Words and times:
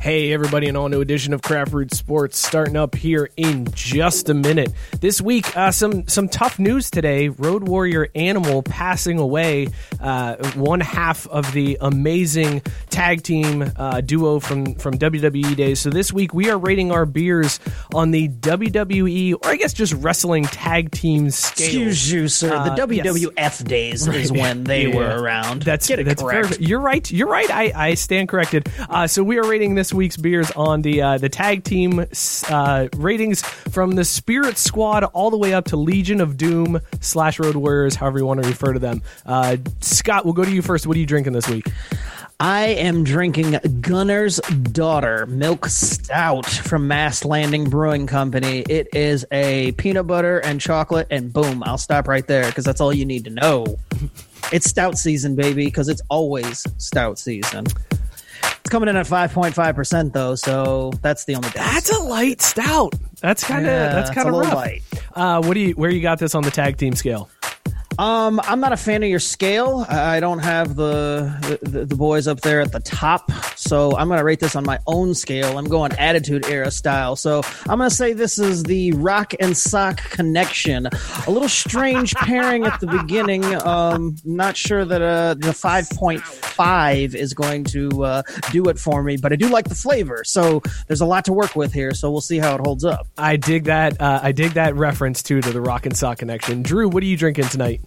Hey, 0.00 0.32
everybody, 0.32 0.68
an 0.68 0.76
all 0.76 0.88
new 0.88 1.00
edition 1.00 1.32
of 1.32 1.42
Craft 1.42 1.72
Brewed 1.72 1.92
Sports 1.92 2.38
starting 2.38 2.76
up 2.76 2.94
here 2.94 3.28
in 3.36 3.66
just 3.72 4.28
a 4.28 4.34
minute. 4.34 4.70
This 5.00 5.20
week, 5.20 5.56
uh, 5.56 5.72
some 5.72 6.06
some 6.06 6.28
tough 6.28 6.60
news 6.60 6.90
today. 6.92 7.28
Road 7.28 7.66
Warrior 7.66 8.06
Animal 8.14 8.62
passing 8.62 9.18
away, 9.18 9.66
uh, 10.00 10.36
one 10.52 10.78
half 10.80 11.26
of 11.26 11.50
the 11.52 11.76
amazing 11.80 12.60
tag 12.88 13.22
team 13.24 13.68
uh, 13.76 14.00
duo 14.00 14.38
from, 14.38 14.76
from 14.76 14.94
WWE 14.96 15.56
days. 15.56 15.80
So 15.80 15.90
this 15.90 16.12
week, 16.12 16.32
we 16.32 16.50
are 16.50 16.58
rating 16.58 16.92
our 16.92 17.04
beers 17.04 17.58
on 17.92 18.12
the 18.12 18.28
WWE, 18.28 19.34
or 19.34 19.46
I 19.50 19.56
guess 19.56 19.72
just 19.72 19.92
wrestling 19.94 20.44
tag 20.44 20.92
team 20.92 21.30
scale. 21.30 21.66
Excuse 21.66 22.12
you, 22.12 22.28
sir. 22.28 22.54
Uh, 22.54 22.74
the 22.76 22.94
yes. 22.94 23.06
WWF 23.06 23.64
days 23.66 24.06
is 24.06 24.30
when 24.30 24.62
they 24.64 24.86
Yeah. 24.86 24.94
were 24.96 25.20
around. 25.22 25.62
That's 25.62 25.88
Get 25.88 25.98
it 25.98 26.04
that's 26.04 26.22
correct. 26.22 26.60
You're 26.60 26.80
right. 26.80 27.10
You're 27.10 27.28
right. 27.28 27.50
I, 27.50 27.72
I 27.74 27.94
stand 27.94 28.28
corrected. 28.28 28.68
Uh, 28.88 29.08
so 29.08 29.24
we 29.24 29.38
are 29.38 29.48
rating 29.48 29.74
this 29.74 29.85
week's 29.92 30.16
beers 30.16 30.50
on 30.52 30.82
the 30.82 31.02
uh, 31.02 31.18
the 31.18 31.28
tag 31.28 31.64
team 31.64 32.04
uh, 32.48 32.88
ratings 32.96 33.42
from 33.42 33.92
the 33.92 34.04
Spirit 34.04 34.58
Squad 34.58 35.04
all 35.04 35.30
the 35.30 35.38
way 35.38 35.54
up 35.54 35.66
to 35.66 35.76
Legion 35.76 36.20
of 36.20 36.36
Doom 36.36 36.80
slash 37.00 37.38
Road 37.38 37.56
Warriors, 37.56 37.94
however 37.94 38.18
you 38.18 38.26
want 38.26 38.42
to 38.42 38.48
refer 38.48 38.72
to 38.72 38.78
them. 38.78 39.02
Uh, 39.24 39.56
Scott, 39.80 40.24
we'll 40.24 40.34
go 40.34 40.44
to 40.44 40.50
you 40.50 40.62
first. 40.62 40.86
What 40.86 40.96
are 40.96 41.00
you 41.00 41.06
drinking 41.06 41.32
this 41.32 41.48
week? 41.48 41.66
I 42.38 42.66
am 42.66 43.02
drinking 43.02 43.58
Gunner's 43.80 44.36
Daughter 44.72 45.24
Milk 45.24 45.66
Stout 45.66 46.44
from 46.44 46.86
Mast 46.86 47.24
Landing 47.24 47.70
Brewing 47.70 48.06
Company. 48.06 48.60
It 48.68 48.88
is 48.94 49.24
a 49.32 49.72
peanut 49.72 50.06
butter 50.06 50.40
and 50.40 50.60
chocolate, 50.60 51.06
and 51.10 51.32
boom, 51.32 51.62
I'll 51.64 51.78
stop 51.78 52.08
right 52.08 52.26
there 52.26 52.44
because 52.44 52.64
that's 52.66 52.82
all 52.82 52.92
you 52.92 53.06
need 53.06 53.24
to 53.24 53.30
know. 53.30 53.78
It's 54.52 54.70
stout 54.70 54.96
season, 54.96 55.34
baby, 55.34 55.64
because 55.64 55.88
it's 55.88 56.02
always 56.08 56.64
stout 56.78 57.18
season. 57.18 57.66
It's 58.60 58.70
coming 58.70 58.88
in 58.88 58.96
at 58.96 59.06
5.5% 59.06 60.12
though, 60.12 60.34
so 60.34 60.92
that's 61.02 61.24
the 61.24 61.36
only 61.36 61.48
difference. 61.50 61.72
That's 61.72 61.90
a 61.92 62.02
light 62.02 62.42
stout. 62.42 62.94
That's 63.20 63.44
kind 63.44 63.64
of 63.64 63.70
Yeah, 63.72 63.92
that's 63.94 64.10
kind 64.10 64.28
of 64.28 64.34
rough. 64.34 64.52
light. 64.54 64.82
Uh, 65.14 65.40
what 65.42 65.54
do 65.54 65.60
you 65.60 65.72
where 65.74 65.88
you 65.90 66.02
got 66.02 66.18
this 66.18 66.34
on 66.34 66.42
the 66.42 66.50
tag 66.50 66.76
team 66.76 66.94
scale? 66.94 67.28
Um, 67.98 68.40
I'm 68.44 68.60
not 68.60 68.72
a 68.72 68.76
fan 68.76 69.02
of 69.02 69.08
your 69.08 69.20
scale. 69.20 69.86
I 69.88 70.20
don't 70.20 70.40
have 70.40 70.76
the, 70.76 71.58
the 71.62 71.86
the 71.86 71.96
boys 71.96 72.28
up 72.28 72.40
there 72.42 72.60
at 72.60 72.72
the 72.72 72.80
top, 72.80 73.30
so 73.56 73.96
I'm 73.96 74.08
gonna 74.08 74.24
rate 74.24 74.40
this 74.40 74.54
on 74.54 74.64
my 74.64 74.78
own 74.86 75.14
scale. 75.14 75.56
I'm 75.56 75.64
going 75.64 75.92
attitude 75.92 76.46
era 76.46 76.70
style. 76.70 77.16
So 77.16 77.42
I'm 77.68 77.78
gonna 77.78 77.90
say 77.90 78.12
this 78.12 78.38
is 78.38 78.64
the 78.64 78.92
rock 78.92 79.32
and 79.40 79.56
sock 79.56 79.98
connection. 80.10 80.88
A 81.26 81.30
little 81.30 81.48
strange 81.48 82.14
pairing 82.16 82.66
at 82.66 82.80
the 82.80 82.86
beginning. 82.86 83.44
Um, 83.62 84.16
not 84.24 84.56
sure 84.56 84.84
that 84.84 85.00
uh, 85.00 85.34
the 85.34 85.48
5.5 85.48 87.14
is 87.14 87.34
going 87.34 87.64
to 87.64 88.04
uh, 88.04 88.22
do 88.50 88.64
it 88.64 88.78
for 88.78 89.02
me, 89.02 89.16
but 89.16 89.32
I 89.32 89.36
do 89.36 89.48
like 89.48 89.68
the 89.68 89.74
flavor. 89.74 90.22
So 90.24 90.60
there's 90.86 91.00
a 91.00 91.06
lot 91.06 91.24
to 91.26 91.32
work 91.32 91.56
with 91.56 91.72
here. 91.72 91.94
So 91.94 92.10
we'll 92.10 92.20
see 92.20 92.38
how 92.38 92.54
it 92.56 92.60
holds 92.60 92.84
up. 92.84 93.06
I 93.16 93.36
dig 93.36 93.64
that. 93.64 94.00
Uh, 94.00 94.20
I 94.22 94.32
dig 94.32 94.52
that 94.52 94.74
reference 94.74 95.22
too 95.22 95.40
to 95.40 95.50
the 95.50 95.60
Rock 95.60 95.86
and 95.86 95.96
Sock 95.96 96.18
connection. 96.18 96.62
Drew, 96.62 96.88
what 96.88 97.02
are 97.02 97.06
you 97.06 97.16
drinking 97.16 97.48
tonight? 97.48 97.80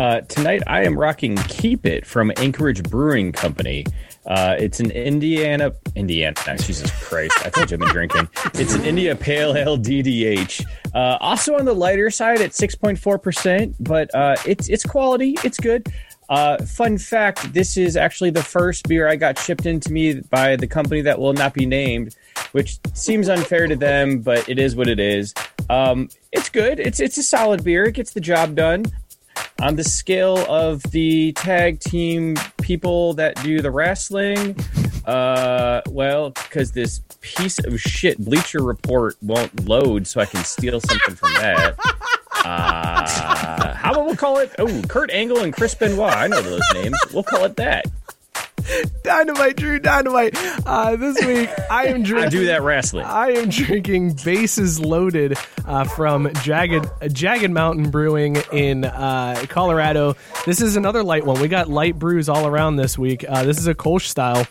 Uh, 0.00 0.22
tonight 0.22 0.62
I 0.66 0.82
am 0.84 0.98
rocking 0.98 1.36
Keep 1.36 1.84
It 1.84 2.06
from 2.06 2.32
Anchorage 2.38 2.82
Brewing 2.84 3.32
Company. 3.32 3.84
Uh, 4.24 4.56
it's 4.58 4.80
an 4.80 4.90
Indiana, 4.92 5.74
Indiana. 5.94 6.34
Jesus 6.56 6.90
Christ! 6.90 7.34
I 7.44 7.50
told 7.50 7.70
you 7.70 7.74
I've 7.74 7.80
been 7.80 7.88
drinking. 7.90 8.26
It's 8.54 8.72
an 8.72 8.82
India 8.86 9.14
Pale 9.14 9.58
Ale 9.58 9.76
DDH. 9.76 10.64
Uh, 10.94 11.18
also 11.20 11.54
on 11.54 11.66
the 11.66 11.74
lighter 11.74 12.08
side 12.10 12.40
at 12.40 12.54
six 12.54 12.74
point 12.74 12.98
four 12.98 13.18
percent, 13.18 13.76
but 13.78 14.08
uh, 14.14 14.36
it's 14.46 14.70
it's 14.70 14.84
quality. 14.84 15.36
It's 15.44 15.60
good. 15.60 15.86
Uh, 16.30 16.64
fun 16.64 16.96
fact: 16.96 17.52
This 17.52 17.76
is 17.76 17.94
actually 17.94 18.30
the 18.30 18.42
first 18.42 18.88
beer 18.88 19.06
I 19.06 19.16
got 19.16 19.38
shipped 19.38 19.66
into 19.66 19.92
me 19.92 20.14
by 20.14 20.56
the 20.56 20.66
company 20.66 21.02
that 21.02 21.18
will 21.18 21.34
not 21.34 21.52
be 21.52 21.66
named, 21.66 22.16
which 22.52 22.78
seems 22.94 23.28
unfair 23.28 23.66
to 23.66 23.76
them, 23.76 24.20
but 24.20 24.48
it 24.48 24.58
is 24.58 24.74
what 24.74 24.88
it 24.88 24.98
is. 24.98 25.34
Um, 25.68 26.08
it's 26.32 26.48
good. 26.48 26.80
It's 26.80 27.00
it's 27.00 27.18
a 27.18 27.22
solid 27.22 27.62
beer. 27.64 27.84
It 27.84 27.96
gets 27.96 28.14
the 28.14 28.20
job 28.22 28.54
done 28.54 28.86
on 29.60 29.76
the 29.76 29.84
scale 29.84 30.38
of 30.48 30.82
the 30.90 31.32
tag 31.32 31.80
team 31.80 32.36
people 32.62 33.14
that 33.14 33.34
do 33.42 33.60
the 33.60 33.70
wrestling 33.70 34.56
uh 35.06 35.80
well 35.90 36.30
because 36.30 36.72
this 36.72 37.00
piece 37.20 37.58
of 37.64 37.80
shit 37.80 38.18
bleacher 38.18 38.62
report 38.62 39.16
won't 39.22 39.68
load 39.68 40.06
so 40.06 40.20
i 40.20 40.24
can 40.26 40.44
steal 40.44 40.80
something 40.80 41.14
from 41.14 41.32
that. 41.34 41.74
Uh 42.44 43.74
how 43.74 43.92
about 43.92 44.06
we'll 44.06 44.16
call 44.16 44.38
it 44.38 44.50
oh 44.58 44.82
kurt 44.88 45.10
angle 45.10 45.40
and 45.40 45.52
chris 45.52 45.74
benoit. 45.74 46.12
I 46.14 46.26
know 46.26 46.40
those 46.40 46.62
names. 46.74 46.96
We'll 47.12 47.22
call 47.22 47.44
it 47.44 47.56
that 47.56 47.84
Dynamite, 49.02 49.56
Drew, 49.56 49.78
dynamite. 49.78 50.34
Uh, 50.66 50.96
this 50.96 51.24
week, 51.24 51.50
I 51.70 51.86
am 51.86 52.02
drinking. 52.02 52.26
i 52.26 52.28
do 52.28 52.46
that 52.46 52.62
wrestling 52.62 53.04
I 53.06 53.30
am 53.32 53.48
drinking 53.48 54.14
Bases 54.24 54.80
Loaded 54.80 55.36
uh, 55.66 55.84
from 55.84 56.32
Jagged 56.42 56.86
Jagged 57.12 57.50
Mountain 57.50 57.90
Brewing 57.90 58.36
in 58.52 58.84
uh, 58.84 59.44
Colorado. 59.48 60.16
This 60.46 60.60
is 60.60 60.76
another 60.76 61.02
light 61.02 61.24
one. 61.24 61.40
We 61.40 61.48
got 61.48 61.68
light 61.68 61.98
brews 61.98 62.28
all 62.28 62.46
around 62.46 62.76
this 62.76 62.98
week. 62.98 63.24
Uh, 63.28 63.44
this 63.44 63.58
is 63.58 63.66
a 63.66 63.74
Kolsch 63.74 64.06
style. 64.06 64.46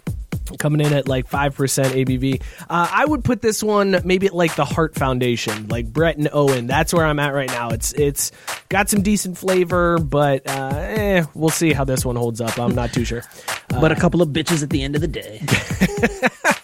Coming 0.60 0.86
in 0.86 0.94
at 0.94 1.08
like 1.08 1.28
5% 1.28 1.56
ABV. 1.56 2.42
Uh, 2.70 2.88
I 2.92 3.06
would 3.06 3.24
put 3.24 3.42
this 3.42 3.64
one 3.64 4.00
maybe 4.04 4.28
at 4.28 4.34
like 4.36 4.56
the 4.56 4.66
Heart 4.66 4.96
Foundation, 4.96 5.68
like 5.70 5.92
Brett 5.92 6.18
and 6.18 6.30
Owen. 6.32 6.68
That's 6.68 6.94
where 6.94 7.06
I'm 7.06 7.18
at 7.18 7.34
right 7.34 7.50
now. 7.50 7.70
It's 7.70 7.94
It's 7.94 8.32
got 8.70 8.90
some 8.90 9.02
decent 9.02 9.38
flavor, 9.38 9.98
but 9.98 10.48
uh, 10.48 10.72
eh, 10.76 11.26
we'll 11.34 11.50
see 11.50 11.74
how 11.74 11.86
this 11.86 12.06
one 12.06 12.16
holds 12.16 12.42
up. 12.42 12.60
I'm 12.60 12.76
not 12.76 12.94
too 12.94 13.06
sure. 13.06 13.24
But 13.70 13.92
a 13.92 13.96
couple 13.96 14.22
of 14.22 14.30
bitches 14.30 14.62
at 14.62 14.70
the 14.70 14.84
end 14.84 14.96
of 14.96 15.02
the 15.02 15.08
day. 15.08 15.42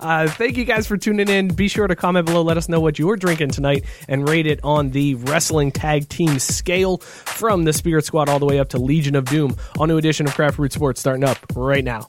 Uh, 0.00 0.28
thank 0.28 0.56
you 0.56 0.64
guys 0.64 0.86
for 0.86 0.96
tuning 0.96 1.28
in. 1.28 1.48
Be 1.48 1.68
sure 1.68 1.86
to 1.86 1.96
comment 1.96 2.26
below. 2.26 2.42
Let 2.42 2.56
us 2.56 2.68
know 2.68 2.80
what 2.80 2.98
you're 2.98 3.16
drinking 3.16 3.50
tonight 3.50 3.84
and 4.08 4.28
rate 4.28 4.46
it 4.46 4.60
on 4.62 4.90
the 4.90 5.16
wrestling 5.16 5.72
tag 5.72 6.08
team 6.08 6.38
scale 6.38 6.98
from 6.98 7.64
the 7.64 7.72
Spirit 7.72 8.04
Squad 8.04 8.28
all 8.28 8.38
the 8.38 8.46
way 8.46 8.58
up 8.58 8.70
to 8.70 8.78
Legion 8.78 9.16
of 9.16 9.24
Doom. 9.24 9.56
All 9.78 9.86
new 9.86 9.98
edition 9.98 10.26
of 10.26 10.34
Craft 10.34 10.56
Brewed 10.56 10.72
Sports 10.72 11.00
starting 11.00 11.24
up 11.24 11.38
right 11.54 11.84
now. 11.84 12.08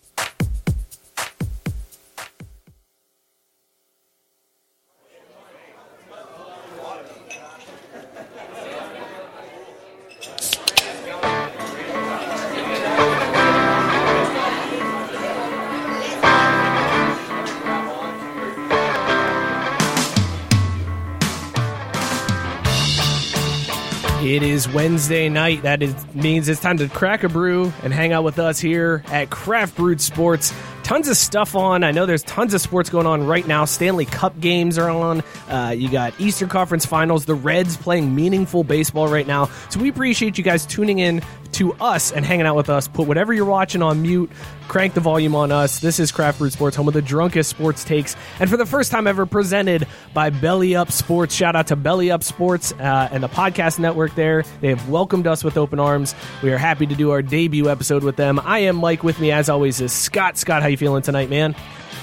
It 24.29 24.43
is 24.43 24.69
Wednesday 24.69 25.27
night. 25.27 25.63
That 25.63 25.81
is, 25.81 25.95
means 26.13 26.47
it's 26.47 26.61
time 26.61 26.77
to 26.77 26.87
crack 26.87 27.23
a 27.23 27.29
brew 27.29 27.73
and 27.81 27.91
hang 27.91 28.13
out 28.13 28.23
with 28.23 28.37
us 28.37 28.59
here 28.59 29.03
at 29.07 29.31
Craft 29.31 29.75
Brewed 29.75 29.99
Sports. 29.99 30.53
Tons 30.83 31.07
of 31.07 31.17
stuff 31.17 31.55
on. 31.55 31.83
I 31.83 31.89
know 31.89 32.05
there's 32.05 32.21
tons 32.21 32.53
of 32.53 32.61
sports 32.61 32.91
going 32.91 33.07
on 33.07 33.25
right 33.25 33.47
now. 33.47 33.65
Stanley 33.65 34.05
Cup 34.05 34.39
games 34.39 34.77
are 34.77 34.87
on. 34.87 35.23
Uh, 35.47 35.73
you 35.75 35.89
got 35.89 36.13
Eastern 36.19 36.47
Conference 36.47 36.85
Finals. 36.85 37.25
The 37.25 37.33
Reds 37.33 37.75
playing 37.75 38.13
meaningful 38.13 38.63
baseball 38.63 39.07
right 39.07 39.25
now. 39.25 39.49
So 39.71 39.79
we 39.79 39.89
appreciate 39.89 40.37
you 40.37 40.43
guys 40.43 40.63
tuning 40.63 40.99
in 40.99 41.23
to 41.53 41.73
us 41.73 42.11
and 42.11 42.25
hanging 42.25 42.45
out 42.45 42.55
with 42.55 42.69
us. 42.69 42.87
Put 42.87 43.07
whatever 43.07 43.33
you're 43.33 43.45
watching 43.45 43.81
on 43.81 44.01
mute. 44.01 44.31
Crank 44.67 44.93
the 44.93 44.99
volume 44.99 45.33
on 45.35 45.51
us. 45.51 45.79
This 45.79 45.99
is 45.99 46.11
Craft 46.11 46.37
Brewed 46.37 46.53
Sports, 46.53 46.75
home 46.75 46.87
of 46.87 46.93
the 46.93 47.01
drunkest 47.01 47.49
sports 47.49 47.83
takes, 47.83 48.15
and 48.39 48.49
for 48.49 48.55
the 48.57 48.67
first 48.67 48.91
time 48.91 49.07
ever, 49.07 49.25
presented 49.25 49.87
by 50.13 50.29
Belly 50.29 50.75
Up 50.75 50.91
Sports. 50.91 51.33
Shout 51.33 51.55
out 51.55 51.67
to 51.67 51.75
Belly 51.75 52.11
Up 52.11 52.23
Sports 52.23 52.71
uh, 52.73 53.09
and 53.11 53.23
the 53.23 53.29
podcast 53.29 53.79
network. 53.79 54.13
There, 54.13 54.43
they 54.61 54.69
have 54.69 54.87
welcomed 54.87 55.25
us 55.25 55.43
with 55.43 55.57
open 55.57 55.79
arms. 55.79 56.13
We 56.43 56.51
are 56.51 56.57
happy 56.59 56.85
to 56.85 56.95
do 56.95 57.09
our 57.11 57.23
debut 57.23 57.67
episode 57.67 58.03
with 58.03 58.15
them. 58.15 58.39
I 58.43 58.59
am 58.59 58.75
Mike. 58.75 59.03
With 59.03 59.19
me, 59.19 59.31
as 59.31 59.49
always, 59.49 59.81
is 59.81 59.91
Scott. 59.91 60.37
Scott, 60.37 60.61
how 60.61 60.67
you 60.67 60.77
feeling 60.77 61.01
tonight, 61.01 61.29
man? 61.29 61.55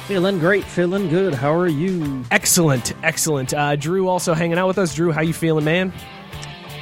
Feeling 0.06 0.38
great, 0.38 0.64
feeling 0.64 1.08
good. 1.08 1.34
How 1.34 1.52
are 1.52 1.66
you? 1.66 2.24
Excellent, 2.30 2.94
excellent. 3.02 3.52
Uh, 3.52 3.74
Drew 3.76 4.08
also 4.08 4.34
hanging 4.34 4.56
out 4.56 4.68
with 4.68 4.78
us. 4.78 4.94
Drew, 4.94 5.10
how 5.10 5.20
you 5.20 5.32
feeling, 5.32 5.64
man? 5.64 5.92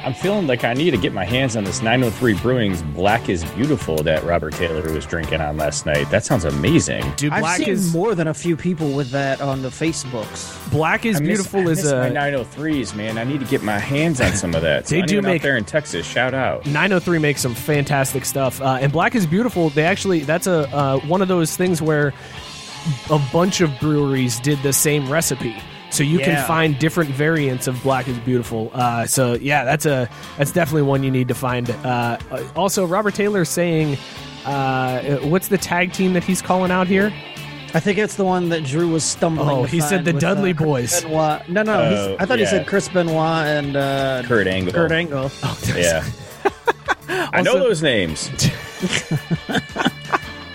I'm 0.05 0.13
feeling 0.13 0.45
like 0.45 0.63
I 0.63 0.73
need 0.75 0.91
to 0.91 0.97
get 0.97 1.13
my 1.13 1.25
hands 1.25 1.55
on 1.57 1.63
this 1.63 1.81
903 1.81 2.35
Brewing's 2.35 2.83
Black 2.83 3.27
is 3.27 3.43
Beautiful 3.53 3.97
that 4.03 4.23
Robert 4.23 4.53
Taylor 4.53 4.93
was 4.93 5.03
drinking 5.03 5.41
on 5.41 5.57
last 5.57 5.87
night. 5.87 6.07
That 6.11 6.23
sounds 6.23 6.45
amazing. 6.45 7.03
Dude, 7.15 7.33
I've 7.33 7.41
black 7.41 7.57
seen 7.57 7.69
is 7.69 7.91
more 7.91 8.13
than 8.13 8.27
a 8.27 8.33
few 8.35 8.55
people 8.55 8.91
with 8.91 9.09
that 9.11 9.41
on 9.41 9.63
the 9.63 9.69
Facebooks. 9.69 10.69
black 10.69 11.07
is 11.07 11.15
I 11.15 11.19
miss- 11.21 11.27
beautiful 11.27 11.59
I 11.61 11.71
is 11.71 11.83
miss 11.83 11.91
my 11.91 12.07
a 12.07 12.13
903s, 12.13 12.95
man. 12.95 13.17
I 13.17 13.23
need 13.23 13.39
to 13.39 13.47
get 13.47 13.63
my 13.63 13.79
hands 13.79 14.21
on 14.21 14.33
some 14.33 14.53
of 14.53 14.61
that. 14.61 14.87
So 14.87 14.93
They 14.95 15.01
do 15.01 15.17
anyone 15.17 15.33
make- 15.33 15.41
out 15.41 15.43
there 15.43 15.57
in 15.57 15.65
Texas. 15.65 16.05
Shout 16.05 16.35
out. 16.35 16.67
903 16.67 17.17
makes 17.17 17.41
some 17.41 17.55
fantastic 17.55 18.25
stuff, 18.25 18.61
uh, 18.61 18.77
and 18.79 18.91
Black 18.91 19.15
is 19.15 19.25
Beautiful. 19.25 19.71
They 19.71 19.85
actually 19.85 20.19
that's 20.19 20.45
a 20.45 20.71
uh, 20.75 20.99
one 21.07 21.23
of 21.23 21.27
those 21.27 21.57
things 21.57 21.81
where 21.81 22.13
a 23.09 23.19
bunch 23.33 23.59
of 23.61 23.71
breweries 23.79 24.39
did 24.39 24.61
the 24.61 24.71
same 24.73 25.11
recipe, 25.11 25.55
so 25.95 26.03
you 26.03 26.19
Yeah. 26.19 26.25
can 26.25 26.45
find 26.47 26.77
different 26.79 27.09
variants 27.11 27.67
of 27.67 27.81
Black 27.83 28.07
is 28.07 28.17
Beautiful. 28.19 28.69
Uh, 28.73 29.05
so 29.05 29.33
yeah, 29.33 29.63
that's 29.63 29.85
a 29.85 30.09
that's 30.37 30.51
definitely 30.51 30.83
one 30.83 31.03
you 31.03 31.11
need 31.11 31.27
to 31.29 31.35
find. 31.35 31.69
Uh, 31.69 32.17
uh, 32.31 32.43
also, 32.55 32.85
Robert 32.85 33.13
Taylor 33.15 33.45
saying, 33.45 33.97
uh, 34.45 35.01
what's 35.17 35.47
the 35.47 35.57
tag 35.57 35.93
team 35.93 36.13
that 36.13 36.23
he's 36.23 36.41
calling 36.41 36.71
out 36.71 36.87
here? 36.87 37.13
I 37.73 37.79
think 37.81 37.97
it's 37.97 38.15
the 38.15 38.23
one 38.23 38.49
that 38.49 38.63
Drew 38.63 38.89
was 38.89 39.03
stumbling. 39.03 39.49
Oh, 39.49 39.63
to 39.63 39.67
he 39.67 39.81
said 39.81 40.05
the 40.05 40.13
with, 40.13 40.21
Dudley 40.21 40.53
Chris 40.53 40.65
Boys. 40.65 41.01
Benoit. 41.03 41.49
No, 41.49 41.63
no, 41.63 41.89
he's, 41.89 41.99
Oh, 41.99 42.15
I 42.19 42.25
thought 42.25 42.39
he 42.39 42.45
said 42.45 42.67
Chris 42.67 42.87
Benoit 42.87 43.45
and 43.47 43.75
uh, 43.75 44.23
Kurt 44.25 44.47
Angle. 44.47 44.71
Kurt 44.73 44.91
Angle. 44.93 45.29
Yeah. 45.75 46.05
I 47.09 47.41
know 47.41 47.59
those 47.59 47.81
names. 47.83 48.29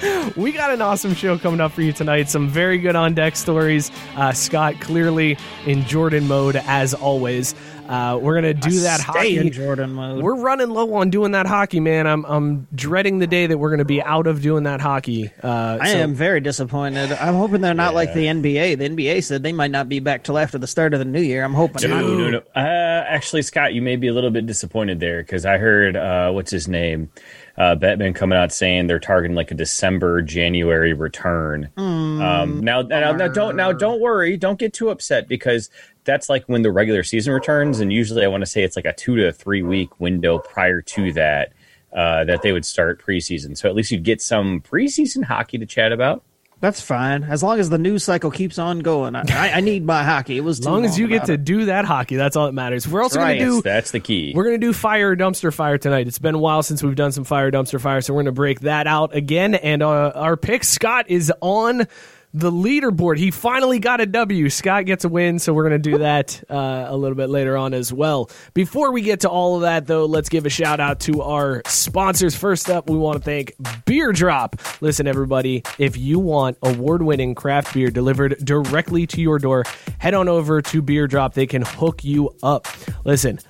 we 0.36 0.52
got 0.52 0.70
an 0.70 0.80
awesome 0.82 1.14
show 1.14 1.38
coming 1.38 1.60
up 1.60 1.72
for 1.72 1.82
you 1.82 1.92
tonight. 1.92 2.28
Some 2.28 2.48
very 2.48 2.78
good 2.78 2.96
on 2.96 3.14
deck 3.14 3.36
stories. 3.36 3.90
Uh, 4.16 4.32
Scott 4.32 4.80
clearly 4.80 5.36
in 5.66 5.84
Jordan 5.84 6.26
mode 6.26 6.56
as 6.56 6.94
always. 6.94 7.54
Uh, 7.88 8.16
we're 8.22 8.36
gonna 8.36 8.54
do 8.54 8.80
that 8.82 9.00
Stay 9.00 9.04
hockey. 9.34 9.36
in 9.38 9.50
Jordan 9.52 9.92
mode. 9.92 10.22
We're 10.22 10.36
running 10.36 10.70
low 10.70 10.94
on 10.94 11.10
doing 11.10 11.32
that 11.32 11.46
hockey, 11.46 11.80
man. 11.80 12.06
I'm 12.06 12.24
I'm 12.24 12.68
dreading 12.72 13.18
the 13.18 13.26
day 13.26 13.48
that 13.48 13.58
we're 13.58 13.70
gonna 13.70 13.84
be 13.84 14.00
out 14.00 14.28
of 14.28 14.40
doing 14.42 14.62
that 14.62 14.80
hockey. 14.80 15.32
Uh, 15.42 15.78
I 15.80 15.90
so- 15.92 15.98
am 15.98 16.14
very 16.14 16.40
disappointed. 16.40 17.10
I'm 17.10 17.34
hoping 17.34 17.62
they're 17.62 17.74
not 17.74 17.94
like 17.94 18.14
the 18.14 18.26
NBA. 18.26 18.78
The 18.78 18.88
NBA 18.90 19.24
said 19.24 19.42
they 19.42 19.52
might 19.52 19.72
not 19.72 19.88
be 19.88 19.98
back 19.98 20.22
till 20.22 20.38
after 20.38 20.56
the 20.56 20.68
start 20.68 20.94
of 20.94 21.00
the 21.00 21.04
new 21.04 21.20
year. 21.20 21.42
I'm 21.42 21.52
hoping. 21.52 21.90
not. 21.90 22.02
No, 22.02 22.16
no, 22.16 22.30
no. 22.30 22.38
Uh, 22.54 23.04
actually, 23.08 23.42
Scott, 23.42 23.74
you 23.74 23.82
may 23.82 23.96
be 23.96 24.06
a 24.06 24.12
little 24.12 24.30
bit 24.30 24.46
disappointed 24.46 25.00
there 25.00 25.20
because 25.22 25.44
I 25.44 25.58
heard 25.58 25.96
uh, 25.96 26.30
what's 26.30 26.52
his 26.52 26.68
name, 26.68 27.10
uh, 27.60 27.76
Bettman 27.76 28.14
coming 28.14 28.38
out 28.38 28.52
saying 28.52 28.86
they're 28.86 28.98
targeting 28.98 29.34
like 29.34 29.50
a 29.50 29.54
December, 29.54 30.22
January 30.22 30.94
return. 30.94 31.68
Um, 32.22 32.60
now, 32.60 32.80
now, 32.80 33.12
now, 33.12 33.28
don't 33.28 33.54
now 33.54 33.70
don't 33.70 34.00
worry, 34.00 34.38
don't 34.38 34.58
get 34.58 34.72
too 34.72 34.88
upset 34.88 35.28
because 35.28 35.68
that's 36.04 36.30
like 36.30 36.42
when 36.46 36.62
the 36.62 36.72
regular 36.72 37.02
season 37.02 37.34
returns, 37.34 37.78
and 37.78 37.92
usually 37.92 38.24
I 38.24 38.28
want 38.28 38.40
to 38.40 38.46
say 38.46 38.62
it's 38.62 38.76
like 38.76 38.86
a 38.86 38.94
two 38.94 39.14
to 39.16 39.30
three 39.30 39.60
week 39.60 40.00
window 40.00 40.38
prior 40.38 40.80
to 40.80 41.12
that. 41.12 41.52
Uh, 41.92 42.22
that 42.22 42.40
they 42.42 42.52
would 42.52 42.64
start 42.64 43.04
preseason, 43.04 43.58
so 43.58 43.68
at 43.68 43.74
least 43.74 43.90
you'd 43.90 44.04
get 44.04 44.22
some 44.22 44.60
preseason 44.60 45.24
hockey 45.24 45.58
to 45.58 45.66
chat 45.66 45.90
about. 45.90 46.22
That's 46.60 46.82
fine 46.82 47.24
as 47.24 47.42
long 47.42 47.58
as 47.58 47.70
the 47.70 47.78
news 47.78 48.04
cycle 48.04 48.30
keeps 48.30 48.58
on 48.58 48.80
going. 48.80 49.16
I, 49.16 49.22
I, 49.30 49.52
I 49.54 49.60
need 49.60 49.84
my 49.84 50.04
hockey. 50.04 50.36
It 50.36 50.42
was 50.42 50.60
as 50.60 50.66
long 50.66 50.84
as 50.84 50.98
you 50.98 51.08
get 51.08 51.16
about 51.16 51.26
to 51.28 51.36
do 51.38 51.64
that 51.66 51.86
hockey, 51.86 52.16
that's 52.16 52.36
all 52.36 52.46
that 52.46 52.52
matters. 52.52 52.86
We're 52.86 53.02
also 53.02 53.18
right. 53.18 53.38
gonna 53.38 53.50
do 53.50 53.62
That's 53.62 53.92
the 53.92 54.00
key. 54.00 54.32
We're 54.34 54.44
going 54.44 54.60
to 54.60 54.66
do 54.66 54.74
fire 54.74 55.16
dumpster 55.16 55.54
fire 55.54 55.78
tonight. 55.78 56.06
It's 56.06 56.18
been 56.18 56.34
a 56.34 56.38
while 56.38 56.62
since 56.62 56.82
we've 56.82 56.94
done 56.94 57.12
some 57.12 57.24
fire 57.24 57.50
dumpster 57.50 57.80
fire, 57.80 58.02
so 58.02 58.12
we're 58.12 58.18
going 58.18 58.26
to 58.26 58.32
break 58.32 58.60
that 58.60 58.86
out 58.86 59.16
again. 59.16 59.54
And 59.54 59.82
uh, 59.82 60.12
our 60.14 60.36
pick, 60.36 60.64
Scott, 60.64 61.06
is 61.08 61.32
on 61.40 61.86
the 62.32 62.50
leaderboard. 62.50 63.18
He 63.18 63.30
finally 63.30 63.78
got 63.78 64.00
a 64.00 64.06
W. 64.06 64.50
Scott 64.50 64.86
gets 64.86 65.04
a 65.04 65.08
win, 65.08 65.38
so 65.38 65.52
we're 65.52 65.68
going 65.68 65.82
to 65.82 65.90
do 65.90 65.98
that 65.98 66.42
uh, 66.48 66.86
a 66.88 66.96
little 66.96 67.16
bit 67.16 67.28
later 67.28 67.56
on 67.56 67.74
as 67.74 67.92
well. 67.92 68.30
Before 68.54 68.92
we 68.92 69.02
get 69.02 69.20
to 69.20 69.28
all 69.28 69.56
of 69.56 69.62
that, 69.62 69.86
though, 69.86 70.06
let's 70.06 70.28
give 70.28 70.46
a 70.46 70.50
shout 70.50 70.80
out 70.80 71.00
to 71.00 71.22
our 71.22 71.62
sponsors. 71.66 72.36
First 72.36 72.70
up, 72.70 72.88
we 72.88 72.96
want 72.96 73.18
to 73.18 73.24
thank 73.24 73.54
Beer 73.84 74.12
Drop. 74.12 74.56
Listen, 74.80 75.06
everybody, 75.06 75.62
if 75.78 75.96
you 75.96 76.18
want 76.18 76.56
award 76.62 77.02
winning 77.02 77.34
craft 77.34 77.74
beer 77.74 77.90
delivered 77.90 78.36
directly 78.44 79.06
to 79.08 79.20
your 79.20 79.38
door, 79.38 79.64
head 79.98 80.14
on 80.14 80.28
over 80.28 80.62
to 80.62 80.82
Beer 80.82 81.06
Drop. 81.06 81.34
They 81.34 81.46
can 81.46 81.62
hook 81.62 82.04
you 82.04 82.30
up. 82.42 82.68
Listen, 83.04 83.40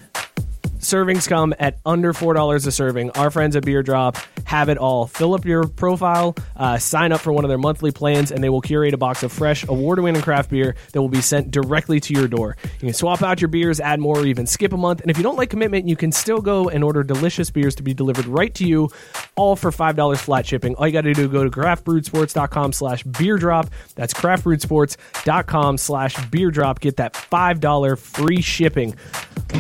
servings 0.81 1.29
come 1.29 1.55
at 1.59 1.79
under 1.87 2.12
four 2.12 2.35
dollars 2.35 2.67
a 2.67 2.73
serving. 2.73 3.11
Our 3.12 3.31
friends 3.31 3.56
at 3.56 3.65
Beer 3.65 3.82
Drop 3.82 4.17
have 4.44 4.69
it 4.69 4.79
all. 4.79 5.06
Fill 5.06 5.35
up 5.35 5.44
your 5.44 5.67
profile, 5.67 6.35
uh, 6.56 6.79
sign 6.79 7.12
up 7.12 7.21
for 7.21 7.32
one 7.32 7.44
of 7.44 7.49
their 7.49 7.59
monthly 7.59 7.93
plans, 7.93 8.32
and 8.32 8.43
they 8.43 8.49
will 8.49 8.61
curate 8.61 8.94
a 8.94 8.97
box 8.99 9.23
of 9.23 9.32
fresh, 9.32 9.67
award-winning 9.69 10.23
craft 10.23 10.50
beer 10.50 10.75
that 10.93 11.00
will 11.00 11.09
be 11.09 11.21
sent 11.21 11.50
directly 11.50 12.00
to 12.00 12.15
your 12.15 12.27
door. 12.27 12.56
You 12.75 12.87
can 12.88 12.93
swap 12.94 13.23
out 13.23 13.41
your 13.41 13.49
beers, 13.49 13.81
add 13.81 14.00
more, 14.00 14.19
or 14.19 14.27
even 14.27 14.47
skip 14.47 14.73
a 14.73 14.77
month. 14.77 15.00
And 15.00 15.11
if 15.11 15.17
you 15.17 15.23
don't 15.23 15.37
like 15.37 15.50
commitment, 15.50 15.87
you 15.88 15.97
can 15.97 16.11
still 16.12 16.41
go 16.41 16.69
and 16.69 16.82
order 16.82 17.03
delicious 17.03 17.50
beers 17.50 17.75
to 17.77 17.82
be 17.82 17.94
delivered 17.94 18.27
right 18.27 18.55
to 18.55 18.67
you, 18.67 18.91
all 19.37 19.56
for 19.56 19.71
five 19.71 19.97
dollars 19.97 20.21
flat 20.21 20.47
shipping. 20.47 20.75
All 20.77 20.87
you 20.87 20.93
got 20.93 21.03
to 21.03 21.12
do 21.12 21.25
is 21.25 21.29
go 21.31 21.44
to 21.44 21.50
craftbrewedsports.com 21.50 22.73
slash 22.73 23.03
beer 23.05 23.37
drop. 23.38 23.69
That's 23.94 24.15
craftbrewedsports.com 24.15 25.79
slash 25.79 26.27
beer 26.27 26.50
drop. 26.50 26.81
Get 26.81 26.97
that 26.97 27.15
five 27.17 27.61
dollar 27.61 27.97
free 27.97 28.41
shipping. 28.41 28.94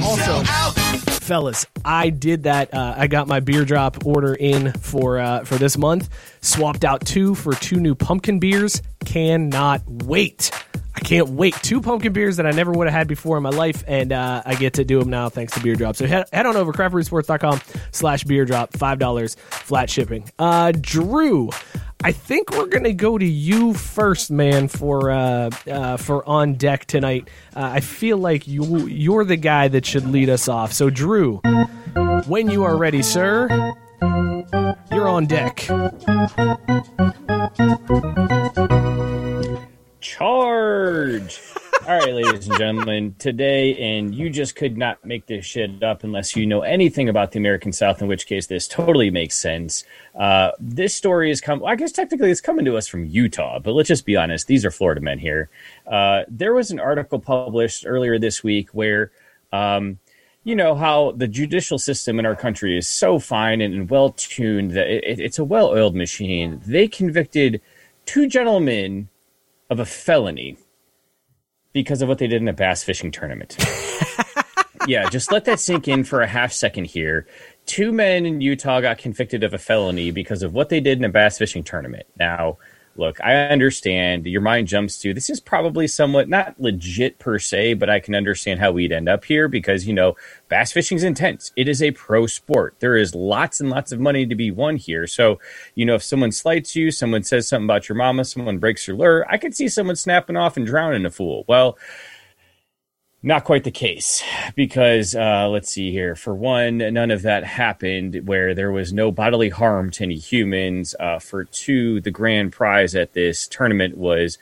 Also 0.02 0.42
fellas 1.30 1.64
i 1.84 2.10
did 2.10 2.42
that 2.42 2.74
uh, 2.74 2.92
i 2.96 3.06
got 3.06 3.28
my 3.28 3.38
beer 3.38 3.64
drop 3.64 4.04
order 4.04 4.34
in 4.34 4.72
for 4.72 5.16
uh, 5.20 5.44
for 5.44 5.54
this 5.54 5.78
month 5.78 6.08
swapped 6.40 6.84
out 6.84 7.06
two 7.06 7.36
for 7.36 7.52
two 7.54 7.76
new 7.76 7.94
pumpkin 7.94 8.40
beers. 8.40 8.82
Cannot 9.04 9.82
wait. 9.86 10.50
I 10.94 11.00
can't 11.00 11.28
wait. 11.30 11.54
Two 11.54 11.80
pumpkin 11.80 12.12
beers 12.12 12.36
that 12.38 12.46
i 12.46 12.50
never 12.50 12.72
would 12.72 12.88
have 12.88 12.94
had 12.94 13.06
before 13.06 13.36
in 13.36 13.42
my 13.44 13.50
life 13.50 13.84
and 13.86 14.12
uh, 14.12 14.42
i 14.44 14.54
get 14.56 14.74
to 14.74 14.84
do 14.84 14.98
them 14.98 15.08
now 15.10 15.28
thanks 15.28 15.52
to 15.54 15.60
beer 15.60 15.76
drop. 15.76 15.94
So 15.96 16.06
head, 16.06 16.26
head 16.32 16.46
on 16.46 16.56
over 16.56 16.72
craftbrewsports.com 16.72 17.60
slash 17.92 18.24
beer 18.24 18.44
drop 18.44 18.72
five 18.76 18.98
dollars 18.98 19.36
flat 19.36 19.88
shipping. 19.88 20.28
Uh, 20.38 20.72
drew 20.72 21.50
I 22.02 22.12
think 22.12 22.50
we're 22.52 22.66
gonna 22.66 22.92
go 22.94 23.18
to 23.18 23.24
you 23.24 23.74
first, 23.74 24.30
man, 24.30 24.68
for 24.68 25.10
uh, 25.10 25.50
uh, 25.70 25.96
for 25.98 26.26
on 26.26 26.54
deck 26.54 26.86
tonight. 26.86 27.28
Uh, 27.54 27.70
I 27.74 27.80
feel 27.80 28.16
like 28.16 28.48
you 28.48 28.86
you're 28.86 29.24
the 29.24 29.36
guy 29.36 29.68
that 29.68 29.84
should 29.84 30.06
lead 30.06 30.30
us 30.30 30.48
off. 30.48 30.72
So, 30.72 30.88
Drew, 30.88 31.38
when 32.26 32.48
you 32.48 32.64
are 32.64 32.76
ready, 32.76 33.02
sir, 33.02 33.48
you're 34.90 35.08
on 35.08 35.26
deck. 35.26 35.68
Charge! 40.00 41.49
All 41.88 41.98
right, 41.98 42.14
ladies 42.14 42.46
and 42.46 42.58
gentlemen, 42.58 43.16
today, 43.18 43.74
and 43.76 44.14
you 44.14 44.30
just 44.30 44.54
could 44.54 44.76
not 44.76 45.04
make 45.04 45.26
this 45.26 45.44
shit 45.44 45.82
up 45.82 46.04
unless 46.04 46.36
you 46.36 46.46
know 46.46 46.60
anything 46.60 47.08
about 47.08 47.32
the 47.32 47.38
American 47.38 47.72
South, 47.72 48.00
in 48.02 48.06
which 48.06 48.26
case 48.26 48.46
this 48.46 48.68
totally 48.68 49.10
makes 49.10 49.36
sense. 49.36 49.84
Uh, 50.14 50.52
this 50.60 50.94
story 50.94 51.30
is 51.30 51.40
come. 51.40 51.64
I 51.64 51.74
guess 51.76 51.90
technically 51.90 52.30
it's 52.30 52.40
coming 52.40 52.64
to 52.66 52.76
us 52.76 52.86
from 52.86 53.06
Utah, 53.06 53.58
but 53.58 53.72
let's 53.72 53.88
just 53.88 54.04
be 54.04 54.14
honest. 54.16 54.46
These 54.46 54.64
are 54.64 54.70
Florida 54.70 55.00
men 55.00 55.18
here. 55.18 55.48
Uh, 55.86 56.22
there 56.28 56.54
was 56.54 56.70
an 56.70 56.78
article 56.78 57.18
published 57.18 57.84
earlier 57.86 58.18
this 58.18 58.42
week 58.44 58.70
where. 58.70 59.10
Um, 59.52 59.98
you 60.42 60.56
know 60.56 60.74
how 60.74 61.10
the 61.12 61.28
judicial 61.28 61.76
system 61.78 62.18
in 62.18 62.24
our 62.24 62.34
country 62.34 62.78
is 62.78 62.88
so 62.88 63.18
fine 63.18 63.60
and, 63.60 63.90
well 63.90 64.10
tuned 64.12 64.70
that 64.70 64.86
it- 64.86 65.20
it's 65.20 65.38
a 65.38 65.44
well 65.44 65.66
oiled 65.68 65.94
machine. 65.94 66.62
They 66.64 66.88
convicted 66.88 67.60
two 68.06 68.26
gentlemen 68.26 69.08
of 69.68 69.78
a 69.80 69.84
felony 69.84 70.56
because 71.72 72.02
of 72.02 72.08
what 72.08 72.18
they 72.18 72.26
did 72.26 72.42
in 72.42 72.48
a 72.48 72.52
bass 72.52 72.82
fishing 72.82 73.10
tournament. 73.10 73.56
yeah, 74.86 75.08
just 75.08 75.30
let 75.30 75.44
that 75.44 75.60
sink 75.60 75.88
in 75.88 76.04
for 76.04 76.20
a 76.20 76.26
half 76.26 76.52
second 76.52 76.86
here. 76.86 77.26
Two 77.66 77.92
men 77.92 78.26
in 78.26 78.40
Utah 78.40 78.80
got 78.80 78.98
convicted 78.98 79.44
of 79.44 79.54
a 79.54 79.58
felony 79.58 80.10
because 80.10 80.42
of 80.42 80.54
what 80.54 80.68
they 80.68 80.80
did 80.80 80.98
in 80.98 81.04
a 81.04 81.08
bass 81.08 81.38
fishing 81.38 81.62
tournament. 81.62 82.06
Now, 82.18 82.58
look, 83.00 83.20
I 83.20 83.34
understand 83.34 84.26
your 84.26 84.42
mind 84.42 84.68
jumps 84.68 84.98
to 85.00 85.12
this 85.12 85.30
is 85.30 85.40
probably 85.40 85.88
somewhat 85.88 86.28
not 86.28 86.54
legit 86.60 87.18
per 87.18 87.38
se, 87.38 87.74
but 87.74 87.90
I 87.90 87.98
can 87.98 88.14
understand 88.14 88.60
how 88.60 88.70
we'd 88.70 88.92
end 88.92 89.08
up 89.08 89.24
here 89.24 89.48
because, 89.48 89.86
you 89.86 89.94
know, 89.94 90.14
bass 90.48 90.70
fishing 90.70 90.96
is 90.96 91.02
intense. 91.02 91.50
It 91.56 91.66
is 91.66 91.82
a 91.82 91.90
pro 91.92 92.26
sport. 92.26 92.76
There 92.78 92.96
is 92.96 93.14
lots 93.14 93.60
and 93.60 93.70
lots 93.70 93.90
of 93.90 93.98
money 93.98 94.26
to 94.26 94.34
be 94.34 94.50
won 94.50 94.76
here. 94.76 95.06
So, 95.06 95.40
you 95.74 95.84
know, 95.84 95.94
if 95.94 96.02
someone 96.02 96.30
slights 96.30 96.76
you, 96.76 96.90
someone 96.90 97.24
says 97.24 97.48
something 97.48 97.64
about 97.64 97.88
your 97.88 97.96
mama, 97.96 98.24
someone 98.24 98.58
breaks 98.58 98.86
your 98.86 98.96
lure, 98.96 99.26
I 99.28 99.38
could 99.38 99.56
see 99.56 99.68
someone 99.68 99.96
snapping 99.96 100.36
off 100.36 100.56
and 100.56 100.66
drowning 100.66 101.06
a 101.06 101.10
fool. 101.10 101.44
Well, 101.48 101.78
not 103.22 103.44
quite 103.44 103.64
the 103.64 103.70
case 103.70 104.22
because 104.54 105.14
uh, 105.14 105.48
let's 105.48 105.70
see 105.70 105.90
here. 105.90 106.16
For 106.16 106.34
one, 106.34 106.78
none 106.78 107.10
of 107.10 107.22
that 107.22 107.44
happened 107.44 108.26
where 108.26 108.54
there 108.54 108.72
was 108.72 108.92
no 108.92 109.10
bodily 109.10 109.50
harm 109.50 109.90
to 109.92 110.04
any 110.04 110.16
humans. 110.16 110.94
Uh, 110.98 111.18
for 111.18 111.44
two, 111.44 112.00
the 112.00 112.10
grand 112.10 112.52
prize 112.52 112.94
at 112.94 113.12
this 113.12 113.46
tournament 113.46 113.96
was 113.98 114.38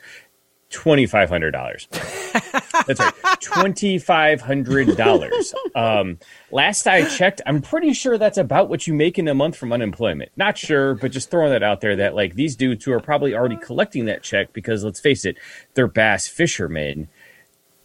twenty 0.69 1.05
five 1.05 1.29
hundred 1.29 1.51
dollars. 1.51 1.87
That's 2.87 2.99
right, 2.99 3.13
twenty 3.41 3.97
five 3.99 4.39
hundred 4.39 4.95
dollars. 4.95 5.53
Um, 5.75 6.17
last 6.51 6.87
I 6.87 7.03
checked, 7.03 7.41
I'm 7.45 7.61
pretty 7.61 7.91
sure 7.91 8.17
that's 8.17 8.37
about 8.37 8.69
what 8.69 8.87
you 8.87 8.93
make 8.93 9.19
in 9.19 9.27
a 9.27 9.33
month 9.33 9.57
from 9.57 9.73
unemployment. 9.73 10.31
Not 10.37 10.57
sure, 10.57 10.95
but 10.95 11.11
just 11.11 11.29
throwing 11.29 11.51
that 11.51 11.63
out 11.63 11.81
there. 11.81 11.97
That 11.97 12.15
like 12.15 12.35
these 12.35 12.55
dudes 12.55 12.85
who 12.85 12.93
are 12.93 13.01
probably 13.01 13.35
already 13.35 13.57
collecting 13.57 14.05
that 14.05 14.23
check 14.23 14.53
because 14.53 14.85
let's 14.85 15.01
face 15.01 15.25
it, 15.25 15.37
they're 15.73 15.87
bass 15.87 16.29
fishermen 16.29 17.09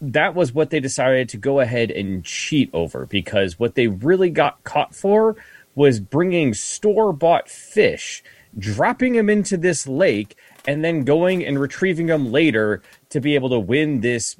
that 0.01 0.35
was 0.35 0.53
what 0.53 0.69
they 0.69 0.79
decided 0.79 1.29
to 1.29 1.37
go 1.37 1.59
ahead 1.59 1.91
and 1.91 2.23
cheat 2.23 2.69
over 2.73 3.05
because 3.05 3.59
what 3.59 3.75
they 3.75 3.87
really 3.87 4.29
got 4.29 4.63
caught 4.63 4.93
for 4.93 5.35
was 5.73 5.99
bringing 5.99 6.53
store 6.53 7.13
bought 7.13 7.49
fish, 7.49 8.23
dropping 8.57 9.13
them 9.13 9.29
into 9.29 9.57
this 9.57 9.87
lake, 9.87 10.37
and 10.67 10.83
then 10.83 11.03
going 11.03 11.45
and 11.45 11.59
retrieving 11.59 12.07
them 12.07 12.31
later 12.31 12.81
to 13.09 13.19
be 13.19 13.35
able 13.35 13.49
to 13.49 13.59
win 13.59 14.01
this 14.01 14.35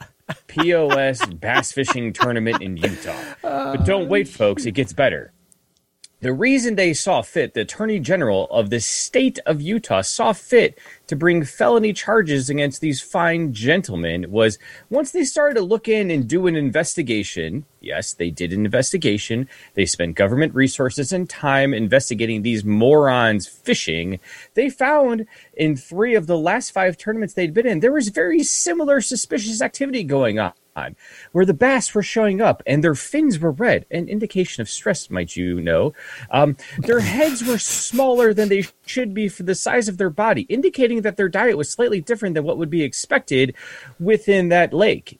POS 0.47 1.25
bass 1.25 1.71
fishing 1.71 2.13
tournament 2.13 2.61
in 2.61 2.77
Utah. 2.77 3.21
But 3.41 3.85
don't 3.85 4.09
wait, 4.09 4.27
folks, 4.27 4.65
it 4.65 4.71
gets 4.71 4.93
better. 4.93 5.31
The 6.25 6.33
reason 6.33 6.73
they 6.73 6.95
saw 6.95 7.21
fit, 7.21 7.53
the 7.53 7.61
Attorney 7.61 7.99
General 7.99 8.47
of 8.49 8.71
the 8.71 8.79
state 8.79 9.37
of 9.45 9.61
Utah 9.61 10.01
saw 10.01 10.33
fit 10.33 10.75
to 11.05 11.15
bring 11.15 11.45
felony 11.45 11.93
charges 11.93 12.49
against 12.49 12.81
these 12.81 12.99
fine 12.99 13.53
gentlemen 13.53 14.31
was 14.31 14.57
once 14.89 15.11
they 15.11 15.23
started 15.23 15.53
to 15.53 15.61
look 15.61 15.87
in 15.87 16.09
and 16.09 16.27
do 16.27 16.47
an 16.47 16.55
investigation. 16.55 17.63
Yes, 17.79 18.15
they 18.15 18.31
did 18.31 18.53
an 18.53 18.65
investigation. 18.65 19.47
They 19.75 19.85
spent 19.85 20.15
government 20.15 20.55
resources 20.55 21.13
and 21.13 21.29
time 21.29 21.75
investigating 21.75 22.41
these 22.41 22.65
morons 22.65 23.47
fishing. 23.47 24.19
They 24.55 24.71
found 24.71 25.27
in 25.55 25.75
three 25.75 26.15
of 26.15 26.25
the 26.25 26.39
last 26.39 26.71
five 26.71 26.97
tournaments 26.97 27.35
they'd 27.35 27.53
been 27.53 27.67
in, 27.67 27.81
there 27.81 27.93
was 27.93 28.07
very 28.07 28.41
similar 28.41 28.99
suspicious 28.99 29.61
activity 29.61 30.03
going 30.03 30.39
on 30.39 30.53
where 31.31 31.45
the 31.45 31.53
bass 31.53 31.93
were 31.93 32.03
showing 32.03 32.41
up 32.41 32.61
and 32.65 32.83
their 32.83 32.95
fins 32.95 33.39
were 33.39 33.51
red, 33.51 33.85
an 33.91 34.07
indication 34.09 34.61
of 34.61 34.69
stress, 34.69 35.09
might 35.09 35.35
you 35.35 35.61
know. 35.61 35.93
Um, 36.31 36.57
their 36.79 36.99
heads 36.99 37.43
were 37.43 37.57
smaller 37.57 38.33
than 38.33 38.49
they 38.49 38.65
should 38.85 39.13
be 39.13 39.29
for 39.29 39.43
the 39.43 39.55
size 39.55 39.87
of 39.87 39.97
their 39.97 40.09
body, 40.09 40.41
indicating 40.43 41.01
that 41.01 41.17
their 41.17 41.29
diet 41.29 41.57
was 41.57 41.69
slightly 41.69 42.01
different 42.01 42.35
than 42.35 42.43
what 42.43 42.57
would 42.57 42.69
be 42.69 42.83
expected 42.83 43.55
within 43.99 44.49
that 44.49 44.73
lake. 44.73 45.19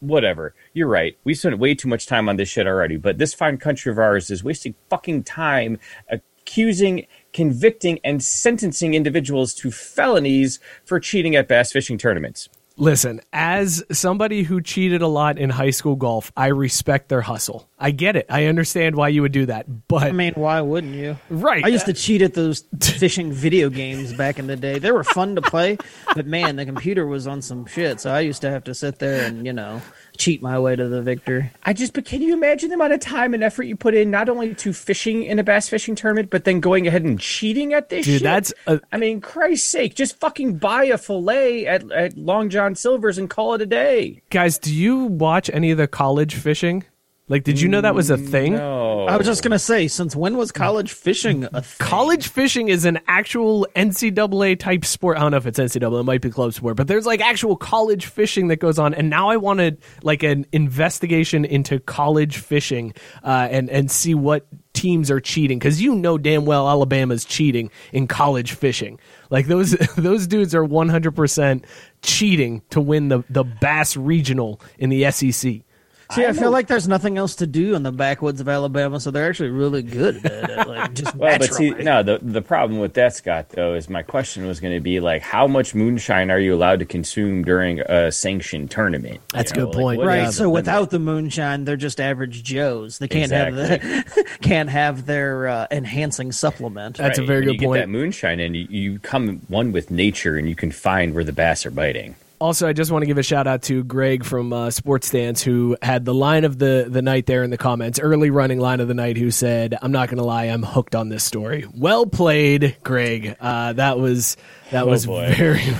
Whatever. 0.00 0.54
You're 0.74 0.88
right. 0.88 1.18
We 1.24 1.34
spent 1.34 1.58
way 1.58 1.74
too 1.74 1.88
much 1.88 2.06
time 2.06 2.28
on 2.28 2.36
this 2.36 2.48
shit 2.48 2.66
already, 2.66 2.96
but 2.96 3.18
this 3.18 3.34
fine 3.34 3.58
country 3.58 3.90
of 3.90 3.98
ours 3.98 4.30
is 4.30 4.44
wasting 4.44 4.74
fucking 4.88 5.24
time 5.24 5.78
accusing 6.08 7.06
convicting 7.34 8.00
and 8.04 8.22
sentencing 8.22 8.94
individuals 8.94 9.52
to 9.54 9.70
felonies 9.70 10.60
for 10.84 10.98
cheating 10.98 11.36
at 11.36 11.46
bass 11.46 11.72
fishing 11.72 11.98
tournaments. 11.98 12.48
Listen, 12.80 13.20
as 13.32 13.82
somebody 13.90 14.44
who 14.44 14.60
cheated 14.60 15.02
a 15.02 15.08
lot 15.08 15.36
in 15.36 15.50
high 15.50 15.70
school 15.70 15.96
golf, 15.96 16.30
I 16.36 16.46
respect 16.46 17.08
their 17.08 17.20
hustle. 17.20 17.68
I 17.76 17.90
get 17.90 18.14
it. 18.14 18.26
I 18.30 18.46
understand 18.46 18.94
why 18.94 19.08
you 19.08 19.22
would 19.22 19.32
do 19.32 19.46
that. 19.46 19.88
But 19.88 20.04
I 20.04 20.12
mean, 20.12 20.32
why 20.34 20.60
wouldn't 20.60 20.94
you? 20.94 21.16
Right. 21.28 21.64
I 21.64 21.68
used 21.68 21.86
to 21.86 21.92
cheat 21.92 22.22
at 22.22 22.34
those 22.34 22.64
fishing 22.80 23.32
video 23.32 23.68
games 23.68 24.12
back 24.12 24.38
in 24.38 24.46
the 24.46 24.54
day. 24.54 24.78
They 24.78 24.92
were 24.92 25.02
fun 25.02 25.34
to 25.34 25.42
play, 25.42 25.76
but 26.14 26.26
man, 26.26 26.54
the 26.54 26.64
computer 26.64 27.04
was 27.04 27.26
on 27.26 27.42
some 27.42 27.66
shit. 27.66 28.00
So 28.00 28.12
I 28.12 28.20
used 28.20 28.42
to 28.42 28.50
have 28.50 28.62
to 28.64 28.74
sit 28.74 29.00
there 29.00 29.26
and, 29.26 29.44
you 29.44 29.52
know, 29.52 29.82
cheat 30.18 30.42
my 30.42 30.58
way 30.58 30.76
to 30.76 30.88
the 30.88 31.00
victory. 31.00 31.50
I 31.64 31.72
just, 31.72 31.94
but 31.94 32.04
can 32.04 32.20
you 32.20 32.34
imagine 32.34 32.68
the 32.68 32.74
amount 32.74 32.92
of 32.92 33.00
time 33.00 33.34
and 33.34 33.42
effort 33.42 33.62
you 33.62 33.76
put 33.76 33.94
in 33.94 34.10
not 34.10 34.28
only 34.28 34.54
to 34.56 34.72
fishing 34.72 35.22
in 35.22 35.38
a 35.38 35.44
bass 35.44 35.68
fishing 35.68 35.94
tournament, 35.94 36.28
but 36.30 36.44
then 36.44 36.60
going 36.60 36.86
ahead 36.86 37.04
and 37.04 37.18
cheating 37.18 37.72
at 37.72 37.88
this 37.88 38.04
Dude, 38.04 38.14
shit? 38.16 38.22
that's 38.24 38.52
a- 38.66 38.80
I 38.92 38.96
mean, 38.98 39.20
Christ's 39.20 39.68
sake, 39.68 39.94
just 39.94 40.18
fucking 40.20 40.58
buy 40.58 40.84
a 40.84 40.98
fillet 40.98 41.66
at, 41.66 41.90
at 41.92 42.18
Long 42.18 42.50
John 42.50 42.74
Silver's 42.74 43.16
and 43.18 43.30
call 43.30 43.54
it 43.54 43.62
a 43.62 43.66
day. 43.66 44.20
guys, 44.30 44.58
do 44.58 44.74
you 44.74 45.04
watch 45.04 45.48
any 45.52 45.70
of 45.70 45.78
the 45.78 45.88
college 45.88 46.34
fishing? 46.34 46.84
Like, 47.28 47.44
did 47.44 47.60
you 47.60 47.68
know 47.68 47.80
that 47.80 47.94
was 47.94 48.10
a 48.10 48.16
thing? 48.16 48.54
No. 48.54 49.06
I 49.06 49.16
was 49.16 49.26
just 49.26 49.42
gonna 49.42 49.58
say, 49.58 49.88
since 49.88 50.16
when 50.16 50.36
was 50.36 50.52
college 50.52 50.92
fishing 50.92 51.44
a 51.52 51.62
thing? 51.62 51.86
College 51.86 52.28
fishing 52.28 52.68
is 52.68 52.84
an 52.84 53.00
actual 53.06 53.66
NCAA 53.76 54.58
type 54.58 54.84
sport. 54.84 55.16
I 55.16 55.20
don't 55.20 55.30
know 55.32 55.36
if 55.36 55.46
it's 55.46 55.58
NCAA, 55.58 56.00
it 56.00 56.02
might 56.04 56.20
be 56.20 56.30
club 56.30 56.52
sport, 56.52 56.76
but 56.76 56.88
there's 56.88 57.06
like 57.06 57.20
actual 57.20 57.56
college 57.56 58.06
fishing 58.06 58.48
that 58.48 58.56
goes 58.56 58.78
on. 58.78 58.94
And 58.94 59.10
now 59.10 59.28
I 59.28 59.36
wanted 59.36 59.82
like 60.02 60.22
an 60.22 60.46
investigation 60.52 61.44
into 61.44 61.80
college 61.80 62.38
fishing 62.38 62.94
uh, 63.22 63.48
and 63.50 63.68
and 63.70 63.90
see 63.90 64.14
what 64.14 64.46
teams 64.72 65.10
are 65.10 65.20
cheating 65.20 65.58
because 65.58 65.82
you 65.82 65.94
know 65.94 66.16
damn 66.18 66.44
well 66.44 66.68
Alabama's 66.68 67.24
cheating 67.24 67.70
in 67.92 68.06
college 68.06 68.52
fishing. 68.52 68.98
Like 69.30 69.46
those 69.46 69.72
those 69.96 70.26
dudes 70.26 70.54
are 70.54 70.64
100 70.64 71.14
percent 71.16 71.64
cheating 72.02 72.62
to 72.70 72.80
win 72.80 73.08
the 73.08 73.24
the 73.28 73.44
Bass 73.44 73.96
Regional 73.96 74.60
in 74.78 74.90
the 74.90 75.10
SEC. 75.10 75.62
See, 76.12 76.24
I, 76.24 76.32
feel 76.32 76.50
like 76.50 76.68
there's 76.68 76.88
nothing 76.88 77.18
else 77.18 77.34
to 77.36 77.46
do 77.46 77.74
in 77.74 77.82
the 77.82 77.92
backwoods 77.92 78.40
of 78.40 78.48
Alabama, 78.48 78.98
so 78.98 79.10
they're 79.10 79.28
actually 79.28 79.50
really 79.50 79.82
good 79.82 80.24
at 80.24 80.50
it. 80.50 80.66
Like, 80.66 80.94
just 80.94 81.14
Well, 81.14 81.38
but 81.38 81.52
see, 81.52 81.70
no, 81.70 82.02
the 82.02 82.18
the 82.22 82.40
problem 82.40 82.80
with 82.80 82.94
that, 82.94 83.14
Scott, 83.14 83.50
though, 83.50 83.74
is 83.74 83.90
my 83.90 84.02
question 84.02 84.46
was 84.46 84.58
going 84.58 84.72
to 84.72 84.80
be 84.80 85.00
like, 85.00 85.20
how 85.20 85.46
much 85.46 85.74
moonshine 85.74 86.30
are 86.30 86.38
you 86.38 86.54
allowed 86.54 86.78
to 86.78 86.86
consume 86.86 87.44
during 87.44 87.80
a 87.80 88.10
sanctioned 88.10 88.70
tournament? 88.70 89.20
That's 89.34 89.52
a 89.52 89.54
You 89.54 89.60
know, 89.60 89.66
good 89.66 89.76
like, 89.76 89.82
point. 89.82 89.98
what 89.98 90.06
Right. 90.06 90.32
so 90.32 90.44
the 90.44 90.50
without 90.50 90.88
the 90.90 90.98
moonshine, 90.98 91.64
they're 91.64 91.76
just 91.76 92.00
average 92.00 92.42
Joes. 92.42 92.98
They 92.98 93.08
can't 93.08 93.30
have 93.30 93.54
the, 93.54 94.26
can't 94.40 94.70
have 94.70 95.04
their 95.04 95.48
uh, 95.48 95.66
enhancing 95.70 96.32
supplement. 96.32 96.96
That's 96.96 97.18
a 97.18 97.22
very 97.22 97.40
when 97.40 97.48
good 97.48 97.60
you 97.60 97.68
point. 97.68 97.78
Get 97.80 97.86
that 97.86 97.90
moonshine, 97.90 98.40
and 98.40 98.56
you, 98.56 98.66
you 98.70 98.98
come 99.00 99.42
one 99.48 99.72
with 99.72 99.90
nature, 99.90 100.36
and 100.38 100.48
you 100.48 100.56
can 100.56 100.70
find 100.70 101.14
where 101.14 101.24
the 101.24 101.32
bass 101.32 101.66
are 101.66 101.70
biting. 101.70 102.14
Also, 102.40 102.68
I 102.68 102.72
just 102.72 102.90
want 102.92 103.02
to 103.02 103.06
give 103.06 103.18
a 103.18 103.22
shout 103.22 103.46
out 103.46 103.62
to 103.62 103.82
Greg 103.82 104.24
from 104.24 104.52
uh, 104.52 104.70
Sports 104.70 105.08
Stance 105.08 105.42
who 105.42 105.76
had 105.82 106.04
the 106.04 106.14
line 106.14 106.44
of 106.44 106.58
the, 106.58 106.86
the 106.88 107.02
night 107.02 107.26
there 107.26 107.42
in 107.42 107.50
the 107.50 107.58
comments, 107.58 107.98
early 107.98 108.30
running 108.30 108.60
line 108.60 108.80
of 108.80 108.86
the 108.86 108.94
night, 108.94 109.16
who 109.16 109.30
said, 109.30 109.76
I'm 109.82 109.90
not 109.90 110.08
going 110.08 110.18
to 110.18 110.24
lie, 110.24 110.44
I'm 110.44 110.62
hooked 110.62 110.94
on 110.94 111.08
this 111.08 111.24
story. 111.24 111.66
Well 111.74 112.06
played, 112.06 112.76
Greg. 112.84 113.36
Uh, 113.40 113.72
that 113.72 113.98
was 113.98 114.36
that 114.70 114.86
was 114.86 115.06
boy. 115.06 115.34
very. 115.36 115.62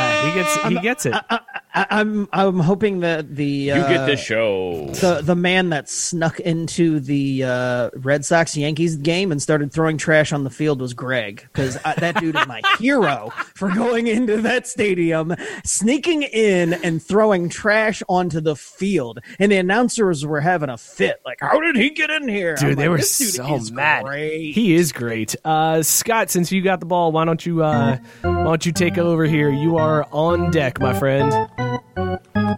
Uh, 0.00 0.26
he 0.28 0.34
gets 0.34 0.56
he 0.68 0.80
gets 0.80 1.06
it. 1.06 1.14
I, 1.28 1.40
I'm 1.90 2.28
I'm 2.32 2.58
hoping 2.60 3.00
that 3.00 3.34
the 3.36 3.44
You 3.46 3.72
uh, 3.74 3.88
get 3.88 4.06
the 4.06 4.16
show. 4.16 4.86
the 5.00 5.20
the 5.22 5.36
man 5.36 5.70
that 5.70 5.88
snuck 5.88 6.40
into 6.40 7.00
the 7.00 7.44
uh, 7.44 7.90
Red 7.94 8.24
Sox 8.24 8.56
Yankees 8.56 8.96
game 8.96 9.30
and 9.32 9.40
started 9.42 9.72
throwing 9.72 9.98
trash 9.98 10.32
on 10.32 10.44
the 10.44 10.50
field 10.50 10.80
was 10.80 10.94
Greg 10.94 11.46
because 11.52 11.74
that 11.82 12.16
dude 12.20 12.36
is 12.36 12.46
my 12.46 12.62
hero 12.78 13.30
for 13.54 13.72
going 13.74 14.06
into 14.06 14.38
that 14.42 14.66
stadium, 14.66 15.34
sneaking 15.64 16.22
in 16.22 16.74
and 16.74 17.02
throwing 17.02 17.48
trash 17.48 18.02
onto 18.08 18.40
the 18.40 18.56
field, 18.56 19.20
and 19.38 19.52
the 19.52 19.56
announcers 19.56 20.24
were 20.24 20.40
having 20.40 20.70
a 20.70 20.78
fit. 20.78 21.20
Like, 21.24 21.38
how 21.40 21.60
did 21.60 21.76
he 21.76 21.90
get 21.90 22.10
in 22.10 22.28
here? 22.28 22.54
Dude, 22.56 22.70
I'm 22.70 22.74
they 22.76 22.82
like, 22.82 22.90
were 22.90 22.96
"This 22.98 23.18
dude 23.18 23.28
so 23.34 23.54
is 23.56 23.70
mad. 23.72 24.04
great." 24.04 24.52
He 24.52 24.74
is 24.74 24.92
great. 24.92 25.36
Uh, 25.44 25.82
Scott, 25.82 26.30
since 26.30 26.50
you 26.52 26.62
got 26.62 26.80
the 26.80 26.86
ball, 26.86 27.12
why 27.12 27.24
don't 27.24 27.44
you 27.44 27.62
uh, 27.62 27.98
why 28.22 28.44
don't 28.44 28.64
you 28.66 28.72
take 28.72 28.96
over 28.98 29.24
here? 29.24 29.50
You 29.50 29.76
are 29.76 30.06
on 30.12 30.50
deck, 30.50 30.80
my 30.80 30.98
friend. 30.98 31.28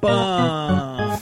Bum. 0.01 1.21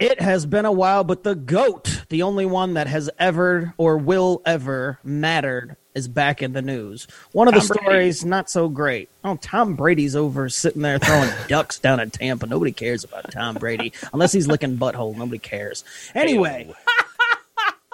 It 0.00 0.20
has 0.20 0.46
been 0.46 0.64
a 0.64 0.72
while, 0.72 1.04
but 1.04 1.22
the 1.24 1.34
GOAT, 1.34 2.04
the 2.08 2.22
only 2.22 2.46
one 2.46 2.74
that 2.74 2.86
has 2.86 3.10
ever 3.18 3.74
or 3.76 3.98
will 3.98 4.40
ever 4.46 4.98
mattered, 5.04 5.76
is 5.94 6.08
back 6.08 6.42
in 6.42 6.52
the 6.52 6.62
news. 6.62 7.06
One 7.32 7.48
of 7.48 7.54
the 7.54 7.60
Tom 7.60 7.68
Brady. 7.68 7.84
stories, 7.84 8.24
not 8.24 8.48
so 8.48 8.68
great. 8.68 9.08
Oh, 9.24 9.36
Tom 9.36 9.74
Brady's 9.74 10.16
over 10.16 10.48
sitting 10.48 10.82
there 10.82 10.98
throwing 10.98 11.30
ducks 11.48 11.78
down 11.78 12.00
in 12.00 12.10
Tampa. 12.10 12.46
Nobody 12.46 12.72
cares 12.72 13.04
about 13.04 13.30
Tom 13.32 13.56
Brady 13.56 13.92
unless 14.12 14.32
he's 14.32 14.46
licking 14.46 14.78
butthole. 14.78 15.16
Nobody 15.16 15.38
cares. 15.38 15.84
Anyway. 16.14 16.72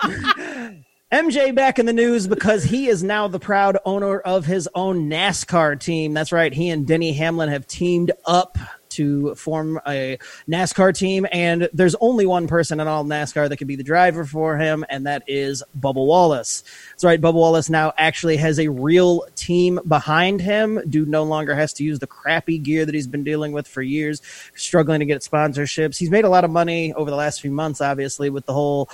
MJ 1.13 1.55
back 1.55 1.79
in 1.79 1.87
the 1.87 1.93
news 1.93 2.27
because 2.27 2.65
he 2.65 2.89
is 2.89 3.05
now 3.05 3.29
the 3.29 3.39
proud 3.39 3.79
owner 3.85 4.19
of 4.19 4.45
his 4.45 4.69
own 4.75 5.09
NASCAR 5.09 5.79
team. 5.79 6.13
That's 6.15 6.33
right. 6.33 6.53
He 6.53 6.69
and 6.69 6.85
Denny 6.85 7.13
Hamlin 7.13 7.49
have 7.49 7.65
teamed 7.69 8.11
up 8.25 8.59
to 8.89 9.33
form 9.37 9.81
a 9.87 10.19
NASCAR 10.49 10.93
team, 10.97 11.25
and 11.31 11.69
there's 11.73 11.95
only 12.01 12.27
one 12.27 12.49
person 12.49 12.81
in 12.81 12.89
all 12.89 13.05
NASCAR 13.05 13.49
that 13.49 13.57
could 13.57 13.69
be 13.69 13.77
the 13.77 13.85
driver 13.85 14.25
for 14.25 14.57
him, 14.57 14.85
and 14.89 15.07
that 15.07 15.23
is 15.29 15.63
Bubba 15.79 16.05
Wallace. 16.05 16.65
That's 16.91 17.05
right. 17.05 17.21
Bubba 17.21 17.35
Wallace 17.35 17.71
now 17.71 17.93
actually 17.97 18.37
has 18.39 18.59
a 18.59 18.67
real 18.67 19.23
team 19.37 19.79
behind 19.87 20.41
him. 20.41 20.81
Dude 20.89 21.09
no 21.09 21.23
longer 21.23 21.55
has 21.55 21.73
to 21.75 21.85
use 21.85 22.01
the 22.01 22.09
crappy 22.09 22.59
gear 22.59 22.85
that 22.85 22.97
he's 22.97 23.07
been 23.07 23.23
dealing 23.23 23.53
with 23.53 23.69
for 23.69 23.81
years, 23.81 24.23
struggling 24.57 24.99
to 24.99 25.07
get 25.07 25.21
sponsorships. 25.23 25.99
He's 25.99 26.11
made 26.11 26.25
a 26.25 26.29
lot 26.29 26.43
of 26.43 26.51
money 26.51 26.93
over 26.95 27.11
the 27.11 27.17
last 27.17 27.41
few 27.41 27.53
months, 27.53 27.81
obviously, 27.81 28.29
with 28.29 28.45
the 28.45 28.55
whole 28.55 28.91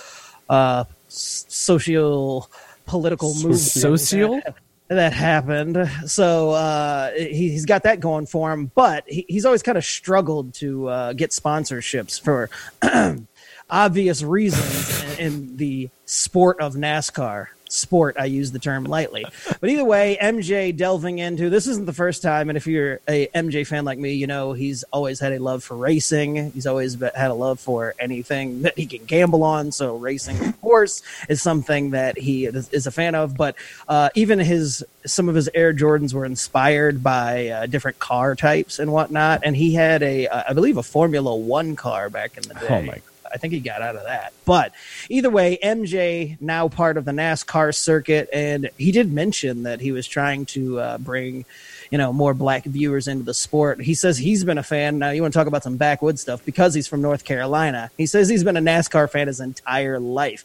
uh, 0.50 0.85
social 1.12 2.50
political 2.87 3.35
movement 3.35 3.59
Social? 3.59 4.40
that, 4.40 4.57
that 4.88 5.12
happened. 5.12 5.90
So 6.07 6.50
uh, 6.50 7.12
he, 7.12 7.50
he's 7.50 7.66
got 7.66 7.85
that 7.85 8.00
going 8.00 8.26
for 8.26 8.52
him, 8.52 8.71
but 8.75 9.04
he, 9.07 9.25
he's 9.28 9.45
always 9.45 9.62
kind 9.62 9.78
of 9.78 9.85
struggled 9.85 10.54
to 10.54 10.88
uh, 10.88 11.12
get 11.12 11.31
sponsorships 11.31 12.21
for 12.21 12.50
obvious 13.71 14.23
reasons 14.23 15.19
in, 15.19 15.26
in 15.26 15.57
the 15.57 15.90
sport 16.04 16.61
of 16.61 16.75
NASCAR. 16.75 17.49
Sport. 17.73 18.17
I 18.19 18.26
use 18.26 18.52
the 18.52 18.59
term 18.59 18.85
lightly. 18.85 19.25
But 19.61 19.71
either 19.71 19.85
way, 19.85 20.19
MJ 20.21 20.76
delving 20.76 21.19
into 21.19 21.50
this 21.50 21.67
isn't 21.67 21.87
the 21.87 21.93
first 21.93 22.23
time. 22.23 22.50
And 22.50 22.57
if 22.57 22.67
you're 22.67 23.00
a 23.09 23.29
MJ 23.29 23.67
fan 23.67 23.85
like 23.85 23.99
me, 23.99 24.12
you 24.12 24.26
know 24.26 24.52
he's 24.52 24.85
always 24.93 25.21
had 25.21 25.33
a 25.33 25.38
love 25.38 25.64
for 25.64 25.76
racing. 25.76 26.52
He's 26.52 26.67
always 26.67 27.00
had 27.00 27.31
a 27.31 27.35
love 27.35 27.61
for 27.61 27.95
anything 27.99 28.62
that 28.62 28.79
he 28.79 28.87
can 28.87 29.05
gamble 29.05 29.43
on. 29.43 29.73
So 29.73 29.97
racing, 29.97 30.41
of 30.45 30.61
course, 30.61 31.02
is 31.29 31.43
something 31.43 31.91
that 31.91 32.19
he 32.19 32.47
is 32.47 32.87
a 32.87 32.91
fan 32.91 33.14
of. 33.14 33.37
But 33.37 33.57
uh, 33.88 34.11
even 34.14 34.38
his 34.38 34.85
some 35.05 35.29
of 35.29 35.35
his 35.35 35.49
Air 35.55 35.73
Jordans 35.75 36.14
were 36.14 36.25
inspired 36.25 37.02
by 37.02 37.49
uh, 37.49 37.67
different 37.67 37.99
car 37.99 38.35
types 38.35 38.79
and 38.79 38.93
whatnot. 38.93 39.41
And 39.43 39.57
he 39.57 39.75
had 39.75 40.02
a, 40.02 40.29
uh, 40.29 40.45
I 40.49 40.52
believe, 40.52 40.76
a 40.76 40.83
Formula 40.83 41.35
One 41.35 41.76
car 41.76 42.11
back 42.11 42.37
in 42.37 42.43
the 42.45 42.55
day. 42.55 42.67
Oh 42.69 42.83
my 42.83 43.00
I 43.32 43.38
think 43.38 43.52
he 43.52 43.60
got 43.60 43.82
out 43.82 43.96
of 43.96 44.04
that. 44.04 44.32
But 44.44 44.72
either 45.08 45.30
way, 45.30 45.58
MJ 45.62 46.40
now 46.40 46.68
part 46.68 46.96
of 46.96 47.04
the 47.04 47.12
NASCAR 47.12 47.74
circuit, 47.74 48.28
and 48.32 48.70
he 48.76 48.92
did 48.92 49.12
mention 49.12 49.62
that 49.62 49.80
he 49.80 49.92
was 49.92 50.06
trying 50.06 50.46
to 50.46 50.80
uh, 50.80 50.98
bring, 50.98 51.44
you 51.90 51.98
know, 51.98 52.12
more 52.12 52.34
black 52.34 52.64
viewers 52.64 53.08
into 53.08 53.24
the 53.24 53.34
sport. 53.34 53.80
He 53.80 53.94
says 53.94 54.18
he's 54.18 54.44
been 54.44 54.58
a 54.58 54.62
fan. 54.62 54.98
Now 54.98 55.10
you 55.10 55.22
want 55.22 55.32
to 55.32 55.38
talk 55.38 55.46
about 55.46 55.62
some 55.62 55.76
backwoods 55.76 56.20
stuff 56.20 56.44
because 56.44 56.74
he's 56.74 56.86
from 56.86 57.00
North 57.00 57.24
Carolina. 57.24 57.90
He 57.96 58.06
says 58.06 58.28
he's 58.28 58.44
been 58.44 58.56
a 58.56 58.60
NASCAR 58.60 59.10
fan 59.10 59.28
his 59.28 59.40
entire 59.40 59.98
life. 59.98 60.44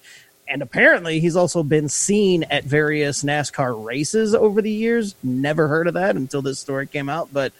And 0.49 0.61
apparently, 0.61 1.19
he's 1.19 1.35
also 1.35 1.61
been 1.61 1.89
seen 1.89 2.43
at 2.43 2.63
various 2.63 3.21
NASCAR 3.21 3.83
races 3.83 4.33
over 4.33 4.61
the 4.61 4.71
years. 4.71 5.13
Never 5.21 5.67
heard 5.67 5.87
of 5.87 5.95
that 5.95 6.15
until 6.15 6.41
this 6.41 6.57
story 6.57 6.87
came 6.87 7.09
out, 7.09 7.33
but 7.33 7.51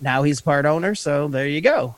now 0.00 0.22
he's 0.22 0.40
part 0.40 0.64
owner. 0.64 0.94
So 0.94 1.28
there 1.28 1.46
you 1.46 1.60
go. 1.60 1.96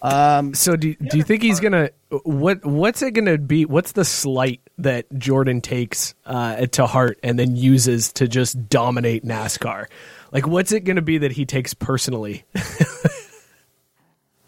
Um, 0.00 0.54
so 0.54 0.76
do 0.76 0.94
do 0.94 1.16
you 1.16 1.24
think 1.24 1.42
he's 1.42 1.58
gonna 1.60 1.90
what 2.22 2.64
what's 2.64 3.02
it 3.02 3.12
gonna 3.12 3.38
be? 3.38 3.64
What's 3.64 3.92
the 3.92 4.04
slight 4.04 4.60
that 4.78 5.06
Jordan 5.18 5.60
takes 5.60 6.14
uh, 6.24 6.66
to 6.66 6.86
heart 6.86 7.18
and 7.22 7.38
then 7.38 7.56
uses 7.56 8.12
to 8.14 8.28
just 8.28 8.68
dominate 8.68 9.24
NASCAR? 9.24 9.86
Like, 10.30 10.46
what's 10.46 10.70
it 10.72 10.80
gonna 10.80 11.02
be 11.02 11.18
that 11.18 11.32
he 11.32 11.44
takes 11.44 11.74
personally? 11.74 12.44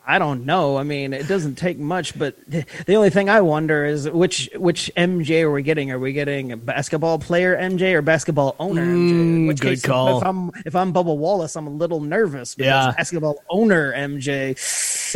I 0.07 0.19
don't 0.19 0.45
know. 0.45 0.76
I 0.76 0.83
mean, 0.83 1.12
it 1.12 1.28
doesn't 1.28 1.54
take 1.54 1.78
much, 1.78 2.19
but 2.19 2.35
the 2.49 2.97
only 2.97 3.11
thing 3.11 3.28
I 3.28 3.42
wonder 3.42 3.85
is 3.85 4.11
which 4.11 4.50
which 4.57 4.90
MJ 4.97 5.42
are 5.42 5.52
we 5.52 5.62
getting? 5.62 5.92
Are 5.92 6.00
we 6.00 6.12
getting 6.12 6.50
a 6.50 6.57
basketball 6.57 7.21
player 7.21 7.57
MJ 7.57 7.95
or 7.95 8.02
basketball 8.02 8.57
owner 8.59 8.85
MJ? 8.85 9.12
Mm, 9.12 9.47
good 9.49 9.61
case, 9.61 9.83
call. 9.83 10.19
If 10.19 10.26
I'm 10.26 10.50
if 10.66 10.75
I'm 10.75 10.92
Bubba 10.92 11.16
Wallace, 11.16 11.54
I'm 11.54 11.69
a 11.69 11.71
little 11.71 12.00
nervous 12.00 12.57
because 12.57 12.87
Yeah. 12.87 12.92
basketball 12.97 13.40
owner 13.49 13.92
MJ. 13.92 14.57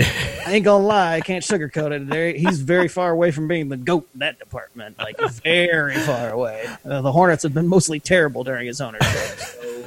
I 0.01 0.53
ain't 0.55 0.65
gonna 0.65 0.85
lie, 0.85 1.15
I 1.17 1.21
can't 1.21 1.45
sugarcoat 1.45 1.93
it. 1.93 2.09
There, 2.09 2.33
he's 2.33 2.61
very 2.61 2.89
far 2.89 3.11
away 3.11 3.31
from 3.31 3.49
being 3.49 3.69
the 3.69 3.77
goat 3.77 4.09
in 4.15 4.21
that 4.21 4.39
department, 4.39 4.99
like 4.99 5.19
very 5.43 5.97
far 5.97 6.31
away. 6.31 6.67
Uh, 6.85 7.01
the 7.03 7.13
Hornets 7.13 7.43
have 7.43 7.55
been 7.55 7.69
mostly 7.69 8.01
terrible 8.01 8.45
during 8.45 8.67
his 8.67 8.81
ownership. 8.81 9.39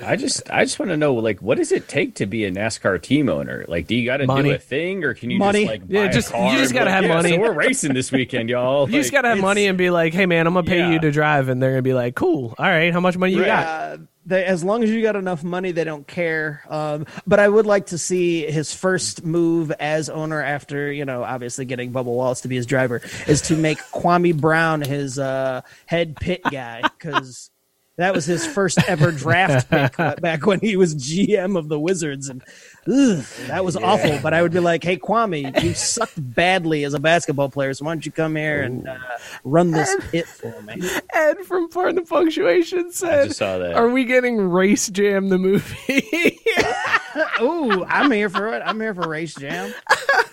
I 0.03 0.15
just 0.15 0.49
I 0.49 0.63
just 0.63 0.77
want 0.79 0.89
to 0.91 0.97
know 0.97 1.13
like 1.15 1.41
what 1.41 1.57
does 1.57 1.71
it 1.71 1.87
take 1.87 2.15
to 2.15 2.25
be 2.25 2.45
a 2.45 2.51
NASCAR 2.51 3.01
team 3.01 3.29
owner? 3.29 3.65
Like, 3.67 3.87
do 3.87 3.95
you 3.95 4.05
got 4.05 4.17
to 4.17 4.27
do 4.27 4.51
a 4.51 4.57
thing, 4.57 5.03
or 5.03 5.13
can 5.13 5.29
you 5.31 5.39
Money. 5.39 5.61
just 5.65 5.71
like 5.71 5.81
Yeah, 5.87 6.03
buy 6.03 6.09
a 6.09 6.13
just- 6.13 6.33
you 6.33 6.57
just 6.57 6.73
gotta 6.73 6.85
like, 6.85 6.93
have 6.93 7.03
"Yeah, 7.03 7.13
money." 7.15 7.29
So 7.31 7.39
we're 7.39 7.51
racing 7.53 7.93
this 7.93 8.11
weekend, 8.11 8.49
y'all. 8.49 8.89
You 8.89 8.99
just 8.99 9.11
gotta 9.11 9.29
have 9.29 9.39
money 9.39 9.65
and 9.67 9.77
be 9.77 9.89
like, 9.89 10.13
"Hey, 10.13 10.25
man, 10.25 10.47
I'm 10.47 10.53
gonna 10.53 10.67
pay 10.67 10.77
Yeah. 10.79 10.91
you 10.91 10.99
to 10.99 11.11
drive," 11.11 11.49
and 11.49 11.61
they're 11.61 11.71
gonna 11.71 11.81
be 11.81 11.93
like, 11.95 12.15
"Cool, 12.15 12.53
all 12.57 12.65
right, 12.65 12.93
how 12.93 12.99
much 12.99 13.17
money 13.17 13.33
you 13.33 13.43
got?" 13.43 13.99
They, 14.27 14.43
as 14.43 14.61
long 14.61 14.83
as 14.83 14.89
you 14.89 15.01
got 15.01 15.15
enough 15.15 15.41
money, 15.41 15.71
they 15.71 15.85
don't 15.85 16.05
care. 16.05 16.61
Um, 16.69 17.05
but 17.25 17.39
I 17.39 17.47
would 17.47 17.65
like 17.65 17.87
to 17.87 17.97
see 17.97 18.45
his 18.45 18.73
first 18.73 19.23
move 19.23 19.71
as 19.71 20.09
owner 20.09 20.41
after, 20.41 20.91
you 20.91 21.05
know, 21.05 21.23
obviously 21.23 21.63
getting 21.63 21.93
Bubba 21.93 22.05
Wallace 22.05 22.41
to 22.41 22.49
be 22.49 22.57
his 22.57 22.65
driver 22.65 23.01
is 23.25 23.41
to 23.43 23.55
make 23.55 23.77
Kwame 23.93 24.39
Brown 24.39 24.81
his 24.81 25.17
uh, 25.17 25.61
head 25.85 26.17
pit 26.17 26.41
guy 26.43 26.81
because 26.81 27.49
that 27.97 28.13
was 28.13 28.25
his 28.25 28.45
first 28.45 28.77
ever 28.87 29.11
draft 29.11 29.69
pick 29.69 29.97
back 30.21 30.45
when 30.45 30.59
he 30.59 30.75
was 30.75 30.93
GM 30.93 31.57
of 31.57 31.67
the 31.67 31.79
Wizards. 31.79 32.29
And 32.29 32.43
that 32.87 33.63
was 33.63 33.75
awful. 33.75 34.17
But 34.23 34.33
I 34.33 34.41
would 34.41 34.51
be 34.53 34.59
like, 34.59 34.83
hey, 34.83 34.97
Kwame, 34.97 35.61
you 35.63 35.73
sucked 35.73 36.13
badly 36.17 36.83
as 36.85 36.93
a 36.93 36.99
basketball 36.99 37.49
player. 37.49 37.73
So 37.73 37.85
why 37.85 37.91
don't 37.93 38.05
you 38.05 38.11
come 38.11 38.35
here 38.35 38.61
and 38.63 38.87
uh, 38.87 38.97
run 39.43 39.71
this 39.71 39.95
pit 40.11 40.25
for 40.27 40.61
me? 40.61 40.81
Ed 41.13 41.39
from 41.45 41.69
Part 41.69 41.89
of 41.89 41.95
the 41.95 42.01
Punctuation 42.03 42.91
said, 42.91 43.27
just 43.27 43.39
saw 43.39 43.57
that. 43.57 43.73
"Are 43.75 43.89
we 43.89 44.05
getting 44.05 44.37
Race 44.37 44.87
Jam 44.89 45.29
the 45.29 45.37
movie?" 45.37 46.39
Ooh, 47.41 47.83
I'm 47.85 48.11
here 48.11 48.29
for 48.29 48.53
it. 48.53 48.61
I'm 48.65 48.79
here 48.79 48.93
for 48.93 49.07
Race 49.07 49.33
Jam. 49.35 49.73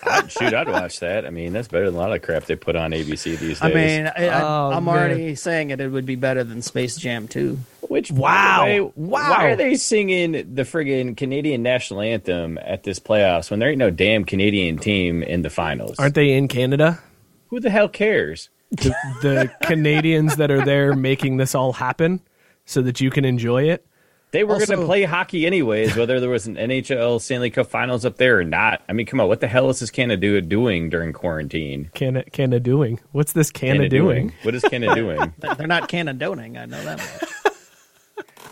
I'd- 0.07 0.31
shoot, 0.31 0.53
I'd 0.55 0.69
watch 0.69 1.01
that. 1.01 1.25
I 1.27 1.31
mean, 1.31 1.53
that's 1.53 1.69
better 1.69 1.87
than 1.87 1.95
a 1.95 1.99
lot 1.99 2.13
of 2.13 2.23
crap 2.23 2.45
they 2.45 2.57
put 2.57 2.77
on 2.77 2.91
ABC 2.93 3.39
these 3.39 3.61
days. 3.61 3.63
I 3.63 3.73
mean, 3.73 4.07
I, 4.07 4.29
I, 4.29 4.43
Oh, 4.43 4.71
I'm 4.73 4.85
man. 4.85 4.95
already 4.95 5.35
saying 5.35 5.71
it. 5.71 5.81
It 5.81 5.89
would 5.89 6.07
be 6.07 6.17
better 6.17 6.45
than 6.45 6.61
Space 6.63 6.97
Jam 6.97 7.27
2. 7.27 7.59
Which 7.89 8.11
Wow. 8.11 8.65
way, 8.65 8.81
Wow. 8.81 8.93
Why 8.95 9.51
are 9.51 9.57
they 9.57 9.75
singing 9.77 10.33
the 10.33 10.63
friggin' 10.63 11.17
Canadian 11.17 11.63
national 11.63 12.01
anthem 12.01 12.59
at 12.59 12.83
this 12.85 12.99
playoffs 12.99 13.51
when 13.51 13.61
there 13.61 13.69
ain't 13.71 13.79
no 13.79 13.91
damn 13.91 14.25
Canadian 14.25 14.79
team 14.79 15.23
in 15.23 15.43
the 15.43 15.51
finals? 15.51 15.97
Aren't 15.99 16.15
they 16.15 16.33
in 16.33 16.49
Canada? 16.49 17.01
Who 17.49 17.61
the 17.61 17.71
hell 17.71 17.89
cares? 17.89 18.49
The, 18.71 18.95
the 19.23 19.51
Canadians 19.63 20.37
that 20.37 20.51
are 20.51 20.65
there 20.65 20.95
making 20.95 21.37
this 21.37 21.55
all 21.55 21.75
happen 21.75 22.21
so 22.65 22.83
that 22.83 23.01
you 23.01 23.11
can 23.11 23.25
enjoy 23.25 23.65
it. 23.71 23.87
They 24.33 24.43
were 24.43 24.57
going 24.57 24.81
to 24.81 24.85
play 24.85 25.05
hockey 25.05 25.47
anyways, 25.47 25.95
whether 25.95 26.19
there 26.19 26.29
was 26.29 26.49
an 26.49 26.57
NHL 26.57 27.21
Stanley 27.21 27.51
Cup 27.51 27.69
Finals 27.69 28.05
up 28.05 28.17
there 28.17 28.41
or 28.41 28.43
not. 28.45 28.83
I 28.89 28.93
mean, 28.93 29.07
come 29.07 29.21
on, 29.21 29.29
what 29.29 29.39
the 29.39 29.47
hell 29.47 29.71
is 29.71 29.79
this 29.79 29.93
Canada 29.93 30.41
doing 30.41 30.91
during 30.91 31.13
quarantine? 31.13 31.89
Canada, 31.95 32.29
Canada 32.31 32.59
doing? 32.59 32.99
What's 33.13 33.33
this 33.33 33.53
Canada, 33.53 33.89
doing? 33.89 34.33
What 34.43 34.57
is 34.57 34.63
Canada 34.65 34.93
doing? 34.97 35.35
They're 35.57 35.69
not 35.69 35.89
Canadoning. 35.89 36.57
I 36.61 36.67
know 36.67 36.83
that 36.83 36.99
much. 36.99 37.31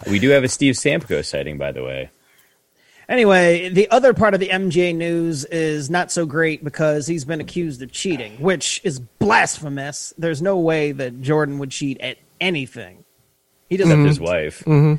We 0.08 0.18
do 0.18 0.30
have 0.30 0.44
a 0.44 0.48
Steve 0.48 0.74
Stamkos 0.74 1.26
sighting, 1.26 1.58
by 1.58 1.72
the 1.72 1.82
way. 1.84 2.10
Anyway, 3.08 3.68
the 3.68 3.90
other 3.90 4.14
part 4.14 4.32
of 4.34 4.40
the 4.40 4.48
MJ 4.48 4.94
news 4.94 5.44
is 5.46 5.90
not 5.90 6.10
so 6.10 6.24
great 6.24 6.64
because 6.64 7.06
he's 7.06 7.24
been 7.24 7.40
accused 7.40 7.82
of 7.82 7.92
cheating, 7.92 8.40
which 8.40 8.80
is 8.84 9.00
blasphemous. 9.00 10.14
There's 10.16 10.40
no 10.40 10.58
way 10.58 10.92
that 10.92 11.20
Jordan 11.20 11.58
would 11.58 11.70
cheat 11.70 12.00
at 12.00 12.16
anything. 12.40 13.04
He 13.68 13.76
doesn't. 13.76 13.92
Mm-hmm. 13.92 14.06
Except 14.06 14.08
his 14.08 14.20
wife. 14.20 14.64
Mm-hmm. 14.64 14.94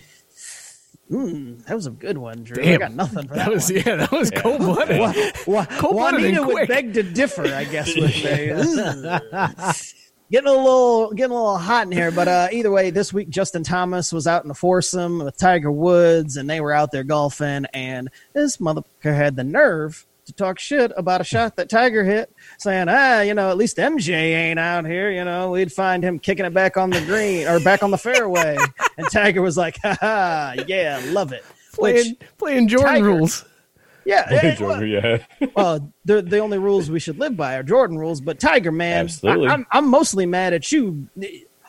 Hmm, 1.15 1.57
that 1.67 1.75
was 1.75 1.85
a 1.85 1.91
good 1.91 2.17
one, 2.17 2.43
Drew. 2.43 2.63
I 2.63 2.77
got 2.77 2.93
nothing 2.93 3.27
for 3.27 3.35
that, 3.35 3.45
That 3.45 3.53
was 3.53 3.69
one. 3.71 3.81
yeah, 3.85 3.95
that 3.97 4.11
was 4.11 4.31
cold 4.31 4.59
blooded. 4.59 4.99
Wa- 4.99 5.65
Cold-blooded 5.65 6.21
Juanita 6.21 6.43
would 6.43 6.67
beg 6.67 6.93
to 6.93 7.03
differ, 7.03 7.43
I 7.45 7.65
guess. 7.65 7.93
Would 7.95 8.09
say. 8.11 8.49
getting 10.33 10.49
a 10.49 10.51
little, 10.51 11.13
getting 11.13 11.31
a 11.31 11.35
little 11.35 11.59
hot 11.59 11.85
in 11.85 11.91
here, 11.91 12.09
but 12.09 12.27
uh, 12.27 12.47
either 12.51 12.71
way, 12.71 12.89
this 12.89 13.13
week 13.13 13.29
Justin 13.29 13.63
Thomas 13.63 14.11
was 14.11 14.25
out 14.25 14.41
in 14.41 14.47
the 14.47 14.55
foursome 14.55 15.19
with 15.23 15.37
Tiger 15.37 15.71
Woods, 15.71 16.37
and 16.37 16.49
they 16.49 16.59
were 16.59 16.73
out 16.73 16.91
there 16.91 17.03
golfing, 17.03 17.65
and 17.71 18.09
this 18.33 18.57
motherfucker 18.57 19.15
had 19.15 19.35
the 19.35 19.43
nerve 19.43 20.07
to 20.25 20.33
talk 20.33 20.57
shit 20.57 20.91
about 20.97 21.21
a 21.21 21.23
shot 21.23 21.55
that 21.57 21.69
Tiger 21.69 22.03
hit, 22.03 22.33
saying, 22.57 22.87
"Ah, 22.89 23.21
you 23.21 23.35
know, 23.35 23.51
at 23.51 23.57
least 23.57 23.77
MJ 23.77 24.13
ain't 24.13 24.57
out 24.57 24.87
here. 24.87 25.11
You 25.11 25.23
know, 25.23 25.51
we'd 25.51 25.71
find 25.71 26.03
him 26.03 26.17
kicking 26.17 26.45
it 26.45 26.53
back 26.53 26.77
on 26.77 26.89
the 26.89 27.01
green 27.01 27.47
or 27.47 27.59
back 27.59 27.83
on 27.83 27.91
the 27.91 27.97
fairway." 27.99 28.57
and 28.97 29.07
Tiger 29.11 29.43
was 29.43 29.55
like, 29.55 29.77
"Ha 29.83 29.95
ha, 29.99 30.55
yeah, 30.65 30.99
love 31.09 31.31
it." 31.31 31.45
Which, 31.77 31.93
Playing, 31.95 32.17
playing 32.39 32.67
Jordan 32.69 32.89
Tiger- 32.89 33.05
rules. 33.05 33.45
Yeah, 34.05 34.27
eh, 34.29 34.55
well, 34.63 34.83
yeah. 34.83 35.23
well, 35.55 35.93
the 36.05 36.21
the 36.21 36.39
only 36.39 36.57
rules 36.57 36.89
we 36.89 36.99
should 36.99 37.19
live 37.19 37.35
by 37.37 37.55
are 37.55 37.63
Jordan 37.63 37.97
rules. 37.97 38.21
But 38.21 38.39
Tiger, 38.39 38.71
man, 38.71 39.05
Absolutely. 39.05 39.47
I, 39.47 39.53
am 39.53 39.65
I'm 39.71 39.89
mostly 39.89 40.25
mad 40.25 40.53
at 40.53 40.71
you. 40.71 41.07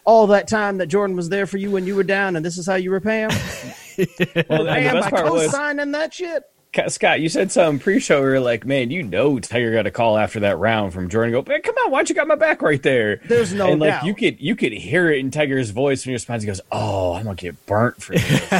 All 0.04 0.26
that 0.28 0.48
time 0.48 0.78
that 0.78 0.88
Jordan 0.88 1.16
was 1.16 1.30
there 1.30 1.46
for 1.46 1.56
you 1.56 1.70
when 1.70 1.86
you 1.86 1.94
were 1.94 2.02
down, 2.02 2.36
and 2.36 2.44
this 2.44 2.58
is 2.58 2.66
how 2.66 2.74
you 2.74 2.90
repay 2.90 3.20
him. 3.22 3.30
Well, 3.96 4.66
and 4.66 4.66
Repay 4.66 4.82
the 4.82 4.88
him 4.88 4.94
best 4.94 5.10
by 5.12 5.20
part 5.20 5.32
was, 5.32 5.46
co-signing 5.52 5.92
that 5.92 6.12
shit. 6.12 6.42
Scott, 6.88 7.20
you 7.20 7.28
said 7.28 7.52
something 7.52 7.78
pre-show. 7.78 8.20
We 8.20 8.26
were 8.26 8.40
like, 8.40 8.66
"Man, 8.66 8.90
you 8.90 9.04
know, 9.04 9.38
Tiger 9.38 9.72
got 9.72 9.86
a 9.86 9.90
call 9.90 10.18
after 10.18 10.40
that 10.40 10.58
round 10.58 10.92
from 10.92 11.08
Jordan. 11.08 11.32
Go, 11.32 11.44
man, 11.46 11.62
come 11.62 11.76
on, 11.84 11.92
why 11.92 11.98
don't 11.98 12.08
you 12.08 12.14
got 12.16 12.26
my 12.26 12.34
back 12.34 12.62
right 12.62 12.82
there?" 12.82 13.20
There's 13.28 13.54
no 13.54 13.72
and 13.72 13.80
like 13.80 13.90
doubt. 13.90 14.04
you 14.04 14.14
could 14.14 14.40
you 14.40 14.56
could 14.56 14.72
hear 14.72 15.10
it 15.10 15.18
in 15.18 15.30
Tiger's 15.30 15.70
voice 15.70 16.04
when 16.04 16.10
he 16.10 16.14
responds. 16.14 16.42
He 16.42 16.48
goes, 16.48 16.60
"Oh, 16.72 17.14
I'm 17.14 17.24
gonna 17.24 17.36
get 17.36 17.64
burnt 17.66 18.02
for 18.02 18.14
this." 18.14 18.52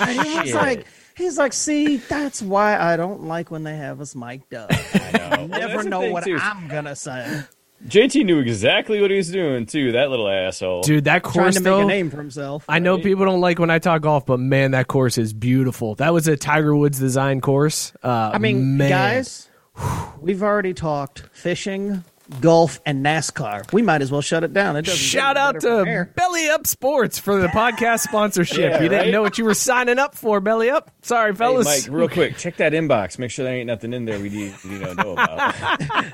And 0.00 0.20
he 0.20 0.40
was 0.40 0.54
like, 0.54 0.86
he's 1.20 1.38
like, 1.38 1.52
see, 1.52 1.96
that's 1.98 2.42
why 2.42 2.78
I 2.78 2.96
don't 2.96 3.24
like 3.24 3.50
when 3.50 3.62
they 3.62 3.76
have 3.76 4.00
us 4.00 4.14
mic'd 4.14 4.54
up. 4.54 4.70
I 4.94 5.12
know. 5.12 5.28
Well, 5.30 5.48
Never 5.48 5.74
that's 5.74 5.86
know 5.86 6.10
what 6.10 6.24
too. 6.24 6.38
I'm 6.40 6.68
gonna 6.68 6.96
say. 6.96 7.42
JT 7.86 8.26
knew 8.26 8.40
exactly 8.40 9.00
what 9.00 9.10
he 9.10 9.16
was 9.16 9.30
doing 9.30 9.64
too. 9.64 9.92
That 9.92 10.10
little 10.10 10.28
asshole. 10.28 10.82
Dude, 10.82 11.04
that 11.04 11.22
course 11.22 11.34
Trying 11.34 11.44
course 11.44 11.54
to 11.54 11.60
make 11.60 11.64
though. 11.64 11.80
a 11.80 11.84
name 11.86 12.10
for 12.10 12.18
himself. 12.18 12.64
I 12.68 12.78
know 12.78 12.98
people 12.98 13.24
don't 13.24 13.40
like 13.40 13.58
when 13.58 13.70
I 13.70 13.78
talk 13.78 14.02
golf, 14.02 14.26
but 14.26 14.38
man, 14.38 14.72
that 14.72 14.86
course 14.86 15.16
is 15.16 15.32
beautiful. 15.32 15.94
That 15.94 16.12
was 16.12 16.28
a 16.28 16.36
Tiger 16.36 16.76
Woods 16.76 16.98
design 16.98 17.40
course. 17.40 17.92
Uh, 18.02 18.32
I 18.34 18.38
mean, 18.38 18.76
man. 18.76 18.90
guys, 18.90 19.48
we've 20.20 20.42
already 20.42 20.74
talked 20.74 21.20
fishing, 21.32 22.04
golf, 22.40 22.80
and 22.86 23.04
NASCAR. 23.04 23.72
We 23.72 23.82
might 23.82 24.02
as 24.02 24.12
well 24.12 24.20
shut 24.20 24.44
it 24.44 24.52
down. 24.52 24.76
It 24.76 24.82
doesn't 24.82 24.98
get 24.98 25.04
Shout 25.04 25.36
out 25.36 25.60
to. 25.60 26.08
Belly 26.14 26.48
Up 26.48 26.66
Sports 26.66 27.18
for 27.18 27.40
the 27.40 27.48
podcast 27.48 28.00
sponsorship. 28.00 28.58
Yeah, 28.58 28.82
you 28.82 28.88
didn't 28.88 28.98
right? 29.06 29.10
know 29.10 29.22
what 29.22 29.38
you 29.38 29.44
were 29.44 29.54
signing 29.54 29.98
up 29.98 30.14
for, 30.14 30.40
Belly 30.40 30.70
Up. 30.70 30.90
Sorry, 31.02 31.32
Hey, 31.32 31.36
fellas. 31.38 31.66
Mike, 31.66 31.94
real 31.94 32.08
quick, 32.08 32.36
check 32.36 32.56
that 32.58 32.72
inbox. 32.72 33.18
Make 33.18 33.30
sure 33.30 33.44
there 33.44 33.54
ain't 33.54 33.66
nothing 33.66 33.92
in 33.92 34.04
there 34.04 34.18
we 34.20 34.28
need 34.28 34.54
you 34.64 34.78
know, 34.78 34.92
know 34.92 35.12
about. 35.12 35.54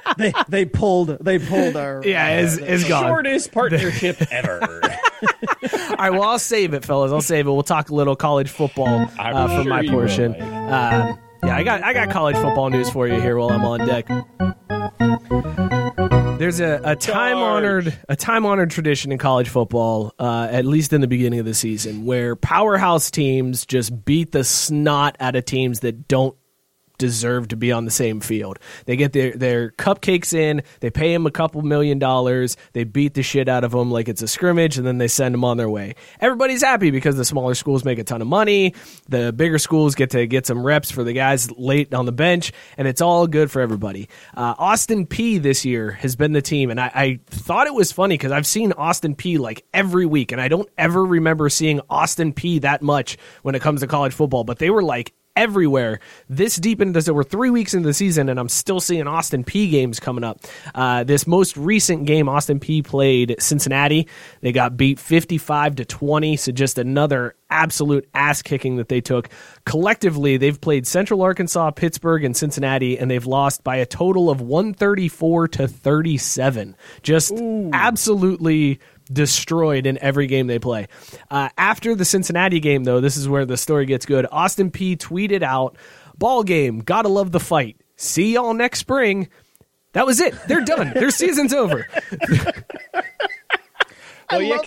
they 0.19 0.33
they 0.49 0.65
pulled 0.65 1.19
they 1.25 1.39
pulled 1.39 1.77
our 1.77 2.03
yeah, 2.05 2.41
it's, 2.41 2.57
it's 2.57 2.89
gone. 2.89 3.05
Shortest 3.05 3.53
partnership 3.53 4.21
ever. 4.31 4.63
All 4.63 5.97
right, 5.99 6.11
well, 6.11 6.23
I'll 6.23 6.39
save 6.39 6.75
it, 6.75 6.85
fellas. 6.85 7.13
I'll 7.13 7.21
save 7.21 7.47
it. 7.47 7.51
We'll 7.51 7.63
talk 7.63 7.91
a 7.91 7.95
little 7.95 8.17
college 8.17 8.51
football 8.51 9.11
I'm 9.19 9.37
uh, 9.37 9.49
for 9.49 9.63
sure 9.63 9.71
my 9.71 9.81
you 9.81 9.93
will, 9.93 9.99
portion. 10.01 10.35
Um, 10.35 11.19
yeah, 11.45 11.57
I 11.57 11.63
got 11.63 11.83
I 11.83 11.93
got 11.93 12.11
college 12.11 12.37
football 12.37 12.71
news 12.71 12.91
for 12.91 13.07
you 13.09 13.21
here 13.21 13.37
while 13.37 13.51
I'm 13.51 13.65
on 13.65 13.87
deck. 13.87 14.07
There's 16.39 16.61
a, 16.61 16.81
a 16.85 16.95
time 16.95 17.39
honored 17.39 17.99
a 18.11 18.15
time 18.17 18.45
honored 18.45 18.71
tradition 18.71 19.11
in 19.11 19.17
college 19.17 19.49
football, 19.49 20.13
uh, 20.19 20.49
at 20.51 20.67
least 20.67 20.93
in 20.93 21.01
the 21.01 21.07
beginning 21.07 21.39
of 21.39 21.47
the 21.47 21.55
season, 21.55 22.05
where 22.05 22.37
powerhouse 22.37 23.11
teams 23.11 23.65
just 23.65 24.05
beat 24.05 24.33
the 24.33 24.45
snot 24.45 25.17
out 25.19 25.35
of 25.35 25.47
teams 25.47 25.81
that 25.81 26.09
don't 26.09 26.37
deserve 26.99 27.49
to 27.49 27.57
be 27.57 27.73
on 27.73 27.85
the 27.85 27.91
same 27.91 28.21
field. 28.21 28.59
They 28.85 28.97
get 28.97 29.13
their 29.13 29.33
their 29.33 29.71
cupcakes 29.71 30.33
in, 30.33 30.63
they 30.81 30.91
pay 30.91 31.13
him 31.13 31.27
a 31.27 31.31
couple 31.31 31.63
million 31.63 31.99
dollars, 31.99 32.57
they 32.73 32.85
beat 32.85 33.15
the 33.15 33.23
shit 33.23 33.49
out 33.49 33.65
of 33.65 33.75
him 33.75 33.91
like 33.91 34.09
it's 34.09 34.23
a 34.23 34.29
scrimmage, 34.29 34.79
and 34.79 34.87
then 34.87 34.99
they 34.99 35.09
send 35.09 35.35
them 35.35 35.45
on 35.45 35.57
their 35.57 35.69
way. 35.69 35.95
Everybody's 36.21 36.63
happy 36.63 36.91
because 36.91 37.17
the 37.17 37.25
smaller 37.25 37.55
schools 37.55 37.85
make 37.85 37.99
a 37.99 38.05
ton 38.05 38.23
of 38.23 38.29
money, 38.29 38.75
the 39.09 39.33
bigger 39.33 39.59
schools 39.59 39.95
get 39.95 40.11
to 40.11 40.27
get 40.27 40.47
some 40.47 40.65
reps 40.65 40.91
for 40.91 41.05
the 41.05 41.13
guys 41.13 41.51
late 41.53 41.93
on 41.95 42.07
the 42.07 42.13
bench, 42.13 42.53
and 42.77 42.89
it's 42.89 43.01
all 43.01 43.27
good 43.27 43.51
for 43.51 43.61
everybody. 43.61 44.09
Uh, 44.37 44.55
Austin 44.59 45.07
Peay 45.07 45.41
this 45.41 45.65
year 45.65 45.93
has 45.93 46.17
been 46.17 46.33
the 46.33 46.43
team, 46.43 46.71
and 46.71 46.81
I, 46.81 46.91
I 46.95 47.21
thought 47.27 47.67
it 47.67 47.75
was 47.75 47.93
funny 47.93 48.15
because 48.15 48.33
I've 48.33 48.47
seen 48.47 48.73
Austin 48.73 49.15
Peay 49.15 49.39
like 49.39 49.65
every 49.73 50.07
week, 50.07 50.33
and 50.33 50.41
I 50.41 50.49
don't 50.49 50.69
ever 50.79 51.05
remember 51.05 51.49
seeing 51.49 51.81
Austin 51.89 52.33
Peay 52.33 52.61
that 52.63 52.83
much 52.83 53.19
when 53.43 53.55
it 53.55 53.63
comes 53.63 53.81
to 53.81 53.87
college 53.87 54.13
football, 54.13 54.45
but 54.45 54.59
they 54.59 54.71
were 54.71 54.83
like 54.83 55.13
everywhere 55.37 56.01
this 56.29 56.57
deep 56.57 56.81
into 56.81 56.95
this. 56.95 57.09
We're 57.09 57.23
three 57.23 57.51
weeks 57.51 57.75
into 57.75 57.87
the 57.87 57.95
season, 57.95 58.29
and 58.29 58.41
I'm 58.41 58.49
still 58.49 58.81
seeing 58.81 59.07
Austin 59.07 59.45
Peay 59.45 59.71
games 59.71 60.01
coming 60.01 60.25
up. 60.25 60.41
Uh, 60.75 61.05
this 61.05 61.27
most 61.27 61.57
recent 61.57 62.07
game, 62.07 62.29
Austin 62.29 62.59
Peay 62.59 62.85
played 62.85 63.37
Cincinnati. 63.39 64.09
They 64.41 64.53
got 64.53 64.77
beat 64.77 64.99
55 64.99 65.77
to 65.77 65.85
20, 65.85 66.37
so 66.37 66.53
just 66.53 66.79
another 66.79 67.37
absolute 67.51 68.09
ass 68.15 68.43
kicking 68.43 68.77
that 68.77 68.89
they 68.89 69.01
took. 69.01 69.29
Collectively, 69.65 70.37
they've 70.37 70.61
played 70.61 70.87
Central 70.87 71.23
Arkansas, 71.23 71.71
Pittsburgh, 71.73 72.25
and 72.25 72.37
Cincinnati, 72.37 72.99
and 72.99 73.11
they've 73.11 73.27
lost 73.27 73.63
by 73.63 73.77
a 73.77 73.87
total 73.87 74.31
of 74.31 74.41
134 74.41 75.49
to 75.49 75.69
37. 75.69 76.77
Just 77.03 77.33
absolutely 77.73 78.81
destroyed 79.13 79.87
in 79.87 79.99
every 80.03 80.27
game 80.27 80.47
they 80.47 80.59
play. 80.59 80.89
Uh, 81.31 81.49
after 81.57 81.95
the 81.95 82.05
Cincinnati 82.05 82.61
game, 82.61 82.85
though, 82.85 83.01
this 83.01 83.17
is 83.17 83.29
where 83.29 83.47
the 83.47 83.57
story 83.57 83.87
gets 83.87 84.07
good. 84.07 84.27
Austin 84.31 84.71
Peay 84.71 84.97
tweeted 84.97 85.43
out, 85.43 85.77
"Ball 86.19 86.43
game, 86.43 86.81
gotta 86.81 87.09
love 87.09 87.33
the 87.33 87.41
fight. 87.41 87.77
See 87.97 88.35
y'all 88.35 88.55
next 88.55 88.81
spring." 88.81 89.29
That 89.93 90.05
was 90.05 90.21
it. 90.21 90.35
They're 90.47 90.65
done. 90.65 90.93
Their 90.93 91.11
season's 91.11 91.55
over. 91.55 91.87
Well, 94.37 94.43
yeah, 94.43 94.59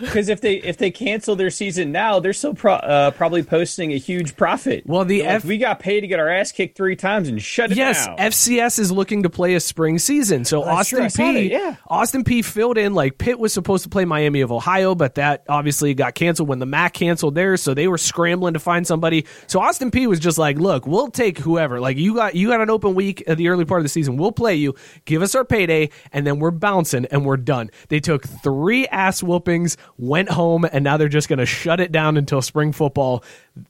because 0.00 0.28
if 0.28 0.40
they 0.40 0.54
if 0.54 0.76
they 0.78 0.90
cancel 0.90 1.34
their 1.36 1.50
season 1.50 1.90
now, 1.92 2.20
they're 2.20 2.32
still 2.32 2.54
pro- 2.54 2.74
uh, 2.74 3.10
probably 3.10 3.42
posting 3.42 3.92
a 3.92 3.96
huge 3.96 4.36
profit. 4.36 4.84
Well, 4.86 5.04
the 5.04 5.18
They're 5.20 5.26
like, 5.28 5.36
F- 5.36 5.44
we 5.44 5.58
got 5.58 5.80
paid 5.80 6.00
to 6.00 6.06
get 6.06 6.18
our 6.20 6.28
ass 6.28 6.52
kicked 6.52 6.76
three 6.76 6.94
times 6.96 7.28
and 7.28 7.42
shut 7.42 7.72
it 7.72 7.76
Yes, 7.76 8.06
down. 8.06 8.16
FCS 8.16 8.78
is 8.78 8.92
looking 8.92 9.24
to 9.24 9.30
play 9.30 9.54
a 9.54 9.60
spring 9.60 9.98
season. 9.98 10.44
So 10.44 10.60
that's. 10.60 10.70
Austin 10.78 11.02
I 11.02 11.08
saw 11.08 11.22
P, 11.24 11.32
that, 11.32 11.44
yeah. 11.44 11.76
Austin 11.88 12.22
Peay 12.24 12.44
filled 12.44 12.78
in 12.78 12.94
like 12.94 13.18
Pitt 13.18 13.38
was 13.38 13.52
supposed 13.52 13.82
to 13.84 13.90
play 13.90 14.04
Miami 14.04 14.40
of 14.40 14.52
Ohio, 14.52 14.94
but 14.94 15.16
that 15.16 15.44
obviously 15.48 15.94
got 15.94 16.14
canceled 16.14 16.48
when 16.48 16.60
the 16.60 16.66
MAC 16.66 16.94
canceled 16.94 17.34
theirs. 17.34 17.60
So 17.60 17.74
they 17.74 17.88
were 17.88 17.98
scrambling 17.98 18.54
to 18.54 18.60
find 18.60 18.86
somebody. 18.86 19.26
So 19.48 19.60
Austin 19.60 19.90
Peay 19.90 20.06
was 20.06 20.20
just 20.20 20.38
like, 20.38 20.58
"Look, 20.58 20.86
we'll 20.86 21.08
take 21.10 21.38
whoever. 21.38 21.80
Like 21.80 21.96
you 21.96 22.14
got 22.14 22.34
you 22.36 22.48
got 22.48 22.60
an 22.60 22.70
open 22.70 22.94
week 22.94 23.24
at 23.26 23.36
the 23.36 23.48
early 23.48 23.64
part 23.64 23.80
of 23.80 23.84
the 23.84 23.88
season. 23.90 24.16
We'll 24.16 24.32
play 24.32 24.54
you. 24.54 24.74
Give 25.04 25.22
us 25.22 25.34
our 25.34 25.44
payday, 25.44 25.90
and 26.12 26.26
then 26.26 26.38
we're 26.38 26.52
bouncing 26.52 27.06
and 27.06 27.26
we're 27.26 27.36
done." 27.36 27.70
They 27.88 28.00
took 28.00 28.24
three 28.26 28.86
ass 29.08 29.22
whoopings, 29.22 29.76
went 29.96 30.28
home, 30.28 30.66
and 30.70 30.84
now 30.84 30.96
they're 30.96 31.08
just 31.08 31.28
going 31.28 31.38
to 31.38 31.46
shut 31.46 31.80
it 31.80 31.90
down 31.90 32.16
until 32.16 32.42
spring 32.42 32.72
football. 32.72 33.24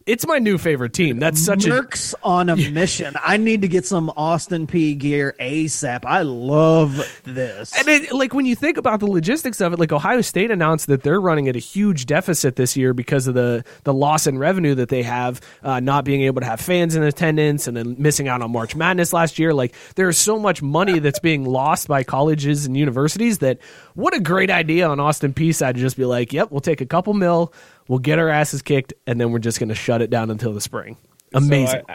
It's 0.04 0.26
my 0.26 0.38
new 0.38 0.58
favorite 0.58 0.92
team. 0.92 1.18
That's 1.18 1.40
such 1.40 1.64
a 1.64 1.70
Mercs 1.70 2.12
on 2.22 2.50
a 2.50 2.56
mission. 2.70 3.14
I 3.22 3.36
need 3.38 3.62
to 3.62 3.68
get 3.68 3.86
some 3.86 4.10
Austin 4.16 4.66
Peay 4.66 4.98
gear 4.98 5.34
ASAP. 5.40 6.04
I 6.04 6.22
love 6.22 6.96
this. 7.24 7.72
And 7.78 7.88
it, 7.88 8.12
like 8.12 8.34
when 8.34 8.44
you 8.44 8.54
think 8.54 8.76
about 8.76 9.00
the 9.00 9.06
logistics 9.06 9.60
of 9.60 9.72
it, 9.72 9.78
like 9.78 9.92
Ohio 9.92 10.20
State 10.20 10.50
announced 10.50 10.88
that 10.88 11.04
they're 11.04 11.20
running 11.20 11.48
at 11.48 11.56
a 11.56 11.60
huge 11.60 12.04
deficit 12.04 12.56
this 12.56 12.76
year 12.76 12.92
because 12.92 13.26
of 13.28 13.34
the 13.34 13.64
the 13.84 13.94
loss 13.94 14.26
in 14.26 14.38
revenue 14.38 14.74
that 14.74 14.88
they 14.90 15.02
have, 15.04 15.40
uh, 15.62 15.80
not 15.80 16.04
being 16.04 16.22
able 16.22 16.40
to 16.40 16.46
have 16.46 16.60
fans 16.60 16.94
in 16.94 17.02
attendance, 17.02 17.66
and 17.66 17.76
then 17.76 17.96
missing 17.98 18.28
out 18.28 18.42
on 18.42 18.50
March 18.50 18.76
Madness 18.76 19.12
last 19.12 19.38
year. 19.38 19.54
Like 19.54 19.74
there's 19.94 20.18
so 20.18 20.38
much 20.38 20.60
money 20.60 20.98
that's 20.98 21.20
being 21.20 21.44
lost 21.44 21.88
by 21.88 22.02
colleges 22.02 22.66
and 22.66 22.76
universities 22.76 23.38
that 23.38 23.58
what 23.94 24.14
a 24.14 24.20
great 24.20 24.50
idea 24.50 24.86
on 24.86 25.00
Austin 25.00 25.27
P 25.32 25.52
side 25.52 25.74
to 25.76 25.80
just 25.80 25.96
be 25.96 26.04
like, 26.04 26.32
yep, 26.32 26.50
we'll 26.50 26.60
take 26.60 26.80
a 26.80 26.86
couple 26.86 27.14
mil, 27.14 27.52
we'll 27.88 27.98
get 27.98 28.18
our 28.18 28.28
asses 28.28 28.62
kicked, 28.62 28.92
and 29.06 29.20
then 29.20 29.32
we're 29.32 29.38
just 29.38 29.58
going 29.58 29.68
to 29.68 29.74
shut 29.74 30.02
it 30.02 30.10
down 30.10 30.30
until 30.30 30.52
the 30.52 30.60
spring. 30.60 30.96
Amazing. 31.34 31.82
So 31.88 31.94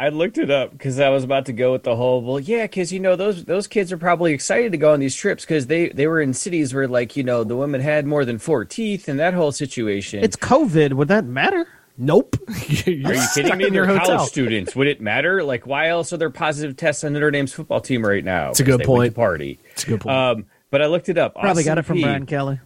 I, 0.00 0.06
I 0.06 0.08
looked 0.10 0.36
it 0.38 0.50
up 0.50 0.72
because 0.72 1.00
I 1.00 1.08
was 1.08 1.24
about 1.24 1.46
to 1.46 1.52
go 1.52 1.72
with 1.72 1.82
the 1.82 1.96
whole. 1.96 2.20
Well, 2.20 2.40
yeah, 2.40 2.64
because 2.64 2.92
you 2.92 3.00
know 3.00 3.16
those 3.16 3.44
those 3.44 3.66
kids 3.66 3.92
are 3.92 3.98
probably 3.98 4.32
excited 4.32 4.72
to 4.72 4.78
go 4.78 4.92
on 4.92 5.00
these 5.00 5.14
trips 5.14 5.44
because 5.44 5.68
they 5.68 5.88
they 5.88 6.06
were 6.06 6.20
in 6.20 6.34
cities 6.34 6.74
where 6.74 6.86
like 6.86 7.16
you 7.16 7.22
know 7.22 7.44
the 7.44 7.56
women 7.56 7.80
had 7.80 8.06
more 8.06 8.24
than 8.24 8.38
four 8.38 8.64
teeth 8.64 9.08
and 9.08 9.18
that 9.18 9.32
whole 9.34 9.52
situation. 9.52 10.22
it's 10.22 10.36
COVID. 10.36 10.92
Would 10.94 11.08
that 11.08 11.24
matter? 11.24 11.66
nope. 11.98 12.36
Are 12.48 12.54
you 12.90 13.22
kidding 13.34 13.56
me? 13.56 13.66
in 13.66 13.74
your 13.74 13.86
They're 13.86 13.98
hotel. 13.98 14.16
college 14.16 14.30
students. 14.30 14.76
Would 14.76 14.86
it 14.86 15.00
matter? 15.00 15.42
Like, 15.42 15.66
why 15.66 15.88
else 15.88 16.12
are 16.12 16.16
there 16.16 16.30
positive 16.30 16.76
tests 16.76 17.04
on 17.04 17.12
Notre 17.12 17.30
Dame's 17.30 17.52
football 17.52 17.80
team 17.80 18.04
right 18.04 18.24
now? 18.24 18.50
It's 18.50 18.60
a 18.60 18.64
good 18.64 18.82
point. 18.82 19.14
Party. 19.14 19.58
It's 19.72 19.84
a 19.84 19.86
good 19.86 20.00
point. 20.00 20.16
Um, 20.16 20.46
but 20.70 20.82
I 20.82 20.86
looked 20.86 21.08
it 21.08 21.18
up. 21.18 21.34
Probably 21.34 21.64
got 21.64 21.78
it 21.78 21.82
from 21.82 21.98
Peay- 21.98 22.02
Brian 22.02 22.26
Kelly. 22.26 22.60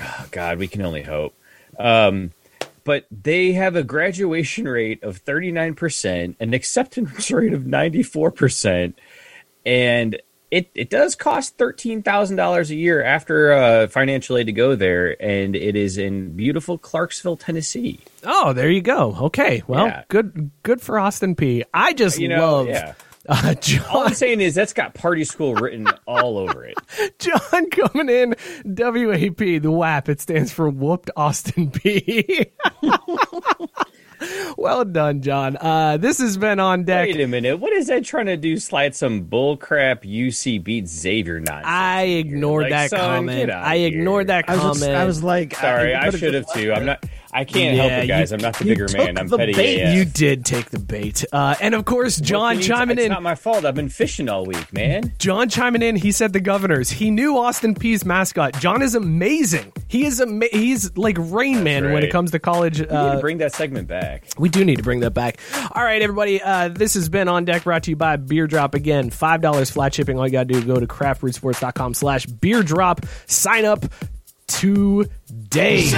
Oh, 0.00 0.26
God, 0.30 0.58
we 0.58 0.68
can 0.68 0.82
only 0.82 1.02
hope. 1.02 1.34
Um, 1.78 2.32
but 2.84 3.06
they 3.10 3.52
have 3.52 3.76
a 3.76 3.82
graduation 3.82 4.66
rate 4.66 5.02
of 5.02 5.24
39%, 5.24 6.36
an 6.40 6.54
acceptance 6.54 7.30
rate 7.30 7.52
of 7.52 7.62
94%, 7.62 8.94
and 9.66 10.20
it, 10.50 10.70
it 10.74 10.88
does 10.88 11.14
cost 11.14 11.58
$13,000 11.58 12.70
a 12.70 12.74
year 12.74 13.02
after 13.02 13.52
uh, 13.52 13.86
financial 13.88 14.38
aid 14.38 14.46
to 14.46 14.52
go 14.52 14.74
there, 14.74 15.20
and 15.22 15.54
it 15.54 15.76
is 15.76 15.98
in 15.98 16.34
beautiful 16.34 16.78
Clarksville, 16.78 17.36
Tennessee. 17.36 18.00
Oh, 18.24 18.54
there 18.54 18.70
you 18.70 18.80
go. 18.80 19.14
Okay, 19.20 19.62
well, 19.66 19.86
Yeah. 19.88 20.04
good, 20.08 20.50
good 20.62 20.80
for 20.80 20.98
Austin 20.98 21.36
Peay. 21.36 21.64
I 21.74 21.92
just 21.92 22.18
You 22.18 22.28
know, 22.28 22.40
love 22.40 22.68
yeah. 22.68 22.94
Uh, 23.28 23.54
All 23.90 24.06
I'm 24.06 24.14
saying 24.14 24.40
is 24.40 24.54
that's 24.54 24.72
got 24.72 24.94
party 24.94 25.22
school 25.24 25.54
written 25.54 25.86
all 26.06 26.38
over 26.38 26.64
it. 26.64 26.78
John 27.18 27.68
coming 27.70 28.08
in. 28.08 28.34
WAP, 28.64 29.36
the 29.36 29.70
WAP. 29.70 30.08
It 30.08 30.20
stands 30.20 30.50
for 30.50 30.70
Whooped 30.70 31.10
Austin 31.14 31.70
Peay. 31.70 32.50
well 34.56 34.84
done, 34.84 35.20
John. 35.22 35.56
Uh, 35.60 35.96
this 35.98 36.18
has 36.18 36.36
been 36.36 36.58
on 36.58 36.84
deck. 36.84 37.08
Wait 37.08 37.20
a 37.20 37.28
minute. 37.28 37.58
What 37.58 37.72
is 37.72 37.88
that 37.88 38.04
trying 38.04 38.26
to 38.26 38.36
do? 38.36 38.56
Slide 38.58 38.94
some 38.94 39.26
bullcrap 39.26 40.04
UC 40.04 40.62
beats 40.64 40.90
Xavier 40.92 41.38
nonsense. 41.40 41.66
I 41.66 42.02
ignored 42.04 42.62
Like, 42.64 42.70
that 42.70 42.90
son, 42.90 43.00
comment. 43.26 43.50
I 43.50 43.74
ignored 43.76 44.28
here. 44.30 44.42
that 44.42 44.48
I 44.48 44.52
was, 44.54 44.60
comment. 44.62 44.78
just, 44.78 44.90
I 44.90 45.04
was 45.04 45.22
like, 45.22 45.54
Sorry, 45.54 45.94
I 45.94 46.04
could've 46.06 46.20
should 46.20 46.34
have 46.34 46.52
too. 46.52 46.72
I'm 46.72 46.86
not. 46.86 47.04
I 47.38 47.44
can't 47.44 47.76
Yeah, 47.76 47.82
help 47.82 47.92
it, 47.92 48.02
you- 48.02 48.08
guys. 48.08 48.32
I'm 48.32 48.40
not 48.40 48.58
the 48.58 48.64
bigger 48.64 48.86
man. 48.92 49.16
I'm 49.16 49.28
the 49.28 49.36
petty 49.38 49.52
bait. 49.54 49.80
AF. 49.82 49.94
you 49.94 50.04
did 50.04 50.44
take 50.44 50.70
the 50.70 50.78
bait. 50.80 51.24
Uh, 51.32 51.54
and 51.60 51.74
of 51.74 51.84
course, 51.84 52.16
John 52.16 52.54
can 52.54 52.60
you- 52.62 52.66
chiming 52.68 52.98
it's 52.98 53.04
in. 53.06 53.12
not 53.12 53.22
my 53.22 53.34
fault. 53.36 53.64
I've 53.64 53.74
been 53.74 53.88
fishing 53.88 54.28
all 54.28 54.44
week, 54.44 54.72
man. 54.72 55.12
John 55.18 55.48
chiming 55.48 55.82
in, 55.82 55.96
he 55.96 56.10
said 56.12 56.32
the 56.32 56.40
governors. 56.40 56.90
He 56.90 57.10
knew 57.10 57.38
Austin 57.38 57.74
Peay's 57.74 58.04
mascot. 58.04 58.58
John 58.60 58.82
is 58.82 58.94
amazing. 58.94 59.72
He 59.86 60.04
is 60.04 60.20
ama- 60.20 60.46
he's 60.50 60.96
like 60.96 61.16
Rain 61.18 61.62
Man 61.62 61.92
when 61.92 62.02
it 62.02 62.10
comes 62.10 62.32
to 62.32 62.38
college. 62.38 62.80
We 62.80 62.86
need 62.86 62.92
Uh, 62.92 63.14
to 63.14 63.20
bring 63.20 63.38
that 63.38 63.54
segment 63.54 63.86
back. 63.88 64.24
we 64.38 64.48
do 64.48 64.64
need 64.64 64.76
to 64.76 64.82
bring 64.82 65.00
that 65.00 65.12
back. 65.14 65.38
All 65.72 65.82
right, 65.84 66.02
everybody. 66.02 66.42
Uh, 66.42 66.68
this 66.68 66.94
has 66.94 67.08
been 67.08 67.28
on 67.28 67.44
deck 67.44 67.64
brought 67.64 67.84
to 67.84 67.90
you 67.90 67.96
by 67.96 68.16
Beer 68.16 68.46
Drop 68.46 68.74
again. 68.74 69.10
Five 69.10 69.40
dollars 69.40 69.70
flat 69.70 69.94
shipping. 69.94 70.18
All 70.18 70.26
you 70.26 70.32
gotta 70.32 70.46
do 70.52 70.58
is 70.58 70.64
go 70.64 70.80
to 70.80 70.86
craftbrewsports.com 70.86 71.94
slash 71.94 72.26
beer 72.26 72.62
drop. 72.62 73.06
Sign 73.26 73.64
up 73.64 73.84
today. 74.46 75.88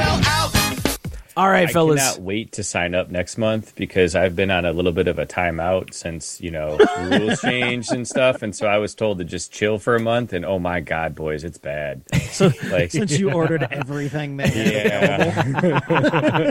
All 1.37 1.49
right, 1.49 1.71
fellas. 1.71 2.01
I 2.01 2.03
fellas. 2.03 2.15
cannot 2.15 2.21
wait 2.27 2.53
to 2.53 2.63
sign 2.63 2.95
up 2.95 3.11
next 3.11 3.39
month 3.39 3.75
because 3.77 4.15
I've 4.15 4.35
been 4.37 4.51
on 4.51 4.65
a 4.65 4.73
little 4.73 4.93
bit 4.93 5.09
of 5.09 5.19
a 5.19 5.27
timeout 5.27 5.95
since 5.95 6.41
you 6.41 6.51
know 6.51 6.79
rules 7.01 7.41
changed 7.41 7.93
and 7.93 8.07
stuff, 8.07 8.43
and 8.43 8.55
so 8.55 8.67
I 8.67 8.79
was 8.79 8.95
told 8.95 9.19
to 9.19 9.25
just 9.25 9.53
chill 9.53 9.79
for 9.79 9.95
a 9.97 10.01
month. 10.01 10.33
And 10.33 10.45
oh 10.45 10.59
my 10.59 10.81
god, 10.81 11.15
boys, 11.15 11.45
it's 11.45 11.59
bad. 11.59 12.03
So 12.31 12.51
Like, 12.71 12.91
since 12.91 13.19
you 13.19 13.33
ordered 13.33 13.63
everything, 13.71 14.37
man. 14.37 14.51
yeah, 14.55 16.51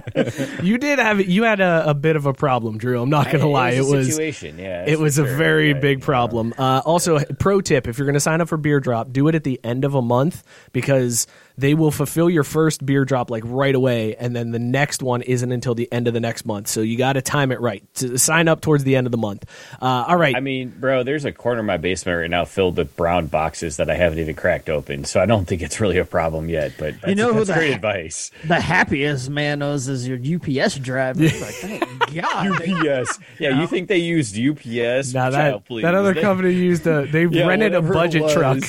You 0.61 0.77
did 0.77 0.99
have 0.99 1.21
you 1.27 1.43
had 1.43 1.59
a, 1.59 1.89
a 1.89 1.93
bit 1.93 2.15
of 2.15 2.25
a 2.25 2.33
problem, 2.33 2.77
Drew. 2.77 3.01
I'm 3.01 3.09
not 3.09 3.31
gonna 3.31 3.47
lie. 3.47 3.71
It 3.71 3.79
a 3.79 3.85
was 3.85 4.07
situation. 4.09 4.57
Yeah, 4.59 4.85
it 4.87 4.99
was 4.99 5.15
for 5.17 5.23
a 5.23 5.27
sure. 5.27 5.35
very 5.37 5.73
But, 5.73 5.81
big 5.81 5.97
you 5.97 6.01
know, 6.01 6.05
problem. 6.05 6.53
Uh, 6.57 6.81
also, 6.85 7.19
pro 7.39 7.61
tip: 7.61 7.87
if 7.87 7.97
you're 7.97 8.05
going 8.05 8.13
to 8.13 8.19
sign 8.19 8.41
up 8.41 8.47
for 8.49 8.57
Beer 8.57 8.79
Drop, 8.79 9.11
do 9.11 9.27
it 9.27 9.35
at 9.35 9.43
the 9.43 9.59
end 9.63 9.85
of 9.85 9.95
a 9.95 10.01
month 10.01 10.43
because 10.73 11.27
they 11.60 11.74
will 11.74 11.91
fulfill 11.91 12.30
your 12.30 12.43
first 12.43 12.86
beer 12.86 13.06
drop 13.06 13.30
like 13.30 13.43
right 13.45 13.76
away, 13.76 14.15
and 14.15 14.36
then 14.36 14.52
the 14.52 14.60
next 14.60 15.04
one 15.04 15.22
isn't 15.22 15.52
until 15.52 15.76
the 15.76 15.91
end 15.91 16.08
of 16.08 16.13
the 16.13 16.19
next 16.19 16.45
month. 16.45 16.67
So 16.67 16.82
you 16.82 16.98
got 16.98 17.13
to 17.13 17.22
time 17.22 17.52
it 17.52 17.60
right. 17.60 17.84
To 17.95 18.17
sign 18.17 18.48
up 18.48 18.62
towards 18.62 18.84
the 18.84 18.95
end 18.95 19.08
of 19.08 19.12
the 19.12 19.17
month. 19.17 19.45
Uh, 19.82 20.06
all 20.08 20.17
right. 20.17 20.36
I 20.36 20.39
mean, 20.39 20.69
bro, 20.69 21.04
there's 21.04 21.26
a 21.26 21.32
corner 21.32 21.60
of 21.60 21.65
my 21.65 21.78
basement 21.78 22.17
right 22.19 22.30
now 22.30 22.45
filled 22.45 22.78
with 22.78 22.95
brown 22.95 23.28
boxes 23.28 23.78
that 23.78 23.89
I 23.89 23.95
haven't 23.95 24.19
even 24.19 24.36
cracked 24.36 24.69
open, 24.69 25.04
so 25.06 25.19
I 25.19 25.26
don't 25.26 25.45
think 25.45 25.62
it's 25.62 25.80
really 25.80 25.98
a 25.98 26.06
problem 26.06 26.50
yet. 26.50 26.74
But 26.78 27.02
that's, 27.02 27.15
know 27.17 27.30
who 27.34 27.39
that's 27.43 27.48
the 27.50 27.54
great 27.56 27.67
he- 27.69 27.74
advice. 27.74 28.32
The 28.45 28.60
happiest 28.60 29.30
man 29.30 29.60
knows 29.60 29.88
is 29.88 30.08
your 30.08 30.17
UPS 30.17 30.76
driver. 30.76 31.22
Like, 31.22 31.32
thank 31.34 31.82
God. 32.15 32.69
UPS. 32.69 33.19
Yeah, 33.39 33.60
you 33.60 33.67
think 33.67 33.88
they 33.89 33.98
used 33.98 34.38
UPS? 34.38 35.13
now 35.13 35.30
Child, 35.30 35.34
that 35.34 35.65
please. 35.65 35.82
that 35.84 35.95
other 35.95 36.13
They- 36.13 36.22
company 36.22 36.54
used 36.54 36.88
a 36.88 37.06
they 37.06 37.26
Yeah, 37.32 37.48
rented 37.48 37.74
a 37.76 37.82
budget 37.82 38.32
truck. 38.32 38.60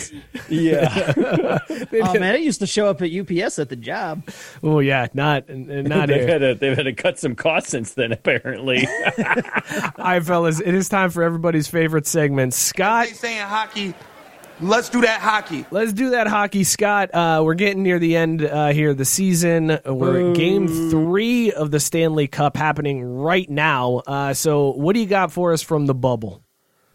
Yeah, 0.49 1.59
Oh 2.03 2.19
man, 2.19 2.35
it 2.35 2.41
used 2.43 2.61
to 2.61 2.67
show 2.67 2.80
up 2.89 3.03
at 3.03 3.11
UPS 3.13 3.59
at 3.59 3.69
the 3.69 3.77
job. 3.77 4.29
Oh 4.63 4.79
yeah, 4.81 5.09
not 5.15 5.49
not 5.49 6.09
they've 6.09 6.17
here. 6.21 6.29
had 6.29 6.39
to 6.39 6.55
they've 6.55 6.77
had 6.77 6.85
to 6.85 6.93
cut 6.93 7.19
some 7.19 7.35
costs 7.35 7.71
since 7.71 7.95
then. 7.95 8.13
Apparently, 8.13 8.87
All 9.19 9.93
right, 9.99 10.23
fellas, 10.25 10.61
it 10.61 10.75
is 10.75 10.89
time 10.89 11.11
for 11.11 11.23
everybody's 11.23 11.69
favorite 11.69 12.07
segment. 12.07 12.55
Scott, 12.55 13.07
They 13.09 13.13
saying 13.15 13.41
hockey. 13.47 13.95
Let's 14.63 14.91
do 14.91 15.01
that 15.01 15.23
hockey. 15.23 15.65
Let's 15.71 15.95
do 15.95 16.11
that 16.11 16.27
hockey, 16.27 16.65
Scott. 16.65 17.15
Uh, 17.15 17.41
we're 17.43 17.55
getting 17.55 17.83
near 17.83 17.99
the 17.99 18.15
end 18.15 18.45
uh, 18.45 18.69
here 18.73 18.91
of 18.91 18.99
the 18.99 19.07
season. 19.07 19.79
We're 19.87 20.31
at 20.33 20.37
game 20.37 20.69
three 20.91 21.51
of 21.51 21.71
the 21.71 21.81
Stanley 21.81 22.27
Cup 22.29 22.59
happening 22.59 23.03
right 23.03 23.49
now. 23.49 24.03
Uh, 24.07 24.35
so, 24.35 24.73
what 24.73 24.93
do 24.93 25.01
you 25.01 25.07
got 25.07 25.33
for 25.33 25.55
us 25.55 25.63
from 25.63 25.87
the 25.87 25.95
bubble? 25.95 26.43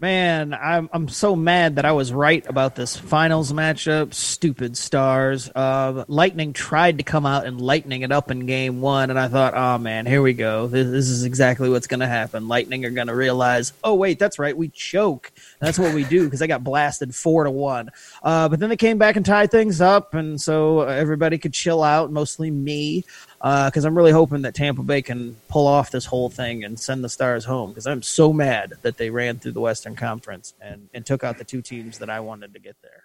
Man, 0.02 0.54
I'm 0.54 0.90
I'm 0.92 1.08
so 1.08 1.38
mad 1.38 1.78
that 1.78 1.86
I 1.86 1.94
was 1.94 2.12
right 2.12 2.46
about 2.50 2.76
this 2.76 2.98
finals 2.98 3.54
matchup. 3.54 4.14
Stupid 4.14 4.76
stars. 4.76 5.50
Uh, 5.56 6.04
Lightning 6.10 6.52
tried 6.52 6.98
to 6.98 7.06
come 7.06 7.26
out 7.26 7.46
and 7.46 7.62
lightning 7.62 8.02
it 8.02 8.12
up 8.12 8.30
in 8.30 8.46
game 8.46 8.82
one, 8.82 9.10
and 9.10 9.18
I 9.18 9.30
thought, 9.30 9.54
oh 9.56 9.78
man, 9.78 10.06
here 10.06 10.22
we 10.22 10.34
go. 10.34 10.68
This, 10.68 10.92
this 10.92 11.08
is 11.08 11.24
exactly 11.24 11.70
what's 11.70 11.88
going 11.88 12.02
to 12.02 12.08
happen. 12.08 12.50
Lightning 12.50 12.84
are 12.84 12.90
going 12.90 13.08
to 13.08 13.16
realize, 13.16 13.72
oh 13.86 13.96
wait, 13.96 14.20
that's 14.20 14.38
right, 14.38 14.56
we 14.56 14.68
choke. 14.68 15.32
That's 15.62 15.80
what 15.80 15.96
we 15.96 16.04
do 16.04 16.26
because 16.26 16.42
I 16.42 16.48
got 16.48 16.62
blasted 16.62 17.16
four 17.16 17.46
to 17.46 17.52
one. 17.52 17.90
Uh, 18.22 18.50
but 18.50 18.60
then 18.60 18.68
they 18.68 18.76
came 18.76 18.98
back 18.98 19.16
and 19.16 19.26
tied 19.26 19.50
things 19.50 19.80
up, 19.80 20.14
and 20.14 20.42
so 20.42 20.82
everybody 20.82 21.38
could 21.38 21.54
chill 21.54 21.82
out. 21.82 22.12
Mostly 22.12 22.52
me 22.52 23.06
Uh, 23.46 23.70
because 23.70 23.86
I'm 23.86 23.96
really 23.96 24.12
hoping 24.12 24.42
that 24.42 24.56
Tampa 24.56 24.82
Bay 24.82 25.04
can 25.04 25.36
pull 25.50 25.68
off 25.68 25.92
this 25.92 26.04
whole 26.06 26.32
thing 26.32 26.64
and 26.64 26.80
send 26.80 27.04
the 27.04 27.10
Stars 27.10 27.46
home 27.46 27.70
because 27.70 27.86
I'm 27.86 28.02
so 28.02 28.34
mad 28.34 28.74
that 28.82 28.98
they 28.98 29.12
ran 29.12 29.38
through 29.38 29.52
the 29.52 29.62
Western 29.62 29.96
Conference 29.96 30.56
and, 30.60 30.90
and 30.96 31.06
took 31.06 31.24
out 31.24 31.38
the 31.38 31.44
two 31.44 31.62
teams 31.62 32.00
that 32.00 32.10
I 32.10 32.22
wanted 32.22 32.54
to 32.56 32.60
get 32.60 32.76
there. 32.82 33.04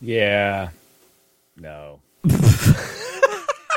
yeah, 0.00 0.68
no. 1.56 1.98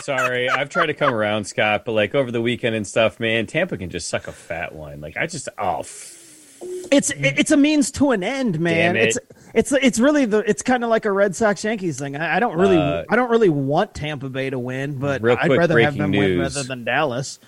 Sorry, 0.01 0.49
I've 0.49 0.69
tried 0.69 0.85
to 0.87 0.93
come 0.93 1.15
around, 1.15 1.45
Scott, 1.45 1.83
but 1.83 1.93
like 1.93 2.13
over 2.13 2.31
the 2.31 2.41
weekend 2.41 2.75
and 2.75 2.85
stuff, 2.85 3.19
man, 3.19 3.47
Tampa 3.47 3.75
can 3.75 3.89
just 3.89 4.07
suck 4.07 4.27
a 4.27 4.31
fat 4.31 4.75
one. 4.75 5.01
Like 5.01 5.17
I 5.17 5.25
just, 5.25 5.49
oh, 5.57 5.79
f- 5.79 6.59
It's 6.91 7.11
it's 7.17 7.49
a 7.49 7.57
means 7.57 7.89
to 7.93 8.11
an 8.11 8.23
end, 8.23 8.59
man. 8.59 8.95
It. 8.95 9.15
It's 9.15 9.19
it's 9.53 9.71
it's 9.71 9.99
really 9.99 10.25
the 10.25 10.39
it's 10.39 10.61
kind 10.61 10.83
of 10.83 10.89
like 10.89 11.05
a 11.05 11.11
Red 11.11 11.35
Sox 11.35 11.63
Yankees 11.63 11.99
thing. 11.99 12.15
I, 12.15 12.37
I 12.37 12.39
don't 12.39 12.57
really 12.57 12.77
Uh, 12.77 13.03
I 13.09 13.15
don't 13.15 13.29
really 13.29 13.49
want 13.49 13.93
Tampa 13.93 14.29
Bay 14.29 14.49
to 14.49 14.59
win, 14.59 14.97
but 14.97 15.21
Real 15.21 15.37
I'd 15.39 15.49
rather 15.49 15.79
have 15.79 15.95
breaking 15.95 16.11
them 16.11 16.19
win 16.19 16.39
rather 16.39 16.63
than 16.63 16.83
Dallas. 16.83 17.39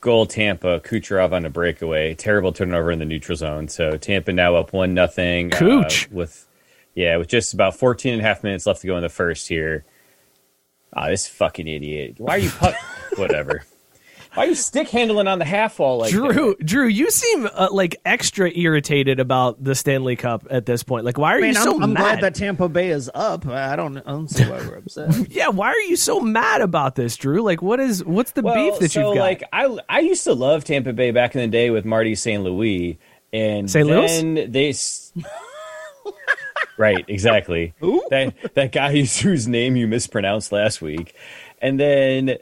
goal 0.00 0.26
Tampa, 0.26 0.80
Kucherov 0.80 1.32
on 1.32 1.44
a 1.44 1.50
breakaway, 1.50 2.14
terrible 2.14 2.52
turnover 2.52 2.90
in 2.90 2.98
the 2.98 3.04
neutral 3.04 3.36
zone. 3.36 3.68
So 3.68 3.96
Tampa 3.96 4.32
now 4.32 4.56
up 4.56 4.72
one 4.72 4.94
nothing. 4.94 5.52
uh, 5.54 5.88
with 6.10 6.46
yeah, 6.94 7.16
with 7.16 7.28
just 7.28 7.54
about 7.54 7.76
14 7.76 8.12
and 8.12 8.22
a 8.22 8.24
half 8.24 8.42
minutes 8.42 8.66
left 8.66 8.82
to 8.82 8.86
go 8.86 8.96
in 8.96 9.02
the 9.02 9.08
first 9.08 9.48
here. 9.48 9.84
Ah, 10.96 11.08
this 11.08 11.26
fucking 11.26 11.66
idiot. 11.66 12.14
Why 12.18 12.36
are 12.36 12.38
you 12.38 12.50
put 12.50 12.74
whatever? 13.16 13.64
Why 14.34 14.44
are 14.44 14.48
you 14.48 14.54
stick 14.56 14.88
handling 14.88 15.28
on 15.28 15.38
the 15.38 15.44
half 15.44 15.78
wall 15.78 15.98
like 15.98 16.10
Drew, 16.10 16.56
that? 16.56 16.66
Drew, 16.66 16.88
you 16.88 17.10
seem 17.10 17.46
uh, 17.54 17.68
like 17.70 17.96
extra 18.04 18.50
irritated 18.50 19.20
about 19.20 19.62
the 19.62 19.74
Stanley 19.76 20.16
Cup 20.16 20.44
at 20.50 20.66
this 20.66 20.82
point. 20.82 21.04
Like, 21.04 21.18
why 21.18 21.34
are 21.34 21.38
I 21.38 21.40
mean, 21.40 21.48
you 21.50 21.54
so 21.54 21.76
I'm, 21.76 21.82
I'm 21.84 21.92
mad? 21.92 22.00
glad 22.00 22.20
that 22.22 22.34
Tampa 22.34 22.68
Bay 22.68 22.90
is 22.90 23.08
up. 23.14 23.46
I 23.46 23.76
don't 23.76 23.96
I 23.98 24.10
don't 24.10 24.28
see 24.28 24.42
why 24.44 24.58
we're 24.58 24.76
upset. 24.78 25.14
yeah, 25.30 25.48
why 25.48 25.68
are 25.68 25.80
you 25.88 25.94
so 25.96 26.18
mad 26.20 26.62
about 26.62 26.96
this, 26.96 27.16
Drew? 27.16 27.42
Like, 27.42 27.62
what 27.62 27.78
is 27.78 28.04
what's 28.04 28.32
the 28.32 28.42
Well, 28.42 28.54
beef 28.72 28.80
that 28.80 28.90
so 28.90 29.00
you've 29.08 29.14
got? 29.16 29.20
like 29.22 29.44
I 29.52 29.78
I 29.88 30.00
used 30.00 30.24
to 30.24 30.32
love 30.34 30.64
Tampa 30.64 30.92
Bay 30.92 31.12
back 31.12 31.34
in 31.36 31.40
the 31.40 31.48
day 31.48 31.70
with 31.70 31.84
Marty 31.84 32.16
St. 32.16 32.42
Louis 32.42 32.98
and 33.32 33.70
St. 33.70 33.86
Louis? 33.86 34.06
then 34.20 34.50
they 34.50 34.70
s- 34.70 35.12
Right, 36.76 37.04
exactly. 37.06 37.72
That 38.10 38.34
that 38.54 38.72
guy 38.72 38.90
whose, 38.90 39.16
whose 39.20 39.46
name 39.46 39.76
you 39.76 39.86
mispronounced 39.86 40.50
last 40.50 40.82
week. 40.82 41.14
And 41.62 41.78
then 41.78 42.38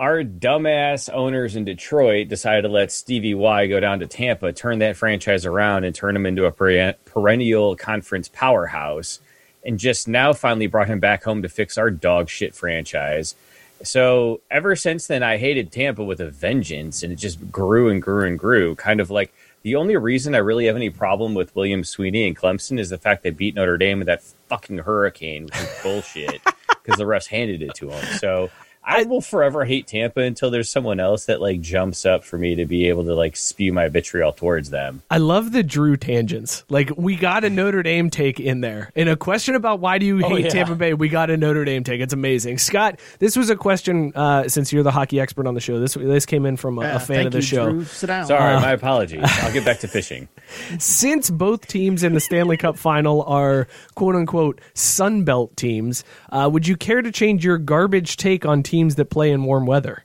our 0.00 0.24
dumbass 0.24 1.12
owners 1.12 1.56
in 1.56 1.66
Detroit 1.66 2.28
decided 2.28 2.62
to 2.62 2.68
let 2.68 2.90
Stevie 2.90 3.34
Y 3.34 3.66
go 3.66 3.80
down 3.80 4.00
to 4.00 4.06
Tampa, 4.06 4.50
turn 4.50 4.78
that 4.78 4.96
franchise 4.96 5.44
around, 5.44 5.84
and 5.84 5.94
turn 5.94 6.16
him 6.16 6.24
into 6.24 6.46
a 6.46 6.94
perennial 7.04 7.76
conference 7.76 8.26
powerhouse. 8.26 9.20
And 9.62 9.78
just 9.78 10.08
now 10.08 10.32
finally 10.32 10.68
brought 10.68 10.88
him 10.88 11.00
back 11.00 11.22
home 11.22 11.42
to 11.42 11.50
fix 11.50 11.76
our 11.76 11.90
dog 11.90 12.30
shit 12.30 12.54
franchise. 12.54 13.34
So 13.82 14.40
ever 14.50 14.74
since 14.74 15.06
then, 15.06 15.22
I 15.22 15.36
hated 15.36 15.70
Tampa 15.70 16.02
with 16.02 16.18
a 16.18 16.30
vengeance, 16.30 17.02
and 17.02 17.12
it 17.12 17.16
just 17.16 17.52
grew 17.52 17.90
and 17.90 18.00
grew 18.00 18.26
and 18.26 18.38
grew. 18.38 18.74
Kind 18.76 19.00
of 19.00 19.10
like 19.10 19.34
the 19.60 19.76
only 19.76 19.98
reason 19.98 20.34
I 20.34 20.38
really 20.38 20.64
have 20.64 20.76
any 20.76 20.88
problem 20.88 21.34
with 21.34 21.54
William 21.54 21.82
Swinney 21.82 22.26
and 22.26 22.34
Clemson 22.34 22.78
is 22.78 22.88
the 22.88 22.96
fact 22.96 23.22
they 23.22 23.28
beat 23.28 23.54
Notre 23.54 23.76
Dame 23.76 23.98
with 23.98 24.06
that 24.06 24.22
fucking 24.48 24.78
hurricane, 24.78 25.44
which 25.44 25.56
is 25.56 25.68
bullshit 25.82 26.40
because 26.82 26.96
the 26.96 27.04
refs 27.04 27.26
handed 27.26 27.60
it 27.60 27.74
to 27.74 27.88
them. 27.88 28.18
So 28.18 28.50
I 28.90 29.04
will 29.04 29.20
forever 29.20 29.64
hate 29.64 29.86
Tampa 29.86 30.20
until 30.20 30.50
there's 30.50 30.68
someone 30.70 31.00
else 31.00 31.26
that 31.26 31.40
like 31.40 31.60
jumps 31.60 32.04
up 32.04 32.24
for 32.24 32.36
me 32.38 32.54
to 32.56 32.66
be 32.66 32.88
able 32.88 33.04
to 33.04 33.14
like 33.14 33.36
spew 33.36 33.72
my 33.72 33.88
vitriol 33.88 34.32
towards 34.32 34.70
them. 34.70 35.02
I 35.10 35.18
love 35.18 35.52
the 35.52 35.62
Drew 35.62 35.96
tangents. 35.96 36.64
Like 36.68 36.90
we 36.96 37.16
got 37.16 37.44
a 37.44 37.50
Notre 37.50 37.82
Dame 37.82 38.10
take 38.10 38.40
in 38.40 38.60
there. 38.60 38.90
In 38.94 39.08
a 39.08 39.16
question 39.16 39.54
about 39.54 39.80
why 39.80 39.98
do 39.98 40.06
you 40.06 40.18
hate 40.18 40.24
Oh, 40.32 40.36
yeah. 40.36 40.48
Tampa 40.48 40.74
Bay, 40.74 40.94
we 40.94 41.08
got 41.08 41.30
a 41.30 41.36
Notre 41.36 41.64
Dame 41.64 41.84
take. 41.84 42.00
It's 42.00 42.12
amazing. 42.12 42.58
Scott, 42.58 42.98
this 43.18 43.36
was 43.36 43.50
a 43.50 43.56
question 43.56 44.12
uh, 44.14 44.48
since 44.48 44.72
you're 44.72 44.82
the 44.82 44.90
hockey 44.90 45.20
expert 45.20 45.46
on 45.46 45.54
the 45.54 45.60
show. 45.60 45.78
This 45.80 45.94
this 45.94 46.26
came 46.26 46.44
in 46.46 46.56
from 46.56 46.78
a, 46.78 46.82
Yeah, 46.82 46.96
a 46.96 46.98
fan 46.98 47.06
thank 47.16 47.26
of 47.28 47.32
the 47.32 47.38
you, 47.38 47.42
show. 47.42 47.70
Drew. 47.70 47.84
Sit 47.84 48.06
down. 48.08 48.26
Sorry, 48.26 48.54
Uh, 48.54 48.60
my 48.60 48.72
apologies. 48.72 49.20
I'll 49.24 49.52
get 49.52 49.64
back 49.64 49.78
to 49.80 49.88
fishing. 49.88 50.28
Since 50.78 51.30
both 51.30 51.66
teams 51.66 52.02
in 52.02 52.14
the 52.14 52.20
Stanley 52.20 52.56
Cup 52.56 52.76
final 52.76 53.22
are 53.24 53.66
quote 53.94 54.14
unquote 54.16 54.60
Sun 54.74 55.24
Belt 55.24 55.56
teams, 55.56 56.04
uh, 56.30 56.48
would 56.52 56.66
you 56.66 56.76
care 56.76 57.02
to 57.02 57.10
change 57.12 57.44
your 57.44 57.58
garbage 57.58 58.16
take 58.16 58.44
on 58.46 58.62
teams 58.80 58.94
that 58.94 59.10
play 59.10 59.30
in 59.30 59.44
warm 59.44 59.66
weather? 59.66 60.04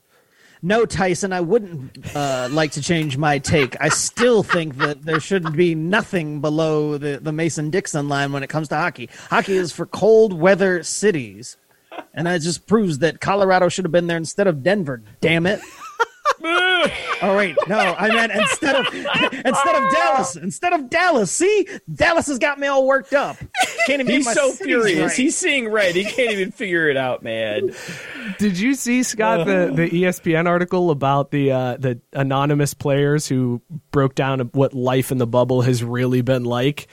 No, 0.61 0.85
Tyson, 0.85 1.31
I 1.31 1.41
wouldn't 1.41 2.15
uh, 2.15 2.49
like 2.51 2.71
to 2.71 2.81
change 2.81 3.17
my 3.17 3.37
take. 3.39 3.79
I 3.79 3.89
still 3.89 4.41
think 4.41 4.77
that 4.77 5.03
there 5.03 5.19
shouldn't 5.19 5.55
be 5.55 5.75
nothing 5.75 6.41
below 6.41 6.97
the, 6.97 7.19
the 7.21 7.31
Mason 7.31 7.69
Dixon 7.69 8.09
line 8.09 8.31
when 8.33 8.41
it 8.41 8.47
comes 8.47 8.67
to 8.69 8.75
hockey. 8.75 9.09
Hockey 9.29 9.53
is 9.53 9.71
for 9.71 9.85
cold 9.85 10.33
weather 10.33 10.81
cities. 10.83 11.57
And 12.13 12.27
that 12.27 12.41
just 12.41 12.67
proves 12.67 12.97
that 12.99 13.21
Colorado 13.21 13.69
should 13.69 13.85
have 13.85 13.91
been 13.91 14.07
there 14.07 14.17
instead 14.17 14.47
of 14.47 14.63
Denver. 14.63 15.01
Damn 15.21 15.45
it. 15.45 15.61
Oh 16.45 17.35
wait, 17.37 17.55
no, 17.67 17.77
I 17.77 18.09
meant 18.09 18.31
instead 18.31 18.75
of 18.75 18.93
instead 18.93 19.75
of 19.75 19.91
Dallas. 19.91 20.35
Instead 20.35 20.73
of 20.73 20.89
Dallas. 20.89 21.31
See, 21.31 21.67
Dallas 21.93 22.27
has 22.27 22.39
got 22.39 22.59
me 22.59 22.67
all 22.67 22.85
worked 22.85 23.13
up. 23.13 23.37
Can't 23.87 24.01
even 24.01 24.07
He's 24.07 24.31
so 24.31 24.51
furious. 24.51 24.99
right. 24.99 25.11
He's 25.11 25.35
seeing 25.35 25.69
red. 25.69 25.95
He 25.95 26.03
can't 26.03 26.31
even 26.31 26.51
figure 26.51 26.89
it 26.89 26.97
out, 26.97 27.23
man. 27.23 27.71
Did 28.37 28.59
you 28.59 28.75
see 28.75 29.03
Scott 29.03 29.45
the, 29.45 29.71
the 29.73 29.95
E 29.95 30.01
ESPN 30.01 30.47
article 30.47 30.91
about 30.91 31.31
the 31.31 31.51
uh, 31.51 31.77
the 31.77 31.99
anonymous 32.13 32.73
players 32.73 33.27
who 33.27 33.61
broke 33.91 34.15
down 34.15 34.39
what 34.53 34.73
life 34.73 35.11
in 35.11 35.17
the 35.17 35.27
bubble 35.27 35.61
has 35.61 35.83
really 35.83 36.21
been 36.21 36.43
like? 36.43 36.87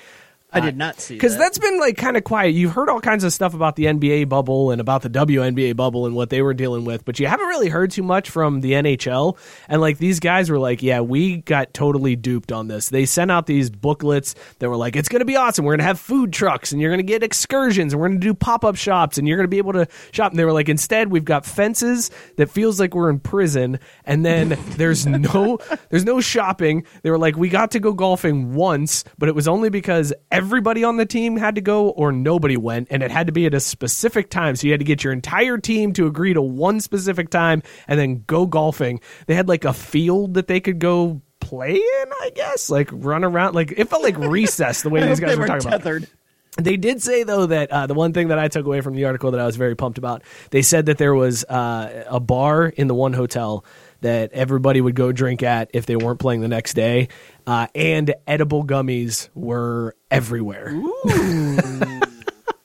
I 0.53 0.61
did 0.61 0.77
not 0.77 1.01
see 1.01 1.15
because 1.15 1.33
that. 1.33 1.39
that's 1.39 1.59
been 1.59 1.81
like 1.81 1.97
kind 1.97 2.17
of 2.17 2.25
quiet. 2.25 2.51
You've 2.51 2.73
heard 2.73 2.89
all 2.89 3.01
kinds 3.01 3.25
of 3.25 3.33
stuff 3.33 3.55
about 3.55 3.77
the 3.77 3.87
NBA 3.87 4.29
bubble 4.29 4.71
and 4.71 4.81
about 4.81 5.03
the 5.03 5.09
WNBA 5.09 5.75
bubble 5.77 6.05
and 6.05 6.15
what 6.15 6.31
they 6.31 6.43
were 6.43 6.53
dealing 6.53 6.85
with, 6.85 7.05
but 7.05 7.19
you 7.19 7.27
haven't 7.27 7.47
really 7.47 7.69
heard 7.69 7.91
too 7.91 8.03
much 8.03 8.29
from 8.29 8.61
the 8.61 8.73
NHL. 8.73 9.39
And 9.69 9.81
like 9.81 9.99
these 9.99 10.21
guys 10.21 10.51
were 10.51 10.59
like, 10.59 10.83
"Yeah, 10.83 11.01
we 11.01 11.39
got 11.39 11.73
totally 11.73 12.17
duped 12.17 12.53
on 12.53 12.69
this." 12.69 12.91
They 12.91 13.07
sent 13.07 13.31
out 13.31 13.47
these 13.47 13.71
booklets 13.71 14.35
that 14.59 14.69
were 14.69 14.77
like, 14.77 14.95
"It's 14.95 15.09
going 15.09 15.21
to 15.21 15.27
be 15.27 15.37
awesome. 15.37 15.65
We're 15.65 15.73
going 15.73 15.79
to 15.81 15.85
have 15.85 15.99
food 16.01 16.33
trucks 16.33 16.73
and 16.73 16.81
you're 16.81 16.91
going 16.91 17.05
to 17.05 17.11
get 17.11 17.23
excursions 17.23 17.93
and 17.93 18.01
we're 18.01 18.09
going 18.09 18.21
to 18.21 18.27
do 18.27 18.35
pop 18.35 18.65
up 18.65 18.77
shops 18.77 19.17
and 19.19 19.27
you're 19.27 19.39
going 19.39 19.45
to 19.45 19.49
be 19.49 19.59
able 19.59 19.73
to 19.73 19.89
shop." 20.13 20.33
And 20.33 20.39
they 20.39 20.45
were 20.45 20.53
like, 20.53 20.69
"Instead, 20.69 21.11
we've 21.11 21.25
got 21.25 21.47
fences 21.47 22.11
that 22.37 22.51
feels 22.51 22.79
like 22.79 22.95
we're 22.95 23.11
in 23.11 23.21
prison, 23.21 23.79
and 24.05 24.25
then 24.25 24.59
there's 24.77 25.07
no 25.07 25.59
there's 25.89 26.05
no 26.05 26.21
shopping." 26.21 26.85
They 27.03 27.11
were 27.11 27.19
like, 27.19 27.37
"We 27.37 27.49
got 27.49 27.71
to 27.71 27.81
go 27.81 27.93
golfing 27.93 28.55
once, 28.55 29.05
but 29.17 29.29
it 29.29 29.35
was 29.35 29.49
only 29.49 29.71
because 29.71 30.13
everybody 30.43 30.83
on 30.83 30.97
the 30.97 31.07
team 31.07 31.37
had 31.37 31.55
to 31.55 31.61
go 31.61 31.91
or 31.91 32.11
nobody 32.11 32.57
went, 32.57 32.89
and 32.91 33.03
it 33.03 33.11
had 33.13 33.29
to 33.29 33.33
be 33.33 33.47
at 33.47 33.55
a 33.55 33.61
specific 33.61 34.29
time. 34.29 34.57
So 34.57 34.67
you 34.67 34.73
had 34.73 34.81
to 34.81 34.85
get 34.85 35.05
your 35.05 35.13
entire 35.13 35.57
team 35.57 35.93
to 35.95 36.07
agree 36.07 36.35
to 36.35 36.43
one 36.43 36.81
specific 36.81 37.31
time 37.31 37.63
and 37.87 37.99
then 37.99 38.25
go 38.27 38.47
golfing. 38.47 39.01
They 39.27 39.35
had 39.35 39.49
like 39.49 39.65
a 39.65 39.73
field 39.73 40.35
that 40.35 40.47
they 40.49 40.61
could 40.61 40.79
go." 40.79 41.23
Play 41.41 41.75
in, 41.75 42.13
I 42.23 42.31
guess, 42.37 42.71
like 42.71 42.89
run 42.93 43.25
around, 43.25 43.57
like 43.57 43.75
it 43.77 43.89
felt 43.89 44.05
like 44.05 44.17
recess 44.37 44.83
the 44.83 44.91
way 44.91 45.05
these 45.05 45.19
guys 45.19 45.37
were 45.37 45.43
were 45.43 45.47
talking 45.49 45.67
about. 45.67 45.79
tethered. 45.79 46.09
They 46.57 46.77
did 46.77 47.03
say 47.03 47.25
though 47.25 47.47
that 47.47 47.71
uh, 47.73 47.87
the 47.89 47.95
one 47.95 48.13
thing 48.13 48.29
that 48.29 48.39
I 48.39 48.47
took 48.47 48.65
away 48.65 48.81
from 48.81 48.95
the 48.95 49.07
article 49.07 49.33
that 49.33 49.41
I 49.41 49.45
was 49.45 49.57
very 49.57 49.75
pumped 49.75 49.99
about. 49.99 50.23
They 50.51 50.63
said 50.63 50.87
that 50.87 50.99
there 50.99 51.15
was 51.15 51.43
uh, 51.45 52.05
a 52.07 52.21
bar 52.21 52.67
in 52.67 52.87
the 52.87 52.95
one 52.95 53.13
hotel 53.13 53.65
that 54.03 54.33
everybody 54.33 54.81
would 54.81 54.95
go 54.95 55.11
drink 55.13 55.43
at 55.43 55.71
if 55.73 55.87
they 55.87 55.97
weren't 55.97 56.21
playing 56.21 56.41
the 56.43 56.49
next 56.49 56.75
day, 56.75 57.09
uh, 57.47 57.67
and 57.75 58.15
edible 58.27 58.65
gummies 58.65 59.29
were 59.35 59.97
everywhere. 60.11 60.73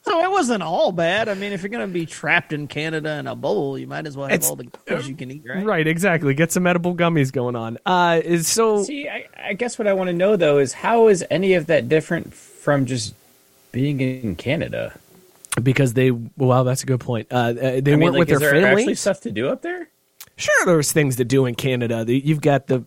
So 0.04 0.24
it 0.24 0.32
wasn't 0.32 0.64
all 0.64 0.94
bad. 0.94 1.28
I 1.28 1.34
mean, 1.34 1.52
if 1.52 1.62
you're 1.62 1.70
going 1.70 1.86
to 1.86 1.94
be 1.94 2.06
trapped 2.06 2.54
in 2.54 2.68
Canada 2.68 3.18
in 3.20 3.28
a 3.28 3.36
bubble, 3.36 3.78
you 3.78 3.88
might 3.88 4.08
as 4.08 4.16
well 4.16 4.28
have 4.28 4.36
It's- 4.36 4.50
all 4.50 4.56
the 4.56 4.64
things 4.86 5.10
you 5.10 5.16
can 5.16 5.30
eat, 5.30 5.44
right? 5.46 5.66
Right, 5.66 5.86
exactly. 5.86 6.34
Get 6.34 6.50
some 6.54 6.66
edible 6.66 6.96
gummies 6.96 7.30
going 7.30 7.58
on. 7.58 7.78
Uh, 7.86 8.22
is 8.24 8.48
so 8.48 8.84
See, 8.84 9.10
I, 9.10 9.28
I 9.38 9.54
guess 9.54 9.78
what 9.78 9.86
I 9.86 9.92
want 9.92 10.08
to 10.08 10.14
know 10.14 10.38
though 10.38 10.60
is 10.60 10.72
how 10.72 11.10
is 11.10 11.26
any 11.30 11.56
of 11.56 11.66
that 11.66 11.90
different 11.90 12.34
from 12.34 12.86
just 12.86 13.16
being 13.74 14.00
in 14.00 14.38
Canada? 14.38 14.98
because 15.62 15.94
they 15.94 16.12
well, 16.12 16.64
that's 16.64 16.84
a 16.84 16.86
good 16.86 17.02
point. 17.02 17.28
Uh, 17.30 17.36
uh, 17.36 17.54
they 17.54 17.78
I 17.78 17.82
mean, 17.82 18.00
weren't 18.00 18.14
like, 18.14 18.20
with 18.20 18.32
is 18.32 18.40
their 18.40 18.52
there 18.52 18.66
actually 18.68 18.84
families. 18.84 19.00
stuff 19.02 19.22
to 19.22 19.32
do 19.32 19.50
up 19.50 19.62
there? 19.62 19.90
Sure, 20.38 20.66
there's 20.66 20.92
things 20.92 21.18
to 21.18 21.26
do 21.26 21.46
in 21.46 21.56
Canada. 21.56 22.06
You've 22.08 22.42
got 22.42 22.68
the 22.68 22.86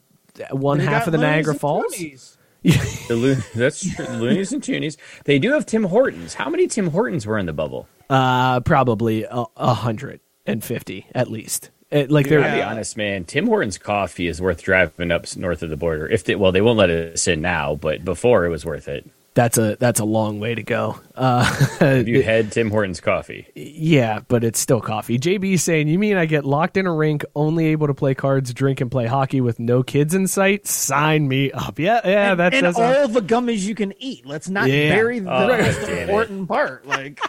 one 0.50 0.78
They 0.78 0.84
half 0.84 1.06
of 1.06 1.12
the 1.12 1.18
loonies 1.18 1.46
Niagara 1.46 1.54
Falls. 1.54 1.94
The 2.62 3.16
Lo- 3.16 3.34
that's 3.54 3.94
true. 3.94 4.04
Loonies 4.04 4.52
and 4.52 4.62
Toonies. 4.62 4.96
They 5.24 5.38
do 5.38 5.52
have 5.52 5.64
Tim 5.64 5.84
Hortons. 5.84 6.34
How 6.34 6.50
many 6.50 6.66
Tim 6.66 6.88
Hortons 6.90 7.26
were 7.26 7.38
in 7.38 7.46
the 7.46 7.54
bubble? 7.54 7.88
Uh, 8.10 8.60
probably 8.60 9.24
a, 9.24 9.44
a 9.56 9.72
hundred 9.74 10.20
and 10.44 10.62
fifty 10.62 11.06
at 11.14 11.30
least. 11.30 11.70
It, 11.90 12.10
like 12.10 12.24
Dude, 12.24 12.32
they're 12.34 12.44
I'll 12.48 12.56
be 12.56 12.62
honest, 12.62 12.96
man. 12.96 13.24
Tim 13.24 13.46
Hortons 13.46 13.78
coffee 13.78 14.28
is 14.28 14.40
worth 14.42 14.62
driving 14.62 15.10
up 15.10 15.24
north 15.36 15.62
of 15.62 15.70
the 15.70 15.76
border. 15.76 16.06
If 16.06 16.24
they, 16.24 16.34
well, 16.36 16.52
they 16.52 16.60
won't 16.60 16.78
let 16.78 16.90
us 16.90 17.26
in 17.26 17.40
now, 17.40 17.74
but 17.76 18.04
before 18.04 18.44
it 18.44 18.50
was 18.50 18.64
worth 18.64 18.88
it. 18.88 19.08
That's 19.34 19.58
a 19.58 19.76
that's 19.78 20.00
a 20.00 20.04
long 20.04 20.40
way 20.40 20.54
to 20.54 20.62
go. 20.62 20.98
Uh, 21.14 21.44
Have 21.78 22.08
you 22.08 22.22
had 22.24 22.50
Tim 22.52 22.70
Hortons 22.70 23.00
coffee? 23.00 23.46
yeah, 23.54 24.20
but 24.28 24.42
it's 24.44 24.58
still 24.58 24.80
coffee. 24.80 25.18
JB 25.18 25.58
saying, 25.60 25.88
you 25.88 25.98
mean 25.98 26.16
I 26.16 26.26
get 26.26 26.44
locked 26.44 26.76
in 26.76 26.86
a 26.86 26.92
rink, 26.94 27.24
only 27.36 27.66
able 27.66 27.86
to 27.86 27.94
play 27.94 28.14
cards, 28.14 28.52
drink, 28.52 28.80
and 28.80 28.90
play 28.90 29.06
hockey 29.06 29.40
with 29.40 29.58
no 29.60 29.82
kids 29.82 30.14
in 30.14 30.26
sight? 30.26 30.66
Sign 30.66 31.28
me 31.28 31.52
up. 31.52 31.78
Yeah, 31.78 32.00
yeah, 32.04 32.34
that's 32.34 32.56
and 32.56 32.66
that's 32.66 32.78
all 32.78 33.08
the 33.08 33.22
gummies 33.22 33.60
you 33.60 33.74
can 33.74 33.92
eat. 33.98 34.26
Let's 34.26 34.48
not 34.48 34.68
Yeah. 34.68 34.90
bury 34.90 35.20
the 35.20 35.30
Oh, 35.32 35.46
most 35.48 35.80
damn 35.86 35.98
important 36.08 36.48
part. 36.48 36.86
Like 36.86 37.20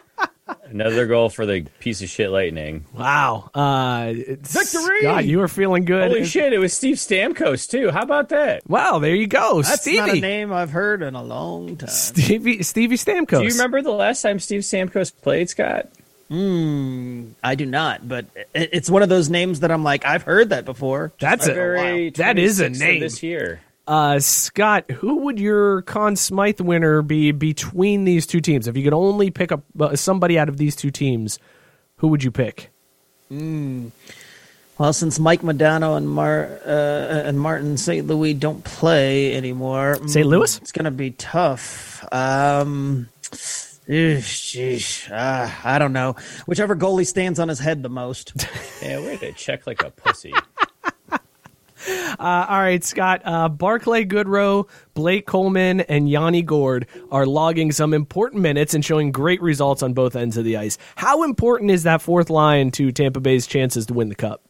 Another 0.65 1.05
goal 1.05 1.29
for 1.29 1.45
the 1.45 1.65
piece 1.79 2.01
of 2.01 2.09
shit 2.09 2.29
Lightning. 2.31 2.85
wow. 2.97 3.49
Uh, 3.53 4.13
Victory! 4.41 5.01
God, 5.01 5.25
you 5.25 5.41
are 5.41 5.47
feeling 5.47 5.85
good. 5.85 6.03
Holy 6.07 6.13
It's- 6.21 6.29
shit! 6.29 6.53
It 6.53 6.59
was 6.59 6.73
Steve 6.73 6.95
Stamkos 6.97 7.69
too. 7.69 7.91
How 7.91 8.01
about 8.03 8.29
that? 8.29 8.67
Wow, 8.69 8.99
there 8.99 9.15
you 9.15 9.27
go, 9.27 9.61
that's 9.61 9.85
not 9.87 10.07
a 10.07 10.09
Stevie. 10.11 10.21
name 10.21 10.53
I've 10.53 10.71
heard 10.71 11.01
in 11.01 11.15
a 11.15 11.23
long 11.23 11.75
time. 11.77 11.89
Stevie 11.89 12.63
Stevie 12.63 12.95
Stamkos. 12.97 13.39
Do 13.39 13.43
you 13.45 13.51
remember 13.51 13.81
the 13.81 13.91
last 13.91 14.21
time 14.21 14.39
Steve 14.39 14.61
Stamkos 14.61 15.11
played, 15.21 15.49
Scott? 15.49 15.87
I 16.33 17.55
do 17.55 17.65
not, 17.65 18.07
but 18.07 18.25
it's 18.55 18.89
one 18.89 19.03
of 19.03 19.09
those 19.09 19.29
names 19.29 19.59
that 19.59 19.69
I'm 19.71 19.83
like, 19.83 20.05
I've 20.05 20.23
heard 20.23 20.49
that 20.49 20.63
before. 20.63 21.11
That's 21.19 21.45
a 21.45 21.49
February 21.49 22.09
That 22.11 22.39
is 22.39 22.61
a 22.61 22.69
name. 22.69 23.01
this 23.01 23.21
year. 23.21 23.59
Uh, 23.88 24.20
Scott, 24.20 24.89
who 24.91 25.17
would 25.20 25.39
your 25.39 25.82
Conn 25.82 26.15
Smythe 26.15 26.62
winner 26.62 27.02
be 27.02 27.32
between 27.32 28.04
these 28.04 28.26
two 28.28 28.39
teams? 28.39 28.67
If 28.67 28.78
you 28.78 28.84
could 28.84 28.94
only 28.94 29.32
pick 29.32 29.52
up 29.52 29.63
uh, 29.80 29.96
somebody 29.96 30.38
out 30.39 30.50
of 30.50 30.58
these 30.58 30.76
two 30.76 30.91
teams, 30.91 31.39
who 31.98 32.08
would 32.10 32.24
you 32.24 32.32
pick? 32.32 32.70
Well, 34.78 34.94
since 34.94 35.20
Mike 35.20 35.41
Modano 35.41 35.96
and 35.98 36.10
Mar 36.10 36.60
uh, 36.65 36.70
and 36.70 37.39
Martin 37.39 37.78
St. 37.78 38.06
Louis 38.08 38.34
don't 38.34 38.63
play 38.63 39.36
anymore, 39.36 39.96
St. 40.08 40.26
mm, 40.26 40.30
Louis? 40.30 40.58
it's 40.58 40.72
gonna 40.72 40.91
be 40.91 41.12
tough. 41.12 42.04
Um, 42.12 43.08
eesh, 43.88 44.17
sheesh, 44.17 45.12
uh, 45.12 45.52
I 45.63 45.80
don't 45.80 45.94
know. 45.94 46.15
Whichever 46.46 46.76
goalie 46.76 47.06
stands 47.06 47.39
on 47.39 47.48
his 47.48 47.60
head 47.60 47.84
the 47.84 47.89
most. 47.89 48.34
Yeah, 48.82 48.98
way 49.00 49.15
to 49.17 49.32
check 49.34 49.67
like 49.67 49.84
a 49.84 49.91
pussy. 49.91 50.34
Uh, 52.20 52.46
all 52.50 52.60
right, 52.60 52.84
Scott. 52.84 53.22
Uh, 53.26 53.50
Barclay 53.50 54.06
Goodrow, 54.06 54.70
Blake 54.94 55.26
Coleman, 55.26 55.82
and 55.82 56.08
Yanni 56.08 56.44
Gourde 56.44 56.86
are 57.10 57.26
logging 57.26 57.72
some 57.72 57.94
important 57.94 58.44
minutes 58.44 58.74
and 58.76 58.86
showing 58.86 59.12
great 59.12 59.41
results 59.41 59.82
on 59.82 59.94
both 59.94 60.15
ends 60.15 60.38
of 60.38 60.46
the 60.46 60.58
ice. 60.58 60.78
How 60.96 61.24
important 61.24 61.72
is 61.72 61.84
that 61.84 62.02
fourth 62.02 62.30
line 62.30 62.70
to 62.72 62.91
Tampa 62.91 63.22
Bay's 63.22 63.48
chances 63.48 63.88
to 63.88 63.94
win 63.94 64.10
the 64.10 64.15
cup? 64.15 64.44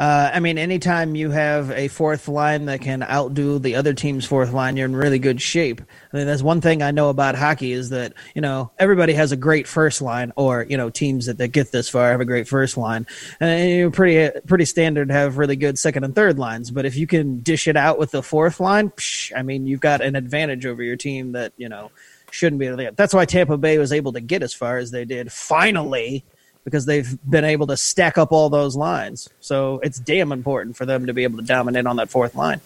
Uh, 0.00 0.30
I 0.32 0.40
mean, 0.40 0.56
anytime 0.56 1.14
you 1.14 1.30
have 1.30 1.70
a 1.72 1.88
fourth 1.88 2.26
line 2.26 2.64
that 2.64 2.80
can 2.80 3.02
outdo 3.02 3.58
the 3.58 3.74
other 3.74 3.92
team's 3.92 4.24
fourth 4.24 4.50
line, 4.50 4.78
you're 4.78 4.86
in 4.86 4.96
really 4.96 5.18
good 5.18 5.42
shape. 5.42 5.82
I 6.10 6.16
mean, 6.16 6.26
that's 6.26 6.40
one 6.40 6.62
thing 6.62 6.80
I 6.80 6.90
know 6.90 7.10
about 7.10 7.34
hockey 7.34 7.72
is 7.72 7.90
that 7.90 8.14
you 8.34 8.40
know 8.40 8.70
everybody 8.78 9.12
has 9.12 9.30
a 9.30 9.36
great 9.36 9.68
first 9.68 10.00
line, 10.00 10.32
or 10.36 10.64
you 10.70 10.78
know 10.78 10.88
teams 10.88 11.26
that, 11.26 11.36
that 11.36 11.48
get 11.48 11.70
this 11.70 11.90
far 11.90 12.12
have 12.12 12.22
a 12.22 12.24
great 12.24 12.48
first 12.48 12.78
line, 12.78 13.06
and 13.40 13.70
you're 13.70 13.90
pretty 13.90 14.40
pretty 14.46 14.64
standard 14.64 15.10
have 15.10 15.36
really 15.36 15.56
good 15.56 15.78
second 15.78 16.04
and 16.04 16.14
third 16.14 16.38
lines. 16.38 16.70
But 16.70 16.86
if 16.86 16.96
you 16.96 17.06
can 17.06 17.40
dish 17.40 17.68
it 17.68 17.76
out 17.76 17.98
with 17.98 18.10
the 18.10 18.22
fourth 18.22 18.58
line, 18.58 18.88
psh, 18.88 19.36
I 19.36 19.42
mean, 19.42 19.66
you've 19.66 19.80
got 19.80 20.00
an 20.00 20.16
advantage 20.16 20.64
over 20.64 20.82
your 20.82 20.96
team 20.96 21.32
that 21.32 21.52
you 21.58 21.68
know 21.68 21.90
shouldn't 22.30 22.58
be 22.58 22.68
there. 22.68 22.92
That's 22.92 23.12
why 23.12 23.26
Tampa 23.26 23.58
Bay 23.58 23.76
was 23.76 23.92
able 23.92 24.14
to 24.14 24.22
get 24.22 24.42
as 24.42 24.54
far 24.54 24.78
as 24.78 24.92
they 24.92 25.04
did 25.04 25.30
finally 25.30 26.24
because 26.64 26.86
they've 26.86 27.18
been 27.28 27.44
able 27.44 27.66
to 27.68 27.76
stack 27.76 28.18
up 28.18 28.32
all 28.32 28.50
those 28.50 28.76
lines. 28.76 29.28
So 29.40 29.80
it's 29.82 29.98
damn 29.98 30.32
important 30.32 30.76
for 30.76 30.86
them 30.86 31.06
to 31.06 31.14
be 31.14 31.24
able 31.24 31.38
to 31.38 31.44
dominate 31.44 31.86
on 31.86 31.96
that 31.96 32.10
fourth 32.10 32.34
line. 32.34 32.60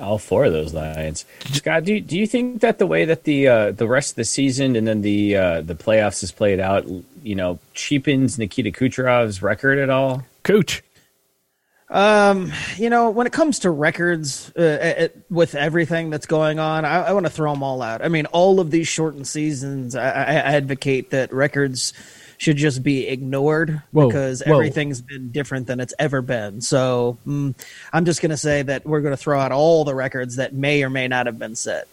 All 0.00 0.18
four 0.18 0.44
of 0.44 0.52
those 0.52 0.74
lines. 0.74 1.24
Scott, 1.52 1.84
do 1.84 1.94
you, 1.94 2.00
do 2.00 2.18
you 2.18 2.26
think 2.26 2.60
that 2.60 2.78
the 2.78 2.86
way 2.86 3.06
that 3.06 3.24
the 3.24 3.48
uh, 3.48 3.70
the 3.72 3.88
rest 3.88 4.10
of 4.10 4.16
the 4.16 4.24
season 4.24 4.76
and 4.76 4.86
then 4.86 5.00
the 5.00 5.36
uh, 5.36 5.60
the 5.62 5.74
playoffs 5.74 6.22
is 6.22 6.32
played 6.32 6.60
out, 6.60 6.86
you 7.22 7.34
know, 7.34 7.58
cheapens 7.72 8.38
Nikita 8.38 8.72
Kucherov's 8.72 9.40
record 9.42 9.78
at 9.78 9.88
all? 9.88 10.22
Coach. 10.42 10.82
Um, 11.88 12.52
you 12.76 12.90
know, 12.90 13.10
when 13.10 13.26
it 13.26 13.32
comes 13.32 13.60
to 13.60 13.70
records, 13.70 14.50
uh, 14.58 14.62
it, 14.98 15.26
with 15.30 15.54
everything 15.54 16.10
that's 16.10 16.26
going 16.26 16.58
on, 16.58 16.84
I, 16.84 17.04
I 17.04 17.12
want 17.12 17.26
to 17.26 17.30
throw 17.30 17.52
them 17.52 17.62
all 17.62 17.80
out. 17.80 18.04
I 18.04 18.08
mean, 18.08 18.26
all 18.26 18.58
of 18.58 18.72
these 18.72 18.88
shortened 18.88 19.28
seasons, 19.28 19.94
I, 19.94 20.08
I 20.08 20.34
advocate 20.34 21.10
that 21.10 21.32
records 21.32 21.92
should 22.38 22.56
just 22.56 22.82
be 22.82 23.06
ignored 23.08 23.82
Whoa, 23.92 24.08
because 24.08 24.42
whoa. 24.44 24.54
everything's 24.54 25.00
been 25.00 25.30
different 25.30 25.66
than 25.66 25.80
it's 25.80 25.94
ever 25.98 26.22
been. 26.22 26.60
So 26.60 27.18
mm, 27.26 27.54
I'm 27.92 28.04
just 28.04 28.20
going 28.20 28.30
to 28.30 28.36
say 28.36 28.62
that 28.62 28.84
we're 28.84 29.00
going 29.00 29.12
to 29.12 29.16
throw 29.16 29.40
out 29.40 29.52
all 29.52 29.84
the 29.84 29.94
records 29.94 30.36
that 30.36 30.52
may 30.54 30.82
or 30.82 30.90
may 30.90 31.08
not 31.08 31.26
have 31.26 31.38
been 31.38 31.54
set. 31.56 31.88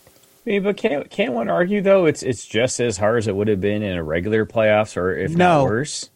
I 0.45 0.49
mean, 0.49 0.63
but 0.63 0.75
can't 0.75 1.09
can't 1.09 1.33
one 1.33 1.49
argue 1.49 1.81
though 1.81 2.05
it's 2.05 2.21
it's 2.21 2.45
just 2.45 2.81
as 2.81 2.97
hard 2.97 3.17
as 3.19 3.27
it 3.27 3.35
would 3.35 3.47
have 3.47 3.61
been 3.61 3.81
in 3.81 3.95
a 3.97 4.03
regular 4.03 4.45
playoffs, 4.45 4.97
or 4.97 5.15
if 5.15 5.31
No. 5.31 5.61
not 5.61 5.63
worse? 5.63 6.09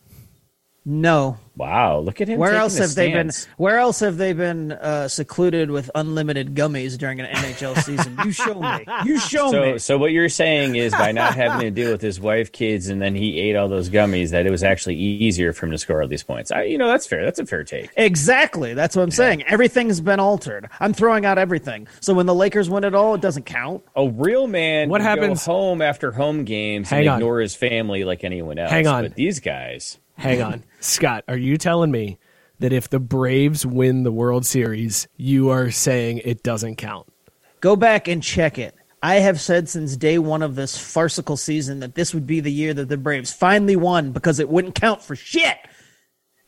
No, 0.89 1.38
Wow, 1.58 1.97
look 2.02 2.21
at 2.21 2.28
him. 2.28 2.38
Where 2.39 2.54
else 2.54 2.78
have 2.78 2.93
they 2.93 3.12
been? 3.12 3.32
Where 3.58 3.80
else 3.80 4.00
have 4.02 4.17
they 4.17 4.32
been 4.34 4.71
uh, 4.73 5.08
secluded 5.08 5.71
with 5.71 5.89
unlimited 5.95 6.54
gummies 6.54 7.00
during 7.00 7.19
an 7.19 7.26
NHL 7.26 7.76
season? 7.84 8.15
You 8.23 8.32
show 8.32 8.54
me. 8.62 8.86
You 9.04 9.17
show 9.19 9.50
So, 9.52 9.62
me. 9.73 9.80
so 9.80 9.97
what 9.97 10.12
you're 10.12 10.30
saying 10.30 10.76
is 10.76 10.91
by 10.93 11.12
not 11.12 11.34
having 11.36 11.62
to 11.62 11.71
deal 11.71 11.91
with 11.91 12.00
his 12.00 12.19
wife, 12.21 12.52
kids, 12.52 12.88
and 12.89 13.02
then 13.02 13.15
he 13.15 13.39
ate 13.39 13.56
all 13.56 13.67
those 13.67 13.89
gummies, 13.89 14.30
that 14.30 14.45
it 14.45 14.52
was 14.52 14.63
actually 14.63 14.95
easier 14.97 15.52
for 15.52 15.65
him 15.65 15.71
to 15.71 15.80
score 15.80 16.00
all 16.04 16.08
these 16.08 16.21
points. 16.23 16.52
I, 16.52 16.63
you 16.65 16.78
know, 16.78 16.88
that's 16.88 17.08
fair. 17.08 17.26
That's 17.26 17.39
a 17.39 17.45
fair 17.47 17.63
take. 17.63 17.89
Exactly. 17.97 18.76
That's 18.76 18.95
what 18.95 19.02
I'm 19.02 19.10
saying. 19.12 19.41
Everything's 19.47 20.00
been 20.00 20.19
altered. 20.19 20.69
I'm 20.80 20.93
throwing 20.93 21.26
out 21.26 21.39
everything. 21.39 21.88
So 22.02 22.13
when 22.13 22.28
the 22.28 22.36
Lakers 22.36 22.69
win 22.69 22.84
it 22.84 22.93
all, 22.93 23.15
it 23.15 23.21
doesn't 23.21 23.47
count. 23.47 23.84
A 23.95 24.08
real 24.08 24.45
man 24.47 24.89
What 24.89 25.02
happens- 25.02 25.43
home 25.43 25.82
after 25.82 26.12
home 26.12 26.45
games 26.45 26.89
Hang 26.91 27.00
and 27.02 27.10
on. 27.10 27.15
ignore 27.17 27.39
his 27.41 27.56
family 27.56 28.04
like 28.04 28.23
anyone 28.23 28.60
else. 28.60 28.69
Hang 28.69 28.86
on. 28.86 29.04
But 29.06 29.15
these 29.15 29.39
guys, 29.39 29.97
Hang 30.17 30.41
on. 30.41 30.63
Scott, 30.80 31.23
are 31.27 31.38
you 31.38 31.58
telling 31.58 31.91
me 31.91 32.17
that 32.60 32.73
if 32.73 32.89
the 32.89 32.99
Braves 32.99 33.65
win 33.65 34.03
the 34.03 34.12
World 34.12 34.45
Series, 34.45 35.08
you 35.15 35.49
are 35.49 35.69
saying 35.71 36.21
it 36.25 36.43
doesn't 36.43 36.75
count? 36.75 37.08
Go 37.62 37.75
back 37.75 38.08
and 38.08 38.21
check 38.21 38.58
it. 38.58 38.75
I 39.01 39.15
have 39.15 39.39
said 39.39 39.69
since 39.69 39.95
day 39.95 40.17
one 40.17 40.41
of 40.41 40.56
this 40.56 40.75
farcical 40.77 41.38
season 41.38 41.80
that 41.82 41.93
this 41.93 42.13
would 42.15 42.25
be 42.25 42.39
the 42.39 42.51
year 42.51 42.73
that 42.73 42.89
the 42.89 42.97
Braves 42.97 43.32
finally 43.32 43.75
won 43.75 44.12
because 44.12 44.39
it 44.39 44.49
wouldn't 44.49 44.75
count 44.75 45.03
for 45.03 45.15
shit. 45.15 45.58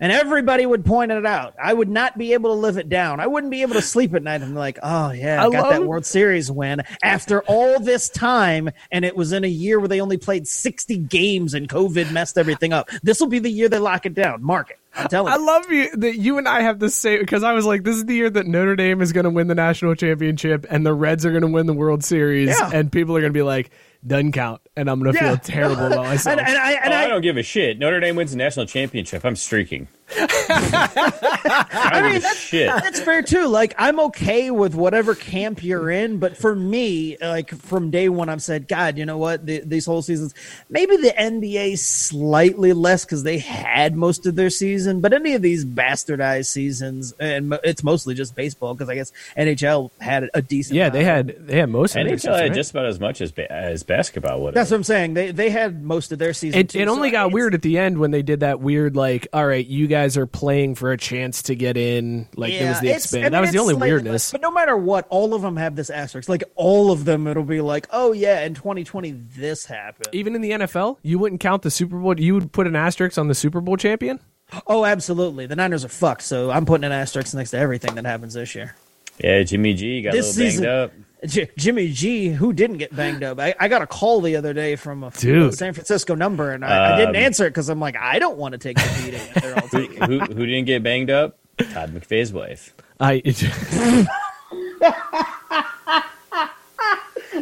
And 0.02 0.14
everybody 0.14 0.66
would 0.66 0.86
point 0.86 1.12
it 1.12 1.26
out. 1.26 1.56
I 1.62 1.74
would 1.74 1.90
not 1.90 2.18
be 2.18 2.32
able 2.34 2.52
to 2.52 2.60
live 2.60 2.78
it 2.78 2.88
down. 2.88 3.20
I 3.20 3.28
wouldn't 3.28 3.52
be 3.52 3.64
able 3.64 3.74
to 3.74 3.82
sleep 3.82 4.14
at 4.14 4.24
night 4.24 4.42
I'm 4.42 4.56
like, 4.56 4.80
oh, 4.82 5.12
yeah, 5.12 5.44
I, 5.44 5.48
I 5.48 5.50
got 5.50 5.72
that 5.72 5.86
World 5.86 6.06
Series 6.06 6.50
win 6.50 6.84
after 7.04 7.42
all 7.42 7.80
this 7.82 8.08
time. 8.08 8.70
And 8.92 9.04
it 9.04 9.16
was 9.18 9.34
in 9.34 9.44
a 9.44 9.48
year 9.50 9.78
where 9.78 9.90
they 9.90 10.00
only 10.00 10.18
played 10.18 10.48
60 10.48 10.98
games 11.00 11.54
and 11.54 11.68
COVID 11.68 12.12
messed 12.14 12.38
everything 12.38 12.72
up. 12.72 12.90
This 13.04 13.20
will 13.20 13.28
be 13.28 13.40
the 13.40 13.50
year 13.52 13.68
they 13.68 13.80
lock 13.80 14.06
it 14.06 14.14
down. 14.14 14.42
Mark 14.42 14.70
it. 14.72 14.80
I'm 14.96 15.08
telling 15.10 15.34
I 15.34 15.36
you. 15.36 15.46
love 15.46 15.72
you 15.72 15.96
that 15.98 16.16
you 16.18 16.38
and 16.38 16.48
I 16.48 16.62
have 16.62 16.80
the 16.80 16.90
same 16.90 17.20
because 17.20 17.44
I 17.44 17.52
was 17.54 17.66
like, 17.66 17.84
this 17.84 17.98
is 17.98 18.06
the 18.06 18.16
year 18.16 18.30
that 18.30 18.48
Notre 18.48 18.76
Dame 18.78 19.02
is 19.02 19.12
going 19.12 19.26
to 19.26 19.30
win 19.30 19.48
the 19.48 19.56
national 19.56 19.96
championship 19.96 20.66
and 20.70 20.86
the 20.86 20.94
Reds 20.94 21.26
are 21.26 21.32
going 21.32 21.42
to 21.42 21.48
win 21.48 21.68
the 21.68 21.74
World 21.74 22.04
Series, 22.04 22.50
Yeah. 22.58 22.72
and 22.74 22.92
people 22.92 23.16
are 23.16 23.20
going 23.22 23.34
to 23.34 23.38
be 23.38 23.44
like, 23.44 23.70
doesn't 24.06 24.32
count, 24.32 24.62
and 24.76 24.90
I'm 24.90 25.00
going 25.02 25.14
to 25.14 25.20
Yeah. 25.22 25.30
feel 25.32 25.38
terrible 25.44 25.86
about 25.88 26.06
myself. 26.06 26.40
and, 26.40 26.48
and 26.48 26.58
I, 26.58 26.72
and 26.74 26.94
Oh, 26.94 26.98
I, 26.98 27.04
I, 27.04 27.08
don't 27.08 27.22
give 27.22 27.38
a 27.38 27.44
shit. 27.44 27.78
Notre 27.80 28.00
Dame 28.00 28.16
wins 28.16 28.32
the 28.32 28.38
national 28.38 28.66
championship. 28.66 29.26
I'm 29.26 29.36
streaking. 29.36 29.88
I 30.12 32.00
don't 32.02 32.14
give 32.14 32.24
a 32.24 32.36
shit. 32.36 32.68
That's 32.68 33.00
fair 33.00 33.22
too. 33.22 33.48
Like 33.48 33.74
I'm 33.78 34.00
okay 34.02 34.52
with 34.52 34.76
whatever 34.76 35.16
camp 35.16 35.64
you're 35.64 35.90
in, 35.90 36.18
but 36.20 36.38
for 36.38 36.56
me, 36.56 37.18
like 37.22 37.50
from 37.52 37.92
day 37.92 38.10
one, 38.10 38.30
I've 38.30 38.42
said, 38.42 38.68
God, 38.68 38.98
you 38.98 39.06
know 39.06 39.18
what? 39.18 39.46
The, 39.46 39.60
these 39.60 39.86
whole 39.86 40.02
seasons, 40.02 40.34
maybe 40.70 40.98
the 40.98 41.14
NBA 41.18 41.78
slightly 41.80 42.74
less 42.74 43.06
because 43.06 43.24
they 43.24 43.38
had 43.40 43.96
most 43.96 44.26
of 44.26 44.36
their 44.36 44.50
season, 44.50 45.02
but 45.02 45.14
any 45.14 45.34
of 45.34 45.42
these 45.42 45.66
bastardized 45.66 46.48
seasons, 46.48 47.14
and 47.20 47.58
it's 47.64 47.84
mostly 47.84 48.16
just 48.16 48.36
baseball 48.36 48.74
because 48.74 48.90
I 48.90 48.96
guess 48.96 49.12
NHL 49.38 49.92
had 50.00 50.30
a 50.34 50.42
decent. 50.42 50.76
yeah, 50.76 50.90
they 50.90 51.04
had 51.04 51.36
they 51.48 51.60
had 51.60 51.70
most 51.70 51.96
of 51.96 52.06
their 52.06 52.16
NHL 52.16 52.20
season, 52.20 52.34
had 52.34 52.42
right? 52.42 52.54
just 52.54 52.72
about 52.72 52.86
as 52.86 53.00
much 53.00 53.22
as 53.22 53.32
ba- 53.32 53.52
as 53.52 53.84
basketball 53.84 54.42
would. 54.42 54.54
That's 54.54 54.72
what 54.72 54.78
I'm 54.78 54.84
saying. 54.84 55.14
They 55.14 55.32
they 55.32 55.50
had 55.50 55.84
most 55.84 56.12
of 56.12 56.20
their 56.20 56.34
season. 56.34 56.60
It, 56.60 56.70
too, 56.70 56.80
it 56.80 56.88
only 56.88 57.10
so 57.10 57.14
got 57.14 57.22
it's- 57.28 57.34
weird 57.34 57.54
at 57.54 57.62
the 57.62 57.78
end 57.78 57.98
when 58.00 58.12
they 58.12 58.22
did 58.22 58.40
that 58.42 58.60
weird 58.60 58.96
like, 58.96 59.28
all 59.34 59.46
right, 59.46 59.66
you 59.66 59.88
guys 59.88 59.99
are 60.18 60.26
playing 60.26 60.76
for 60.76 60.92
a 60.92 60.98
chance 60.98 61.44
to 61.44 61.56
get 61.56 61.78
in. 61.78 62.28
Like 62.36 62.54
it 62.54 62.68
was 62.68 62.80
the 62.80 62.88
it's- 62.88 63.04
expand. 63.06 63.24
I 63.24 63.26
mean, 63.28 63.32
that 63.34 63.42
was 63.42 63.52
the 63.52 63.60
only 63.60 63.74
slightly 63.76 63.90
weirdness. 63.92 64.32
But 64.32 64.42
no 64.42 64.52
matter 64.52 64.76
what, 64.78 65.06
all 65.10 65.34
of 65.34 65.42
them 65.42 65.58
have 65.58 65.76
this 65.76 65.90
asterisk. 65.90 66.30
Like 66.30 66.44
all 66.56 66.92
of 66.92 67.06
them, 67.06 67.28
it'll 67.28 67.44
be 67.44 67.62
like, 67.62 67.88
oh 67.92 68.12
yeah, 68.12 68.42
in 68.42 68.54
2020 68.54 69.12
this 69.12 69.66
happened. 69.66 70.10
Even 70.14 70.36
in 70.36 70.42
the 70.42 70.52
NFL, 70.52 70.98
you 71.04 71.20
wouldn't 71.20 71.42
count 71.42 71.62
the 71.64 71.72
Super 71.72 71.98
Bowl. 71.98 72.20
You 72.20 72.34
would 72.36 72.52
put 72.52 72.68
an 72.68 72.76
asterisk 72.76 73.18
on 73.18 73.28
the 73.28 73.36
Super 73.36 73.62
Bowl 73.62 73.78
champion. 73.78 74.20
Oh, 74.66 74.84
absolutely. 74.86 75.46
The 75.46 75.56
Niners 75.56 75.86
are 75.86 75.90
fucked, 75.90 76.24
so 76.24 76.50
I'm 76.50 76.66
putting 76.66 76.84
an 76.84 76.92
asterisk 76.92 77.34
next 77.36 77.52
to 77.52 77.58
everything 77.60 77.96
that 77.96 78.06
happens 78.06 78.34
this 78.34 78.56
year. 78.56 78.76
Yeah, 79.24 79.44
Jimmy 79.44 79.74
G 79.74 80.02
got 80.02 80.14
This 80.14 80.36
a 80.36 80.40
little 80.40 80.52
season- 80.52 80.64
banged 80.66 80.74
up. 80.76 80.92
J- 81.26 81.50
Jimmy 81.58 81.92
G, 81.92 82.30
who 82.30 82.54
didn't 82.54 82.78
get 82.78 82.96
banged 82.96 83.24
up, 83.24 83.40
I, 83.40 83.54
I 83.60 83.68
got 83.68 83.82
a 83.82 83.88
call 83.88 84.22
the 84.22 84.36
other 84.38 84.54
day 84.54 84.76
from 84.78 85.04
a, 85.04 85.12
Dude. 85.12 85.54
San 85.54 85.74
Francisco 85.74 86.16
number, 86.16 86.52
and 86.52 86.64
I, 86.64 86.94
I 86.94 86.98
didn't 86.98 87.10
Um, 87.16 87.22
answer 87.24 87.46
it 87.46 87.50
because 87.50 87.68
I'm 87.70 87.80
like, 87.80 87.98
I 87.98 88.20
don't 88.20 88.38
want 88.38 88.54
to 88.54 88.58
take 88.58 88.78
the 88.78 89.02
beating. 89.04 89.20
if 89.20 89.34
They're 89.36 89.56
all 89.56 89.68
Who, 89.68 89.88
taking. 89.88 90.04
it. 90.04 90.08
who, 90.08 90.20
who 90.34 90.46
didn't 90.46 90.66
get 90.66 90.82
banged 90.82 91.10
up? 91.10 91.38
Todd 91.74 91.94
McVay's 91.94 92.32
wife. 92.32 92.74
I 93.02 93.22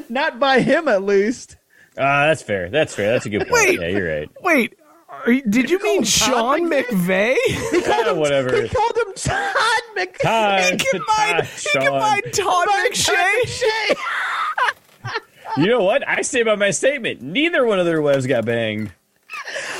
Not 0.10 0.40
by 0.40 0.60
him, 0.62 0.88
at 0.88 1.04
least. 1.04 1.56
Ah, 1.98 2.28
that's 2.28 2.42
fair. 2.42 2.70
That's 2.70 2.94
fair. 2.96 3.12
That's 3.12 3.26
a 3.26 3.30
good 3.30 3.42
point. 3.48 3.52
Wait. 3.52 3.80
Yeah, 3.80 3.88
you're 3.88 4.20
right. 4.20 4.30
wait. 4.42 4.78
Are 5.10 5.32
you- 5.32 5.42
did 5.44 5.70
you 5.70 5.80
mean 5.82 5.98
him 6.00 6.04
Todd 6.04 6.08
Sean 6.08 6.70
called 6.70 6.70
Yeah, 7.74 8.12
whatever. 8.12 8.62
He 8.62 8.70
called 8.70 8.98
him 8.98 9.14
Todd 9.16 9.56
Mc. 9.98 10.20
Todd, 10.20 10.62
He 10.62 10.78
can 10.78 11.02
mind, 11.18 11.38
Todd, 11.38 11.46
he 11.46 11.70
can 11.70 11.82
Sean. 11.84 12.00
mind 12.00 12.24
Todd 12.34 12.68
McShay. 12.70 13.42
McShay. 13.44 13.96
You 15.58 15.66
know 15.68 15.82
what? 15.82 16.08
I 16.08 16.22
say 16.22 16.44
by 16.44 16.56
my 16.56 16.70
statement. 16.72 17.22
Neither 17.22 17.66
one 17.66 17.80
of 17.80 17.86
their 17.86 18.02
wives 18.02 18.28
got 18.28 18.46
banged. 18.46 18.92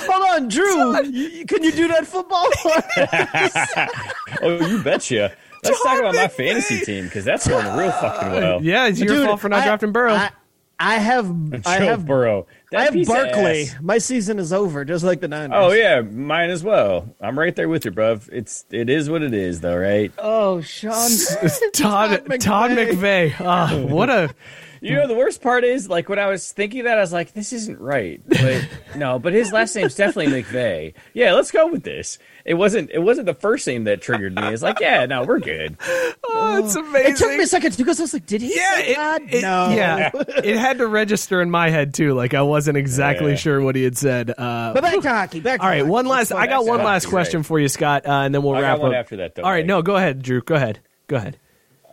Hold 0.10 0.30
on, 0.44 0.48
Drew. 0.48 1.04
You- 1.06 1.28
you- 1.30 1.46
can 1.46 1.62
you 1.62 1.72
do 1.72 1.88
that 1.90 2.08
football? 2.08 2.48
Oh, 4.42 4.66
you 4.66 4.82
betcha. 4.82 5.34
Let's 5.64 5.84
Todd 5.84 5.88
talk 5.88 6.00
about 6.00 6.16
my 6.16 6.28
fantasy 6.30 6.80
team 6.80 7.06
because 7.06 7.26
that's 7.26 7.48
going 7.48 7.66
real 7.78 7.92
fucking 7.92 8.32
well. 8.32 8.62
Yeah, 8.64 8.88
it's 8.88 9.00
your 9.00 9.10
Dude, 9.10 9.28
fault 9.28 9.40
for 9.42 9.50
not 9.50 9.62
I- 9.62 9.66
drafting 9.66 9.92
Burrow. 9.92 10.14
I, 10.14 10.32
I 10.80 10.96
have. 11.00 11.36
I 11.66 11.80
have. 11.80 12.06
Burrow. 12.06 12.48
That 12.72 12.80
I 12.82 12.84
have 12.84 12.94
piece 12.94 13.08
Barkley. 13.08 13.62
ass. 13.64 13.76
My 13.82 13.98
season 13.98 14.40
is 14.40 14.52
over, 14.52 14.84
just 14.84 15.04
like 15.06 15.22
the 15.22 15.30
Niners. 15.30 15.56
Oh 15.56 15.72
yeah, 15.72 16.02
mine 16.02 16.50
as 16.50 16.64
well. 16.66 17.16
I'm 17.22 17.40
right 17.40 17.56
there 17.56 17.70
with 17.70 17.86
you, 17.86 17.92
bruv. 17.92 18.28
It's 18.32 18.66
it 18.72 18.90
is 18.90 19.10
what 19.10 19.22
it 19.24 19.34
is, 19.34 19.62
though, 19.62 19.78
right? 19.78 20.12
Oh, 20.18 20.60
Sean. 20.62 21.10
Todd 21.74 22.26
McVay. 22.26 22.40
Todd 22.42 22.72
McVay. 22.72 23.34
Ah, 23.40 23.78
what 23.78 24.10
a 24.10 24.36
You 24.82 24.96
know, 24.96 25.08
the 25.08 25.16
worst 25.16 25.42
part 25.42 25.64
is, 25.64 25.90
like, 25.90 26.10
when 26.10 26.20
I 26.20 26.28
was 26.28 26.52
thinking 26.52 26.84
that, 26.84 26.98
I 26.98 27.02
was 27.02 27.14
like, 27.14 27.34
this 27.34 27.54
isn't 27.54 27.80
right. 27.80 28.22
But 28.28 28.68
no, 28.96 29.20
but 29.20 29.34
his 29.34 29.52
last 29.52 29.76
name's 29.76 29.96
definitely 29.96 30.44
McVay. 30.44 30.94
Yeah, 31.14 31.34
let's 31.34 31.52
go 31.52 31.68
with 31.68 31.84
this. 31.84 32.20
It 32.46 32.54
wasn't. 32.54 32.92
It 32.92 33.00
wasn't 33.00 33.26
the 33.26 33.34
first 33.34 33.68
name 33.68 33.84
that 33.86 34.02
triggered 34.02 34.34
me. 34.36 34.42
It's 34.48 34.64
like, 34.64 34.80
yeah, 34.80 35.06
no, 35.06 35.24
we're 35.24 35.40
good. 35.40 35.76
oh, 36.24 36.62
it's 36.64 36.76
amazing. 36.76 37.12
It 37.12 37.18
took 37.18 37.30
me 37.32 37.44
a 37.44 37.48
second 37.48 37.76
because 37.76 38.00
I 38.00 38.04
was 38.04 38.14
like, 38.14 38.26
did 38.26 38.42
he 38.42 38.56
yeah, 38.56 38.76
say 38.76 38.88
it, 38.92 38.96
Todd? 38.96 39.22
it- 39.30 39.42
no. 39.42 39.70
yeah, 39.76 40.12
it 40.44 40.56
had 40.56 40.78
to 40.78 40.88
register 40.88 41.42
in 41.42 41.50
my 41.52 41.70
head 41.70 41.94
too. 41.94 42.14
Like 42.14 42.34
I 42.34 42.44
wasn't 42.44 42.78
exactly 42.78 43.32
Yeah. 43.32 43.36
sure 43.38 43.62
what 43.62 43.76
he 43.76 43.84
had 43.84 43.98
said. 43.98 44.30
Uh, 44.30 44.72
But 44.74 44.82
back 44.84 45.02
to 45.02 45.10
hockey. 45.10 45.40
Back 45.42 45.60
to 45.60 45.64
all 45.66 45.70
right, 45.70 45.80
hockey. 45.80 45.90
one 45.90 46.06
last. 46.06 46.32
I 46.32 46.48
got 46.48 46.66
one 46.66 46.84
last 46.84 47.04
hockey, 47.04 47.12
question 47.12 47.40
right. 47.42 47.46
for 47.46 47.60
you, 47.60 47.68
Scott, 47.68 48.06
uh, 48.06 48.12
and 48.12 48.34
then 48.34 48.44
we'll 48.44 48.56
I 48.56 48.62
got 48.62 48.68
wrap 48.74 48.80
one 48.80 48.92
up. 48.94 49.00
after 49.00 49.18
that, 49.18 49.36
though, 49.36 49.44
All 49.44 49.50
right, 49.52 49.66
Mike. 49.66 49.68
no, 49.68 49.82
go 49.82 49.98
ahead, 49.98 50.22
Drew. 50.22 50.40
Go 50.42 50.56
ahead. 50.56 50.80
Go 51.08 51.18
ahead. 51.18 51.38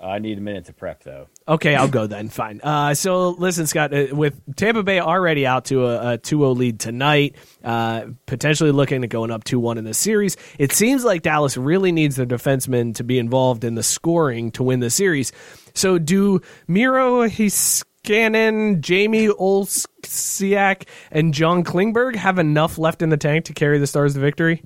I 0.05 0.19
need 0.19 0.37
a 0.39 0.41
minute 0.41 0.67
to 0.67 0.73
prep, 0.73 1.03
though. 1.03 1.29
Okay, 1.49 1.75
I'll 1.75 1.89
go 1.89 2.07
then. 2.07 2.29
Fine. 2.29 2.61
Uh, 2.63 2.95
so 2.95 3.31
listen, 3.31 3.67
Scott, 3.67 3.95
uh, 3.95 4.07
with 4.13 4.41
Tampa 4.57 4.83
Bay 4.83 5.01
already 5.01 5.47
out 5.47 5.67
to 5.67 5.87
a, 5.87 6.15
a 6.15 6.19
2-0 6.19 6.57
lead 6.57 6.79
tonight, 6.81 7.37
uh, 7.65 8.07
potentially 8.27 8.71
looking 8.71 9.03
at 9.03 9.11
going 9.11 9.31
up 9.31 9.45
2-1 9.45 9.79
in 9.79 9.85
the 9.85 9.95
series, 9.95 10.37
it 10.59 10.73
seems 10.73 11.05
like 11.05 11.23
Dallas 11.23 11.57
really 11.57 11.93
needs 11.93 12.17
their 12.17 12.27
defensemen 12.27 12.95
to 12.97 13.05
be 13.05 13.19
involved 13.19 13.65
in 13.65 13.75
the 13.75 13.83
scoring 13.83 14.51
to 14.53 14.63
win 14.63 14.81
the 14.81 14.91
series. 14.91 15.33
So 15.75 15.99
do 15.99 16.41
Miro 16.69 17.27
Heiskanen, 17.27 18.81
Jamie 18.81 19.29
Oleksiak, 19.29 20.87
and 21.11 21.33
John 21.33 21.65
Klingberg 21.65 22.17
have 22.17 22.39
enough 22.39 22.79
left 22.79 23.01
in 23.01 23.09
the 23.09 23.17
tank 23.17 23.47
to 23.47 23.55
carry 23.55 23.79
the 23.79 23.87
Stars 23.87 24.15
to 24.15 24.21
victory? 24.21 24.63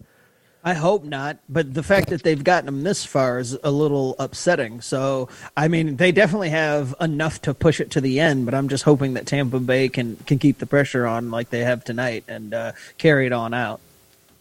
I 0.64 0.74
hope 0.74 1.04
not, 1.04 1.38
but 1.48 1.72
the 1.72 1.82
fact 1.82 2.11
that 2.11 2.22
they've 2.24 2.42
gotten 2.42 2.66
them 2.66 2.82
this 2.82 3.04
far 3.04 3.38
is 3.38 3.56
a 3.62 3.70
little 3.70 4.16
upsetting. 4.18 4.80
So, 4.80 5.28
I 5.56 5.68
mean, 5.68 5.96
they 5.96 6.11
definitely 6.12 6.50
have 6.50 6.94
enough 7.00 7.40
to 7.42 7.54
push 7.54 7.80
it 7.80 7.90
to 7.92 8.00
the 8.00 8.18
end, 8.18 8.44
but 8.44 8.54
I'm 8.54 8.68
just 8.68 8.84
hoping 8.84 9.14
that 9.14 9.26
Tampa 9.26 9.61
Bay 9.61 9.88
can 9.88 10.16
can 10.26 10.38
keep 10.38 10.59
the 10.59 10.66
pressure 10.66 11.06
on 11.06 11.30
like 11.30 11.50
they 11.50 11.61
have 11.61 11.84
tonight 11.84 12.24
and 12.28 12.52
uh, 12.52 12.72
carry 12.98 13.26
it 13.26 13.32
on 13.32 13.54
out. 13.54 13.80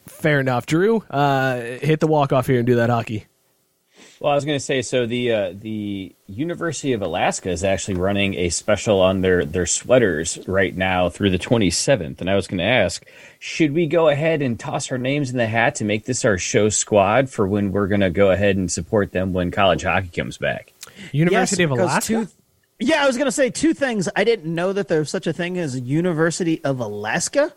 Fair 0.07 0.39
enough. 0.39 0.65
Drew, 0.65 1.03
uh, 1.09 1.59
hit 1.59 1.99
the 1.99 2.07
walk-off 2.07 2.47
here 2.47 2.57
and 2.57 2.65
do 2.65 2.75
that 2.75 2.89
hockey. 2.89 3.27
Well, 4.19 4.31
I 4.31 4.35
was 4.35 4.45
going 4.45 4.55
to 4.57 4.63
say, 4.63 4.81
so 4.81 5.05
the 5.05 5.31
uh, 5.31 5.53
the 5.53 6.15
University 6.27 6.93
of 6.93 7.03
Alaska 7.03 7.51
is 7.51 7.63
actually 7.63 7.95
running 7.95 8.33
a 8.33 8.49
special 8.49 8.99
on 8.99 9.21
their 9.21 9.45
their 9.45 9.67
sweaters 9.67 10.39
right 10.47 10.75
now 10.75 11.09
through 11.09 11.29
the 11.29 11.37
27th, 11.37 12.19
and 12.19 12.27
I 12.29 12.35
was 12.35 12.47
going 12.47 12.57
to 12.57 12.63
ask, 12.63 13.05
should 13.37 13.73
we 13.73 13.85
go 13.85 14.09
ahead 14.09 14.41
and 14.41 14.59
toss 14.59 14.91
our 14.91 14.97
names 14.97 15.29
in 15.29 15.37
the 15.37 15.45
hat 15.45 15.75
to 15.75 15.85
make 15.85 16.05
this 16.05 16.25
our 16.25 16.39
show 16.39 16.69
squad 16.69 17.29
for 17.29 17.47
when 17.47 17.71
we're 17.71 17.87
going 17.87 18.01
to 18.01 18.09
go 18.09 18.31
ahead 18.31 18.55
and 18.55 18.71
support 18.71 19.11
them 19.11 19.33
when 19.33 19.51
college 19.51 19.83
hockey 19.83 20.07
comes 20.09 20.39
back? 20.39 20.73
University 21.11 21.61
Yes, 21.63 21.71
of 21.71 21.77
Alaska? 21.77 22.07
two- 22.25 22.27
yeah, 22.79 23.03
I 23.03 23.07
was 23.07 23.17
going 23.17 23.25
to 23.25 23.31
say 23.31 23.49
two 23.51 23.73
things. 23.75 24.07
I 24.15 24.23
didn't 24.23 24.53
know 24.53 24.73
that 24.73 24.87
there's 24.87 25.09
such 25.11 25.25
a 25.27 25.33
thing 25.33 25.57
as 25.59 25.79
University 25.79 26.63
of 26.63 26.79
Alaska, 26.79 27.53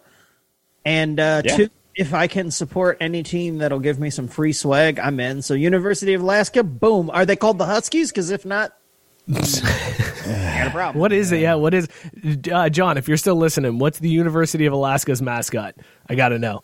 and 0.84 1.18
uh, 1.18 1.40
Yeah. 1.44 1.56
two, 1.56 1.68
if 1.94 2.14
I 2.14 2.26
can 2.26 2.50
support 2.50 2.96
any 3.00 3.22
team 3.22 3.58
that'll 3.58 3.80
give 3.80 3.98
me 3.98 4.10
some 4.10 4.28
free 4.28 4.52
swag, 4.52 4.98
I'm 4.98 5.18
in. 5.20 5.42
So 5.42 5.54
University 5.54 6.14
of 6.14 6.22
Alaska, 6.22 6.62
boom. 6.62 7.10
Are 7.10 7.26
they 7.26 7.36
called 7.36 7.58
the 7.58 7.66
Huskies? 7.66 8.10
Because 8.10 8.30
if 8.30 8.44
not, 8.44 8.72
got 9.30 10.66
a 10.66 10.70
problem. 10.70 11.00
What 11.00 11.12
is 11.12 11.30
it? 11.32 11.40
Yeah, 11.40 11.54
what 11.54 11.74
is 11.74 11.88
uh, 12.50 12.68
John? 12.68 12.96
If 12.98 13.08
you're 13.08 13.16
still 13.16 13.36
listening, 13.36 13.78
what's 13.78 13.98
the 13.98 14.08
University 14.08 14.66
of 14.66 14.72
Alaska's 14.72 15.22
mascot? 15.22 15.74
I 16.08 16.14
got 16.14 16.30
to 16.30 16.38
know. 16.38 16.62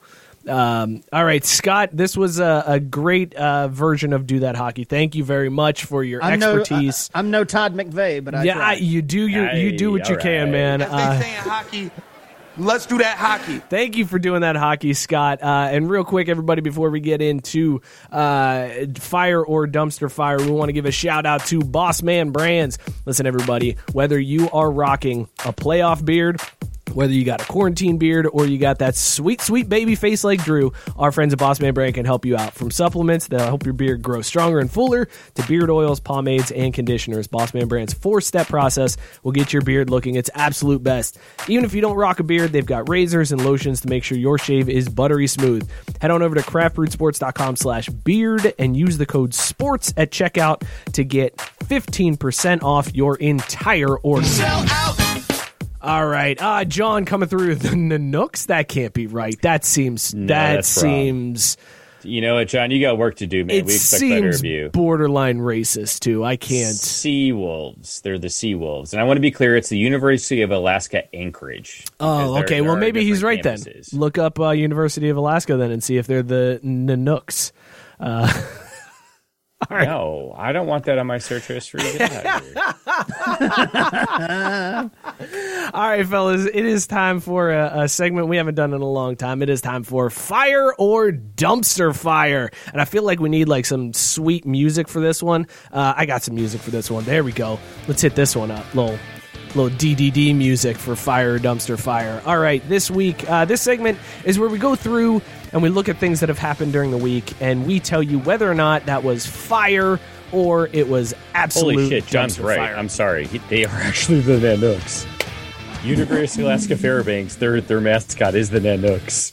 Um, 0.48 1.02
all 1.12 1.24
right, 1.24 1.44
Scott, 1.44 1.90
this 1.92 2.16
was 2.16 2.38
a, 2.38 2.62
a 2.66 2.80
great 2.80 3.34
uh, 3.34 3.66
version 3.68 4.12
of 4.12 4.26
Do 4.28 4.40
That 4.40 4.54
Hockey. 4.54 4.84
Thank 4.84 5.16
you 5.16 5.24
very 5.24 5.48
much 5.48 5.84
for 5.84 6.04
your 6.04 6.22
I'm 6.22 6.38
no, 6.38 6.58
expertise. 6.60 7.10
I, 7.12 7.18
am 7.18 7.32
no 7.32 7.42
Todd 7.42 7.74
McVay, 7.74 8.22
but 8.24 8.34
I 8.36 8.44
yeah, 8.44 8.54
try. 8.54 8.70
I, 8.70 8.74
you 8.74 9.02
do 9.02 9.26
your, 9.26 9.52
you 9.52 9.76
do 9.76 9.90
what 9.90 10.06
Hey, 10.06 10.12
you 10.12 10.18
can, 10.20 10.52
man. 10.52 10.82
As 10.82 10.90
they 10.90 10.96
Uh, 10.96 11.20
say 11.20 11.30
in 11.34 11.40
hockey, 11.40 11.90
let's 12.58 12.86
do 12.86 12.98
that 12.98 13.16
hockey. 13.18 13.58
Thank 13.58 13.96
you 13.96 14.06
for 14.06 14.18
doing 14.18 14.40
that 14.42 14.56
hockey, 14.56 14.94
Scott. 14.94 15.42
Uh, 15.42 15.68
and 15.70 15.88
real 15.88 16.04
quick, 16.04 16.28
everybody, 16.28 16.60
before 16.60 16.90
we 16.90 17.00
get 17.00 17.20
into 17.20 17.80
uh, 18.10 18.68
fire 18.98 19.42
or 19.42 19.66
dumpster 19.66 20.10
fire, 20.10 20.38
we 20.38 20.50
want 20.50 20.68
to 20.68 20.72
give 20.72 20.86
a 20.86 20.90
shout 20.90 21.26
out 21.26 21.44
to 21.46 21.60
Boss 21.60 22.02
Man 22.02 22.30
Brands. 22.30 22.78
Listen, 23.04 23.26
everybody, 23.26 23.76
whether 23.92 24.18
you 24.18 24.50
are 24.50 24.70
rocking 24.70 25.28
a 25.44 25.52
playoff 25.52 26.04
beard, 26.04 26.40
Whether 26.96 27.12
you 27.12 27.26
got 27.26 27.42
a 27.42 27.44
quarantine 27.44 27.98
beard 27.98 28.26
or 28.32 28.46
you 28.46 28.56
got 28.56 28.78
that 28.78 28.96
sweet, 28.96 29.42
sweet 29.42 29.68
baby 29.68 29.94
face 29.96 30.24
like 30.24 30.42
Drew, 30.42 30.72
our 30.96 31.12
friends 31.12 31.34
at 31.34 31.38
Boss 31.38 31.60
Man 31.60 31.74
Brand 31.74 31.94
can 31.94 32.06
help 32.06 32.24
you 32.24 32.38
out. 32.38 32.54
From 32.54 32.70
supplements 32.70 33.28
that'll 33.28 33.46
help 33.46 33.66
your 33.66 33.74
beard 33.74 34.00
grow 34.00 34.22
stronger 34.22 34.60
and 34.60 34.70
fuller 34.70 35.06
to 35.34 35.46
beard 35.46 35.68
oils, 35.68 36.00
pomades, 36.00 36.50
and 36.52 36.72
conditioners, 36.72 37.26
Boss 37.26 37.52
Man 37.52 37.68
Brand's 37.68 37.92
four 37.92 38.22
step 38.22 38.48
process 38.48 38.96
will 39.22 39.32
get 39.32 39.52
your 39.52 39.60
beard 39.60 39.90
looking 39.90 40.14
its 40.14 40.30
absolute 40.34 40.82
best. 40.82 41.18
Even 41.48 41.66
if 41.66 41.74
you 41.74 41.82
don't 41.82 41.96
rock 41.96 42.18
a 42.18 42.22
beard, 42.22 42.52
they've 42.52 42.64
got 42.64 42.88
razors 42.88 43.30
and 43.30 43.44
lotions 43.44 43.82
to 43.82 43.88
make 43.88 44.02
sure 44.02 44.16
your 44.16 44.38
shave 44.38 44.70
is 44.70 44.88
buttery 44.88 45.26
smooth. 45.26 45.68
Head 46.00 46.10
on 46.10 46.22
over 46.22 46.34
to 46.34 46.40
craftbrewedsports.com 46.40 47.56
slash 47.56 47.90
beard 47.90 48.54
and 48.58 48.74
use 48.74 48.96
the 48.96 49.04
code 49.04 49.34
SPORTS 49.34 49.92
at 49.98 50.12
checkout 50.12 50.62
to 50.94 51.04
get 51.04 51.36
15% 51.36 52.62
off 52.62 52.94
your 52.96 53.16
entire 53.16 53.98
order. 53.98 54.26
All 55.86 56.06
right, 56.06 56.40
uh, 56.42 56.64
John 56.64 57.04
coming 57.04 57.28
through 57.28 57.54
the 57.54 57.68
Nanooks. 57.68 58.46
That 58.46 58.68
can't 58.68 58.92
be 58.92 59.06
right. 59.06 59.40
That 59.42 59.64
seems 59.64 60.10
that 60.10 60.26
that's 60.26 60.82
wrong. 60.82 60.92
seems 60.92 61.56
You 62.02 62.20
know 62.20 62.34
what, 62.34 62.48
John? 62.48 62.70
You 62.70 62.80
got 62.80 62.98
work 62.98 63.16
to 63.16 63.26
do, 63.26 63.44
man. 63.44 63.56
it 63.56 63.66
we 63.66 63.74
expect 63.74 64.00
better 64.00 64.32
seems 64.32 64.40
of 64.40 64.44
you. 64.44 64.68
borderline 64.70 65.38
racist 65.38 66.00
too. 66.00 66.24
I 66.24 66.36
can't. 66.36 66.74
Sea 66.74 67.32
wolves. 67.32 68.00
They're 68.00 68.18
the 68.18 68.30
sea 68.30 68.54
wolves, 68.54 68.92
and 68.92 69.00
I 69.00 69.04
want 69.04 69.16
to 69.16 69.20
be 69.20 69.30
clear. 69.30 69.56
It's 69.56 69.68
the 69.68 69.78
University 69.78 70.42
of 70.42 70.50
Alaska 70.50 71.04
Anchorage. 71.14 71.84
Oh, 72.00 72.38
okay. 72.38 72.60
there 72.60 72.64
Well, 72.64 72.76
maybe 72.76 73.04
he's 73.04 73.22
right 73.22 73.42
campuses. 73.42 73.90
then. 73.90 74.00
Look 74.00 74.18
up 74.18 74.40
uh, 74.40 74.50
University 74.50 75.08
of 75.08 75.16
Alaska 75.16 75.56
then 75.56 75.70
and 75.70 75.84
see 75.84 75.98
if 75.98 76.06
they're 76.08 76.22
the 76.22 76.60
Nanooks. 76.64 77.52
No, 79.70 80.34
I 80.36 80.52
don't 80.52 80.66
want 80.66 80.84
that 80.84 80.98
on 80.98 81.06
my 81.06 81.18
search 81.18 81.46
history. 81.46 81.80
Get 81.80 82.00
out 82.26 82.42
of 82.42 82.44
here. 82.44 82.54
All 85.74 85.88
right, 85.88 86.06
fellas, 86.06 86.46
it 86.46 86.64
is 86.64 86.86
time 86.86 87.20
for 87.20 87.50
a, 87.50 87.82
a 87.82 87.88
segment 87.88 88.28
we 88.28 88.36
haven't 88.36 88.54
done 88.54 88.72
in 88.72 88.80
a 88.80 88.88
long 88.88 89.16
time. 89.16 89.42
It 89.42 89.48
is 89.50 89.60
time 89.60 89.82
for 89.82 90.10
fire 90.10 90.72
or 90.78 91.10
dumpster 91.10 91.94
fire, 91.94 92.50
and 92.72 92.80
I 92.80 92.84
feel 92.84 93.02
like 93.02 93.20
we 93.20 93.28
need 93.28 93.48
like 93.48 93.66
some 93.66 93.92
sweet 93.92 94.46
music 94.46 94.88
for 94.88 95.00
this 95.00 95.22
one. 95.22 95.46
Uh, 95.72 95.94
I 95.96 96.06
got 96.06 96.22
some 96.22 96.34
music 96.34 96.60
for 96.60 96.70
this 96.70 96.90
one. 96.90 97.04
There 97.04 97.24
we 97.24 97.32
go. 97.32 97.58
Let's 97.88 98.02
hit 98.02 98.14
this 98.14 98.36
one 98.36 98.50
up. 98.50 98.74
Little 98.74 98.98
little 99.54 99.76
DDD 99.78 100.34
music 100.36 100.76
for 100.76 100.94
fire 100.94 101.34
or 101.34 101.38
dumpster 101.38 101.78
fire. 101.80 102.22
All 102.26 102.38
right, 102.38 102.66
this 102.68 102.90
week, 102.90 103.28
uh, 103.28 103.44
this 103.46 103.62
segment 103.62 103.98
is 104.24 104.38
where 104.38 104.48
we 104.48 104.58
go 104.58 104.74
through 104.74 105.22
and 105.56 105.62
we 105.62 105.70
look 105.70 105.88
at 105.88 105.96
things 105.96 106.20
that 106.20 106.28
have 106.28 106.38
happened 106.38 106.74
during 106.74 106.90
the 106.90 106.98
week, 106.98 107.32
and 107.40 107.66
we 107.66 107.80
tell 107.80 108.02
you 108.02 108.18
whether 108.18 108.50
or 108.50 108.54
not 108.54 108.84
that 108.84 109.02
was 109.02 109.24
fire 109.24 109.98
or 110.30 110.68
it 110.74 110.86
was 110.86 111.14
absolute. 111.32 111.76
Holy 111.76 111.88
shit, 111.88 112.06
John's 112.06 112.38
right. 112.38 112.58
fire. 112.58 112.76
I'm 112.76 112.90
sorry. 112.90 113.26
He, 113.26 113.38
they 113.38 113.64
are 113.64 113.68
actually 113.70 114.20
the 114.20 114.34
Nanooks. 114.34 115.06
University 115.82 116.42
of 116.42 116.48
Alaska 116.48 116.76
Fairbanks. 116.76 117.36
Their 117.36 117.62
their 117.62 117.80
mascot 117.80 118.34
is 118.34 118.50
the 118.50 118.60
Nanooks. 118.60 119.32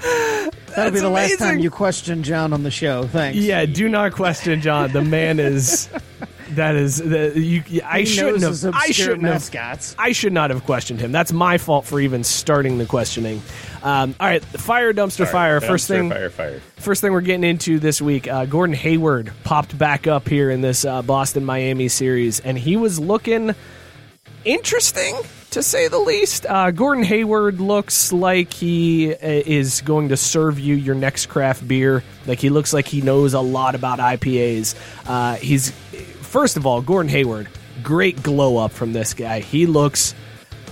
That'll 0.00 0.90
be 0.90 1.00
That's 1.00 1.02
the 1.02 1.10
last 1.10 1.38
time 1.38 1.58
you 1.58 1.70
question 1.70 2.22
John 2.22 2.54
on 2.54 2.62
the 2.62 2.70
show. 2.70 3.06
Thanks. 3.06 3.38
Yeah, 3.38 3.66
do 3.66 3.90
not 3.90 4.12
question 4.12 4.62
John. 4.62 4.90
The 4.90 5.02
man 5.02 5.38
is 5.38 5.90
that 6.52 6.76
is 6.76 6.96
the 6.96 7.38
you. 7.38 7.62
I 7.84 8.00
He 8.00 8.06
shouldn't 8.06 8.42
have. 8.42 8.74
I 8.74 8.90
shouldn't 8.90 9.24
have. 9.24 9.94
I 9.98 10.12
should 10.12 10.32
not 10.32 10.50
have 10.50 10.64
questioned 10.64 11.00
him. 11.00 11.12
That's 11.12 11.32
my 11.32 11.58
fault 11.58 11.84
for 11.84 12.00
even 12.00 12.24
starting 12.24 12.78
the 12.78 12.86
questioning. 12.86 13.42
Um, 13.84 14.14
all 14.18 14.26
right, 14.26 14.42
fire 14.42 14.92
dumpster 14.94 15.30
fire. 15.30 15.60
First 15.60 15.90
Dumpster 15.90 15.94
thing, 15.96 16.10
Fire, 16.10 16.30
fire. 16.30 16.60
first 16.76 17.02
thing 17.02 17.12
we're 17.12 17.20
getting 17.20 17.44
into 17.44 17.78
this 17.78 18.00
week. 18.00 18.26
Uh, 18.26 18.46
Gordon 18.46 18.74
Hayward 18.74 19.30
popped 19.44 19.76
back 19.76 20.06
up 20.06 20.26
here 20.26 20.50
in 20.50 20.62
this 20.62 20.86
uh, 20.86 21.02
Boston 21.02 21.44
Miami 21.44 21.88
series, 21.88 22.40
and 22.40 22.58
he 22.58 22.76
was 22.78 22.98
looking 22.98 23.54
interesting 24.44 25.14
to 25.50 25.62
say 25.62 25.88
the 25.88 25.98
least. 25.98 26.46
Uh, 26.46 26.70
Gordon 26.70 27.04
Hayward 27.04 27.60
looks 27.60 28.12
like 28.12 28.52
he 28.52 29.12
uh, 29.12 29.16
is 29.20 29.82
going 29.82 30.08
to 30.08 30.16
serve 30.16 30.58
you 30.58 30.74
your 30.74 30.94
next 30.94 31.26
craft 31.26 31.66
beer. 31.68 32.02
Like 32.26 32.38
he 32.40 32.48
looks 32.50 32.72
like 32.72 32.86
he 32.88 33.02
knows 33.02 33.34
a 33.34 33.40
lot 33.40 33.74
about 33.74 33.98
IPAs. 33.98 34.74
Uh, 35.06 35.36
he's 35.36 35.70
first 36.22 36.56
of 36.56 36.66
all, 36.66 36.80
Gordon 36.82 37.10
Hayward, 37.10 37.48
great 37.82 38.22
glow 38.22 38.56
up 38.56 38.72
from 38.72 38.92
this 38.94 39.14
guy. 39.14 39.40
He 39.40 39.66
looks 39.66 40.14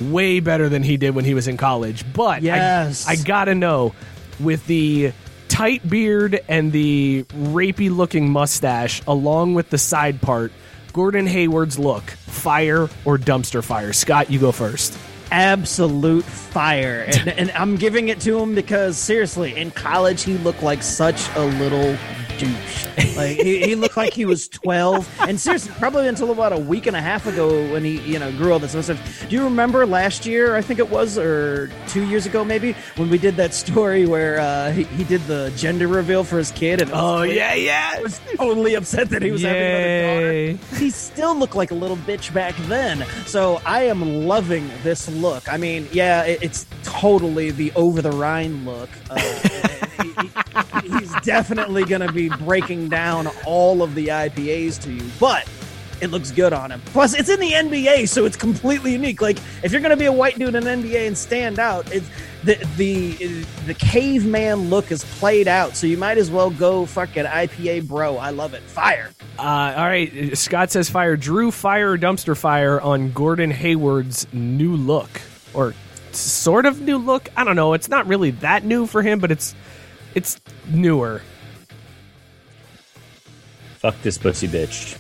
way 0.00 0.40
better 0.40 0.68
than 0.68 0.82
he 0.82 0.96
did 0.96 1.14
when 1.14 1.24
he 1.24 1.34
was 1.34 1.48
in 1.48 1.56
college. 1.56 2.04
But 2.12 2.36
I- 2.36 2.38
Yes. 2.38 3.06
I, 3.08 3.16
gotta 3.16 3.54
know 3.54 3.94
with 4.40 4.66
the 4.66 5.12
tight 5.48 5.88
beard 5.88 6.40
and 6.48 6.72
the 6.72 7.24
rapey 7.34 7.94
looking 7.94 8.30
mustache, 8.30 9.02
along 9.06 9.54
with 9.54 9.70
the 9.70 9.78
side 9.78 10.20
part. 10.20 10.52
Gordon 10.92 11.26
Hayward's 11.26 11.78
look, 11.78 12.02
fire 12.02 12.88
or 13.04 13.16
dumpster 13.18 13.62
fire? 13.64 13.92
Scott, 13.92 14.30
you 14.30 14.38
go 14.38 14.52
first. 14.52 14.96
absolute 15.30 16.24
fire. 16.24 17.04
And, 17.08 17.28
and 17.28 17.50
I'm 17.52 17.76
giving 17.76 18.08
it 18.08 18.20
to 18.20 18.38
him 18.38 18.54
because 18.54 18.98
seriously, 18.98 19.56
in 19.56 19.70
college 19.70 20.22
he 20.22 20.36
looked 20.38 20.62
like 20.62 20.82
such 20.82 21.28
a 21.36 21.44
little 21.44 21.96
douche. 22.38 22.86
Like 23.16 23.36
he, 23.36 23.60
he 23.60 23.74
looked 23.74 23.98
like 23.98 24.14
he 24.14 24.24
was 24.24 24.48
12. 24.48 25.20
And 25.28 25.38
seriously, 25.38 25.70
probably 25.78 26.08
until 26.08 26.30
about 26.30 26.54
a 26.54 26.58
week 26.58 26.86
and 26.86 26.96
a 26.96 27.00
half 27.02 27.26
ago 27.26 27.70
when 27.70 27.84
he, 27.84 27.98
you 28.00 28.18
know, 28.18 28.32
grew 28.32 28.52
all 28.54 28.58
this 28.58 28.70
stuff. 28.72 29.26
Do 29.28 29.36
you 29.36 29.44
remember 29.44 29.84
last 29.84 30.24
year? 30.24 30.56
I 30.56 30.62
think 30.62 30.78
it 30.78 30.88
was, 30.88 31.18
or 31.18 31.70
two 31.88 32.04
years 32.06 32.24
ago 32.24 32.42
maybe, 32.42 32.72
when 32.96 33.10
we 33.10 33.18
did 33.18 33.36
that 33.36 33.52
story 33.52 34.06
where 34.06 34.40
uh, 34.40 34.72
he, 34.72 34.84
he 34.84 35.04
did 35.04 35.20
the 35.26 35.52
gender 35.56 35.88
reveal 35.88 36.24
for 36.24 36.38
his 36.38 36.50
kid. 36.52 36.80
And 36.80 36.90
Oh 36.90 37.18
totally- 37.18 37.36
yeah, 37.36 37.52
yeah. 37.54 38.00
was 38.00 38.18
totally 38.36 38.74
upset 38.76 39.10
that 39.10 39.20
he 39.22 39.30
was 39.30 39.42
having 39.42 39.60
Yay. 39.60 40.48
another 40.48 40.52
daughter. 40.58 40.76
He 40.82 40.88
still 40.90 41.34
looked 41.36 41.54
like 41.54 41.70
a 41.70 41.74
little 41.74 41.98
bitch 41.98 42.32
back 42.32 42.56
then. 42.66 43.04
So 43.26 43.60
I 43.66 43.82
am 43.84 44.26
loving 44.26 44.70
this 44.82 45.06
look. 45.10 45.52
I 45.52 45.58
mean, 45.58 45.86
yeah, 45.92 46.22
it, 46.22 46.42
it's 46.42 46.64
totally 46.82 47.50
the 47.50 47.72
over 47.74 48.00
the 48.00 48.12
Rhine 48.12 48.64
look. 48.64 48.88
Uh, 49.10 49.18
he- 50.22 50.88
he- 50.88 50.98
he's 50.98 51.14
definitely 51.22 51.84
going 51.84 52.00
to 52.06 52.12
be 52.12 52.28
breaking 52.28 52.88
down 52.88 53.28
all 53.46 53.82
of 53.82 53.94
the 53.94 54.08
IPAs 54.08 54.80
to 54.82 54.92
you, 54.92 55.02
but. 55.20 55.48
It 56.00 56.10
looks 56.10 56.32
good 56.32 56.52
on 56.52 56.72
him. 56.72 56.82
Plus, 56.86 57.14
it's 57.14 57.28
in 57.28 57.38
the 57.38 57.52
NBA, 57.52 58.08
so 58.08 58.24
it's 58.24 58.34
completely 58.36 58.90
unique. 58.90 59.22
Like, 59.22 59.38
if 59.62 59.70
you're 59.70 59.80
going 59.80 59.92
to 59.92 59.96
be 59.96 60.06
a 60.06 60.12
white 60.12 60.36
dude 60.36 60.56
in 60.56 60.64
NBA 60.64 61.06
and 61.06 61.16
stand 61.16 61.60
out, 61.60 61.92
it's 61.94 62.10
the 62.42 62.54
the 62.76 63.44
the 63.66 63.74
caveman 63.74 64.68
look 64.68 64.90
is 64.90 65.04
played 65.04 65.46
out. 65.46 65.76
So 65.76 65.86
you 65.86 65.96
might 65.96 66.18
as 66.18 66.28
well 66.28 66.50
go 66.50 66.86
fucking 66.86 67.22
IPA, 67.24 67.86
bro. 67.86 68.16
I 68.16 68.30
love 68.30 68.52
it. 68.54 68.62
Fire. 68.64 69.10
Uh, 69.38 69.42
all 69.76 69.84
right, 69.86 70.36
Scott 70.36 70.72
says 70.72 70.90
fire. 70.90 71.16
Drew 71.16 71.52
fire 71.52 71.96
dumpster 71.96 72.36
fire 72.36 72.80
on 72.80 73.12
Gordon 73.12 73.52
Hayward's 73.52 74.26
new 74.32 74.74
look, 74.74 75.20
or 75.54 75.72
sort 76.10 76.66
of 76.66 76.80
new 76.80 76.98
look. 76.98 77.28
I 77.36 77.44
don't 77.44 77.54
know. 77.54 77.74
It's 77.74 77.88
not 77.88 78.08
really 78.08 78.32
that 78.32 78.64
new 78.64 78.88
for 78.88 79.02
him, 79.02 79.20
but 79.20 79.30
it's 79.30 79.54
it's 80.14 80.40
newer. 80.68 81.22
Fuck 83.78 84.00
this 84.02 84.18
pussy 84.18 84.48
bitch. 84.48 84.96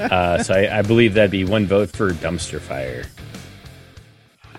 uh, 0.10 0.42
so 0.42 0.54
I, 0.54 0.78
I 0.78 0.82
believe 0.82 1.14
that'd 1.14 1.30
be 1.30 1.44
one 1.44 1.66
vote 1.66 1.90
for 1.90 2.10
dumpster 2.10 2.60
fire. 2.60 3.04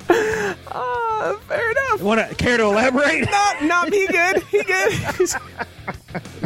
Uh, 0.10 1.38
fair 1.40 1.72
enough. 1.72 2.02
Want 2.02 2.28
to 2.28 2.36
care 2.36 2.58
to 2.58 2.64
elaborate? 2.64 3.30
Not, 3.30 3.64
not 3.64 3.90
me 3.90 4.08
good. 4.08 4.44
He 4.44 4.64
good. 4.64 4.94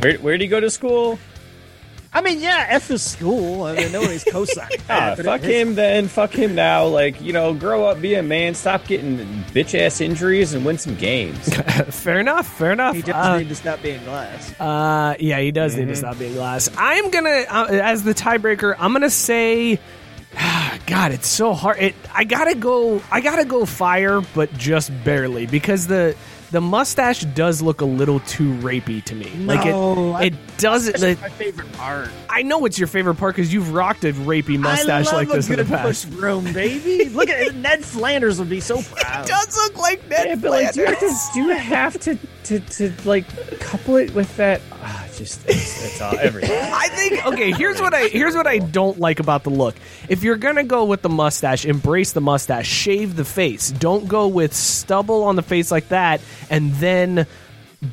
Where 0.02 0.18
where 0.18 0.34
would 0.34 0.42
he 0.42 0.48
go 0.48 0.60
to 0.60 0.70
school? 0.70 1.20
I 2.16 2.22
mean, 2.22 2.40
yeah, 2.40 2.66
F 2.70 2.90
is 2.92 3.04
school. 3.04 3.64
I 3.64 3.76
mean, 3.76 3.92
nobody's 3.92 4.24
cosigning. 4.34 4.82
Ah, 4.90 5.16
fuck 5.16 5.44
it- 5.44 5.50
him 5.52 5.76
then. 5.76 6.08
Fuck 6.08 6.32
him 6.34 6.56
now. 6.56 6.86
Like 6.86 7.20
you 7.22 7.34
know, 7.34 7.54
grow 7.54 7.86
up, 7.86 8.02
be 8.02 8.16
a 8.16 8.24
man. 8.24 8.56
Stop 8.56 8.88
getting 8.88 9.18
bitch 9.54 9.78
ass 9.80 10.00
injuries 10.00 10.54
and 10.54 10.66
win 10.66 10.78
some 10.78 10.96
games. 10.96 11.54
fair 11.90 12.20
enough. 12.20 12.48
Fair 12.48 12.72
enough. 12.72 12.96
He 12.96 13.02
does 13.02 13.16
Uh, 13.16 13.38
need 13.38 13.50
to 13.50 13.56
stop 13.56 13.82
being 13.82 14.02
glass. 14.06 14.60
Uh, 14.60 15.16
yeah, 15.20 15.40
he 15.42 15.52
does 15.52 15.76
need 15.76 15.90
to 15.90 15.96
stop 15.96 16.18
being 16.18 16.34
glass. 16.34 16.70
I'm 16.78 17.12
gonna, 17.12 17.44
uh, 17.50 17.68
as 17.70 18.04
the 18.04 18.14
tiebreaker, 18.14 18.76
I'm 18.80 18.94
gonna 18.94 19.10
say, 19.10 19.80
God, 20.88 21.12
it's 21.12 21.28
so 21.28 21.54
hard. 21.54 21.78
It, 21.80 21.96
I 22.14 22.24
gotta 22.24 22.56
go, 22.56 23.02
I 23.12 23.22
gotta 23.22 23.46
go 23.46 23.66
fire, 23.66 24.22
but 24.34 24.54
just 24.58 24.92
barely 25.04 25.46
because 25.48 25.88
the 25.88 26.16
the 26.56 26.62
mustache 26.62 27.22
does 27.36 27.62
look 27.62 27.82
a 27.82 27.86
little 27.86 28.22
too 28.22 28.54
rapey 28.60 29.04
to 29.04 29.14
me. 29.14 29.30
like 29.46 29.66
No, 29.66 30.14
I- 30.14 30.24
it, 30.24 30.34
it 30.34 30.40
doesn't. 30.58 30.98
That's 31.02 31.20
my 31.22 31.28
favorite 31.30 31.70
part. 31.74 32.10
I 32.30 32.42
know 32.44 32.64
it's 32.66 32.80
your 32.80 32.88
favorite 32.88 33.16
part 33.16 33.36
because 33.36 33.54
you've 33.54 33.74
rocked 33.74 34.06
a 34.06 34.14
rapey 34.14 34.58
mustache 34.58 35.12
like 35.12 35.28
this 35.28 35.50
in 35.50 35.58
the 35.58 35.66
past. 35.66 36.10
push 36.10 36.18
broom, 36.18 36.52
baby. 36.54 37.10
Look 37.10 37.30
at. 37.30 37.54
Ned 37.66 37.84
Flanders 37.84 38.40
would 38.40 38.50
be 38.50 38.62
so 38.62 38.82
proud. 38.82 39.26
It 39.26 39.28
does 39.28 39.56
look 39.58 39.78
like 39.78 40.08
Ned 40.10 40.28
Yeah, 40.28 40.36
but 40.36 40.52
like, 40.52 40.74
do 40.74 40.80
you 40.82 40.86
have 40.88 41.00
to, 41.00 41.06
Flanders. 41.08 41.30
do 41.34 41.42
you 41.42 41.50
have 41.50 42.00
to, 42.02 42.18
to, 42.46 42.60
to 42.60 42.94
like 43.06 43.26
couple 43.60 43.96
it 43.98 44.14
with 44.14 44.36
that? 44.38 44.62
Ah, 44.82 45.08
just 45.16 45.46
it's, 45.48 45.86
it's 45.86 46.02
all 46.02 46.18
everything. 46.20 46.52
I 46.74 46.88
think 46.90 47.26
okay. 47.26 47.52
Here's 47.52 47.82
what 47.82 47.94
I 47.94 48.08
here's 48.08 48.36
what 48.36 48.48
I 48.48 48.60
don't 48.60 49.00
like 49.00 49.20
about 49.20 49.44
the 49.44 49.50
look. 49.50 49.76
If 50.10 50.24
you're 50.24 50.38
gonna 50.38 50.64
go 50.64 50.86
with 50.86 51.02
the 51.02 51.10
mustache, 51.10 51.66
embrace 51.66 52.14
the 52.14 52.22
mustache. 52.22 52.68
Shave 52.68 53.16
the 53.16 53.26
face. 53.26 53.72
Don't 53.72 54.08
go 54.08 54.28
with 54.28 54.54
stubble 54.54 55.24
on 55.24 55.36
the 55.36 55.44
face 55.44 55.72
like 55.72 55.90
that, 55.90 56.22
and 56.50 56.74
then 56.76 57.28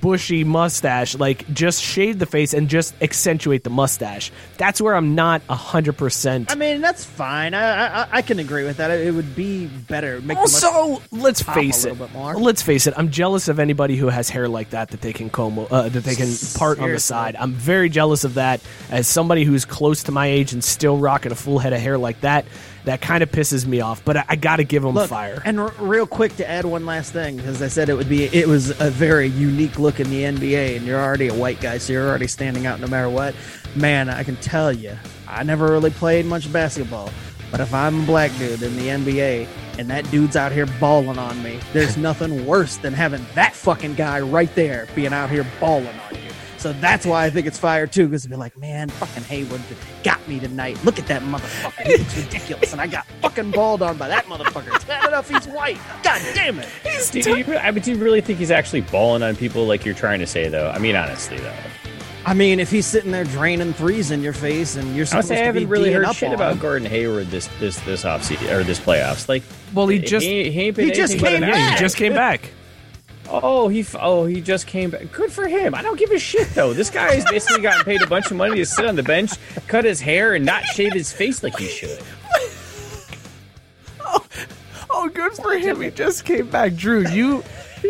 bushy 0.01 0.45
mustache. 0.45 1.15
Like 1.17 1.53
just 1.53 1.83
shave 1.83 2.19
the 2.19 2.27
face 2.27 2.55
and 2.55 2.69
just 2.69 2.95
accentuate 3.03 3.65
the 3.65 3.71
mustache. 3.71 4.31
That's 4.57 4.81
where 4.81 4.95
I'm 4.95 5.15
not 5.15 5.43
hundred 5.43 5.97
percent. 5.99 6.51
I 6.51 6.55
mean, 6.55 6.81
that's 6.81 7.05
fine. 7.05 7.55
I, 7.55 8.03
I 8.03 8.09
I 8.13 8.23
can 8.23 8.39
agree 8.39 8.65
with 8.65 8.79
that. 8.79 8.91
It 8.91 9.15
would 9.15 9.35
be 9.37 9.67
better. 9.67 10.21
Make 10.21 10.39
Also, 10.39 11.03
let's 11.11 11.43
face 11.43 11.85
it. 11.85 11.97
Let's 12.15 12.63
face 12.63 12.87
it. 12.87 12.95
I'm 12.97 13.11
jealous 13.11 13.49
of 13.49 13.59
anybody 13.59 13.97
who 13.97 14.09
has 14.09 14.29
hair 14.29 14.49
like 14.49 14.71
that 14.71 14.91
that 14.91 15.01
they 15.01 15.13
can 15.13 15.31
comb, 15.31 15.67
uh, 15.71 15.89
that 15.89 16.05
they 16.05 16.15
can 16.15 16.33
part 16.55 16.79
on 16.79 16.91
the 16.91 17.01
side. 17.01 17.37
I'm 17.39 17.53
very 17.53 17.89
jealous 17.89 18.25
of 18.25 18.35
that. 18.35 18.61
As 18.91 19.07
somebody 19.07 19.45
who's 19.45 19.65
close 19.65 20.05
to 20.05 20.13
my 20.13 20.27
age 20.27 20.53
and 20.53 20.63
still 20.63 20.97
rocking 20.99 21.33
a 21.33 21.35
full 21.35 21.59
head 21.59 21.73
of 21.73 21.81
hair 21.81 21.99
like 21.99 22.21
that, 22.23 22.45
that 22.85 23.01
kind 23.01 23.23
of 23.23 23.31
pisses 23.31 23.67
me 23.67 23.81
off. 23.81 24.05
But 24.05 24.17
I, 24.19 24.25
I 24.31 24.37
got 24.37 24.57
to 24.57 24.65
give 24.65 24.83
them 24.83 24.95
Look, 24.95 25.11
fire. 25.11 25.41
And 25.45 25.61
r- 25.61 25.73
real 25.79 26.07
quick 26.07 26.37
to 26.37 26.49
add 26.49 26.65
one 26.65 26.85
last 26.87 27.13
thing, 27.13 27.37
because 27.37 27.63
I 27.63 27.69
said 27.69 27.89
it 27.89 27.95
would 27.95 28.09
be, 28.09 28.25
it 28.25 28.49
was 28.49 28.71
a 28.81 28.91
very 28.91 29.29
unique 29.29 29.79
look 29.79 30.01
in 30.01 30.11
the 30.11 30.23
NBA, 30.23 30.77
and 30.77 30.87
you're 30.87 31.01
already 31.01 31.29
a 31.29 31.35
white 31.35 31.61
guy, 31.61 31.79
so 31.79 31.93
you're 31.93 32.09
already 32.09 32.27
standing 32.27 32.67
out 32.67 32.81
no 32.81 32.87
matter 32.87 33.09
what. 33.09 33.35
Man, 33.75 34.09
I 34.09 34.25
can 34.25 34.37
tell 34.37 34.73
you, 34.73 34.97
I 35.29 35.43
never 35.43 35.67
really 35.69 35.91
played 35.91 36.27
much 36.27 36.53
basketball, 36.53 37.11
but 37.51 37.61
if 37.61 37.73
I'm 37.73 38.03
a 38.03 38.07
black 38.07 38.37
dude 38.39 38.63
in 38.63 38.77
the 38.77 38.89
NBA 38.89 39.47
and 39.79 39.89
that 39.91 40.11
dude's 40.11 40.37
out 40.37 40.53
here 40.53 40.67
balling 40.81 41.19
on 41.19 41.43
me, 41.43 41.61
there's 41.73 41.97
nothing 42.09 42.47
worse 42.47 42.77
than 42.79 42.93
having 42.93 43.25
that 43.35 43.55
fucking 43.55 43.95
guy 43.95 44.21
right 44.21 44.53
there 44.55 44.87
being 44.95 45.13
out 45.13 45.31
here 45.31 45.47
balling 45.61 45.87
on 45.89 46.15
you. 46.15 46.22
So 46.63 46.73
that's 46.75 47.05
why 47.05 47.25
I 47.25 47.31
think 47.31 47.49
it's 47.49 47.59
fire 47.59 47.89
too, 47.89 48.07
because 48.07 48.23
it'd 48.23 48.31
be 48.31 48.37
like, 48.37 48.57
man, 48.57 48.89
fucking 48.89 49.25
Hayward 49.25 49.61
got 50.05 50.27
me 50.29 50.39
tonight. 50.39 50.79
Look 50.85 51.01
at 51.01 51.09
that 51.09 51.21
motherfucker. 51.23 51.83
He 51.83 51.97
looks 51.99 52.17
ridiculous, 52.17 52.71
and 52.71 52.81
I 52.81 52.87
got 52.87 53.05
fucking 53.21 53.51
balled 53.51 53.83
on 53.83 53.97
by 53.99 54.07
that 54.07 54.27
motherfucker. 54.27 54.73
It's 54.77 54.85
bad 54.85 55.09
enough 55.09 55.29
he's 55.29 55.47
white. 55.49 55.79
God 56.05 56.21
damn 56.35 56.61
it. 56.61 56.69
Do 57.11 57.37
you, 57.37 57.57
I 57.59 57.73
mean, 57.73 57.83
do 57.83 57.91
you 57.91 57.99
really 57.99 58.21
think 58.21 58.39
he's 58.39 58.53
actually 58.53 58.83
balling 58.83 59.25
on 59.25 59.35
people 59.35 59.67
like 59.67 59.85
you're 59.85 59.93
trying 59.97 60.21
to 60.21 60.27
say, 60.29 60.47
though? 60.49 60.71
I 60.71 60.79
mean, 60.79 60.95
honestly, 60.95 61.39
though. 61.39 61.53
I 62.25 62.35
mean, 62.35 62.61
if 62.61 62.71
he's 62.71 62.87
sitting 62.87 63.11
there 63.11 63.25
draining 63.25 63.73
threes 63.73 64.13
in 64.13 64.23
your 64.23 64.33
face, 64.33 64.77
and 64.77 64.87
you're 64.95 64.99
I 64.99 64.99
would 64.99 65.09
supposed 65.09 65.29
say 65.29 65.35
I 65.43 65.47
to 65.49 65.53
be 65.55 65.61
haven't 65.63 65.69
really 65.69 65.93
heard 65.93 66.15
shit 66.15 66.29
on 66.29 66.35
about. 66.37 66.61
Gordon 66.61 66.87
Hayward 66.89 67.27
this 67.33 67.49
this 67.59 67.81
this 67.81 68.05
offseason 68.05 68.53
or 68.53 68.63
this 68.63 68.79
playoffs. 68.79 69.29
Like, 69.29 69.43
Well, 69.75 69.89
he 69.89 69.99
just- 69.99 70.25
he, 70.25 70.49
he 70.53 70.61
ain't 70.61 70.77
been 70.77 70.85
He 70.85 70.93
just 70.93 71.19
came 71.19 71.43
an 71.43 71.49
yeah, 71.49 71.51
back. 71.51 71.73
he 71.73 71.81
just 71.81 71.97
came 71.97 72.13
back. 72.15 72.53
Oh, 73.33 73.69
he 73.69 73.85
oh 73.99 74.27
he 74.27 74.41
just 74.41 74.67
came 74.67 74.91
back. 74.91 75.11
Good 75.11 75.33
for 75.33 75.49
him. 75.49 75.75
I 75.75 75.83
don't 75.83 75.99
give 75.99 76.11
a 76.11 76.19
shit 76.19 76.49
though. 76.51 76.75
This 76.75 76.91
guy 76.91 77.15
has 77.15 77.25
basically 77.25 77.63
gotten 77.63 77.85
paid 77.85 78.03
a 78.03 78.07
bunch 78.07 78.31
of 78.31 78.37
money 78.37 78.57
to 78.57 78.67
sit 78.67 78.85
on 78.85 78.95
the 78.95 79.03
bench, 79.03 79.31
cut 79.67 79.85
his 79.85 80.01
hair, 80.01 80.35
and 80.35 80.45
not 80.45 80.65
shave 80.65 80.93
his 80.93 81.13
face 81.13 81.43
like 81.43 81.59
he 81.59 81.67
should. 81.67 81.99
oh, 84.01 84.25
Oh, 84.91 85.09
good 85.09 85.33
for 85.33 85.55
him. 85.55 85.81
He 85.81 85.91
just 85.91 86.25
came 86.25 86.51
back. 86.51 86.75
Drew, 86.75 87.09
you 87.09 87.43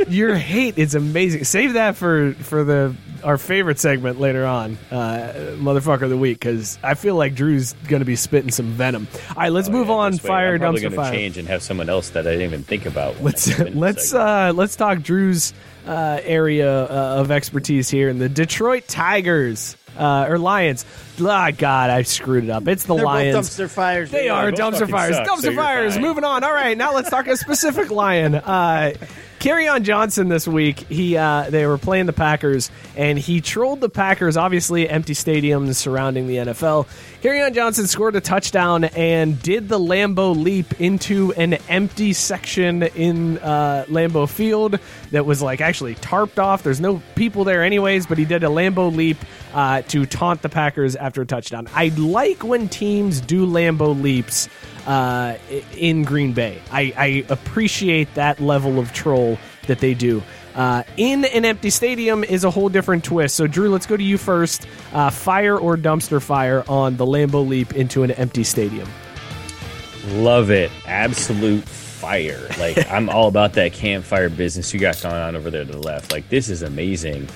your 0.08 0.36
hate 0.36 0.78
is 0.78 0.94
amazing. 0.94 1.44
Save 1.44 1.72
that 1.72 1.96
for 1.96 2.34
for 2.34 2.62
the 2.62 2.94
our 3.24 3.38
favorite 3.38 3.78
segment 3.78 4.18
later 4.20 4.44
on, 4.46 4.78
uh, 4.90 5.32
motherfucker 5.56 6.02
of 6.02 6.10
the 6.10 6.16
week, 6.16 6.38
because 6.40 6.78
I 6.82 6.94
feel 6.94 7.14
like 7.14 7.34
Drew's 7.34 7.72
going 7.88 8.00
to 8.00 8.06
be 8.06 8.16
spitting 8.16 8.50
some 8.50 8.66
venom. 8.72 9.06
All 9.30 9.36
right, 9.36 9.52
let's 9.52 9.68
move 9.68 9.90
Oh, 9.90 9.94
Yeah, 9.94 10.00
on. 10.00 10.12
this 10.12 10.22
way, 10.22 10.28
Fire 10.28 10.54
I'm 10.54 10.60
probably 10.60 10.80
dumpster 10.80 10.84
gonna 10.84 10.96
fire. 10.96 11.12
change 11.12 11.38
and 11.38 11.48
have 11.48 11.62
someone 11.62 11.88
else 11.88 12.10
that 12.10 12.26
I 12.26 12.30
didn't 12.32 12.46
even 12.46 12.62
think 12.62 12.86
about. 12.86 13.22
Let's 13.22 13.48
I 13.50 13.54
came 13.54 13.66
in 13.68 13.80
let's 13.80 14.12
uh, 14.14 14.52
let's 14.54 14.76
talk 14.76 15.00
Drew's 15.02 15.52
uh, 15.86 16.20
area 16.22 16.84
uh, 16.84 17.20
of 17.20 17.30
expertise 17.30 17.88
here 17.90 18.08
in 18.08 18.18
the 18.18 18.28
Detroit 18.28 18.86
Tigers 18.88 19.76
uh, 19.98 20.26
or 20.28 20.38
Lions. 20.38 20.84
Ah, 21.20 21.50
God, 21.56 21.90
I 21.90 22.02
screwed 22.02 22.44
it 22.44 22.50
up. 22.50 22.66
It's 22.68 22.84
the 22.84 22.94
They're 22.94 23.04
Lions. 23.04 23.36
both 23.36 23.44
dumpster 23.46 23.70
fires. 23.70 24.10
They 24.10 24.28
are 24.28 24.50
dumpster 24.52 24.88
fires. 24.90 25.16
suck, 25.16 25.26
dumpster 25.26 25.42
so 25.42 25.54
fires. 25.54 25.94
fine. 25.94 26.02
Moving 26.02 26.24
on. 26.24 26.42
All 26.44 26.52
right, 26.54 26.76
now 26.78 26.94
let's 26.94 27.10
talk 27.10 27.26
a 27.28 27.36
specific 27.36 27.90
lion. 27.90 28.34
Uh, 28.36 28.94
on 29.42 29.82
Johnson 29.82 30.28
this 30.28 30.46
week. 30.46 30.78
He 30.78 31.16
uh, 31.16 31.50
they 31.50 31.66
were 31.66 31.76
playing 31.76 32.06
the 32.06 32.12
Packers, 32.12 32.70
and 32.94 33.18
he 33.18 33.40
trolled 33.40 33.80
the 33.80 33.88
Packers. 33.88 34.36
Obviously, 34.36 34.88
empty 34.88 35.14
stadiums 35.14 35.74
surrounding 35.74 36.28
the 36.28 36.36
NFL. 36.36 36.86
Kerryon 37.22 37.52
Johnson 37.52 37.88
scored 37.88 38.14
a 38.14 38.20
touchdown 38.20 38.84
and 38.84 39.42
did 39.42 39.68
the 39.68 39.80
Lambeau 39.80 40.40
leap 40.40 40.80
into 40.80 41.32
an 41.32 41.54
empty 41.68 42.12
section 42.12 42.84
in 42.84 43.38
uh, 43.38 43.84
Field 44.28 44.78
that 45.10 45.26
was 45.26 45.42
like 45.42 45.60
actually 45.60 45.96
tarped 45.96 46.38
off. 46.38 46.62
There's 46.62 46.80
no 46.80 47.02
people 47.16 47.42
there 47.42 47.64
anyways, 47.64 48.06
but 48.06 48.18
he 48.18 48.24
did 48.24 48.44
a 48.44 48.48
Lambeau 48.48 48.94
leap 48.94 49.16
uh, 49.54 49.82
to 49.82 50.06
taunt 50.06 50.42
the 50.42 50.50
Packers 50.50 50.94
after 50.94 51.22
a 51.22 51.26
touchdown. 51.26 51.66
I 51.74 51.88
like 51.88 52.44
when 52.44 52.68
teams 52.68 53.20
do 53.20 53.44
Lambeau 53.44 54.00
leaps 54.00 54.48
uh, 54.86 55.36
in 55.76 56.02
Green 56.02 56.32
Bay. 56.32 56.60
I, 56.70 56.92
I 56.96 57.24
appreciate 57.28 58.12
that 58.14 58.40
level 58.40 58.78
of 58.78 58.92
troll 58.92 59.38
that 59.66 59.78
they 59.78 59.94
do. 59.94 60.22
Uh, 60.54 60.82
in 60.96 61.24
an 61.24 61.44
empty 61.44 61.70
stadium 61.70 62.24
is 62.24 62.44
a 62.44 62.50
whole 62.50 62.68
different 62.68 63.04
twist. 63.04 63.36
So, 63.36 63.46
Drew, 63.46 63.70
let's 63.70 63.86
go 63.86 63.96
to 63.96 64.02
you 64.02 64.18
first. 64.18 64.66
Uh, 64.92 65.08
fire 65.10 65.58
or 65.58 65.76
dumpster 65.76 66.22
fire 66.22 66.64
on 66.68 66.96
the 66.96 67.06
Lambeau 67.06 67.46
leap 67.46 67.74
into 67.74 68.02
an 68.02 68.10
empty 68.12 68.44
stadium? 68.44 68.88
Love 70.08 70.50
it. 70.50 70.70
Absolute 70.86 71.64
fire. 72.02 72.48
Like 72.58 72.90
I'm 72.90 73.08
all 73.08 73.28
about 73.28 73.54
that 73.54 73.72
campfire 73.72 74.28
business 74.28 74.74
you 74.74 74.80
got 74.80 75.00
going 75.00 75.14
on 75.14 75.36
over 75.36 75.50
there 75.50 75.64
to 75.64 75.72
the 75.72 75.78
left. 75.78 76.12
Like 76.12 76.28
this 76.28 76.48
is 76.48 76.62
amazing. 76.62 77.28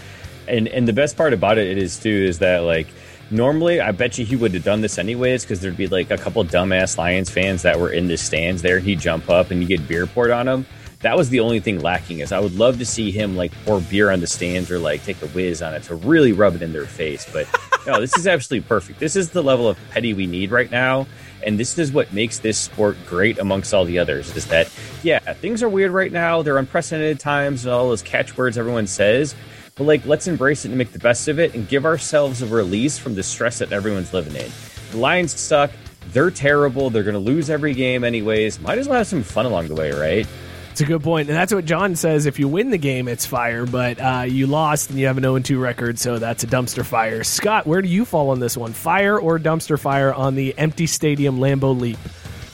And 0.48 0.68
and 0.68 0.86
the 0.86 0.92
best 0.92 1.16
part 1.16 1.32
about 1.32 1.56
it 1.58 1.78
is 1.78 1.98
too 1.98 2.10
is 2.10 2.40
that 2.40 2.58
like 2.58 2.88
normally 3.30 3.80
I 3.80 3.92
bet 3.92 4.18
you 4.18 4.24
he 4.24 4.36
would 4.36 4.54
have 4.54 4.64
done 4.64 4.80
this 4.80 4.98
anyways 4.98 5.42
because 5.42 5.60
there'd 5.60 5.76
be 5.76 5.88
like 5.88 6.10
a 6.10 6.18
couple 6.18 6.44
dumbass 6.44 6.98
Lions 6.98 7.30
fans 7.30 7.62
that 7.62 7.78
were 7.78 7.90
in 7.90 8.08
the 8.08 8.16
stands 8.16 8.62
there. 8.62 8.78
He'd 8.78 9.00
jump 9.00 9.28
up 9.30 9.50
and 9.50 9.60
you 9.60 9.68
get 9.68 9.86
beer 9.88 10.06
poured 10.06 10.30
on 10.30 10.48
him. 10.48 10.66
That 11.00 11.16
was 11.16 11.28
the 11.28 11.40
only 11.40 11.60
thing 11.60 11.80
lacking 11.80 12.20
is 12.20 12.32
I 12.32 12.40
would 12.40 12.56
love 12.56 12.78
to 12.78 12.86
see 12.86 13.10
him 13.10 13.36
like 13.36 13.52
pour 13.64 13.80
beer 13.80 14.10
on 14.10 14.20
the 14.20 14.26
stands 14.26 14.70
or 14.70 14.78
like 14.78 15.04
take 15.04 15.20
a 15.22 15.26
whiz 15.28 15.62
on 15.62 15.74
it 15.74 15.82
to 15.84 15.94
really 15.94 16.32
rub 16.32 16.54
it 16.54 16.62
in 16.62 16.72
their 16.72 16.86
face. 16.86 17.26
But 17.30 17.46
no, 17.86 18.00
this 18.00 18.16
is 18.16 18.26
absolutely 18.26 18.66
perfect. 18.66 18.98
This 18.98 19.14
is 19.14 19.30
the 19.30 19.42
level 19.42 19.68
of 19.68 19.78
petty 19.90 20.14
we 20.14 20.26
need 20.26 20.50
right 20.50 20.70
now. 20.70 21.06
And 21.44 21.60
this 21.60 21.78
is 21.78 21.92
what 21.92 22.12
makes 22.12 22.40
this 22.40 22.58
sport 22.58 22.96
great 23.06 23.38
amongst 23.38 23.72
all 23.72 23.84
the 23.84 23.98
others 23.98 24.34
is 24.36 24.46
that, 24.46 24.68
yeah, 25.04 25.20
things 25.34 25.62
are 25.62 25.68
weird 25.68 25.92
right 25.92 26.10
now. 26.10 26.42
They're 26.42 26.58
unprecedented 26.58 27.20
times 27.20 27.64
and 27.64 27.72
all 27.72 27.88
those 27.88 28.02
catchwords 28.02 28.58
everyone 28.58 28.88
says. 28.88 29.34
But 29.76 29.84
like, 29.84 30.06
let's 30.06 30.26
embrace 30.26 30.64
it 30.64 30.68
and 30.68 30.78
make 30.78 30.92
the 30.92 30.98
best 30.98 31.28
of 31.28 31.38
it 31.38 31.54
and 31.54 31.68
give 31.68 31.84
ourselves 31.84 32.40
a 32.40 32.46
release 32.46 32.96
from 32.96 33.14
the 33.14 33.22
stress 33.22 33.58
that 33.58 33.72
everyone's 33.72 34.12
living 34.14 34.34
in. 34.34 34.50
The 34.90 34.96
Lions 34.96 35.38
suck. 35.38 35.70
They're 36.12 36.30
terrible. 36.30 36.88
They're 36.88 37.02
going 37.02 37.12
to 37.12 37.18
lose 37.18 37.50
every 37.50 37.74
game 37.74 38.02
anyways. 38.02 38.58
Might 38.58 38.78
as 38.78 38.88
well 38.88 38.96
have 38.96 39.06
some 39.06 39.22
fun 39.22 39.44
along 39.44 39.68
the 39.68 39.74
way, 39.74 39.90
right? 39.90 40.26
It's 40.70 40.80
a 40.80 40.86
good 40.86 41.02
point, 41.02 41.28
and 41.28 41.36
that's 41.36 41.52
what 41.52 41.66
John 41.66 41.94
says. 41.94 42.24
If 42.24 42.38
you 42.38 42.48
win 42.48 42.70
the 42.70 42.78
game, 42.78 43.06
it's 43.06 43.26
fire, 43.26 43.66
but 43.66 44.00
uh, 44.00 44.24
you 44.26 44.46
lost 44.46 44.88
and 44.90 44.98
you 44.98 45.06
have 45.08 45.18
an 45.18 45.24
0 45.24 45.38
2 45.40 45.58
record, 45.58 45.98
so 45.98 46.18
that's 46.18 46.42
a 46.42 46.46
dumpster 46.46 46.84
fire. 46.84 47.22
Scott, 47.24 47.66
where 47.66 47.82
do 47.82 47.88
you 47.88 48.04
fall 48.06 48.30
on 48.30 48.40
this 48.40 48.56
one? 48.56 48.72
Fire 48.72 49.18
or 49.18 49.38
dumpster 49.38 49.78
fire 49.78 50.12
on 50.12 50.34
the 50.34 50.56
empty 50.58 50.86
stadium 50.86 51.38
Lambeau 51.38 51.78
leap? 51.78 51.98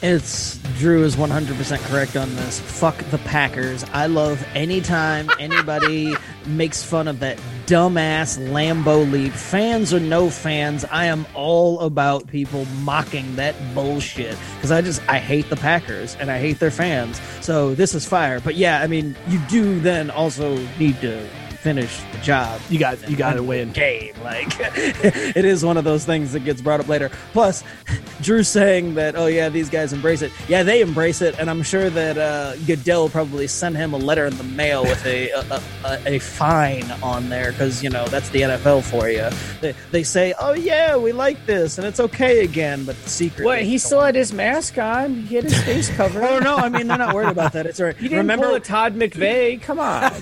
It's 0.02 0.58
Drew 0.78 1.04
is 1.04 1.14
100% 1.14 1.78
correct 1.88 2.16
on 2.16 2.34
this. 2.34 2.58
Fuck 2.58 2.98
the 3.12 3.18
Packers. 3.18 3.84
I 3.92 4.06
love 4.06 4.44
anytime 4.52 5.30
anybody 5.38 6.16
makes 6.46 6.82
fun 6.82 7.06
of 7.06 7.20
that 7.20 7.38
dumbass 7.66 8.36
Lambeau 8.50 9.08
leap. 9.12 9.32
Fans 9.32 9.94
or 9.94 10.00
no 10.00 10.28
fans, 10.28 10.84
I 10.86 11.04
am 11.04 11.24
all 11.36 11.78
about 11.78 12.26
people 12.26 12.64
mocking 12.82 13.36
that 13.36 13.54
bullshit 13.76 14.36
because 14.56 14.72
I 14.72 14.82
just 14.82 15.00
I 15.08 15.18
hate 15.18 15.48
the 15.50 15.56
Packers 15.56 16.16
and 16.16 16.32
I 16.32 16.40
hate 16.40 16.58
their 16.58 16.72
fans. 16.72 17.20
So 17.40 17.76
this 17.76 17.94
is 17.94 18.04
fire. 18.04 18.40
But 18.40 18.56
yeah, 18.56 18.80
I 18.80 18.88
mean, 18.88 19.14
you 19.28 19.38
do 19.48 19.78
then 19.78 20.10
also 20.10 20.56
need 20.80 21.00
to 21.02 21.24
finish 21.62 22.00
the 22.12 22.18
job. 22.18 22.60
You 22.68 22.78
got 22.78 23.08
you 23.08 23.16
got 23.16 23.32
to 23.34 23.38
End 23.38 23.48
win. 23.48 23.72
game. 23.72 24.14
Like 24.22 24.48
it 24.58 25.44
is 25.44 25.64
one 25.64 25.76
of 25.76 25.84
those 25.84 26.04
things 26.04 26.32
that 26.32 26.40
gets 26.44 26.60
brought 26.60 26.80
up 26.80 26.88
later. 26.88 27.10
Plus, 27.32 27.62
Drew 28.20 28.42
saying 28.42 28.94
that, 28.94 29.14
oh 29.16 29.26
yeah, 29.26 29.48
these 29.48 29.70
guys 29.70 29.92
embrace 29.92 30.22
it. 30.22 30.32
Yeah, 30.48 30.62
they 30.64 30.80
embrace 30.80 31.22
it, 31.22 31.38
and 31.38 31.48
I'm 31.48 31.62
sure 31.62 31.88
that 31.90 32.18
uh, 32.18 32.56
Goodell 32.66 33.08
probably 33.08 33.46
sent 33.46 33.76
him 33.76 33.92
a 33.94 33.96
letter 33.96 34.26
in 34.26 34.36
the 34.36 34.44
mail 34.44 34.82
with 34.82 35.04
a 35.06 35.30
a, 35.30 35.62
a, 35.84 36.16
a 36.16 36.18
fine 36.18 36.90
on 37.02 37.28
there 37.28 37.52
because 37.52 37.82
you 37.82 37.90
know 37.90 38.06
that's 38.08 38.28
the 38.30 38.42
NFL 38.42 38.82
for 38.82 39.08
you. 39.08 39.28
They, 39.60 39.74
they 39.92 40.02
say, 40.02 40.34
oh 40.40 40.52
yeah, 40.54 40.96
we 40.96 41.12
like 41.12 41.46
this, 41.46 41.78
and 41.78 41.86
it's 41.86 42.00
okay 42.00 42.44
again, 42.44 42.84
but 42.84 42.96
the 43.02 43.08
secret. 43.08 43.44
What? 43.44 43.62
He 43.62 43.78
still 43.78 44.00
had 44.00 44.14
his 44.16 44.32
mask 44.32 44.78
on. 44.78 45.14
He 45.22 45.36
had 45.36 45.44
his 45.44 45.62
face 45.62 45.88
covered. 45.96 46.22
Oh 46.32 46.38
no, 46.38 46.56
I 46.56 46.68
mean 46.68 46.86
they're 46.86 46.96
not 46.98 47.14
worried 47.14 47.28
about 47.30 47.52
that. 47.52 47.66
It's 47.66 47.78
all 47.80 47.86
right. 47.86 47.96
You 47.96 48.08
didn't 48.08 48.18
Remember, 48.18 48.46
pull 48.46 48.54
a 48.54 48.60
Todd 48.60 48.94
McVay. 48.94 49.60
Come 49.60 49.78
on. 49.80 50.12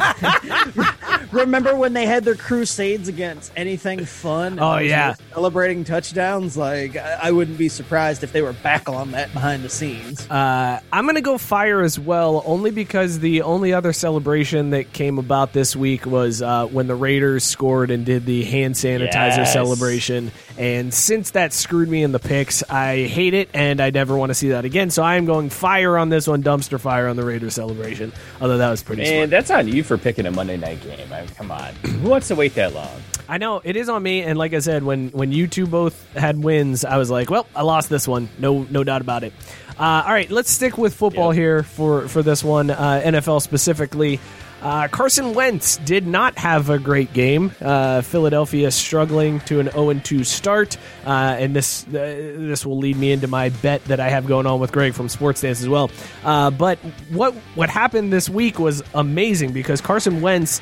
Remember 1.33 1.75
when 1.75 1.93
they 1.93 2.07
had 2.07 2.25
their 2.25 2.35
crusades 2.35 3.09
against 3.09 3.53
anything 3.57 4.05
fun? 4.05 4.59
Oh, 4.59 4.79
those 4.79 4.89
yeah. 4.89 5.15
celebrating 5.33 5.85
touchdowns. 5.85 6.57
Like 6.57 6.97
I, 6.97 7.19
I 7.25 7.31
wouldn't 7.33 7.59
be 7.59 7.69
surprised 7.69 8.23
if 8.23 8.33
they 8.33 8.43
were 8.43 8.53
back 8.53 8.89
on 8.89 9.13
that 9.13 9.33
behind 9.33 9.63
the 9.63 9.69
scenes. 9.69 10.29
Uh, 10.31 10.81
I'm 10.93 11.05
going 11.05 11.15
to 11.17 11.21
go 11.21 11.39
fire 11.39 11.83
as 11.83 11.99
well, 11.99 12.43
only 12.47 12.71
because 12.71 13.19
the 13.21 13.43
only 13.43 13.73
other 13.73 13.93
celebration 13.93 14.71
that 14.71 14.93
came 14.93 15.19
about 15.19 15.53
this 15.53 15.75
week 15.77 16.07
was 16.07 16.43
uh, 16.43 16.67
when 16.67 16.87
the 16.87 16.95
Raiders 16.95 17.45
scored 17.45 17.91
and 17.91 18.05
did 18.05 18.27
the 18.27 18.45
hand 18.45 18.75
sanitizer 18.75 19.11
Yes. 19.39 19.53
celebration. 19.53 20.33
And 20.61 20.93
since 20.93 21.31
that 21.31 21.55
screwed 21.55 21.89
me 21.89 22.03
in 22.03 22.13
the 22.13 22.19
picks, 22.19 22.63
I 22.69 23.07
hate 23.07 23.33
it 23.33 23.49
and 23.55 23.81
I 23.81 23.89
never 23.89 24.15
want 24.15 24.29
to 24.29 24.35
see 24.35 24.51
that 24.51 24.67
again. 24.67 24.91
So 24.91 25.03
I 25.03 25.15
am 25.17 25.25
going 25.25 25.49
fire 25.49 25.97
on 25.97 26.11
this 26.11 26.27
one, 26.27 26.43
dumpster 26.43 26.79
fire 26.79 27.09
on 27.09 27.17
the 27.17 27.25
Raiders 27.25 27.55
celebration. 27.55 28.13
Although 28.43 28.59
that 28.59 28.69
was 28.69 28.83
pretty 28.83 29.07
smart. 29.07 29.31
that's 29.31 29.51
on 29.51 29.69
you 29.69 29.83
for 29.83 29.97
picking 29.97 30.27
a 30.27 30.31
Monday 30.31 30.59
night 30.59 30.83
game. 30.83 31.11
I. 31.11 31.25
Come 31.29 31.51
on. 31.51 31.75
Who 31.77 32.11
wants 32.11 32.29
to 32.29 32.35
wait 32.35 32.55
that 32.57 32.75
long? 32.75 32.91
I 33.27 33.39
know 33.39 33.63
it 33.65 33.75
is 33.77 33.89
on 33.89 34.03
me, 34.03 34.21
and 34.23 34.39
like 34.39 34.53
I 34.53 34.59
said, 34.59 34.83
when 34.83 35.09
when 35.11 35.33
you 35.33 35.47
two 35.47 35.67
both 35.67 36.13
had 36.15 36.37
wins, 36.43 36.85
I 36.85 36.99
was 36.99 37.11
like, 37.11 37.31
well, 37.31 37.47
I 37.57 37.63
lost 37.63 37.89
this 37.89 38.07
one, 38.07 38.29
no 38.39 38.67
no 38.69 38.85
doubt 38.85 39.01
about 39.01 39.25
it. 39.25 39.33
Uh, 39.79 40.03
all 40.05 40.13
right, 40.13 40.31
let's 40.31 40.51
stick 40.51 40.77
with 40.77 40.93
football 40.95 41.33
Yep. 41.33 41.39
here 41.41 41.63
for 41.63 42.09
for 42.09 42.23
this 42.23 42.45
one, 42.45 42.69
uh, 42.71 43.01
NFL 43.03 43.41
specifically. 43.41 44.21
Uh, 44.63 44.89
Carson 44.89 45.33
Wentz 45.33 45.79
did 45.79 46.07
not 46.07 46.37
have 46.39 46.69
a 46.69 46.79
great 46.79 47.13
game. 47.13 47.53
Uh, 47.61 48.03
Philadelphia 48.03 48.71
struggling 48.71 49.41
to 49.41 49.61
an 49.61 49.71
0 49.71 49.95
2 49.95 50.25
start, 50.25 50.77
uh, 51.07 51.37
and 51.39 51.57
this 51.57 51.87
uh, 51.89 51.93
this 51.93 52.67
will 52.67 52.79
lead 52.79 52.97
me 52.97 53.13
into 53.13 53.27
my 53.27 53.49
bet 53.49 53.85
that 53.87 54.01
I 54.01 54.11
have 54.11 54.27
going 54.27 54.47
on 54.47 54.61
with 54.61 54.73
Greg 54.73 54.93
from 54.93 55.09
Sports 55.09 55.41
Dance 55.41 55.61
as 55.61 55.69
well. 55.69 55.91
Uh, 56.25 56.51
but 56.51 56.79
what 57.11 57.35
what 57.55 57.71
happened 57.71 58.13
this 58.13 58.29
week 58.29 58.59
was 58.59 58.83
amazing 58.95 59.53
because 59.53 59.81
Carson 59.81 60.21
Wentz 60.21 60.61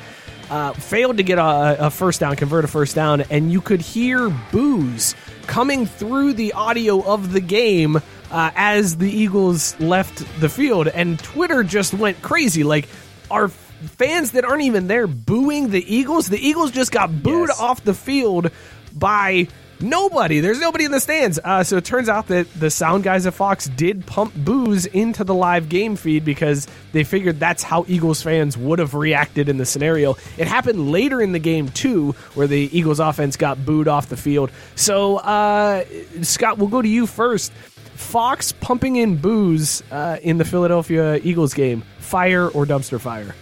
uh, 0.49 0.73
failed 0.73 1.17
to 1.17 1.23
get 1.23 1.37
a, 1.37 1.87
a 1.87 1.89
first 1.89 2.19
down, 2.21 2.35
convert 2.35 2.65
a 2.65 2.67
first 2.67 2.95
down, 2.95 3.21
and 3.29 3.51
you 3.51 3.61
could 3.61 3.81
hear 3.81 4.29
boos 4.51 5.15
coming 5.47 5.85
through 5.85 6.33
the 6.33 6.53
audio 6.53 7.03
of 7.03 7.33
the 7.33 7.41
game 7.41 7.97
uh, 8.31 8.51
as 8.55 8.97
the 8.97 9.09
Eagles 9.09 9.79
left 9.79 10.23
the 10.39 10.49
field, 10.49 10.87
and 10.87 11.19
Twitter 11.19 11.63
just 11.63 11.93
went 11.93 12.21
crazy. 12.21 12.63
Like, 12.63 12.87
are 13.29 13.49
fans 13.87 14.31
that 14.31 14.45
aren't 14.45 14.63
even 14.63 14.87
there 14.87 15.07
booing 15.07 15.69
the 15.69 15.95
Eagles? 15.95 16.27
The 16.29 16.39
Eagles 16.39 16.71
just 16.71 16.91
got 16.91 17.23
booed 17.23 17.49
Yes. 17.49 17.59
off 17.59 17.83
the 17.83 17.93
field 17.93 18.51
by 18.93 19.47
nobody. 19.81 20.41
There's 20.41 20.59
nobody 20.59 20.83
in 20.83 20.91
the 20.91 20.99
stands. 20.99 21.39
Uh, 21.41 21.63
so 21.63 21.77
it 21.77 21.85
turns 21.85 22.09
out 22.09 22.27
that 22.27 22.51
the 22.59 22.69
sound 22.69 23.03
guys 23.05 23.25
at 23.25 23.33
Fox 23.33 23.67
did 23.69 24.05
pump 24.05 24.33
booze 24.35 24.85
into 24.85 25.23
the 25.23 25.33
live 25.33 25.69
game 25.69 25.95
feed 25.95 26.25
because 26.25 26.67
they 26.91 27.05
figured 27.05 27.39
that's 27.39 27.63
how 27.63 27.85
Eagles 27.87 28.21
fans 28.21 28.57
would 28.57 28.79
have 28.79 28.93
reacted 28.93 29.47
in 29.47 29.57
the 29.57 29.65
scenario. 29.65 30.17
It 30.37 30.47
happened 30.47 30.91
later 30.91 31.21
in 31.21 31.31
the 31.31 31.39
game 31.39 31.69
too, 31.69 32.11
where 32.33 32.47
the 32.47 32.69
Eagles 32.77 32.99
offense 32.99 33.37
got 33.37 33.65
booed 33.65 33.87
off 33.87 34.09
the 34.09 34.17
field. 34.17 34.51
So 34.75 35.17
uh, 35.17 35.85
Scott, 36.23 36.57
we'll 36.57 36.67
go 36.67 36.81
to 36.81 36.87
you 36.89 37.07
first. 37.07 37.53
Fox 37.95 38.51
pumping 38.53 38.95
in 38.97 39.17
booze 39.17 39.81
uh, 39.91 40.17
in 40.21 40.37
the 40.37 40.45
Philadelphia 40.45 41.15
Eagles 41.23 41.53
game. 41.53 41.83
Fire 41.99 42.47
or 42.49 42.65
dumpster 42.65 42.99
fire? 42.99 43.35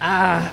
Uh, 0.00 0.52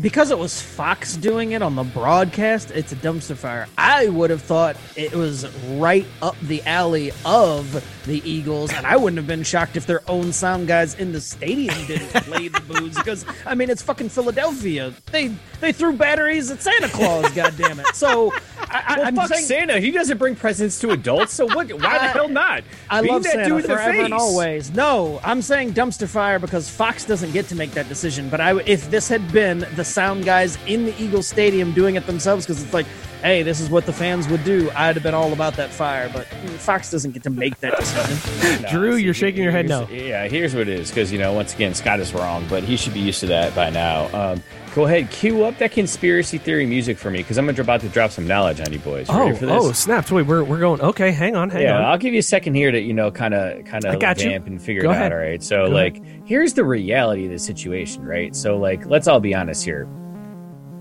because 0.00 0.32
it 0.32 0.38
was 0.38 0.60
Fox 0.60 1.16
doing 1.16 1.52
it 1.52 1.62
on 1.62 1.76
the 1.76 1.84
broadcast, 1.84 2.72
it's 2.72 2.90
a 2.90 2.96
dumpster 2.96 3.36
fire. 3.36 3.68
I 3.78 4.08
would 4.08 4.30
have 4.30 4.42
thought 4.42 4.76
it 4.96 5.12
was 5.12 5.46
right 5.76 6.06
up 6.20 6.38
the 6.40 6.60
alley 6.64 7.12
of 7.24 7.84
the 8.06 8.20
Eagles, 8.28 8.72
and 8.72 8.84
I 8.84 8.96
wouldn't 8.96 9.18
have 9.18 9.28
been 9.28 9.44
shocked 9.44 9.76
if 9.76 9.86
their 9.86 10.02
own 10.10 10.32
sound 10.32 10.66
guys 10.66 10.94
in 10.96 11.12
the 11.12 11.20
stadium 11.20 11.74
didn't 11.86 12.08
play 12.24 12.48
the 12.48 12.60
booze 12.60 12.96
because 12.96 13.24
I 13.46 13.54
mean 13.54 13.70
it's 13.70 13.82
fucking 13.82 14.08
Philadelphia. 14.08 14.92
They 15.12 15.28
they 15.60 15.72
threw 15.72 15.92
batteries 15.92 16.50
at 16.50 16.60
Santa 16.60 16.88
Claus. 16.88 17.30
God 17.34 17.56
damn 17.56 17.78
it! 17.78 17.94
So 17.94 18.32
I, 18.70 18.96
Well, 18.96 19.06
I'm 19.06 19.16
fuck 19.16 19.28
saying. 19.28 19.44
Santa. 19.44 19.80
He 19.80 19.90
doesn't 19.90 20.18
bring 20.18 20.36
presents 20.36 20.78
to 20.80 20.90
adults, 20.90 21.34
so 21.34 21.46
what? 21.46 21.72
Why 21.72 21.98
the 21.98 22.08
hell 22.12 22.28
not? 22.28 22.62
I 22.88 23.00
love 23.00 23.22
that 23.24 23.32
Santa 23.32 23.48
dude 23.48 23.64
forever 23.64 24.02
and 24.02 24.14
always. 24.14 24.70
No, 24.72 25.20
I'm 25.24 25.42
saying 25.42 25.74
dumpster 25.74 26.08
fire 26.08 26.38
because 26.38 26.68
Fox 26.70 27.04
doesn't 27.04 27.32
get 27.32 27.48
to 27.48 27.54
make 27.54 27.72
that 27.72 27.88
decision. 27.88 28.28
But 28.28 28.40
I, 28.40 28.58
if 28.60 28.90
this 28.90 29.08
had 29.08 29.32
been 29.32 29.66
the 29.76 29.84
sound 29.84 30.24
guys 30.24 30.58
in 30.66 30.84
the 30.86 31.02
Eagle 31.02 31.22
Stadium 31.22 31.72
doing 31.72 31.96
it 31.96 32.06
themselves, 32.06 32.46
because 32.46 32.62
it's 32.62 32.72
like, 32.74 32.86
hey, 33.22 33.42
this 33.42 33.60
is 33.60 33.70
what 33.70 33.86
the 33.86 33.92
fans 33.92 34.28
would 34.28 34.44
do, 34.44 34.70
I'd 34.74 34.96
have 34.96 35.02
been 35.02 35.14
all 35.14 35.32
about 35.32 35.54
that 35.54 35.70
fire. 35.70 36.10
But 36.12 36.26
Fox 36.58 36.90
doesn't 36.90 37.12
get 37.12 37.22
to 37.24 37.30
make 37.30 37.58
that 37.60 37.78
decision. 37.78 38.66
Drew, 38.70 38.96
you're 38.96 39.14
shaking 39.14 39.42
your 39.42 39.52
head 39.52 39.68
no. 39.68 39.86
Yeah, 39.88 40.28
here's 40.28 40.54
what 40.54 40.62
it 40.62 40.80
is 40.80 40.90
because 40.90 41.12
you 41.12 41.18
know 41.18 41.32
once 41.32 41.54
again 41.54 41.74
Scott 41.74 42.00
is 42.00 42.12
wrong, 42.14 42.46
but 42.48 42.62
he 42.64 42.76
should 42.76 42.94
be 42.94 43.00
used 43.00 43.20
to 43.20 43.26
that 43.26 43.54
by 43.54 43.70
now. 43.70 44.08
Um, 44.16 44.42
go 44.74 44.84
ahead, 44.86 45.10
cue 45.10 45.44
up 45.44 45.58
that 45.58 45.72
conspiracy 45.72 46.38
theory 46.38 46.64
music 46.66 46.96
for 46.98 47.10
me 47.10 47.18
because 47.18 47.36
I'm 47.38 47.48
about 47.48 47.80
to 47.80 47.88
drop 47.88 48.10
some 48.10 48.26
knowledge 48.26 48.60
on 48.60 48.72
you 48.72 48.78
boys. 48.78 49.08
You 49.08 49.14
Oh, 49.14 49.26
ready 49.26 49.36
for 49.38 49.46
this? 49.46 49.54
oh, 49.64 49.72
snaps! 49.72 50.10
Wait, 50.12 50.26
we're, 50.26 50.44
we're 50.44 50.58
going. 50.60 50.80
Okay, 50.80 51.10
hang 51.10 51.36
on, 51.36 51.50
hang 51.50 51.62
yeah, 51.62 51.76
on. 51.76 51.84
I'll 51.84 51.98
give 51.98 52.12
you 52.14 52.20
a 52.20 52.22
second 52.22 52.54
here 52.54 52.70
to 52.70 52.80
you 52.80 52.94
know 52.94 53.10
kind 53.10 53.34
of 53.34 53.64
kind 53.64 53.84
of 53.84 53.98
got 54.00 54.20
you. 54.22 54.30
vamp 54.30 54.46
and 54.46 54.60
figure 54.62 54.82
Go 54.82 54.90
it 54.90 54.94
ahead. 54.94 55.12
out. 55.12 55.18
All 55.18 55.24
right, 55.24 55.42
so 55.42 55.66
Go 55.66 55.72
like 55.72 56.00
here's 56.26 56.54
the 56.54 56.64
reality 56.64 57.26
of 57.26 57.32
the 57.32 57.38
situation, 57.38 58.04
right? 58.04 58.34
So 58.34 58.56
like 58.56 58.86
let's 58.86 59.08
all 59.08 59.20
be 59.20 59.34
honest 59.34 59.64
here. 59.64 59.88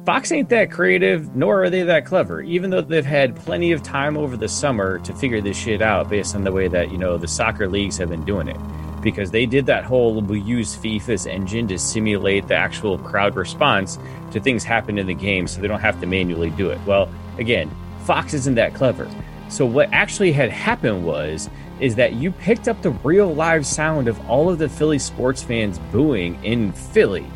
Fox 0.09 0.31
ain't 0.31 0.49
that 0.49 0.71
creative, 0.71 1.35
nor 1.35 1.63
are 1.63 1.69
they 1.69 1.83
that 1.83 2.03
clever, 2.03 2.41
even 2.41 2.71
though 2.71 2.81
they've 2.81 3.05
had 3.05 3.35
plenty 3.35 3.71
of 3.71 3.83
time 3.83 4.17
over 4.17 4.35
the 4.35 4.47
summer 4.47 4.97
to 4.97 5.13
figure 5.13 5.39
this 5.39 5.55
shit 5.55 5.83
out 5.83 6.09
based 6.09 6.33
on 6.33 6.43
the 6.43 6.51
way 6.51 6.67
that, 6.67 6.89
you 6.89 6.97
know, 6.97 7.15
the 7.15 7.27
soccer 7.27 7.69
leagues 7.69 7.95
have 7.97 8.09
been 8.09 8.25
doing 8.25 8.47
it. 8.47 8.57
Because 9.03 9.29
they 9.29 9.45
did 9.45 9.67
that 9.67 9.83
whole 9.83 10.19
we 10.19 10.41
use 10.41 10.75
FIFA's 10.75 11.27
engine 11.27 11.67
to 11.67 11.77
simulate 11.77 12.47
the 12.47 12.55
actual 12.55 12.97
crowd 12.97 13.35
response 13.35 13.99
to 14.31 14.39
things 14.39 14.63
happen 14.63 14.97
in 14.97 15.05
the 15.05 15.13
game 15.13 15.45
so 15.45 15.61
they 15.61 15.67
don't 15.67 15.79
have 15.79 16.01
to 16.01 16.07
manually 16.07 16.49
do 16.49 16.71
it. 16.71 16.79
Well, 16.87 17.07
again, 17.37 17.69
Fox 18.05 18.33
isn't 18.33 18.55
that 18.55 18.73
clever. 18.73 19.07
So 19.47 19.63
what 19.63 19.93
actually 19.93 20.31
had 20.31 20.49
happened 20.49 21.05
was 21.05 21.51
is 21.79 21.93
that 21.97 22.13
you 22.13 22.31
picked 22.31 22.67
up 22.67 22.81
the 22.81 22.89
real 23.03 23.31
live 23.35 23.63
sound 23.63 24.07
of 24.07 24.19
all 24.27 24.49
of 24.49 24.57
the 24.57 24.69
Philly 24.69 24.97
sports 24.97 25.43
fans 25.43 25.77
booing 25.91 26.43
in 26.43 26.71
Philly 26.71 27.27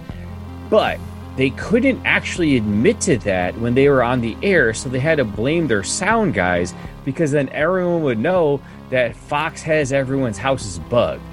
but 0.74 0.98
they 1.36 1.50
couldn't 1.52 2.06
actually 2.06 2.58
admit 2.58 3.02
to 3.02 3.18
that 3.20 3.58
when 3.58 3.74
they 3.74 3.90
were 3.90 4.04
on 4.04 4.22
the 4.22 4.38
air, 4.44 4.74
so 4.74 4.90
they 4.90 5.00
had 5.00 5.18
to 5.18 5.26
blame 5.26 5.68
their 5.68 5.84
sound 5.84 6.34
guys 6.34 6.74
because 7.06 7.32
then 7.32 7.50
everyone 7.50 8.04
would 8.04 8.20
know 8.20 8.62
that 8.90 9.16
Fox 9.16 9.62
has 9.64 9.92
everyone's 9.92 10.38
houses 10.38 10.80
bugged. 10.80 11.24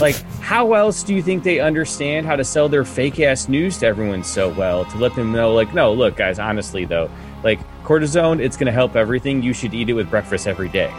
like, 0.00 0.14
how 0.40 0.72
else 0.72 1.02
do 1.02 1.14
you 1.14 1.22
think 1.22 1.42
they 1.42 1.60
understand 1.60 2.26
how 2.26 2.36
to 2.36 2.44
sell 2.44 2.68
their 2.68 2.84
fake 2.84 3.20
ass 3.20 3.48
news 3.48 3.78
to 3.78 3.86
everyone 3.86 4.22
so 4.22 4.48
well 4.50 4.84
to 4.86 4.98
let 4.98 5.14
them 5.14 5.32
know, 5.32 5.52
like, 5.52 5.74
no, 5.74 5.92
look, 5.92 6.16
guys, 6.16 6.38
honestly 6.38 6.84
though, 6.84 7.10
like 7.42 7.58
cortisone, 7.84 8.40
it's 8.40 8.56
gonna 8.56 8.72
help 8.72 8.96
everything. 8.96 9.42
You 9.42 9.52
should 9.52 9.74
eat 9.74 9.88
it 9.88 9.92
with 9.94 10.08
breakfast 10.08 10.46
every 10.46 10.68
day, 10.68 10.92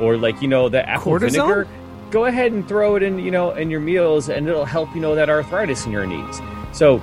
or 0.00 0.16
like 0.16 0.42
you 0.42 0.48
know 0.48 0.68
the 0.68 0.86
apple 0.88 1.12
Cortisone? 1.12 1.32
vinegar. 1.32 1.68
Go 2.10 2.26
ahead 2.26 2.52
and 2.52 2.66
throw 2.68 2.94
it 2.94 3.02
in, 3.02 3.18
you 3.18 3.32
know, 3.32 3.50
in 3.52 3.68
your 3.70 3.80
meals, 3.80 4.28
and 4.28 4.48
it'll 4.48 4.64
help 4.64 4.94
you 4.94 5.00
know 5.00 5.14
that 5.14 5.28
arthritis 5.28 5.86
in 5.86 5.92
your 5.92 6.06
knees. 6.06 6.40
So 6.72 7.00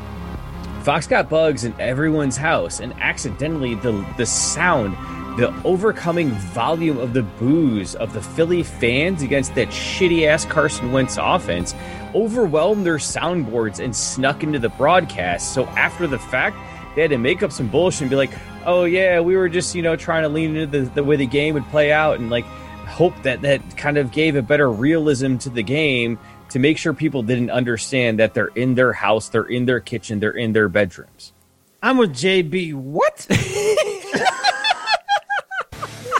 Fox 0.83 1.07
got 1.07 1.29
bugs 1.29 1.63
in 1.63 1.73
everyone's 1.79 2.35
house, 2.35 2.81
and 2.81 2.93
accidentally 2.99 3.75
the 3.75 4.05
the 4.17 4.25
sound, 4.25 4.97
the 5.37 5.53
overcoming 5.63 6.31
volume 6.31 6.97
of 6.97 7.13
the 7.13 7.23
boos 7.23 7.95
of 7.95 8.11
the 8.11 8.21
Philly 8.21 8.63
fans 8.63 9.21
against 9.21 9.55
that 9.55 9.69
shitty 9.69 10.27
ass 10.27 10.43
Carson 10.43 10.91
Wentz 10.91 11.17
offense 11.17 11.73
overwhelmed 12.13 12.85
their 12.85 12.97
soundboards 12.97 13.79
and 13.81 13.95
snuck 13.95 14.43
into 14.43 14.59
the 14.59 14.67
broadcast. 14.69 15.53
So 15.53 15.65
after 15.67 16.05
the 16.05 16.19
fact, 16.19 16.57
they 16.95 17.01
had 17.01 17.11
to 17.11 17.17
make 17.17 17.43
up 17.43 17.53
some 17.53 17.69
bullshit 17.69 18.01
and 18.01 18.09
be 18.09 18.17
like, 18.17 18.31
"Oh 18.65 18.83
yeah, 18.83 19.21
we 19.21 19.37
were 19.37 19.47
just 19.47 19.75
you 19.75 19.83
know 19.83 19.95
trying 19.95 20.23
to 20.23 20.29
lean 20.29 20.53
into 20.57 20.79
the, 20.79 20.89
the 20.89 21.03
way 21.03 21.15
the 21.15 21.25
game 21.25 21.53
would 21.53 21.67
play 21.69 21.93
out 21.93 22.19
and 22.19 22.29
like 22.29 22.43
hope 22.43 23.13
that 23.23 23.41
that 23.43 23.77
kind 23.77 23.97
of 23.97 24.11
gave 24.11 24.35
a 24.35 24.41
better 24.41 24.69
realism 24.69 25.37
to 25.37 25.49
the 25.49 25.63
game." 25.63 26.19
To 26.53 26.59
make 26.59 26.77
sure 26.77 26.93
people 26.93 27.23
didn't 27.23 27.49
understand 27.49 28.19
that 28.19 28.35
they're 28.35 28.47
in 28.53 28.75
their 28.75 28.93
house, 28.93 29.29
they're 29.29 29.43
in 29.43 29.65
their 29.65 29.79
kitchen, 29.79 30.19
they're 30.19 30.29
in 30.37 30.53
their 30.53 30.69
bedrooms. 30.69 31.33
I'm 31.81 31.97
with 31.97 32.11
JB. 32.13 32.73
What? 32.75 33.27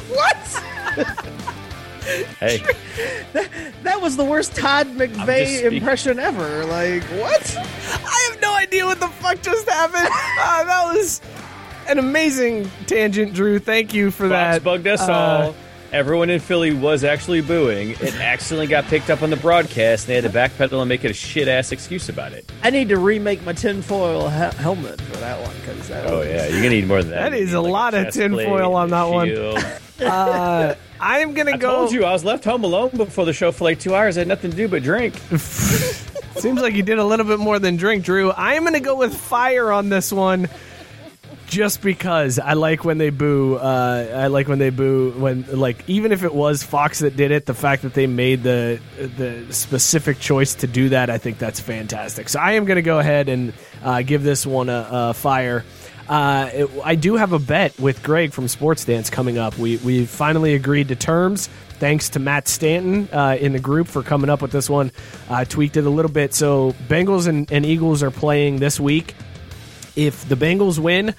What? 0.10 0.36
hey, 2.40 2.60
That 3.84 4.00
was 4.02 4.16
the 4.18 4.24
worst 4.24 4.56
Todd 4.56 4.88
McVay 4.88 5.64
impression 5.64 6.20
ever. 6.20 6.66
Like 6.66 7.04
what? 7.04 7.56
I 7.58 8.30
have 8.32 8.42
no 8.42 8.54
idea 8.56 8.86
what 8.86 9.00
the 9.00 9.08
fuck 9.08 9.42
just 9.42 9.68
happened. 9.70 10.10
Uh, 10.46 10.64
that 10.66 10.94
was 10.94 11.22
an 11.88 11.98
amazing 12.00 12.70
tangent, 12.86 13.34
Drew. 13.34 13.58
Thank 13.60 13.94
you 13.94 14.12
for 14.12 14.28
Fox 14.30 14.32
that. 14.58 14.64
bugged 14.64 14.88
us 14.88 15.02
Uh, 15.02 15.12
all. 15.14 15.56
Everyone 15.94 16.32
in 16.32 16.40
Philly 16.40 16.74
was 16.74 17.04
actually 17.04 17.42
booing. 17.42 17.92
It 17.92 18.16
accidentally 18.16 18.66
got 18.66 18.86
picked 18.86 19.12
up 19.12 19.22
on 19.22 19.30
the 19.30 19.36
broadcast, 19.36 20.08
and 20.08 20.10
they 20.10 20.16
had 20.22 20.24
to 20.24 20.30
backpedal 20.68 20.80
and 20.82 20.90
make 20.90 21.06
it 21.06 21.12
a 21.12 21.14
shit 21.14 21.48
ass 21.48 21.72
excuse 21.72 22.10
about 22.10 22.34
it. 22.34 22.52
I 22.64 22.72
need 22.72 22.90
to 22.90 22.98
remake 22.98 23.46
my 23.46 23.54
tinfoil 23.54 24.28
he- 24.28 24.58
helmet 24.58 25.00
for 25.00 25.18
that 25.18 25.40
one 25.46 25.56
because 25.60 25.88
that. 25.90 26.08
Oh 26.08 26.20
was- 26.20 26.28
yeah, 26.30 26.48
you're 26.48 26.58
gonna 26.64 26.70
need 26.70 26.88
more 26.88 27.04
than 27.04 27.12
that. 27.12 27.30
That 27.30 27.38
is 27.38 27.50
need, 27.52 27.56
a 27.58 27.62
like, 27.62 27.72
lot 27.72 27.94
of 27.94 28.12
tinfoil 28.12 28.74
on 28.76 28.90
that 28.90 29.04
one. 29.04 29.30
Uh, 30.04 30.74
I'm 31.00 31.34
gonna 31.36 31.52
I 31.54 31.58
go. 31.58 31.70
told 31.82 31.92
you 31.94 32.04
I 32.04 32.12
was 32.12 32.26
left 32.26 32.44
home 32.44 32.64
alone 32.66 32.90
before 32.98 33.26
the 33.26 33.32
show 33.32 33.52
for 33.54 33.64
like 33.64 33.80
two 33.80 33.94
hours. 33.96 34.18
I 34.18 34.22
had 34.22 34.28
nothing 34.28 34.50
to 34.52 34.58
do 34.58 34.68
but 34.68 34.82
drink. 34.84 35.16
Seems 35.38 36.60
like 36.62 36.74
you 36.74 36.82
did 36.84 36.98
a 36.98 37.06
little 37.06 37.28
bit 37.28 37.40
more 37.40 37.60
than 37.60 37.78
drink, 37.78 38.04
Drew. 38.04 38.32
I 38.32 38.56
am 38.56 38.64
going 38.64 38.74
to 38.74 38.80
go 38.82 38.96
with 38.96 39.16
fire 39.16 39.72
on 39.72 39.88
this 39.90 40.12
one, 40.12 40.50
just 41.54 41.82
because 41.82 42.40
I 42.40 42.54
like 42.54 42.84
when 42.84 42.98
they 42.98 43.12
boo. 43.12 43.56
Uh, 43.56 44.12
I 44.16 44.28
like 44.28 44.48
when 44.48 44.60
they 44.60 44.72
boo 44.72 45.12
when 45.12 45.46
like 45.60 45.88
even 45.88 46.12
if 46.12 46.24
it 46.24 46.34
was 46.34 46.64
Fox 46.64 47.00
that 47.00 47.16
did 47.16 47.32
it, 47.32 47.46
the 47.46 47.54
fact 47.54 47.84
that 47.84 47.94
they 47.94 48.08
made 48.08 48.42
the 48.44 48.80
the 48.98 49.46
specific 49.54 50.20
choice 50.20 50.56
to 50.56 50.68
do 50.68 50.90
that, 50.90 51.10
I 51.10 51.18
think 51.20 51.38
that's 51.38 51.60
fantastic. 51.60 52.30
So 52.30 52.40
I 52.40 52.54
am 52.54 52.66
going 52.66 52.78
to 52.78 52.82
go 52.82 53.00
ahead 53.00 53.30
and 53.30 53.54
uh, 53.84 54.02
give 54.02 54.24
this 54.24 54.46
one 54.46 54.70
a, 54.70 54.88
a 54.92 55.14
fire. 55.14 55.64
Uh, 56.10 56.50
it- 56.54 56.70
I 56.84 56.96
do 56.96 57.16
have 57.16 57.32
a 57.32 57.40
bet 57.40 57.80
with 57.80 58.02
Greg 58.04 58.34
from 58.34 58.48
Sports 58.48 58.84
Dance 58.86 59.10
coming 59.10 59.38
up. 59.38 59.58
We 59.58 59.78
we 59.78 60.06
finally 60.06 60.56
agreed 60.56 60.88
to 60.90 60.96
terms. 60.96 61.48
Thanks 61.80 62.10
to 62.10 62.20
Matt 62.20 62.48
Stanton 62.48 63.10
uh, 63.12 63.38
in 63.40 63.52
the 63.52 63.60
group 63.60 63.88
for 63.88 64.04
coming 64.04 64.30
up 64.30 64.42
with 64.42 64.52
this 64.52 64.70
one. 64.70 64.92
I 65.30 65.44
tweaked 65.44 65.76
it 65.78 65.86
a 65.86 65.90
little 65.90 66.12
bit. 66.12 66.34
So 66.34 66.74
Bengals 66.88 67.28
and, 67.28 67.52
and 67.52 67.66
Eagles 67.66 68.02
are 68.04 68.12
playing 68.12 68.58
this 68.58 68.80
week. 68.80 69.16
If 69.96 70.28
the 70.30 70.36
Bengals 70.36 70.80
win, 70.80 71.14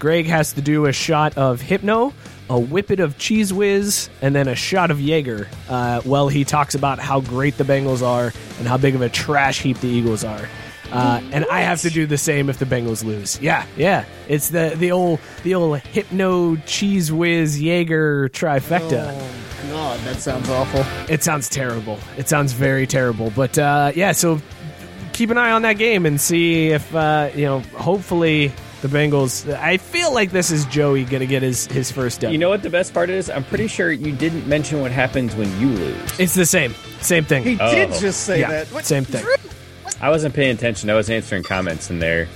Greg 0.00 0.26
has 0.26 0.54
to 0.54 0.62
do 0.62 0.86
a 0.86 0.92
shot 0.92 1.36
of 1.38 1.60
Hypno, 1.60 2.12
a 2.48 2.58
whippet 2.58 2.98
of 2.98 3.16
Cheez 3.18 3.52
Whiz, 3.52 4.08
and 4.22 4.34
then 4.34 4.48
a 4.48 4.56
shot 4.56 4.90
of 4.90 4.98
Jaeger. 4.98 5.46
Uh, 5.68 6.00
well, 6.04 6.28
he 6.28 6.42
talks 6.42 6.74
about 6.74 6.98
how 6.98 7.20
great 7.20 7.56
the 7.58 7.64
Bengals 7.64 8.02
are 8.02 8.32
and 8.58 8.66
how 8.66 8.78
big 8.78 8.94
of 8.96 9.02
a 9.02 9.10
trash 9.10 9.60
heap 9.60 9.78
the 9.78 9.88
Eagles 9.88 10.24
are. 10.24 10.48
Uh, 10.90 11.20
and 11.30 11.44
I 11.50 11.60
have 11.60 11.82
to 11.82 11.90
do 11.90 12.06
the 12.06 12.18
same 12.18 12.48
if 12.48 12.58
the 12.58 12.64
Bengals 12.64 13.04
lose. 13.04 13.40
Yeah, 13.40 13.64
yeah. 13.76 14.04
It's 14.26 14.48
the 14.48 14.72
the 14.74 14.90
old 14.90 15.20
the 15.44 15.54
old 15.54 15.78
hypno 15.78 16.56
cheese 16.66 17.12
whiz 17.12 17.60
Jaeger 17.62 18.28
trifecta. 18.30 19.12
Oh 19.12 19.70
God, 19.70 20.00
that 20.00 20.16
sounds 20.16 20.48
awful. 20.48 20.84
It 21.08 21.22
sounds 21.22 21.48
terrible. 21.48 21.98
It 22.16 22.28
sounds 22.28 22.52
very 22.52 22.88
terrible. 22.88 23.30
But 23.36 23.56
uh, 23.56 23.92
yeah, 23.94 24.10
so 24.10 24.40
keep 25.12 25.30
an 25.30 25.38
eye 25.38 25.52
on 25.52 25.62
that 25.62 25.74
game 25.74 26.06
and 26.06 26.20
see 26.20 26.68
if 26.70 26.92
uh, 26.92 27.30
you 27.36 27.44
know. 27.44 27.60
Hopefully, 27.60 28.50
the 28.82 28.88
Bengals. 28.88 29.52
I 29.52 29.76
feel 29.76 30.12
like 30.14 30.30
this 30.30 30.50
is 30.50 30.64
Joey 30.66 31.04
going 31.04 31.20
to 31.20 31.26
get 31.26 31.42
his 31.42 31.66
his 31.66 31.90
first 31.90 32.20
dub. 32.20 32.32
You 32.32 32.38
know 32.38 32.48
what 32.48 32.62
the 32.62 32.70
best 32.70 32.94
part 32.94 33.10
is? 33.10 33.28
I'm 33.30 33.44
pretty 33.44 33.66
sure 33.68 33.90
you 33.92 34.12
didn't 34.12 34.46
mention 34.48 34.80
what 34.80 34.90
happens 34.90 35.34
when 35.34 35.48
you 35.60 35.68
lose. 35.68 36.20
it's 36.20 36.34
the 36.34 36.46
same 36.46 36.74
same 37.00 37.24
thing. 37.24 37.42
He 37.42 37.58
Oh. 37.60 37.70
did 37.70 37.92
just 38.00 38.22
say 38.24 38.40
yeah, 38.40 38.50
that. 38.50 38.66
What- 38.68 38.84
same 38.86 39.04
thing. 39.04 39.24
I 40.00 40.08
wasn't 40.08 40.34
paying 40.34 40.54
attention. 40.54 40.88
I 40.88 40.94
was 40.94 41.10
answering 41.10 41.42
comments 41.42 41.90
in 41.90 41.98
there. 41.98 42.28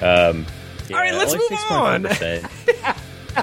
Um, 0.00 0.44
yeah, 0.88 0.96
All 0.96 1.02
right, 1.02 1.14
let's 1.14 1.32
only 1.32 1.46
move 1.50 1.70
on. 1.70 2.02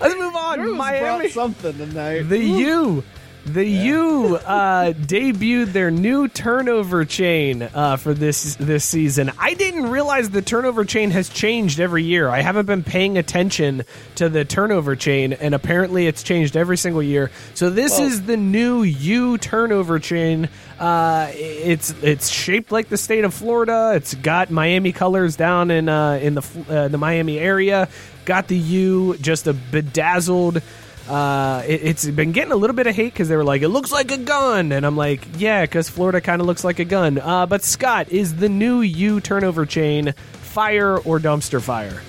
Let's 0.00 0.18
move 0.18 0.34
on. 0.34 0.76
Miami. 0.78 1.00
brought 1.28 1.30
something 1.30 1.76
tonight. 1.76 2.22
The 2.22 2.38
U. 2.38 3.04
The 3.46 3.64
U 3.64 4.36
uh, 4.36 4.92
debuted 4.92 5.72
their 5.72 5.90
new 5.90 6.28
turnover 6.28 7.04
chain 7.06 7.62
uh, 7.62 7.96
for 7.96 8.12
this 8.12 8.54
this 8.56 8.84
season. 8.84 9.32
I 9.38 9.54
didn't 9.54 9.90
realize 9.90 10.28
the 10.30 10.42
turnover 10.42 10.84
chain 10.84 11.10
has 11.12 11.28
changed 11.30 11.80
every 11.80 12.04
year. 12.04 12.28
I 12.28 12.42
haven't 12.42 12.66
been 12.66 12.84
paying 12.84 13.16
attention 13.16 13.84
to 14.16 14.28
the 14.28 14.44
turnover 14.44 14.94
chain, 14.94 15.32
and 15.32 15.54
apparently 15.54 16.06
it's 16.06 16.22
changed 16.22 16.54
every 16.54 16.76
single 16.76 17.02
year. 17.02 17.30
So 17.54 17.70
this 17.70 17.98
is 17.98 18.26
the 18.26 18.36
new 18.36 18.82
U 18.82 19.38
turnover 19.38 19.98
chain. 19.98 20.48
Uh, 20.78 21.30
it's 21.32 21.94
it's 22.02 22.28
shaped 22.28 22.70
like 22.70 22.88
the 22.88 22.98
state 22.98 23.24
of 23.24 23.32
Florida. 23.32 23.92
It's 23.94 24.14
got 24.14 24.50
Miami 24.50 24.92
colors 24.92 25.36
down 25.36 25.70
in 25.70 25.88
uh, 25.88 26.20
in 26.22 26.34
the 26.34 26.46
uh, 26.68 26.88
the 26.88 26.98
Miami 26.98 27.38
area. 27.38 27.88
Got 28.26 28.48
the 28.48 28.58
U, 28.58 29.16
just 29.16 29.46
a 29.46 29.54
bedazzled. 29.54 30.62
Uh, 31.10 31.64
it, 31.66 31.82
it's 31.82 32.06
been 32.06 32.30
getting 32.30 32.52
a 32.52 32.56
little 32.56 32.76
bit 32.76 32.86
of 32.86 32.94
hate 32.94 33.12
because 33.12 33.28
they 33.28 33.34
were 33.34 33.44
like, 33.44 33.62
it 33.62 33.68
looks 33.68 33.90
like 33.90 34.12
a 34.12 34.16
gun. 34.16 34.70
And 34.70 34.86
I'm 34.86 34.96
like, 34.96 35.26
yeah, 35.38 35.62
because 35.62 35.88
Florida 35.88 36.20
kind 36.20 36.40
of 36.40 36.46
looks 36.46 36.62
like 36.62 36.78
a 36.78 36.84
gun. 36.84 37.18
Uh, 37.18 37.46
but 37.46 37.64
Scott, 37.64 38.10
is 38.10 38.36
the 38.36 38.48
new 38.48 38.80
U 38.80 39.20
turnover 39.20 39.66
chain 39.66 40.14
fire 40.42 40.98
or 40.98 41.18
dumpster 41.18 41.60
fire? 41.60 42.00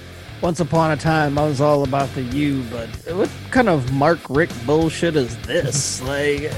Once 0.42 0.60
upon 0.60 0.92
a 0.92 0.98
time, 0.98 1.38
I 1.38 1.46
was 1.48 1.62
all 1.62 1.84
about 1.84 2.14
the 2.14 2.22
U, 2.22 2.64
but 2.72 2.90
what 3.16 3.30
kind 3.50 3.70
of 3.70 3.92
Mark 3.92 4.20
Richt 4.30 4.54
bullshit 4.66 5.16
is 5.16 5.36
this? 5.42 6.02
like, 6.04 6.52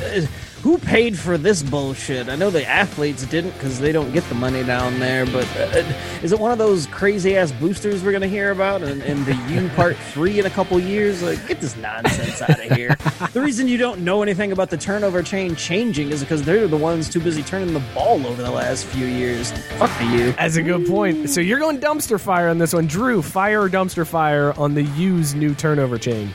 who 0.63 0.77
paid 0.77 1.19
for 1.19 1.37
this 1.37 1.61
bullshit? 1.61 2.29
I 2.29 2.37
know 2.37 2.49
the 2.49 2.65
athletes 2.65 3.25
didn't 3.25 3.51
because 3.51 3.81
they 3.81 3.91
don't 3.91 4.13
get 4.13 4.23
the 4.29 4.35
money 4.35 4.63
down 4.63 4.97
there, 4.97 5.25
but 5.25 5.45
uh, 5.57 5.83
is 6.23 6.31
it 6.31 6.39
one 6.39 6.53
of 6.53 6.57
those 6.57 6.87
crazy 6.87 7.35
ass 7.35 7.51
boosters 7.51 8.01
we're 8.01 8.13
gonna 8.13 8.27
hear 8.27 8.51
about 8.51 8.81
in, 8.81 9.01
in 9.01 9.25
the 9.25 9.35
U 9.49 9.69
Part 9.75 9.97
Three 9.97 10.39
in 10.39 10.45
a 10.45 10.49
couple 10.49 10.79
years? 10.79 11.21
Like, 11.21 11.45
get 11.49 11.59
this 11.59 11.75
nonsense 11.75 12.41
out 12.41 12.51
of 12.51 12.71
here. 12.77 12.95
the 13.33 13.41
reason 13.41 13.67
you 13.67 13.77
don't 13.77 14.05
know 14.05 14.23
anything 14.23 14.53
about 14.53 14.69
the 14.69 14.77
turnover 14.77 15.21
chain 15.21 15.53
changing 15.57 16.11
is 16.11 16.21
because 16.21 16.43
they're 16.43 16.69
the 16.69 16.77
ones 16.77 17.09
too 17.09 17.19
busy 17.19 17.43
turning 17.43 17.73
the 17.73 17.83
ball 17.93 18.25
over 18.25 18.41
the 18.41 18.51
last 18.51 18.85
few 18.85 19.05
years. 19.05 19.51
Fuck 19.77 19.91
the 19.99 20.05
U. 20.05 20.31
That's 20.31 20.55
a 20.55 20.63
good 20.63 20.87
point. 20.87 21.29
So 21.29 21.41
you're 21.41 21.59
going 21.59 21.81
dumpster 21.81 22.17
fire 22.17 22.47
on 22.47 22.57
this 22.57 22.73
one. 22.73 22.87
Drew, 22.87 23.21
fire 23.21 23.63
or 23.63 23.69
dumpster 23.69 24.07
fire 24.07 24.53
on 24.57 24.75
the 24.75 24.83
U's 24.83 25.35
new 25.35 25.53
turnover 25.53 25.97
chain? 25.97 26.31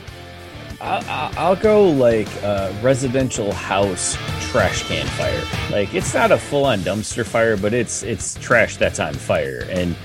I'll, 0.81 1.33
I'll- 1.39 1.57
go 1.57 1.89
like 1.89 2.29
uh, 2.43 2.73
residential 2.83 3.53
house 3.53 4.17
trash 4.51 4.87
can 4.87 5.07
fire. 5.07 5.43
Like 5.71 5.93
it's 5.95 6.15
not 6.15 6.31
a 6.31 6.39
full 6.39 6.65
on 6.65 6.81
dumpster 6.81 7.27
fire, 7.27 7.57
but 7.57 7.75
it's 7.75 8.03
it's 8.03 8.35
trash 8.37 8.77
that's 8.77 9.01
on 9.01 9.15
fire. 9.15 9.67
And 9.71 9.97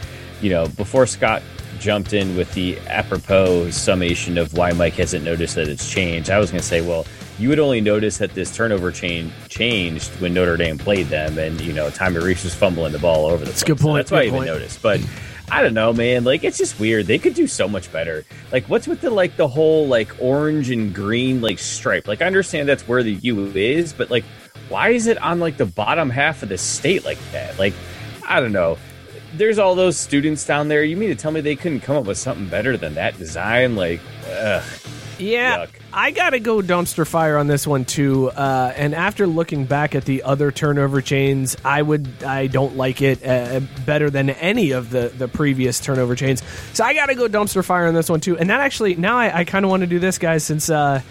you 0.42 0.50
know, 0.50 0.68
before 0.70 1.06
Scott 1.06 1.44
jumped 1.80 2.14
in 2.14 2.36
with 2.36 2.52
the 2.54 2.80
apropos 2.88 3.70
summation 3.72 4.38
of 4.38 4.54
why 4.54 4.72
Mike 4.72 4.94
hasn't 4.94 5.24
noticed 5.26 5.56
that 5.56 5.68
it's 5.68 5.90
changed, 5.90 6.30
I 6.30 6.40
was 6.40 6.50
going 6.50 6.62
to 6.62 6.68
say, 6.68 6.82
well, 6.82 7.06
you 7.40 7.50
would 7.50 7.60
only 7.60 7.82
notice 7.82 8.18
that 8.20 8.34
this 8.34 8.56
turnover 8.56 8.92
chain 8.92 9.32
changed 9.50 10.10
when 10.22 10.34
Notre 10.34 10.56
Dame 10.58 10.78
played 10.78 11.08
them, 11.08 11.38
and 11.38 11.60
you 11.62 11.74
know, 11.74 11.90
Tommy 11.90 12.20
Rees 12.20 12.44
was 12.44 12.54
fumbling 12.56 12.94
the 12.94 13.00
ball 13.00 13.26
over 13.26 13.40
the. 13.40 13.46
That's 13.46 13.62
a 13.64 13.66
good 13.66 13.80
point, 13.80 13.98
that's 14.08 14.12
why 14.12 14.22
I 14.22 14.26
even 14.26 14.46
noticed, 14.46 14.82
but. 14.82 15.00
I 15.54 15.62
don't 15.62 15.76
know, 15.76 15.94
man. 15.94 16.24
Like 16.24 16.44
it's 16.44 16.58
just 16.58 16.80
weird. 16.80 17.06
They 17.06 17.20
could 17.20 17.36
do 17.36 17.46
so 17.46 17.68
much 17.68 17.92
better. 17.92 18.26
Like 18.52 18.68
what's 18.70 18.88
with 18.88 19.02
the 19.02 19.12
like 19.12 19.36
the 19.36 19.48
whole 19.48 19.88
like 19.88 20.12
orange 20.20 20.72
and 20.72 20.92
green 20.96 21.42
like 21.42 21.60
stripe? 21.60 22.08
Like 22.08 22.24
I 22.24 22.26
understand 22.26 22.68
that's 22.68 22.88
where 22.88 23.04
the 23.04 23.14
U 23.14 23.46
is, 23.54 23.94
but 23.94 24.10
like 24.10 24.24
why 24.68 24.90
is 24.90 25.06
it 25.06 25.20
on 25.20 25.40
like 25.40 25.58
the 25.58 25.68
bottom 25.68 26.10
half 26.10 26.42
of 26.42 26.50
the 26.50 26.58
state 26.58 27.06
like 27.06 27.20
that? 27.34 27.60
Like 27.60 27.76
I 28.28 28.40
don't 28.40 28.52
know. 28.52 28.80
There's 29.36 29.60
all 29.60 29.76
those 29.76 29.96
students 29.96 30.44
down 30.44 30.70
there. 30.70 30.84
You 30.84 30.98
mean 30.98 31.10
to 31.10 31.16
tell 31.16 31.30
me 31.30 31.40
they 31.40 31.56
couldn't 31.56 31.82
come 31.82 31.98
up 31.98 32.06
with 32.06 32.18
something 32.18 32.48
better 32.48 32.76
than 32.76 32.96
that 32.96 33.20
design? 33.20 33.76
Like, 33.76 34.02
ugh. 34.28 34.64
Yeah, 35.20 35.68
Yuck. 35.68 35.70
I 35.96 36.10
gotta 36.10 36.40
go 36.40 36.60
dumpster 36.62 37.08
fire 37.08 37.38
on 37.38 37.46
this 37.46 37.68
one 37.68 37.86
too. 37.86 38.32
Uh, 38.32 38.74
and 38.76 38.96
after 38.96 39.28
looking 39.28 39.66
back 39.66 39.94
at 39.94 40.06
the 40.06 40.24
other 40.24 40.52
turnover 40.52 41.02
chains, 41.02 41.56
I 41.64 41.82
would 41.82 42.24
I 42.24 42.48
don't 42.48 42.76
like 42.76 43.02
it 43.04 43.24
uh, 43.24 43.60
better 43.86 44.10
than 44.10 44.32
any 44.32 44.72
of 44.72 44.90
the 44.90 45.10
the 45.16 45.28
previous 45.28 45.80
turnover 45.80 46.16
chains. 46.16 46.42
So 46.74 46.84
I 46.84 46.96
gotta 46.96 47.14
go 47.14 47.28
dumpster 47.28 47.64
fire 47.64 47.86
on 47.86 47.94
this 47.94 48.10
one 48.10 48.22
too. 48.22 48.38
And 48.38 48.50
that 48.50 48.60
actually 48.60 48.96
now 48.96 49.18
I, 49.18 49.40
I 49.40 49.44
kind 49.44 49.66
of 49.66 49.70
want 49.70 49.82
to 49.82 49.88
do 49.88 50.00
this, 50.00 50.18
guys, 50.18 50.44
since. 50.44 50.70
Uh, 50.70 51.02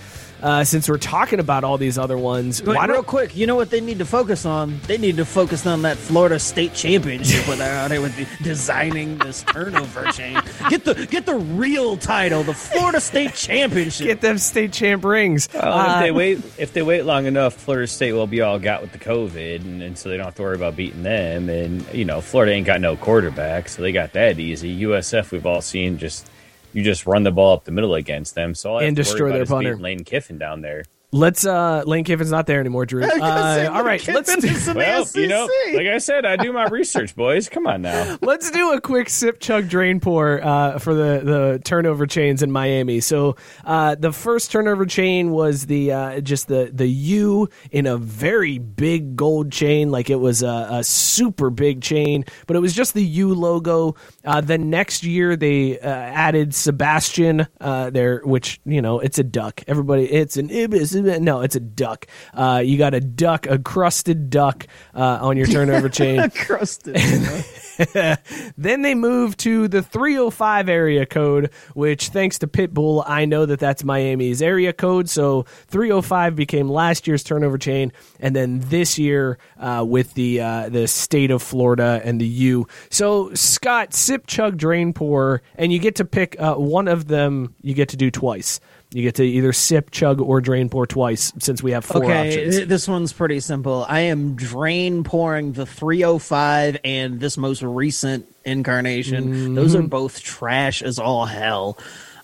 uh, 0.43 0.65
since 0.65 0.89
we're 0.89 0.99
talking 0.99 1.39
about 1.41 1.65
all 1.65 1.79
these 1.79 1.97
other 1.99 2.19
ones, 2.19 2.63
Wait, 2.63 2.77
why 2.77 2.87
real 2.87 2.97
don't 2.97 3.07
quick, 3.07 3.37
you 3.37 3.47
know 3.47 3.55
what 3.55 3.71
they 3.71 3.81
need 3.81 3.99
to 4.01 4.05
focus 4.05 4.45
on? 4.45 4.81
They 4.87 4.99
need 4.99 5.17
to 5.19 5.25
focus 5.25 5.67
on 5.67 5.83
that 5.83 5.97
Florida 5.97 6.39
State 6.39 6.75
Championship 6.75 7.47
when 7.49 7.59
they're 7.59 7.75
out 7.77 7.91
here 7.91 8.01
with 8.01 8.17
the, 8.17 8.27
designing 8.45 9.19
this 9.19 9.43
turnover 9.45 10.05
chain. 10.13 10.41
Get 10.69 10.85
the 10.85 11.07
get 11.11 11.27
the 11.27 11.37
real 11.37 11.97
title, 11.97 12.43
the 12.43 12.55
Florida 12.55 13.01
State 13.01 13.35
Championship. 13.35 14.07
get 14.07 14.21
them 14.21 14.39
state 14.39 14.73
champ 14.73 15.05
rings? 15.05 15.49
Well, 15.55 15.73
Uh, 15.73 15.95
if 15.95 16.01
they 16.01 16.11
wait, 16.11 16.39
if 16.59 16.73
they 16.73 16.83
wait 16.83 17.03
long 17.03 17.27
enough, 17.27 17.55
Florida 17.55 17.87
State 17.87 18.13
will 18.13 18.27
be 18.27 18.41
all 18.41 18.59
got 18.59 18.83
with 18.83 18.93
the 18.93 18.99
COVID, 18.99 19.61
and, 19.61 19.83
and 19.83 19.97
so 19.99 20.09
they 20.09 20.17
don't 20.17 20.27
have 20.27 20.35
to 20.37 20.43
worry 20.43 20.57
about 20.57 20.75
beating 20.77 21.03
them. 21.03 21.49
And 21.49 21.87
you 21.95 22.05
know, 22.05 22.21
Florida 22.21 22.53
ain't 22.53 22.67
got 22.67 22.81
no 22.81 22.97
quarterback, 22.97 23.69
so 23.69 23.83
they 23.83 23.93
got 23.93 24.13
that 24.15 24.39
easy. 24.39 24.81
USF, 24.83 25.31
we've 25.31 25.47
all 25.47 25.61
seen 25.63 25.99
just 25.99 26.29
you 26.73 26.83
just 26.83 27.07
run 27.07 27.23
the 27.23 27.31
ball 27.31 27.53
up 27.55 27.65
the 27.65 27.73
middle 27.73 27.95
against 27.95 28.35
them. 28.35 28.55
So 28.55 28.71
all 28.71 28.79
I 28.81 28.85
And 28.85 28.97
destroy 28.97 29.33
their 29.33 29.47
punter. 29.47 29.77
Lane 29.77 30.05
Kiffin 30.05 30.39
down 30.39 30.61
there. 30.61 30.85
Let's 31.15 31.45
uh 31.45 31.83
Lane 31.87 32.05
Kiffin's 32.05 32.31
not 32.31 32.47
there 32.47 32.59
anymore, 32.59 32.87
Drew. 32.87 33.03
Uh, 33.23 33.71
all 33.73 33.85
right, 33.85 34.07
let's 34.09 34.35
do, 34.37 34.73
Well, 34.75 35.07
you 35.15 35.29
know, 35.29 35.49
like 35.75 35.87
I 35.87 35.99
said, 35.99 36.25
I 36.25 36.37
do 36.37 36.53
my 36.53 36.67
research, 36.67 37.15
boys. 37.15 37.49
Come 37.49 37.67
on 37.67 37.83
now. 37.83 38.19
let's 38.23 38.51
do 38.51 38.73
a 38.73 38.81
quick 38.81 39.09
sip 39.09 39.39
chug 39.39 39.69
drain 39.69 40.01
pour 40.01 40.43
uh, 40.43 40.79
for 40.79 40.95
the 40.95 41.21
the 41.23 41.61
turnover 41.65 42.07
chains 42.07 42.43
in 42.43 42.51
Miami. 42.51 43.01
So 43.01 43.37
uh, 43.65 43.95
the 43.95 44.13
first 44.13 44.51
turnover 44.51 44.87
chain 44.87 45.31
was 45.31 45.67
the 45.67 45.93
uh, 45.93 46.21
just 46.21 46.49
the 46.49 46.71
the 46.73 46.87
U 46.89 47.49
in 47.71 47.87
a 47.87 47.97
very 47.97 48.59
big 48.59 49.15
gold 49.15 49.53
chain, 49.53 49.91
like 49.91 50.11
it 50.11 50.17
was 50.17 50.43
a, 50.43 50.69
a 50.71 50.85
super 50.85 51.51
big 51.51 51.81
chain, 51.83 52.25
but 52.47 52.57
it 52.57 52.61
was 52.61 52.75
just 52.75 52.95
the 52.95 53.05
U 53.05 53.35
logo. 53.35 53.95
Uh, 54.25 54.41
the 54.41 54.59
next 54.59 55.05
year 55.05 55.37
they 55.37 55.79
uh, 55.79 55.89
added 55.89 56.55
Sebastian 56.55 57.47
uh, 57.61 57.91
there, 57.91 58.21
which 58.25 58.61
you 58.65 58.83
know 58.83 58.99
it's 58.99 59.19
a 59.19 59.25
duck. 59.25 59.63
Everybody, 59.69 60.11
it's 60.11 60.37
an 60.37 60.51
ibis. 60.51 60.95
No, 61.03 61.41
it's 61.43 61.57
a 61.57 61.61
duck. 61.61 62.07
Uh, 62.33 62.63
you 62.65 62.79
got 62.79 62.95
a 62.95 63.01
duck, 63.01 63.47
a 63.47 63.59
crusted 63.59 64.31
duck 64.31 64.67
uh, 64.95 65.19
on 65.21 65.37
your 65.37 65.47
turnover 65.49 65.89
chain. 65.89 66.31
crusted. 66.31 66.97
then 68.57 68.83
they 68.83 68.95
moved 68.95 69.39
to 69.41 69.69
the 69.69 69.83
305 69.83 70.69
area 70.69 71.07
code, 71.07 71.51
which 71.75 72.09
thanks 72.09 72.39
to 72.39 72.47
Pitbull, 72.47 73.03
I 73.07 73.25
know 73.25 73.47
that 73.47 73.59
that's 73.61 73.85
Miami's 73.85 74.43
area 74.43 74.73
code. 74.73 75.09
So 75.09 75.45
305 75.69 76.37
became 76.37 76.69
last 76.69 77.07
year's 77.07 77.25
turnover 77.25 77.59
chain, 77.59 77.93
and 78.21 78.37
then 78.37 78.61
this 78.61 78.99
year 78.99 79.39
uh, 79.59 79.85
with 79.87 80.15
the 80.15 80.41
uh, 80.41 80.69
the 80.69 80.87
state 80.87 81.31
of 81.31 81.43
Florida 81.43 82.01
and 82.05 82.21
the 82.21 82.27
U. 82.27 82.67
So 82.91 83.33
Scott, 83.35 83.95
sip, 83.95 84.27
chug, 84.27 84.57
drain, 84.57 84.93
pour, 84.93 85.43
and 85.57 85.73
you 85.73 85.79
get 85.79 85.97
to 85.97 86.05
pick 86.05 86.39
uh, 86.41 86.55
one 86.55 86.89
of 86.89 87.09
them. 87.09 87.55
You 87.63 87.75
get 87.75 87.89
to 87.91 87.97
do 87.97 88.11
twice. 88.11 88.61
You 88.95 89.03
get 89.03 89.15
to 89.17 89.25
either 89.25 89.53
sip, 89.53 89.91
chug, 89.91 90.21
or 90.21 90.41
drain 90.41 90.69
pour 90.69 90.87
twice, 90.87 91.33
since 91.39 91.63
we 91.63 91.73
have 91.73 91.85
four 91.85 92.05
Okay, 92.05 92.29
options. 92.29 92.57
th- 92.57 92.69
this 92.69 92.87
one's 92.87 93.13
pretty 93.13 93.41
simple. 93.41 93.87
I 93.89 94.01
am 94.01 94.35
drain 94.35 95.03
pouring 95.03 95.53
the 95.53 95.65
305 95.67 96.77
and 96.85 97.19
this 97.19 97.37
most 97.39 97.63
recent 97.63 98.27
incarnation. 98.45 99.25
Mm-hmm. 99.33 99.55
Those 99.55 99.75
are 99.75 99.83
both 99.83 100.23
trash 100.23 100.83
as 100.83 100.99
all 100.99 101.25
hell. 101.27 101.79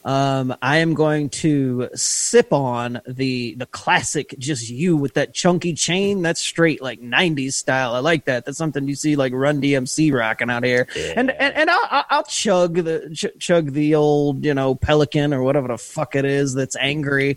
Um, 0.04 0.54
I 0.62 0.78
am 0.78 0.94
going 0.94 1.28
to 1.30 1.88
sip 1.94 2.52
on 2.52 3.00
the 3.06 3.54
the 3.56 3.66
classic, 3.66 4.34
just 4.38 4.70
you 4.70 4.96
with 4.96 5.14
that 5.14 5.34
chunky 5.34 5.74
chain. 5.74 6.22
That's 6.22 6.40
straight 6.40 6.80
like 6.80 7.00
'90s 7.00 7.54
style. 7.54 7.94
I 7.94 7.98
like 7.98 8.24
that. 8.26 8.44
That's 8.44 8.56
something 8.58 8.88
you 8.88 8.94
see 8.94 9.16
like 9.16 9.32
Run 9.32 9.60
DMC 9.60 10.12
rocking 10.14 10.50
out 10.50 10.64
here. 10.64 10.86
And 11.16 11.30
and 11.30 11.54
and 11.54 11.68
I'll, 11.70 11.86
I'll- 11.90 12.04
I'll 12.10 12.22
chug 12.24 12.74
the 12.76 13.10
ch- 13.14 13.38
chug 13.38 13.72
the 13.72 13.94
old 13.96 14.44
you 14.44 14.54
know 14.54 14.74
pelican 14.74 15.34
or 15.34 15.42
whatever 15.42 15.68
the 15.68 15.78
fuck 15.78 16.14
it 16.16 16.24
is 16.24 16.54
that's 16.54 16.76
angry. 16.76 17.36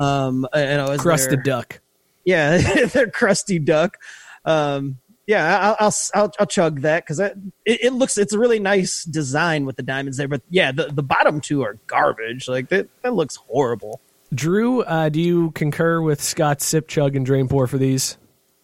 Um, 0.00 0.46
you 0.54 0.60
know, 0.60 0.86
as 0.92 1.00
Crusted 1.00 1.44
duck. 1.44 1.80
yeah, 2.24 2.56
they're 2.86 3.10
crusty 3.10 3.58
duck. 3.58 3.98
Um, 4.44 4.98
yeah, 5.30 5.60
I'll 5.60 5.76
I'll, 5.78 5.94
I'll, 6.14 6.32
I'll 6.40 6.46
chug 6.46 6.80
that 6.80 7.04
because 7.04 7.20
it, 7.20 7.36
it 7.64 7.92
looks 7.92 8.18
it's 8.18 8.32
a 8.32 8.38
really 8.38 8.58
nice 8.58 9.04
design 9.04 9.64
with 9.64 9.76
the 9.76 9.84
diamonds 9.84 10.18
there. 10.18 10.26
But 10.26 10.42
yeah, 10.50 10.72
the, 10.72 10.86
the 10.86 11.04
bottom 11.04 11.40
two 11.40 11.62
are 11.62 11.78
garbage. 11.86 12.48
Like 12.48 12.68
that 12.70 12.88
that 13.02 13.14
looks 13.14 13.36
horrible. 13.36 14.00
Drew, 14.34 14.82
uh, 14.82 15.08
do 15.08 15.20
you 15.20 15.52
concur 15.52 16.02
with 16.02 16.20
Scott's 16.20 16.64
sip, 16.64 16.88
chug, 16.88 17.14
and 17.14 17.24
drain 17.24 17.46
pour 17.46 17.68
for 17.68 17.78
these? 17.78 18.16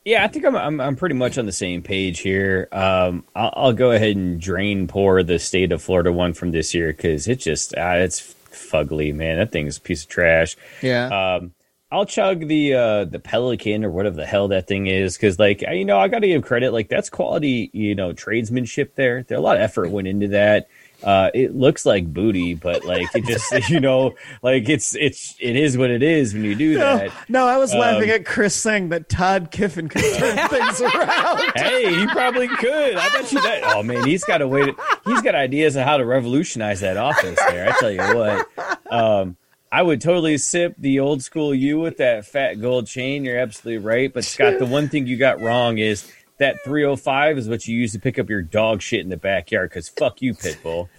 Yeah, 0.05 0.25
I 0.25 0.29
think 0.29 0.45
I'm, 0.45 0.57
I'm 0.57 0.81
I'm 0.81 0.97
pretty 0.97 1.15
much 1.15 1.39
on 1.39 1.47
the 1.47 1.53
same 1.53 1.83
page 1.83 2.19
here. 2.19 2.69
Um, 2.73 3.23
I'll, 3.37 3.53
I'll 3.55 3.73
go 3.73 3.93
ahead 3.93 4.17
and 4.17 4.41
drain 4.41 4.89
pour 4.89 5.23
the 5.23 5.39
state 5.39 5.71
of 5.71 5.81
Florida 5.81 6.13
one 6.13 6.33
from 6.33 6.51
this 6.51 6.75
year 6.75 6.89
because 6.89 7.29
it 7.29 7.37
just 7.37 7.77
uh, 7.77 7.95
it's 7.99 8.35
fugly, 8.51 9.15
man. 9.15 9.39
That 9.39 9.53
thing's 9.53 9.77
a 9.77 9.81
piece 9.81 10.03
of 10.03 10.09
trash. 10.09 10.57
Yeah. 10.83 11.37
Um, 11.37 11.53
I'll 11.91 12.05
chug 12.07 12.49
the 12.49 12.75
uh, 12.75 13.05
the 13.05 13.21
Pelican 13.21 13.85
or 13.85 13.91
whatever 13.91 14.17
the 14.17 14.27
hell 14.27 14.49
that 14.49 14.67
thing 14.67 14.89
is 14.89 15.17
because, 15.17 15.39
like, 15.39 15.63
you 15.63 15.85
know, 15.85 15.99
I 15.99 16.09
got 16.09 16.21
to 16.21 16.27
give 16.27 16.43
credit. 16.43 16.73
Like, 16.73 16.89
that's 16.89 17.09
quality, 17.09 17.71
you 17.73 17.95
know, 17.95 18.13
tradesmanship 18.13 18.97
there. 18.97 19.23
There 19.23 19.39
a 19.39 19.41
lot 19.41 19.57
of 19.57 19.63
effort 19.63 19.91
went 19.91 20.09
into 20.09 20.29
that. 20.29 20.69
Uh, 21.05 21.31
it 21.35 21.55
looks 21.55 21.87
like 21.87 22.13
booty, 22.13 22.55
but 22.55 22.85
like 22.85 23.07
it 23.15 23.25
just, 23.25 23.53
you 23.69 23.79
know, 23.79 24.15
like 24.43 24.69
it's 24.69 24.97
it's 24.97 25.37
it 25.39 25.55
is 25.55 25.77
what 25.77 25.91
it 25.91 26.03
is 26.03 26.33
when 26.35 26.43
you 26.43 26.55
do 26.55 26.75
that. 26.79 27.13
no, 27.29 27.47
I 27.47 27.59
was 27.59 27.73
laughing 27.75 28.11
at 28.11 28.25
Chris 28.25 28.57
saying 28.57 28.89
that 28.89 29.09
Todd 29.09 29.51
Kiffin 29.51 29.89
could 29.89 30.03
turn 30.17 30.49
things 30.49 30.81
around. 30.81 31.53
Hey, 31.55 31.95
he 31.95 32.07
probably 32.09 32.49
could. 32.49 32.97
I 32.97 33.11
bet 33.11 33.31
you 33.31 33.41
that. 33.43 33.63
Oh 33.65 33.83
man, 33.83 34.05
he's 34.05 34.25
got 34.25 34.41
a 34.41 34.49
way. 34.49 34.67
To, 34.67 34.75
he's 35.05 35.21
got 35.23 35.35
ideas 35.35 35.77
on 35.77 35.85
how 35.87 35.99
to 35.99 36.05
revolutionize 36.05 36.81
that 36.81 36.97
office. 36.97 37.39
there. 37.49 37.69
I 37.69 37.79
tell 37.79 37.91
you 37.93 38.01
what. 38.01 38.49
Um, 38.91 39.37
I 39.73 39.83
would 39.83 40.01
totally 40.01 40.39
sip 40.39 40.75
the 40.79 41.01
old 41.01 41.23
school 41.23 41.55
you 41.55 41.79
with 41.81 41.97
that 41.97 42.25
fat 42.25 42.61
gold 42.61 42.87
chain. 42.87 43.25
You're 43.25 43.39
absolutely 43.39 43.85
right. 43.85 44.13
But 44.13 44.25
Scott, 44.25 44.59
the 44.59 44.67
one 44.67 44.89
thing 44.89 45.07
you 45.07 45.17
got 45.17 45.41
wrong 45.41 45.79
is 45.79 46.11
that 46.39 46.63
305 46.65 47.39
is 47.39 47.49
what 47.49 47.67
you 47.67 47.77
use 47.77 47.93
to 47.93 47.99
pick 47.99 48.19
up 48.19 48.29
your 48.29 48.43
dog 48.43 48.81
shit 48.81 49.01
in 49.01 49.09
the 49.09 49.17
backyard. 49.17 49.71
Because 49.71 49.89
fuck 49.89 50.23
you, 50.23 50.35
Pitbull. 50.35 50.89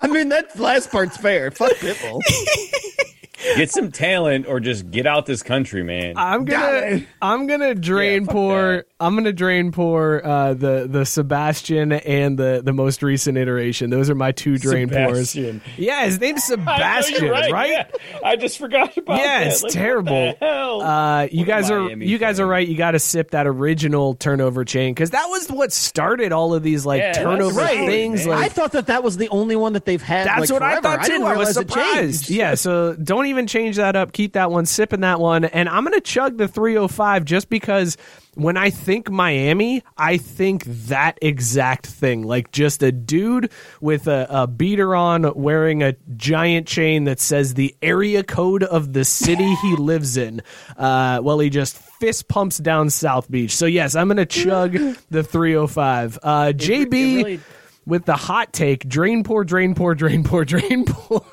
I 0.00 0.08
mean, 0.08 0.28
that 0.28 0.58
last 0.58 0.90
part's 0.90 1.16
fair. 1.16 1.50
Fuck 1.50 1.72
Pitbull. 1.72 2.20
Get 3.56 3.70
some 3.70 3.92
talent 3.92 4.46
or 4.46 4.60
just 4.60 4.90
get 4.90 5.06
out 5.06 5.26
this 5.26 5.42
country, 5.42 5.82
man. 5.82 6.14
I'm 6.16 6.44
gonna 6.46 7.02
I'm 7.20 7.46
gonna 7.46 7.74
drain 7.74 8.24
fuck 8.24 8.32
pour 8.34 8.72
that. 8.76 8.86
I'm 8.98 9.14
gonna 9.14 9.32
drain 9.32 9.72
pour 9.72 10.24
uh, 10.26 10.54
the 10.54 10.86
the 10.90 11.04
Sebastian 11.04 11.92
and 11.92 12.38
the 12.38 12.62
the 12.64 12.72
most 12.72 13.02
recent 13.02 13.36
iteration. 13.36 13.90
Those 13.90 14.08
are 14.08 14.14
my 14.14 14.32
two 14.32 14.56
drain 14.56 14.88
Sebastian. 14.88 15.60
pours. 15.60 15.78
Yeah, 15.78 16.06
his 16.06 16.18
name's 16.18 16.42
I 16.44 16.46
Sebastian, 16.46 17.24
you're 17.26 17.32
right? 17.34 17.70
yeah. 17.70 17.86
I 18.24 18.36
just 18.36 18.56
forgot 18.58 18.96
about 18.96 19.18
Yeah, 19.18 19.40
that. 19.40 19.46
it's 19.48 19.62
Like, 19.62 19.72
terrible. 19.72 20.34
hell? 20.40 20.80
Uh, 20.80 21.22
you 21.30 21.40
What 21.40 21.46
guys 21.48 21.70
are 21.70 21.80
Miami 21.80 22.06
you 22.06 22.16
guys 22.18 22.40
are 22.40 22.46
right. 22.46 22.66
You 22.66 22.76
got 22.76 22.92
to 22.92 22.98
sip 22.98 23.32
that 23.32 23.46
original 23.46 24.14
turnover 24.14 24.64
chain 24.64 24.94
because 24.94 25.10
that 25.10 25.26
was 25.26 25.48
what 25.50 25.72
started 25.72 26.32
all 26.32 26.54
of 26.54 26.62
these 26.62 26.86
like 26.86 27.00
Yeah, 27.00 27.12
turnover 27.12 27.60
right, 27.60 27.86
things. 27.86 28.26
man. 28.26 28.38
I 28.38 28.48
thought 28.48 28.72
that 28.72 28.86
that 28.86 29.02
was 29.02 29.18
the 29.18 29.28
only 29.28 29.56
one 29.56 29.74
that 29.74 29.84
they've 29.84 30.00
had. 30.00 30.26
that's 30.26 30.40
like, 30.40 30.50
what 30.50 30.62
I 30.62 30.80
thought 30.80 31.02
too. 31.04 31.12
didn't 31.12 31.26
I, 31.26 31.36
was 31.36 31.52
surprised. 31.52 32.30
Yeah, 32.30 32.54
so 32.54 32.94
don't 32.94 33.25
even 33.26 33.46
change 33.46 33.76
that 33.76 33.96
up. 33.96 34.12
Keep 34.12 34.32
that 34.34 34.50
one, 34.50 34.66
sipping 34.66 35.00
that 35.00 35.20
one, 35.20 35.44
and 35.44 35.68
I'm 35.68 35.84
gonna 35.84 36.00
chug 36.00 36.38
the 36.38 36.48
305 36.48 37.24
just 37.24 37.48
because 37.48 37.96
when 38.34 38.56
I 38.58 38.68
think 38.70 39.10
Miami, 39.10 39.82
I 39.96 40.18
think 40.18 40.64
that 40.64 41.18
exact 41.22 41.86
thing. 41.86 42.22
Like 42.22 42.52
just 42.52 42.82
a 42.82 42.92
dude 42.92 43.50
with 43.80 44.08
a, 44.08 44.26
a 44.28 44.46
beater 44.46 44.94
on, 44.94 45.32
wearing 45.34 45.82
a 45.82 45.94
giant 46.16 46.66
chain 46.66 47.04
that 47.04 47.18
says 47.18 47.54
the 47.54 47.74
area 47.80 48.22
code 48.22 48.62
of 48.62 48.92
the 48.92 49.04
city 49.04 49.54
he 49.62 49.76
lives 49.76 50.16
in. 50.16 50.42
Uh, 50.76 51.20
well, 51.22 51.38
he 51.38 51.48
just 51.50 51.76
fist 51.76 52.28
pumps 52.28 52.58
down 52.58 52.90
South 52.90 53.30
Beach. 53.30 53.54
So 53.56 53.66
yes, 53.66 53.94
I'm 53.94 54.08
gonna 54.08 54.26
chug 54.26 54.72
the 55.10 55.22
305. 55.22 56.18
Uh, 56.22 56.52
JB 56.54 56.90
really- 56.92 57.40
with 57.86 58.04
the 58.04 58.16
hot 58.16 58.52
take: 58.52 58.86
drain 58.88 59.24
pour, 59.24 59.44
drain 59.44 59.74
pour, 59.74 59.94
drain 59.94 60.24
pour, 60.24 60.44
drain 60.44 60.84
pour. 60.84 61.24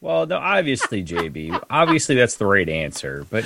Well, 0.00 0.26
no, 0.26 0.36
obviously, 0.36 1.02
JB. 1.02 1.60
obviously, 1.68 2.14
that's 2.14 2.36
the 2.36 2.46
right 2.46 2.68
answer. 2.68 3.26
But 3.30 3.44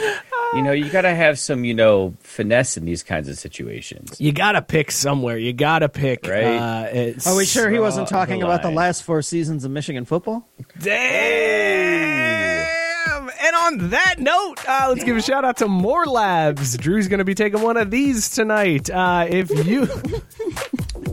you 0.55 0.61
know, 0.62 0.72
you 0.72 0.90
got 0.90 1.03
to 1.03 1.14
have 1.14 1.38
some, 1.38 1.64
you 1.64 1.72
know, 1.72 2.14
finesse 2.20 2.76
in 2.76 2.84
these 2.84 3.03
kinds 3.03 3.28
of 3.30 3.38
situations. 3.38 4.20
you 4.20 4.32
gotta 4.32 4.61
pick 4.61 4.90
somewhere. 4.90 5.38
You 5.38 5.55
gotta 5.55 5.88
pick. 5.88 6.26
Right. 6.26 6.44
Uh, 6.44 6.88
it's, 6.92 7.26
Are 7.26 7.34
we 7.36 7.46
sure 7.46 7.70
he 7.70 7.78
wasn't 7.78 8.09
talking 8.09 8.40
the 8.40 8.46
about 8.46 8.61
the 8.62 8.70
last 8.70 9.03
four 9.03 9.22
seasons 9.22 9.64
of 9.64 9.70
Michigan 9.70 10.05
football? 10.05 10.46
Damn! 10.78 13.30
And 13.44 13.57
on 13.57 13.90
that 13.90 14.16
note, 14.18 14.57
uh, 14.68 14.86
let's 14.90 15.05
give 15.05 15.16
a 15.16 15.22
shout 15.22 15.44
out 15.44 15.57
to 15.59 15.68
More 15.68 16.05
Labs. 16.07 16.76
Drew's 16.76 17.09
going 17.09 17.18
to 17.18 17.24
be 17.24 17.34
taking 17.34 17.61
one 17.62 17.76
of 17.76 17.90
these 17.90 18.28
tonight. 18.30 18.88
Uh, 18.90 19.26
if 19.28 19.50
you 19.66 19.86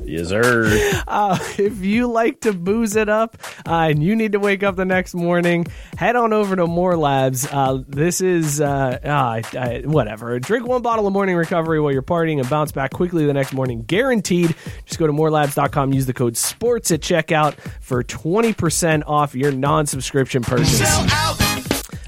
Yes, 0.10 0.30
sir. 0.30 1.04
uh, 1.08 1.38
if 1.58 1.84
you 1.84 2.08
like 2.08 2.42
to 2.42 2.54
booze 2.54 2.96
it 2.96 3.10
up 3.10 3.38
uh, 3.68 3.90
and 3.90 4.04
you 4.04 4.16
need 4.16 4.32
to 4.34 4.40
wake 4.40 4.64
up 4.64 4.76
the 4.76 4.86
next 4.86 5.14
morning, 5.14 5.66
head 5.98 6.16
on 6.16 6.34
over 6.34 6.56
to 6.56 6.68
More 6.68 6.98
Labs. 6.98 7.46
Uh, 7.46 7.84
this 7.88 8.22
is 8.22 8.60
uh, 8.62 9.00
uh, 9.04 9.42
I- 9.58 9.84
whatever. 9.86 10.40
Drink 10.40 10.68
one 10.68 10.82
bottle 10.82 11.06
of 11.08 11.14
morning 11.14 11.36
recovery 11.36 11.80
while 11.80 11.92
you're 11.92 12.02
partying 12.02 12.40
and 12.40 12.50
bounce 12.50 12.72
back 12.72 12.92
quickly 12.92 13.26
the 13.26 13.34
next 13.34 13.54
morning, 13.54 13.84
guaranteed. 13.84 14.56
Just 14.86 15.00
go 15.00 15.08
to 15.08 15.14
morelabs.com. 15.14 15.94
Use 15.94 16.06
the 16.06 16.14
code 16.14 16.36
SPORTS 16.38 16.92
at 16.92 17.02
checkout 17.02 17.56
for 17.82 18.04
twenty 18.04 18.54
percent 18.54 19.04
off 19.08 19.36
your 19.36 19.52
non-subscription 19.52 20.44
purchase. 20.44 21.49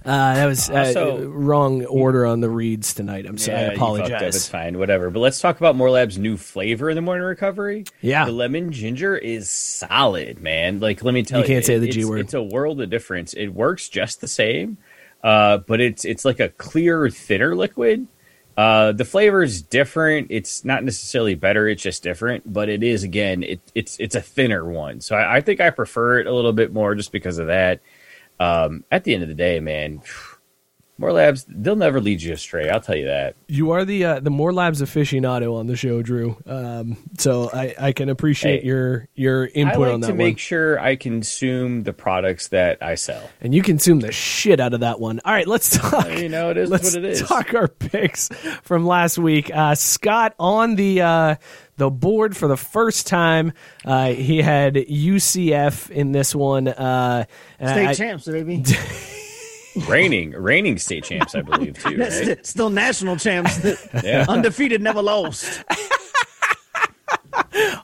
Uh, 0.04 0.34
that 0.34 0.46
was 0.48 0.70
uh, 0.70 0.74
Also- 0.74 1.28
wrong 1.28 1.86
order 1.86 2.26
on 2.26 2.42
the 2.42 2.50
reads 2.50 2.94
tonight. 2.94 3.26
I'm 3.28 3.38
sorry. 3.38 3.60
Yeah, 3.60 3.70
I 3.72 3.74
you 3.98 4.16
up. 4.16 4.22
It's 4.24 4.48
fine. 4.48 4.80
Whatever. 4.80 5.12
But 5.12 5.20
let's 5.20 5.40
talk 5.40 5.58
about 5.58 5.76
More 5.76 5.92
Lab's 5.92 6.18
new 6.18 6.38
flavor 6.38 6.90
in 6.90 6.96
the 6.96 7.02
morning 7.02 7.24
recovery. 7.26 7.84
Yeah. 8.02 8.26
the 8.26 8.32
lemon 8.32 8.72
ginger 8.72 9.16
is 9.16 9.50
solid, 9.50 10.42
man. 10.42 10.80
Like, 10.80 11.04
let 11.04 11.14
me 11.14 11.22
tell 11.22 11.40
You 11.40 11.44
you, 11.44 11.54
can't 11.54 11.66
say 11.66 11.78
the 11.78 11.88
it's- 11.88 11.96
G 12.04 12.06
word. 12.06 12.22
It's 12.22 12.34
a 12.34 12.42
world 12.42 12.82
of 12.82 12.90
difference. 12.90 13.34
It 13.34 13.50
works 13.50 13.90
just 13.90 14.22
the 14.22 14.28
same, 14.28 14.78
uh, 15.24 15.58
but 15.60 15.80
it's 15.80 16.04
it's 16.04 16.26
like 16.26 16.40
a 16.40 16.50
clear, 16.50 17.08
thinner 17.10 17.56
liquid. 17.56 18.08
Uh, 18.58 18.92
the 18.92 19.06
flavor 19.06 19.42
is 19.44 19.62
different. 19.62 20.28
It's 20.30 20.66
not 20.66 20.84
necessarily 20.84 21.36
better. 21.36 21.68
It's 21.68 21.82
just 21.82 22.04
different. 22.04 22.52
But 22.52 22.70
it 22.70 22.84
is 22.84 23.04
again. 23.04 23.44
It, 23.44 23.62
it's 23.76 23.98
it's 24.00 24.16
a 24.16 24.22
thinner 24.22 24.66
one. 24.66 25.00
So 25.00 25.16
I, 25.16 25.38
I 25.38 25.42
think 25.42 25.62
I 25.62 25.70
prefer 25.70 26.20
it 26.20 26.28
a 26.28 26.34
little 26.34 26.54
bit 26.54 26.74
more 26.74 26.96
just 26.96 27.12
because 27.12 27.38
of 27.38 27.48
that. 27.48 27.80
Um, 28.42 28.84
at 28.92 29.04
the 29.04 29.14
end 29.14 29.24
of 29.24 29.30
the 29.30 29.36
day, 29.36 29.60
man, 29.60 30.02
more 30.98 31.12
labs 31.14 31.46
they'll 31.50 31.76
never 31.76 32.00
lead 32.00 32.22
you 32.22 32.34
astray. 32.34 32.70
I'll 32.70 32.80
tell 32.82 32.96
you 32.96 33.06
that. 33.06 33.36
You 33.48 33.72
are 33.72 33.86
the 33.86 34.06
uh, 34.06 34.20
the 34.20 34.30
More 34.30 34.54
Labs 34.54 34.82
aficionado 34.84 35.56
on 35.56 35.66
the 35.68 35.76
show, 35.76 36.02
Drew. 36.04 36.38
Um, 36.46 36.98
so 37.18 37.50
I, 37.52 37.74
I 37.80 37.92
can 37.92 38.08
appreciate 38.10 38.62
Hey, 38.62 38.68
your 38.68 39.08
your 39.16 39.46
input 39.48 39.80
like 39.80 39.94
on 39.94 40.00
that 40.02 40.08
to 40.08 40.14
one. 40.14 40.18
make 40.18 40.38
sure 40.38 40.80
I 40.80 40.96
consume 40.96 41.84
the 41.84 41.94
products 41.94 42.50
that 42.50 42.78
I 42.84 42.96
sell. 42.96 43.30
and 43.42 43.54
you 43.56 43.64
consume 43.64 44.00
the 44.02 44.12
shit 44.12 44.60
out 44.60 44.74
of 44.76 44.82
that 44.82 45.00
one. 45.00 45.20
All 45.26 45.34
right, 45.34 45.48
let's 45.48 45.76
talk. 45.76 46.08
You 46.18 46.30
know, 46.30 46.52
it 46.52 46.58
is 46.58 46.70
let's 46.72 46.94
what 46.96 47.04
it 47.04 47.06
is. 47.06 47.22
talk 47.22 47.54
our 47.56 47.68
picks 47.68 48.30
from 48.64 48.86
last 48.86 49.18
week. 49.18 49.50
Uh, 49.54 49.74
Scott 49.76 50.36
on 50.40 50.76
the 50.76 51.02
uh, 51.02 51.36
the 51.82 51.90
board 51.90 52.38
for 52.38 52.48
the 52.48 52.56
first 52.58 53.08
time. 53.08 53.54
Uh, 53.84 54.10
he 54.14 54.40
had 54.40 54.76
UCF 54.76 55.90
in 55.90 56.12
this 56.12 56.36
one. 56.36 56.68
Uh, 56.68 57.26
State 57.58 57.88
I- 57.88 57.94
champs, 57.96 58.26
baby. 58.26 58.64
reigning, 59.88 60.32
reigning 60.32 60.78
state 60.78 61.04
champs, 61.04 61.34
I 61.34 61.42
believe 61.42 61.82
too. 61.84 61.98
Right? 61.98 62.46
Still 62.46 62.70
national 62.70 63.18
champs. 63.18 63.60
Yeah. 64.04 64.26
Undefeated, 64.30 64.82
never 64.82 65.02
lost. 65.02 65.64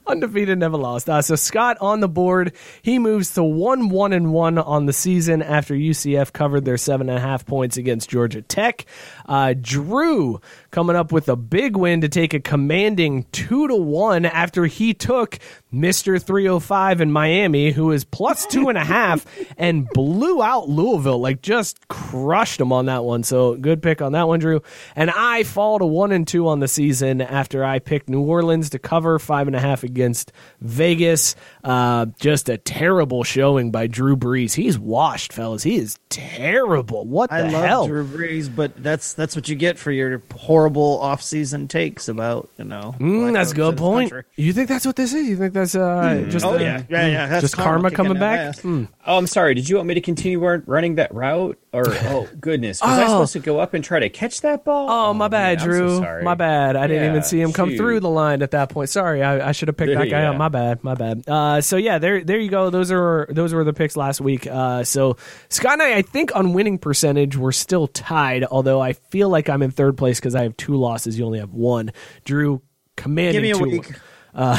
undefeated, 0.07 0.57
never 0.57 0.77
lost. 0.77 1.09
Uh, 1.09 1.21
so 1.21 1.35
Scott 1.35 1.77
on 1.81 1.99
the 1.99 2.07
board, 2.07 2.53
he 2.81 2.99
moves 2.99 3.33
to 3.33 3.43
one 3.43 3.89
one 3.89 4.13
and 4.13 4.31
one 4.33 4.57
on 4.57 4.85
the 4.85 4.93
season 4.93 5.41
after 5.41 5.73
UCF 5.73 6.33
covered 6.33 6.65
their 6.65 6.77
seven 6.77 7.09
and 7.09 7.17
a 7.17 7.21
half 7.21 7.45
points 7.45 7.77
against 7.77 8.09
Georgia 8.09 8.41
Tech. 8.41 8.85
Uh, 9.25 9.53
Drew 9.59 10.39
coming 10.77 10.95
up 10.95 11.11
with 11.11 11.27
a 11.27 11.35
big 11.35 11.75
win 11.75 12.01
to 12.01 12.07
take 12.07 12.35
a 12.35 12.39
commanding 12.39 13.25
two 13.31 13.67
to 13.67 13.75
one 13.75 14.25
after 14.25 14.67
he 14.67 14.93
took 14.93 15.39
Mister 15.71 16.19
305 16.19 17.01
in 17.01 17.11
Miami, 17.11 17.71
who 17.71 17.91
is 17.91 18.05
plus 18.05 18.45
two 18.45 18.69
and 18.69 18.77
a 18.77 18.83
half, 18.83 19.25
and 19.57 19.89
blew 19.89 20.39
out 20.41 20.69
Louisville, 20.69 21.19
like 21.19 21.41
just 21.41 21.87
crushed 21.87 22.59
them 22.59 22.71
on 22.71 22.85
that 22.85 23.03
one. 23.03 23.23
So 23.23 23.55
good 23.55 23.81
pick 23.81 24.03
on 24.03 24.11
that 24.11 24.27
one, 24.27 24.39
Drew. 24.39 24.61
And 24.95 25.09
I 25.09 25.43
fall 25.43 25.79
to 25.79 25.85
one 25.85 26.11
and 26.11 26.27
two 26.27 26.47
on 26.47 26.59
the 26.59 26.67
season 26.67 27.21
after 27.21 27.65
I 27.65 27.79
picked 27.79 28.07
New 28.07 28.21
Orleans 28.21 28.69
to 28.69 28.79
cover 28.79 29.17
five 29.17 29.47
and 29.47 29.55
a 29.55 29.59
half 29.59 29.83
against 29.83 30.31
Vegas. 30.61 31.35
Uh, 31.63 32.05
just 32.19 32.49
a 32.49 32.57
terrible 32.59 33.23
showing 33.23 33.71
by 33.71 33.87
Drew 33.87 34.15
Brees. 34.15 34.53
He's 34.53 34.77
washed, 34.77 35.33
fellas. 35.33 35.63
He 35.63 35.77
is 35.77 35.97
terrible. 36.09 37.03
What 37.03 37.31
the 37.31 37.37
I 37.37 37.41
love 37.49 37.65
hell? 37.65 37.87
Drew 37.87 38.05
Brees, 38.05 38.53
but 38.53 38.81
that's 38.81 39.15
that's 39.15 39.35
what 39.35 39.49
you 39.49 39.55
get 39.55 39.77
for 39.79 39.91
your 39.91 40.21
horrible 40.33 40.66
off-season 40.75 41.67
takes 41.67 42.09
about 42.09 42.49
you 42.57 42.65
know. 42.65 42.95
Mm, 42.99 43.33
that's 43.33 43.51
a 43.51 43.55
good 43.55 43.77
point. 43.77 44.11
country. 44.11 44.29
You 44.35 44.51
think 44.51 44.67
that's 44.67 44.85
what 44.85 44.95
this 44.95 45.13
is? 45.13 45.27
You 45.27 45.37
think 45.37 45.53
that's 45.53 45.75
uh, 45.75 46.25
just 46.29 46.45
Oh 46.45 46.57
the- 46.57 46.63
yeah, 46.63 46.83
yeah, 46.89 47.07
yeah. 47.07 47.27
That's 47.27 47.41
just 47.41 47.55
karma 47.55 47.89
kicking 47.89 48.05
coming 48.05 48.19
back? 48.19 48.39
ass. 48.39 48.59
Hmm. 48.59 48.85
Oh, 49.05 49.17
I'm 49.17 49.27
sorry. 49.27 49.53
Did 49.53 49.69
you 49.69 49.77
want 49.77 49.87
me 49.87 49.93
to 49.93 50.01
continue 50.01 50.39
running 50.39 50.95
that 50.95 51.13
route? 51.13 51.57
Or 51.73 51.83
oh 52.05 52.27
goodness, 52.39 52.81
was 52.81 52.89
I 52.89 53.03
Oh. 53.03 53.07
supposed 53.07 53.33
to 53.33 53.39
go 53.39 53.59
up 53.59 53.73
and 53.73 53.83
try 53.83 53.99
to 53.99 54.07
catch 54.09 54.41
that 54.41 54.63
ball? 54.63 54.87
Oh, 54.89 55.13
my 55.13 55.27
bad, 55.27 55.59
man, 55.59 55.67
I'm 55.67 55.73
so 55.73 55.79
Drew. 55.87 55.97
sorry. 55.97 56.23
my 56.23 56.33
bad. 56.33 56.75
I 56.77 56.87
didn't 56.87 57.09
even 57.09 57.23
see 57.23 57.41
him 57.41 57.51
come 57.51 57.69
shoot. 57.71 57.77
through 57.77 57.99
the 57.99 58.09
line 58.09 58.41
at 58.41 58.51
that 58.51 58.69
point. 58.69 58.89
Sorry, 58.89 59.21
I, 59.21 59.49
I 59.49 59.51
should 59.51 59.67
have 59.67 59.75
picked 59.75 59.93
that 59.93 60.09
guy 60.09 60.21
Yeah. 60.21 60.31
up. 60.31 60.37
My 60.37 60.47
bad. 60.47 60.83
My 60.83 60.95
bad. 60.95 61.23
Uh, 61.27 61.59
so 61.61 61.75
yeah, 61.75 61.97
there, 61.99 62.23
there 62.23 62.39
you 62.39 62.49
go. 62.49 62.69
Those 62.69 62.89
are 62.91 63.27
those 63.29 63.53
were 63.53 63.65
the 63.65 63.73
picks 63.73 63.97
last 63.97 64.21
week. 64.21 64.47
Uh, 64.47 64.83
so 64.85 65.17
Scott 65.49 65.73
and 65.73 65.81
I, 65.83 65.95
I 65.97 66.01
think 66.03 66.33
on 66.35 66.53
winning 66.53 66.77
percentage, 66.77 67.35
we're 67.35 67.51
still 67.51 67.87
tied. 67.87 68.45
Although 68.45 68.81
I 68.81 68.93
feel 68.93 69.27
like 69.29 69.49
I'm 69.49 69.61
in 69.61 69.71
third 69.71 69.97
place 69.97 70.19
because 70.19 70.35
I 70.35 70.43
have 70.43 70.55
two 70.57 70.75
losses. 70.77 71.19
You 71.19 71.25
only 71.25 71.39
have 71.39 71.53
one. 71.53 71.91
Drew, 72.23 72.61
commanding 72.95 73.43
Give 73.43 73.43
me 73.43 73.51
a 73.51 73.55
two. 73.55 73.63
week. 73.81 73.91
Uh, 74.33 74.55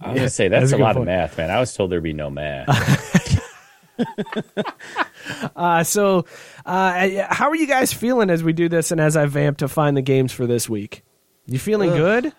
I 0.00 0.10
was 0.12 0.16
gonna 0.18 0.30
say 0.30 0.48
that's, 0.48 0.72
a 0.72 0.76
a 0.76 0.78
lot 0.78 0.94
point. 0.94 1.08
of 1.08 1.14
math, 1.14 1.38
man. 1.38 1.50
I 1.50 1.58
was 1.58 1.74
told 1.74 1.90
there'd 1.90 2.02
be 2.02 2.12
no 2.12 2.30
math. 2.30 2.68
Uh, 5.56 5.82
so, 5.82 6.24
uh, 6.64 7.08
how 7.30 7.48
are 7.48 7.56
you 7.56 7.66
guys 7.66 7.92
feeling 7.92 8.30
as 8.30 8.44
we 8.44 8.52
do 8.52 8.68
this 8.68 8.92
and 8.92 9.00
as 9.00 9.16
I 9.16 9.26
vamp 9.26 9.58
to 9.58 9.68
find 9.68 9.96
the 9.96 10.02
games 10.02 10.32
for 10.32 10.46
this 10.46 10.68
week? 10.68 11.02
You 11.46 11.58
feeling 11.58 11.90
good? 11.90 12.32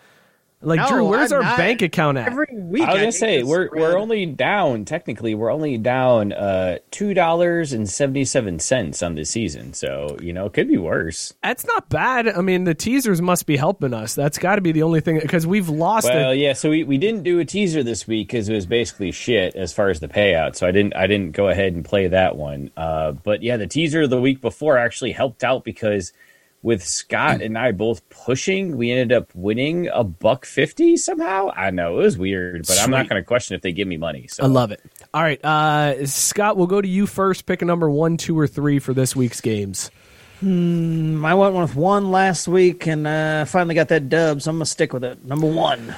Like 0.59 0.79
No, 0.79 0.87
Drew, 0.89 1.07
where's 1.07 1.31
I'm 1.31 1.37
our 1.37 1.43
not. 1.43 1.57
bank 1.57 1.83
account 1.83 2.17
at? 2.17 2.27
Every 2.29 2.47
week, 2.51 2.81
I 2.81 2.93
was 2.93 2.99
gonna 2.99 3.11
say 3.11 3.43
we're 3.43 3.67
spread. 3.67 3.79
we're 3.79 3.95
only 3.97 4.25
down 4.25 4.85
technically 4.85 5.35
we're 5.35 5.51
only 5.51 5.77
down 5.77 6.33
uh 6.33 6.79
two 6.89 7.13
dollars 7.13 7.73
and 7.73 7.87
seventy 7.87 8.25
seven 8.25 8.57
cents 8.57 9.03
on 9.03 9.13
this 9.13 9.29
season, 9.29 9.73
so 9.75 10.17
you 10.19 10.33
know 10.33 10.47
it 10.47 10.53
could 10.53 10.67
be 10.67 10.77
worse. 10.77 11.31
That's 11.43 11.63
not 11.67 11.89
bad. 11.89 12.27
I 12.27 12.41
mean, 12.41 12.63
the 12.63 12.73
teasers 12.73 13.21
must 13.21 13.45
be 13.45 13.55
helping 13.55 13.93
us. 13.93 14.15
That's 14.15 14.39
got 14.39 14.55
to 14.55 14.61
be 14.61 14.71
the 14.71 14.81
only 14.81 14.99
thing 14.99 15.19
because 15.19 15.45
we've 15.45 15.69
lost 15.69 16.05
Well, 16.09 16.31
it. 16.31 16.37
yeah, 16.37 16.53
so 16.53 16.71
we, 16.71 16.83
we 16.83 16.97
didn't 16.97 17.21
do 17.21 17.37
a 17.37 17.45
teaser 17.45 17.83
this 17.83 18.07
week 18.07 18.29
because 18.29 18.49
it 18.49 18.55
was 18.55 18.65
basically 18.65 19.11
shit 19.11 19.55
as 19.55 19.71
far 19.73 19.89
as 19.89 19.99
the 19.99 20.07
payout. 20.07 20.55
So 20.55 20.65
I 20.65 20.71
didn't 20.71 20.95
I 20.95 21.05
didn't 21.05 21.33
go 21.33 21.49
ahead 21.49 21.73
and 21.73 21.85
play 21.85 22.07
that 22.07 22.35
one. 22.35 22.71
Uh, 22.75 23.11
but 23.11 23.43
yeah, 23.43 23.57
the 23.57 23.67
teaser 23.67 24.07
the 24.07 24.19
week 24.19 24.41
before 24.41 24.79
actually 24.79 25.11
helped 25.11 25.43
out 25.43 25.63
because 25.63 26.13
with 26.61 26.83
Scott 26.83 27.41
and 27.41 27.57
I 27.57 27.71
both 27.71 28.07
pushing, 28.09 28.77
we 28.77 28.91
ended 28.91 29.15
up 29.15 29.33
winning 29.35 29.87
a 29.87 30.03
buck 30.03 30.45
fifty 30.45 30.97
somehow. 30.97 31.51
I 31.55 31.71
know 31.71 31.99
it 31.99 32.03
was 32.03 32.17
weird, 32.17 32.67
but 32.67 32.79
I'm 32.79 32.91
not 32.91 33.07
going 33.07 33.21
to 33.21 33.25
question 33.25 33.55
if 33.55 33.61
they 33.61 33.71
give 33.71 33.87
me 33.87 33.97
money. 33.97 34.27
So 34.27 34.43
I 34.43 34.47
love 34.47 34.71
it. 34.71 34.81
All 35.13 35.21
right, 35.21 35.43
uh, 35.43 36.05
Scott, 36.05 36.57
we'll 36.57 36.67
go 36.67 36.81
to 36.81 36.87
you 36.87 37.07
first. 37.07 37.45
Pick 37.45 37.61
a 37.61 37.65
number 37.65 37.89
one, 37.89 38.17
two, 38.17 38.37
or 38.37 38.47
three 38.47 38.79
for 38.79 38.93
this 38.93 39.15
week's 39.15 39.41
games. 39.41 39.91
Hmm, 40.39 41.25
I 41.25 41.33
went 41.33 41.55
with 41.55 41.75
one 41.75 42.11
last 42.11 42.47
week 42.47 42.85
and 42.85 43.07
uh, 43.07 43.45
finally 43.45 43.73
got 43.73 43.87
that 43.87 44.09
dub, 44.09 44.41
so 44.41 44.51
I'm 44.51 44.57
gonna 44.57 44.65
stick 44.65 44.93
with 44.93 45.03
it. 45.03 45.25
Number 45.25 45.47
one. 45.47 45.95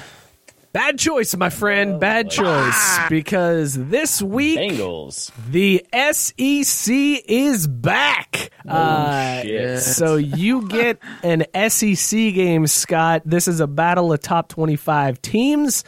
Bad 0.72 1.00
choice, 1.00 1.36
my 1.36 1.50
friend. 1.50 1.98
Bad 1.98 2.30
choice 2.30 2.98
because 3.08 3.74
this 3.74 4.22
week 4.22 4.56
Bengals. 4.58 5.32
the 5.50 5.84
SEC 6.12 6.94
is 7.28 7.66
back. 7.66 8.50
Uh, 8.68 9.42
shit. 9.42 9.80
So 9.80 10.14
you 10.14 10.68
get 10.68 10.98
an 11.24 11.44
SEC 11.70 12.16
game, 12.34 12.68
Scott. 12.68 13.22
This 13.24 13.48
is 13.48 13.58
a 13.58 13.66
battle 13.66 14.12
of 14.12 14.20
top 14.20 14.48
25 14.48 15.20
teams. 15.20 15.82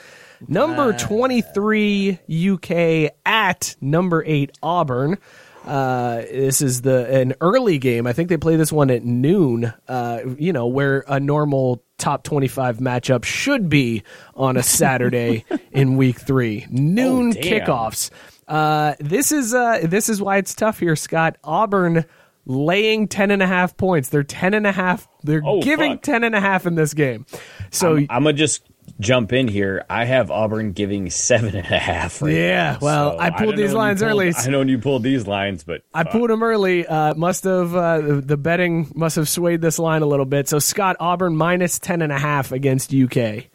Number 0.48 0.92
23 0.92 2.18
UK 2.50 3.12
at 3.24 3.76
number 3.80 4.24
8 4.26 4.50
Auburn. 4.64 5.18
Uh, 5.66 6.16
this 6.30 6.60
is 6.60 6.82
the 6.82 7.06
an 7.20 7.34
early 7.40 7.78
game. 7.78 8.06
I 8.06 8.12
think 8.12 8.28
they 8.28 8.36
play 8.36 8.56
this 8.56 8.72
one 8.72 8.90
at 8.90 9.04
noon. 9.04 9.72
Uh, 9.88 10.20
you 10.38 10.52
know 10.52 10.66
where 10.66 11.04
a 11.06 11.20
normal 11.20 11.82
top 11.98 12.24
twenty-five 12.24 12.78
matchup 12.78 13.24
should 13.24 13.68
be 13.68 14.02
on 14.34 14.56
a 14.56 14.62
Saturday 14.62 15.44
in 15.72 15.96
week 15.96 16.18
three. 16.20 16.66
Noon 16.70 17.30
Oh, 17.36 17.40
kickoffs. 17.40 18.10
Uh, 18.48 18.94
this 18.98 19.30
is 19.32 19.54
uh, 19.54 19.80
this 19.84 20.08
is 20.08 20.20
why 20.20 20.38
it's 20.38 20.54
tough 20.54 20.78
here, 20.80 20.96
Scott. 20.96 21.36
Auburn 21.44 22.04
laying 22.44 23.06
10 23.06 23.30
and 23.30 23.40
a 23.40 23.46
half 23.46 23.76
points. 23.76 24.08
They're 24.08 24.24
10 24.24 24.52
and 24.54 24.66
a 24.66 24.72
half. 24.72 25.06
They're 25.22 25.42
Oh, 25.46 25.62
giving 25.62 25.92
fuck. 25.92 26.02
10 26.02 26.24
and 26.24 26.34
a 26.34 26.40
half 26.40 26.66
in 26.66 26.74
this 26.74 26.92
game. 26.92 27.24
So 27.70 27.94
I'm, 27.98 28.06
I'm 28.10 28.22
gonna 28.24 28.32
just 28.32 28.66
jump 29.00 29.32
in 29.32 29.48
here. 29.48 29.84
I 29.90 30.04
have 30.04 30.30
Auburn 30.30 30.72
giving 30.72 31.10
seven 31.10 31.56
and 31.56 31.66
a 31.66 31.78
half. 31.78 32.22
Right 32.22 32.34
Yeah, 32.34 32.72
now. 32.72 32.78
well, 32.80 33.12
So 33.12 33.18
I 33.18 33.30
pulled 33.30 33.56
don't 33.56 33.56
these 33.56 33.72
lines 33.74 34.00
pulled- 34.00 34.10
early. 34.10 34.32
I 34.36 34.48
know 34.48 34.58
when 34.60 34.68
you 34.68 34.78
pulled 34.78 35.02
these 35.02 35.26
lines, 35.26 35.64
but 35.64 35.82
I 35.94 36.04
fuck. 36.04 36.12
pulled 36.12 36.30
them 36.30 36.42
early. 36.42 36.86
Uh, 36.86 37.14
must 37.14 37.44
have 37.44 37.74
uh, 37.74 38.00
the 38.00 38.14
the 38.20 38.36
betting 38.36 38.90
must 38.94 39.16
have 39.16 39.28
swayed 39.28 39.60
this 39.60 39.78
line 39.78 40.02
a 40.02 40.06
little 40.06 40.26
bit. 40.26 40.48
So 40.48 40.58
Scott 40.58 40.96
Auburn 41.00 41.36
minus 41.36 41.78
10 41.78 42.02
and 42.02 42.12
a 42.12 42.18
half 42.18 42.52
against 42.52 42.92
UK. 42.94 43.46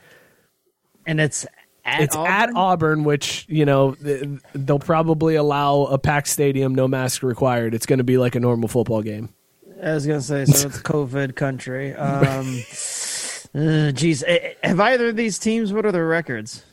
And 1.06 1.22
it's 1.22 1.46
at 1.86 2.02
it's 2.02 2.16
Auburn? 2.16 2.32
at 2.34 2.50
Auburn, 2.56 3.04
which 3.06 3.46
you 3.48 3.66
know 3.66 3.96
they'll 4.54 4.80
probably 4.80 5.36
allow 5.36 5.84
a 5.84 5.98
packed 5.98 6.28
stadium, 6.28 6.76
no 6.76 6.88
mask 6.88 7.24
required. 7.24 7.74
It's 7.74 7.86
going 7.86 8.00
to 8.00 8.04
be 8.04 8.18
like 8.18 8.36
a 8.36 8.40
normal 8.42 8.68
football 8.68 9.02
game. 9.02 9.30
I 9.82 9.94
was 9.94 10.06
gonna 10.08 10.20
say, 10.22 10.44
so 10.46 10.68
it's 10.68 10.82
COVID 10.82 11.36
country. 11.36 11.94
Um, 11.94 12.62
uh, 13.58 13.92
Eh, 14.28 14.54
have 14.64 14.80
either 14.80 15.10
of 15.10 15.16
these 15.16 15.40
teams? 15.40 15.74
What 15.74 15.86
are 15.86 15.92
their 15.92 16.08
records? 16.08 16.64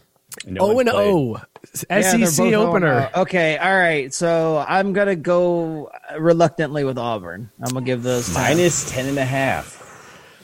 No 0.46 0.72
O 0.72 0.78
and. 0.78 0.88
O, 0.88 1.40
SEC 1.72 2.36
both 2.36 2.54
opener. 2.54 3.10
0-0. 3.14 3.16
Okay, 3.22 3.56
all 3.56 3.74
right. 3.76 4.12
So 4.12 4.64
I'm 4.68 4.92
gonna 4.92 5.16
go 5.16 5.90
reluctantly 6.18 6.84
with 6.84 6.98
Auburn. 6.98 7.50
I'm 7.60 7.72
gonna 7.72 7.86
give 7.86 8.02
those 8.02 8.26
ten. 8.26 8.42
minus 8.42 8.90
ten 8.90 9.06
and 9.06 9.18
a 9.18 9.24
half. 9.24 9.83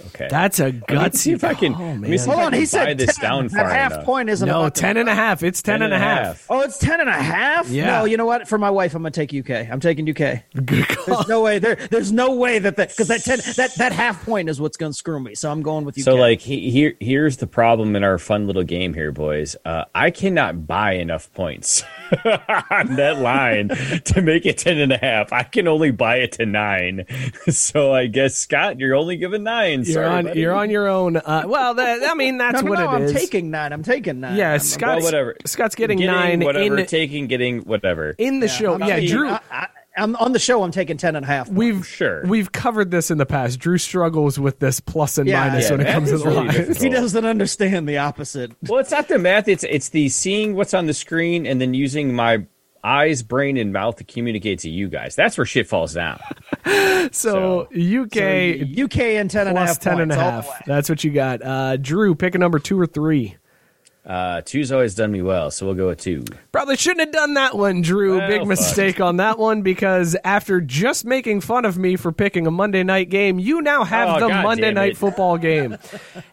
Okay, 0.06 0.28
That's 0.30 0.58
a 0.60 0.64
Let 0.64 0.74
me 0.74 0.80
gutsy. 0.80 1.14
see 1.16 1.32
if 1.32 1.44
I 1.44 1.54
can. 1.54 1.74
Oh, 1.74 1.78
let 1.78 1.98
me 2.00 2.08
man. 2.08 2.18
see 2.18 2.24
if 2.24 2.24
Hold 2.26 2.38
I 2.38 2.44
on, 2.44 2.50
can 2.52 2.60
he 2.60 2.64
buy 2.64 2.66
said 2.66 2.98
this 2.98 3.16
10. 3.16 3.22
down 3.30 3.46
that 3.48 3.52
far 3.52 3.68
half 3.70 3.92
enough. 3.92 4.04
point 4.04 4.28
isn't 4.30 4.46
No, 4.48 4.60
about 4.60 4.74
the- 4.74 4.80
10 4.80 4.96
and 4.96 5.08
a 5.08 5.14
half. 5.14 5.42
It's 5.42 5.62
10 5.62 5.82
and 5.82 5.92
a 5.94 5.98
half. 5.98 6.46
Oh, 6.50 6.60
it's 6.60 6.78
ten 6.78 7.00
and 7.00 7.08
a 7.08 7.12
half. 7.12 7.68
Yeah. 7.68 7.86
No, 7.98 8.04
you 8.06 8.16
know 8.16 8.26
what? 8.26 8.48
For 8.48 8.58
my 8.58 8.70
wife, 8.70 8.94
I'm 8.94 9.02
gonna 9.02 9.10
take 9.12 9.32
UK. 9.32 9.68
I'm 9.70 9.80
taking 9.80 10.08
UK. 10.08 10.42
Good 10.64 10.88
call. 10.88 11.16
There's 11.16 11.28
no 11.28 11.40
way 11.42 11.58
there. 11.58 11.76
There's 11.90 12.12
no 12.12 12.34
way 12.34 12.58
that 12.58 12.76
that 12.76 12.88
because 12.90 13.08
that 13.08 13.22
ten 13.24 13.38
that 13.56 13.74
that 13.76 13.92
half 13.92 14.24
point 14.24 14.48
is 14.48 14.60
what's 14.60 14.76
gonna 14.76 14.92
screw 14.92 15.20
me. 15.20 15.34
So 15.34 15.50
I'm 15.50 15.62
going 15.62 15.84
with 15.84 15.96
UK. 15.98 16.04
So 16.04 16.14
like 16.16 16.40
he, 16.40 16.70
here 16.70 16.94
here's 17.00 17.36
the 17.38 17.46
problem 17.46 17.94
in 17.96 18.02
our 18.04 18.18
fun 18.18 18.46
little 18.46 18.62
game 18.64 18.94
here, 18.94 19.12
boys. 19.12 19.56
Uh, 19.64 19.84
I 19.94 20.10
cannot 20.10 20.66
buy 20.66 20.92
enough 20.94 21.32
points 21.34 21.82
on 22.24 22.96
that 22.96 23.18
line 23.20 23.68
to 24.04 24.22
make 24.22 24.46
it 24.46 24.58
ten 24.58 24.78
and 24.78 24.92
a 24.92 24.98
half. 24.98 25.32
I 25.32 25.42
can 25.44 25.68
only 25.68 25.90
buy 25.90 26.16
it 26.16 26.32
to 26.32 26.46
nine. 26.46 27.06
So 27.50 27.92
I 27.94 28.06
guess 28.06 28.36
Scott, 28.36 28.78
you're 28.78 28.94
only 28.94 29.16
giving 29.16 29.42
nine. 29.42 29.84
You're 29.92 30.04
Sorry, 30.04 30.06
on. 30.18 30.24
buddy. 30.24 30.40
You're 30.40 30.54
on 30.54 30.70
your 30.70 30.88
own. 30.88 31.16
Uh, 31.16 31.44
well, 31.46 31.74
that, 31.74 32.08
I 32.10 32.14
mean, 32.14 32.38
that's 32.38 32.56
no, 32.56 32.60
no, 32.62 32.70
what 32.70 32.78
no, 32.78 32.84
it 32.84 32.88
I'm 32.88 33.02
is. 33.04 33.12
taking 33.12 33.50
nine. 33.50 33.72
I'm 33.72 33.82
taking 33.82 34.20
nine. 34.20 34.36
Yeah, 34.36 34.50
I'm- 34.50 34.58
Scott- 34.60 34.96
Well, 34.96 35.04
whatever. 35.04 35.36
Scott's 35.46 35.74
getting, 35.74 35.98
Getting 35.98 36.14
nine 36.14 36.40
whatever, 36.40 36.78
in 36.78 36.86
taking, 36.86 37.26
getting 37.26 37.60
whatever. 37.60 38.14
in 38.18 38.40
the 38.40 38.48
show. 38.48 38.74
I 38.80 38.86
Yeah, 38.88 38.96
mean, 38.98 39.08
Drew. 39.10 39.28
I, 39.28 39.40
I, 39.50 39.66
I'm 39.96 40.14
on 40.16 40.32
the 40.32 40.38
show. 40.38 40.62
I'm 40.62 40.70
taking 40.70 40.96
ten 40.96 41.16
and 41.16 41.24
a 41.24 41.26
half. 41.26 41.46
points. 41.48 41.58
We've 41.58 41.86
Sure. 41.86 42.24
we've 42.24 42.52
covered 42.52 42.92
this 42.92 43.10
in 43.10 43.18
the 43.18 43.26
past. 43.26 43.58
Drew 43.58 43.76
struggles 43.76 44.38
with 44.38 44.60
this 44.60 44.78
plus 44.78 45.18
and 45.18 45.28
Yeah, 45.28 45.48
minus 45.48 45.64
yeah, 45.68 45.76
when 45.76 45.86
it 45.86 45.92
comes 45.92 46.10
to 46.10 46.18
the 46.18 46.24
really 46.26 46.46
lines. 46.46 46.80
he 46.80 46.88
doesn't 46.88 47.24
understand 47.24 47.88
the 47.88 47.98
opposite. 47.98 48.52
Well, 48.68 48.78
it's 48.78 48.92
not 48.92 49.08
the 49.08 49.18
math. 49.18 49.48
It's 49.48 49.64
it's 49.64 49.88
the 49.88 50.08
seeing 50.08 50.54
what's 50.54 50.74
on 50.74 50.86
the 50.86 50.94
screen 50.94 51.44
and 51.44 51.60
then 51.60 51.74
using 51.74 52.14
my 52.14 52.46
eyes, 52.84 53.22
brain, 53.22 53.56
and 53.56 53.72
mouth 53.72 53.96
to 53.96 54.04
communicate 54.04 54.60
to 54.60 54.70
you 54.70 54.88
guys. 54.88 55.14
That's 55.16 55.36
where 55.38 55.44
shit 55.44 55.68
falls 55.68 55.94
down. 55.94 56.20
So, 57.12 57.62
UK 57.72 58.16
UK 58.78 58.98
and 59.16 59.30
ten 59.30 59.48
and 59.48 59.56
a 59.56 59.66
half. 59.66 59.78
ten 59.80 60.00
and 60.00 60.12
a 60.12 60.14
half. 60.14 60.64
That's 60.66 60.88
what 60.88 61.02
you 61.02 61.10
got. 61.10 61.42
Uh, 61.42 61.76
Drew, 61.78 62.14
pick 62.14 62.34
a 62.34 62.38
number 62.38 62.58
two 62.58 62.78
or 62.78 62.86
three. 62.86 63.36
Uh, 64.04 64.40
two's 64.42 64.70
always 64.72 64.94
done 64.94 65.10
me 65.12 65.22
well, 65.22 65.50
so 65.50 65.66
we'll 65.66 65.74
go 65.74 65.88
with 65.88 66.00
two. 66.00 66.24
Probably 66.52 66.76
shouldn't 66.76 67.00
have 67.00 67.12
done 67.12 67.34
that 67.34 67.56
one, 67.56 67.80
Drew. 67.82 68.18
Well, 68.18 68.28
Big 68.28 68.40
fuck. 68.40 68.48
mistake 68.48 69.00
on 69.00 69.16
that 69.18 69.38
one 69.38 69.62
because 69.62 70.16
after 70.24 70.60
just 70.60 71.04
making 71.04 71.40
fun 71.42 71.64
of 71.64 71.78
me 71.78 71.96
for 71.96 72.10
picking 72.12 72.46
a 72.46 72.50
Monday 72.50 72.82
night 72.82 73.08
game, 73.08 73.38
you 73.38 73.60
now 73.62 73.84
have 73.84 74.08
Oh, 74.16 74.20
the 74.20 74.28
God 74.28 74.42
Monday 74.42 74.72
night 74.72 74.96
football 74.96 75.38
game. 75.38 75.76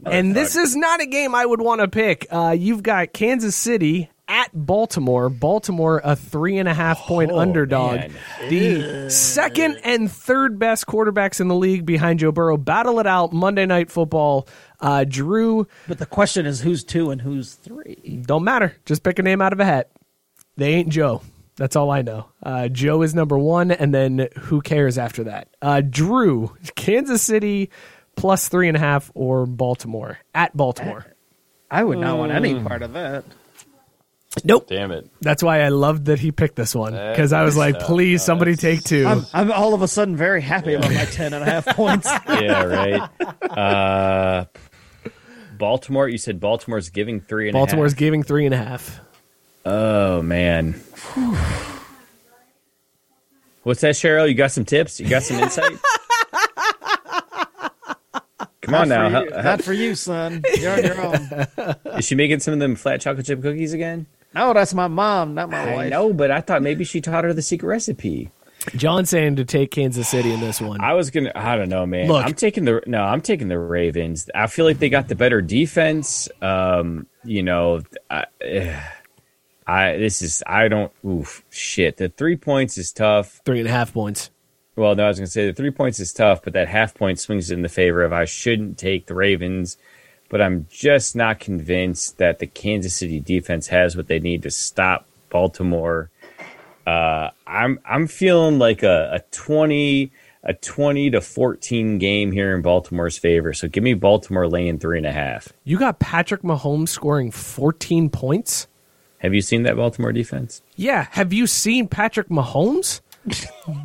and 0.06 0.36
this 0.36 0.56
is 0.56 0.76
not 0.76 1.02
a 1.02 1.06
game 1.06 1.36
I 1.36 1.46
would 1.46 1.62
want 1.62 1.82
to 1.82 1.88
pick. 1.88 2.26
Uh, 2.32 2.56
you've 2.58 2.84
got 2.84 3.14
Kansas 3.14 3.56
City 3.56 4.10
at 4.28 4.50
Baltimore. 4.54 5.30
Baltimore, 5.30 6.02
a 6.04 6.16
three 6.16 6.58
and 6.58 6.68
a 6.68 6.74
half 6.74 7.00
point 7.00 7.32
underdog. 7.32 8.00
man. 8.00 8.12
The 8.50 9.10
second 9.10 9.80
and 9.84 10.12
third 10.12 10.60
best 10.60 10.86
quarterbacks 10.88 11.40
in 11.40 11.48
the 11.48 11.56
league 11.56 11.86
behind 11.86 12.20
Joe 12.20 12.32
Burrow 12.32 12.58
battle 12.58 13.00
it 13.00 13.08
out 13.08 13.32
Monday 13.34 13.66
Night 13.66 13.90
Football. 13.92 14.48
Uh, 14.80 15.06
Drew, 15.08 15.68
But 15.88 15.98
the 15.98 16.06
question 16.06 16.46
is 16.46 16.62
who's 16.62 16.84
two 16.84 17.10
and 17.12 17.22
who's 17.22 17.54
three? 17.56 18.22
don't 18.26 18.44
matter. 18.44 18.76
Just 18.86 19.04
pick 19.04 19.18
a 19.20 19.24
name 19.24 19.42
out 19.42 19.54
of 19.54 19.60
a 19.60 19.66
hat. 19.66 19.90
They 20.56 20.74
ain't 20.74 20.90
Joe. 20.90 21.22
That's 21.56 21.76
all 21.76 21.90
I 21.90 22.04
know. 22.04 22.28
Uh, 22.44 22.68
Joe 22.68 23.02
is 23.02 23.16
number 23.16 23.38
one, 23.38 23.72
and 23.72 23.92
then 23.92 24.28
who 24.38 24.62
cares 24.62 25.00
after 25.00 25.24
that? 25.24 25.48
Uh, 25.60 25.82
Drew, 25.82 26.56
Kansas 26.76 27.24
City 27.24 27.72
plus 28.16 28.48
three 28.48 28.68
and 28.68 28.78
a 28.78 28.80
half, 28.80 29.12
or 29.16 29.46
Baltimore 29.48 30.20
at 30.36 30.56
Baltimore. 30.56 31.06
I 31.72 31.84
would 31.84 31.98
not 31.98 32.18
want 32.20 32.32
any 32.32 32.60
part 32.62 32.82
of 32.84 32.94
that. 32.94 33.24
Nope. 34.44 34.68
Damn 34.68 34.92
it. 34.92 35.10
That's 35.22 35.42
why 35.44 35.62
I 35.62 35.70
loved 35.70 36.06
that 36.06 36.20
he 36.20 36.32
picked 36.32 36.56
this 36.56 36.76
one 36.76 36.94
because 36.94 37.34
I 37.34 37.44
was 37.44 37.56
like, 37.58 37.80
please, 37.80 38.24
somebody 38.24 38.56
take 38.56 38.84
2 38.84 39.06
I'm, 39.08 39.26
I'm 39.34 39.52
all 39.52 39.74
of 39.74 39.82
a 39.82 39.88
sudden 39.88 40.16
very 40.16 40.42
happy 40.42 40.74
about 40.74 40.92
my 40.94 41.06
10 41.06 41.34
and 41.34 41.44
a 41.44 41.46
half 41.46 41.66
points. 41.76 42.08
Yeah, 42.30 42.64
right. 42.64 43.02
Uh, 43.50 44.46
Baltimore. 45.58 46.08
You 46.08 46.18
said 46.18 46.40
Baltimore's 46.40 46.90
giving 46.90 47.20
three 47.20 47.28
three 47.28 47.48
and 47.50 47.56
a 47.56 47.60
half. 47.60 47.68
Baltimore's 47.70 47.94
giving 47.96 48.24
three 48.24 48.46
and 48.46 48.54
a 48.54 48.58
half. 48.58 49.00
Oh 49.66 50.22
man. 50.22 50.74
What's 53.64 53.82
that, 53.82 53.96
Cheryl? 53.96 54.28
You 54.30 54.36
got 54.36 54.52
some 54.52 54.66
tips? 54.66 55.00
You 55.00 55.10
got 55.10 55.24
some 55.24 55.40
insight? 55.40 55.78
Come 58.62 58.76
on 58.76 58.90
now. 58.90 59.10
For 59.10 59.26
you- 59.26 59.30
not 59.44 59.62
for 59.64 59.74
you, 59.74 59.96
son. 59.96 60.44
You're 60.58 60.72
on 60.74 60.84
your 60.84 61.02
own. 61.02 61.16
Is 61.98 62.06
she 62.06 62.16
making 62.16 62.40
some 62.42 62.54
of 62.54 62.60
them 62.60 62.76
flat 62.76 63.02
chocolate 63.02 63.26
chip 63.26 63.42
cookies 63.42 63.74
again? 63.74 64.06
No, 64.38 64.54
that's 64.54 64.74
my 64.74 64.88
mom, 64.88 65.34
not 65.34 65.50
my 65.50 65.72
I 65.72 65.76
wife. 65.76 65.90
know, 65.90 66.14
but 66.14 66.30
I 66.30 66.42
thought 66.42 66.62
maybe 66.62 66.84
she 66.84 67.02
taught 67.02 67.24
her 67.24 67.34
the 67.34 67.42
secret 67.42 67.68
recipe. 67.68 68.30
John 68.76 69.06
saying 69.06 69.38
to 69.38 69.46
take 69.46 69.72
Kansas 69.72 70.08
City 70.08 70.32
in 70.32 70.40
this 70.40 70.62
one. 70.62 70.80
I 70.82 70.94
was 70.94 71.10
gonna. 71.10 71.32
I 71.34 71.56
don't 71.56 71.70
know, 71.70 71.86
man. 71.86 72.08
Look. 72.08 72.24
I'm 72.26 72.34
taking 72.34 72.66
the 72.66 72.82
no. 72.86 73.02
I'm 73.02 73.22
taking 73.22 73.48
the 73.48 73.58
Ravens. 73.58 74.30
I 74.36 74.48
feel 74.48 74.66
like 74.66 74.80
they 74.80 74.90
got 74.90 75.08
the 75.08 75.16
better 75.16 75.42
defense. 75.42 76.30
Um, 76.42 77.08
you 77.24 77.44
know, 77.44 77.82
I, 78.10 78.26
eh, 78.42 78.80
I 79.66 79.98
this 79.98 80.22
is. 80.22 80.44
I 80.46 80.68
don't. 80.68 80.92
Oof, 81.06 81.44
shit. 81.50 81.98
The 81.98 82.10
three 82.10 82.36
points 82.36 82.78
is 82.78 82.92
tough. 82.92 83.42
three 83.46 83.60
and 83.60 83.68
a 83.68 83.72
half 83.72 83.94
points. 83.94 84.32
Well, 84.76 84.96
no, 84.96 85.06
I 85.06 85.08
was 85.08 85.18
gonna 85.18 85.28
say 85.28 85.48
the 85.48 85.54
three 85.54 85.72
points 85.72 86.00
is 86.00 86.14
tough, 86.14 86.44
but 86.44 86.54
that 86.54 86.68
half 86.68 86.94
point 86.94 87.20
swings 87.20 87.50
in 87.50 87.64
the 87.64 87.70
favor 87.70 88.04
of 88.04 88.14
I 88.14 88.26
shouldn't 88.26 88.78
take 88.78 89.08
the 89.08 89.16
Ravens. 89.16 89.78
But 90.30 90.42
I'm 90.42 90.68
just 90.70 91.16
not 91.16 91.40
convinced 91.40 92.18
that 92.18 92.40
the 92.40 92.48
Kansas 92.48 92.96
City 92.96 93.20
defense 93.20 93.68
has 93.68 93.96
what 93.96 94.08
they 94.08 94.20
need 94.20 94.44
to 94.44 94.52
stop 94.52 95.06
Baltimore. 95.30 96.10
Uh, 96.86 97.30
I'm 97.46 97.80
I'm 97.86 98.08
feeling 98.08 98.60
like 98.60 98.84
a, 98.84 99.10
a 99.14 99.20
twenty 99.32 100.12
a 100.44 100.54
twenty 100.54 101.10
to 101.12 101.22
fourteen 101.22 101.98
game 101.98 102.32
here 102.32 102.56
in 102.56 102.62
Baltimore's 102.62 103.18
favor. 103.18 103.54
So 103.54 103.68
give 103.68 103.84
me 103.84 103.94
Baltimore 103.94 104.48
laying 104.48 104.80
three 104.80 104.98
and 104.98 105.08
a 105.08 105.12
half. 105.12 105.50
You 105.64 105.78
got 105.80 106.00
Patrick 106.00 106.42
Mahomes 106.44 106.90
scoring 106.90 107.32
14 107.32 108.10
points? 108.10 108.68
Have 109.20 109.34
you 109.34 109.42
seen 109.42 109.64
that 109.64 109.76
Baltimore 109.76 110.14
defense? 110.14 110.62
Yeah. 110.76 111.08
Have 111.12 111.34
you 111.34 111.48
seen 111.48 111.88
Patrick 111.88 112.30
Mahomes? 112.30 113.02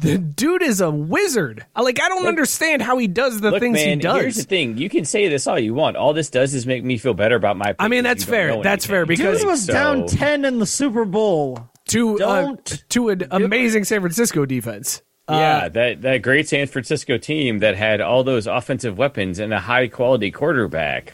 The 0.01 0.19
dude 0.19 0.62
is 0.62 0.81
a 0.81 0.90
wizard. 0.90 1.66
Like, 1.77 2.01
I 2.01 2.09
don't 2.09 2.27
understand 2.27 2.82
how 2.82 2.98
he 2.98 3.06
does 3.06 3.40
the 3.40 3.51
Look, 3.51 3.60
things 3.60 3.74
man, 3.74 3.89
he 3.98 4.02
does. 4.02 4.20
here's 4.20 4.36
the 4.36 4.43
thing. 4.44 4.78
You 4.78 4.89
can 4.89 5.05
say 5.05 5.28
this 5.28 5.47
all 5.47 5.59
you 5.59 5.74
want. 5.74 5.97
All 5.97 6.12
this 6.12 6.31
does 6.31 6.55
is 6.55 6.66
make 6.66 6.85
me 6.85 6.98
feel 6.98 7.14
better 7.14 7.36
about 7.36 7.56
my. 7.56 7.74
I 7.78 7.89
mean, 7.89 8.05
that's 8.05 8.24
fair. 8.24 8.48
know 8.56 8.62
That's 8.62 8.86
fair 8.86 9.06
because- 9.06 9.39
Dude 9.40 9.48
was 9.48 9.64
So- 9.66 9.73
down 9.73 10.06
10 10.06 10.44
in 10.44 10.59
the 10.59 10.66
Super 10.66 11.05
Bowl. 11.05 11.69
to 11.89 12.14
uh, 12.14 12.43
Don't 12.43 12.85
to 12.90 13.09
an 13.10 13.24
amazing 13.31 13.85
San 13.85 14.01
Francisco 14.01 14.47
defense. 14.47 15.02
Uh, 15.28 15.35
Yeah, 15.35 15.69
that 15.69 16.02
that 16.02 16.19
great 16.23 16.48
San 16.48 16.66
Francisco 16.69 17.19
team 17.19 17.59
that 17.59 17.77
had 17.77 18.01
all 18.01 18.23
those 18.24 18.47
offensive 18.47 18.97
weapons 18.98 19.39
and 19.39 19.52
a 19.52 19.59
high 19.60 19.89
quality 19.89 20.31
quarterback. 20.31 21.12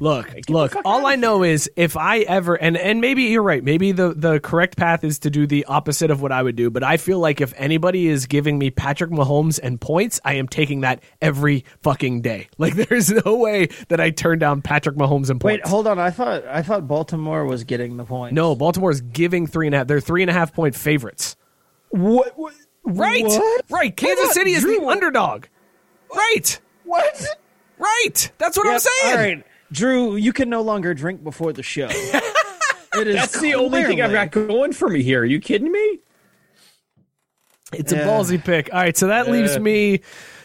Look, 0.00 0.30
the 0.46 0.52
look. 0.52 0.74
All 0.84 1.06
I 1.06 1.16
know 1.16 1.42
is 1.42 1.70
if 1.76 1.96
I 1.96 2.18
ever 2.20 2.54
and 2.54 2.76
and 2.76 3.00
maybe 3.00 3.24
you're 3.24 3.42
right. 3.42 3.62
Maybe 3.62 3.92
the 3.92 4.14
the 4.14 4.40
correct 4.40 4.76
path 4.76 5.04
is 5.04 5.18
to 5.20 5.30
do 5.30 5.46
the 5.46 5.64
opposite 5.64 6.10
of 6.10 6.22
what 6.22 6.32
I 6.32 6.42
would 6.42 6.56
do. 6.56 6.70
But 6.70 6.82
I 6.84 6.96
feel 6.96 7.18
like 7.18 7.40
if 7.40 7.52
anybody 7.56 8.06
is 8.08 8.26
giving 8.26 8.58
me 8.58 8.70
Patrick 8.70 9.10
Mahomes 9.10 9.58
and 9.62 9.80
points, 9.80 10.20
I 10.24 10.34
am 10.34 10.48
taking 10.48 10.80
that 10.82 11.02
every 11.20 11.64
fucking 11.82 12.22
day. 12.22 12.48
Like 12.58 12.74
there's 12.74 13.10
no 13.24 13.36
way 13.36 13.68
that 13.88 14.00
I 14.00 14.10
turn 14.10 14.38
down 14.40 14.62
Patrick 14.62 14.96
Mahomes 14.96 15.30
and 15.30 15.40
points. 15.40 15.62
Wait, 15.64 15.66
hold 15.66 15.86
on. 15.86 15.98
I 15.98 16.10
thought 16.10 16.44
I 16.46 16.62
thought 16.62 16.86
Baltimore 16.88 17.44
was 17.44 17.64
getting 17.64 17.96
the 17.96 18.04
point. 18.04 18.32
no, 18.34 18.54
Baltimore's 18.56 19.00
giving 19.00 19.46
three 19.46 19.66
and 19.66 19.74
a 19.74 19.78
half. 19.78 19.86
They're 19.86 20.00
three 20.00 20.22
and 20.22 20.30
a 20.30 20.34
half 20.34 20.52
point 20.52 20.74
favorites. 20.74 21.36
What? 21.90 22.38
what 22.38 22.54
Right, 22.84 23.24
What? 23.24 23.64
right. 23.70 23.94
Kansas 23.96 24.32
City 24.32 24.52
is 24.52 24.62
Drew, 24.62 24.78
the 24.78 24.84
what- 24.84 24.96
underdog. 24.96 25.46
Right, 26.14 26.58
What? 26.84 27.26
right. 27.78 28.30
That's 28.38 28.56
what 28.56 28.66
I'm 28.66 28.78
saying. 28.78 29.12
All 29.12 29.16
right, 29.16 29.44
Drew, 29.72 30.16
you 30.16 30.32
can 30.32 30.48
no 30.48 30.62
longer 30.62 30.94
drink 30.94 31.22
before 31.22 31.52
the 31.52 31.62
show. 31.62 31.88
it 31.90 33.06
is 33.06 33.14
That's 33.14 33.40
the 33.40 33.54
only 33.54 33.84
thing 33.84 34.00
I've 34.00 34.12
got 34.12 34.30
going 34.30 34.72
for 34.72 34.88
me 34.88 35.02
here. 35.02 35.22
Are 35.22 35.26
you 35.26 35.40
kidding 35.40 35.70
me? 35.70 36.00
It's 37.72 37.92
a 37.92 37.96
ballsy 37.96 38.42
pick. 38.42 38.72
All 38.72 38.80
right, 38.80 38.96
so 38.96 39.08
that 39.08 39.28
leaves 39.28 39.58
me 39.58 40.00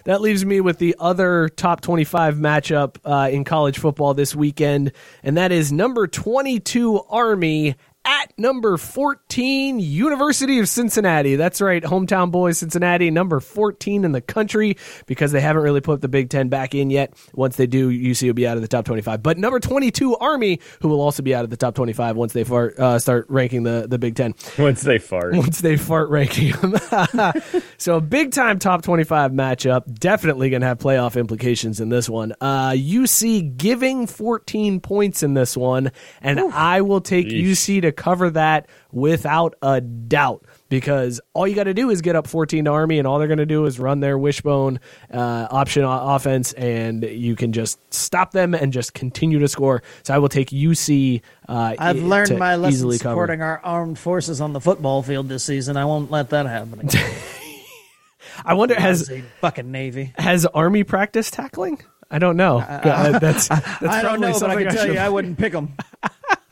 that 0.06 0.20
leaves 0.20 0.46
me 0.46 0.60
with 0.60 0.80
the 0.80 0.96
other 1.00 1.48
top 1.48 1.80
25 1.80 2.36
matchup 2.36 2.98
uh, 3.06 3.30
in 3.30 3.46
college 3.46 3.80
football 3.80 4.14
this 4.14 4.36
weekend, 4.36 4.92
and 5.24 5.38
that 5.38 5.54
is 5.54 5.72
number 5.72 6.08
22 6.08 7.02
Army 7.10 7.76
at 8.06 8.34
number 8.38 8.78
14 8.78 9.80
University 9.80 10.60
of 10.60 10.68
Cincinnati. 10.68 11.36
That's 11.36 11.62
right, 11.62 11.82
hometown 11.82 12.32
boys 12.32 12.58
Cincinnati, 12.58 13.10
number 13.12 13.40
14 13.40 14.04
in 14.04 14.12
the 14.12 14.22
country 14.22 14.78
because 15.06 15.32
they 15.32 15.42
haven't 15.42 15.64
really 15.64 15.82
put 15.82 16.02
the 16.02 16.08
Big 16.08 16.30
10 16.30 16.50
back 16.50 16.76
in 16.76 16.90
yet. 16.90 17.14
Once 17.34 17.56
they 17.56 17.68
do, 17.68 17.90
UC 17.90 18.28
will 18.28 18.34
be 18.34 18.48
out 18.48 18.58
of 18.58 18.62
the 18.62 18.68
top 18.68 18.86
25. 18.86 19.24
But 19.24 19.38
number 19.38 19.60
22 19.60 20.18
Army, 20.18 20.60
who 20.82 20.90
will 20.90 21.02
also 21.02 21.24
be 21.24 21.34
out 21.34 21.44
of 21.44 21.50
the 21.50 21.58
top 21.58 21.76
25 21.76 22.16
once 22.18 22.34
they 22.34 22.44
far, 22.44 22.74
uh, 22.78 23.00
start 23.00 23.26
ranking 23.30 23.64
the 23.64 23.88
the 23.88 23.98
Big 23.98 24.16
10 24.16 24.34
Once 24.60 24.82
they 24.82 24.98
fart. 24.98 25.34
once 25.36 25.62
they 25.62 25.78
fart 25.78 26.10
ranking 26.10 26.52
them. 26.52 27.34
so 27.78 27.98
a 27.98 28.02
big 28.02 28.32
time 28.32 28.60
top 28.60 28.82
25 28.82 29.32
matchup. 29.32 30.00
Definitely 30.00 30.50
going 30.50 30.62
to 30.62 30.68
have 30.68 30.80
playoff 30.80 31.18
implications 31.20 31.80
in 31.80 31.90
this 31.90 32.10
one. 32.10 32.34
Uh, 32.42 32.72
UC 32.72 33.56
giving 33.56 34.08
14 34.08 34.82
points 34.82 35.24
in 35.24 35.34
this 35.34 35.56
one, 35.56 35.92
and 36.22 36.40
I 36.40 36.82
will 36.82 37.02
take 37.02 37.28
UC 37.28 37.82
to 37.84 37.93
cover 37.94 38.30
that 38.32 38.68
without 38.92 39.56
a 39.62 39.82
doubt. 39.82 40.46
Because 40.70 41.22
all 41.34 41.48
you 41.48 41.56
got 41.56 41.66
to 41.66 41.74
do 41.74 41.90
is 41.92 42.02
get 42.02 42.16
up 42.16 42.26
14 42.28 42.66
to 42.66 42.72
Army, 42.72 42.98
and 42.98 43.08
all 43.08 43.20
they're 43.20 43.28
going 43.28 43.38
to 43.38 43.46
do 43.46 43.66
is 43.66 43.80
run 43.80 44.00
their 44.00 44.18
wishbone 44.18 44.80
uh, 45.14 45.48
option 45.52 45.84
o- 45.84 46.16
offense, 46.16 46.54
and 46.54 47.04
you 47.04 47.36
can 47.36 47.54
just 47.54 47.80
stop 47.94 48.32
them 48.32 48.56
and 48.56 48.74
just 48.74 48.94
continue 48.94 49.40
to 49.40 49.48
score. 49.48 49.84
So 50.04 50.14
I 50.14 50.18
will 50.18 50.30
take 50.30 50.50
UC. 50.50 51.22
Uh, 51.48 51.76
I've 51.78 52.02
learned 52.02 52.38
my 52.40 52.56
lesson 52.56 52.74
easily 52.74 52.98
cover. 52.98 53.14
supporting 53.14 53.42
our 53.42 53.60
armed 53.64 54.00
forces 54.00 54.42
on 54.42 54.54
the 54.54 54.60
football 54.62 55.04
field 55.04 55.30
this 55.30 55.44
season. 55.44 55.78
I 55.78 55.86
won't 55.86 56.10
let 56.10 56.32
that 56.32 56.48
happen. 56.48 56.80
again. 56.80 57.16
I 58.46 58.56
wonder 58.56 58.80
has 58.80 59.12
fucking 59.42 59.72
Navy. 59.72 60.14
Has 60.18 60.46
Army 60.46 60.84
practice 60.84 61.30
tackling? 61.30 61.82
I 62.10 62.20
don't 62.20 62.38
know. 62.38 62.60
Uh, 62.60 63.20
that's 63.20 63.48
that's 63.48 63.84
I 63.84 64.02
don't 64.02 64.20
probably 64.20 64.32
know, 64.32 64.40
but 64.40 64.50
I 64.50 64.64
can 64.64 64.74
tell 64.74 64.94
you, 64.94 65.00
I 65.00 65.10
wouldn't 65.10 65.38
pick 65.38 65.54
them. 65.54 65.76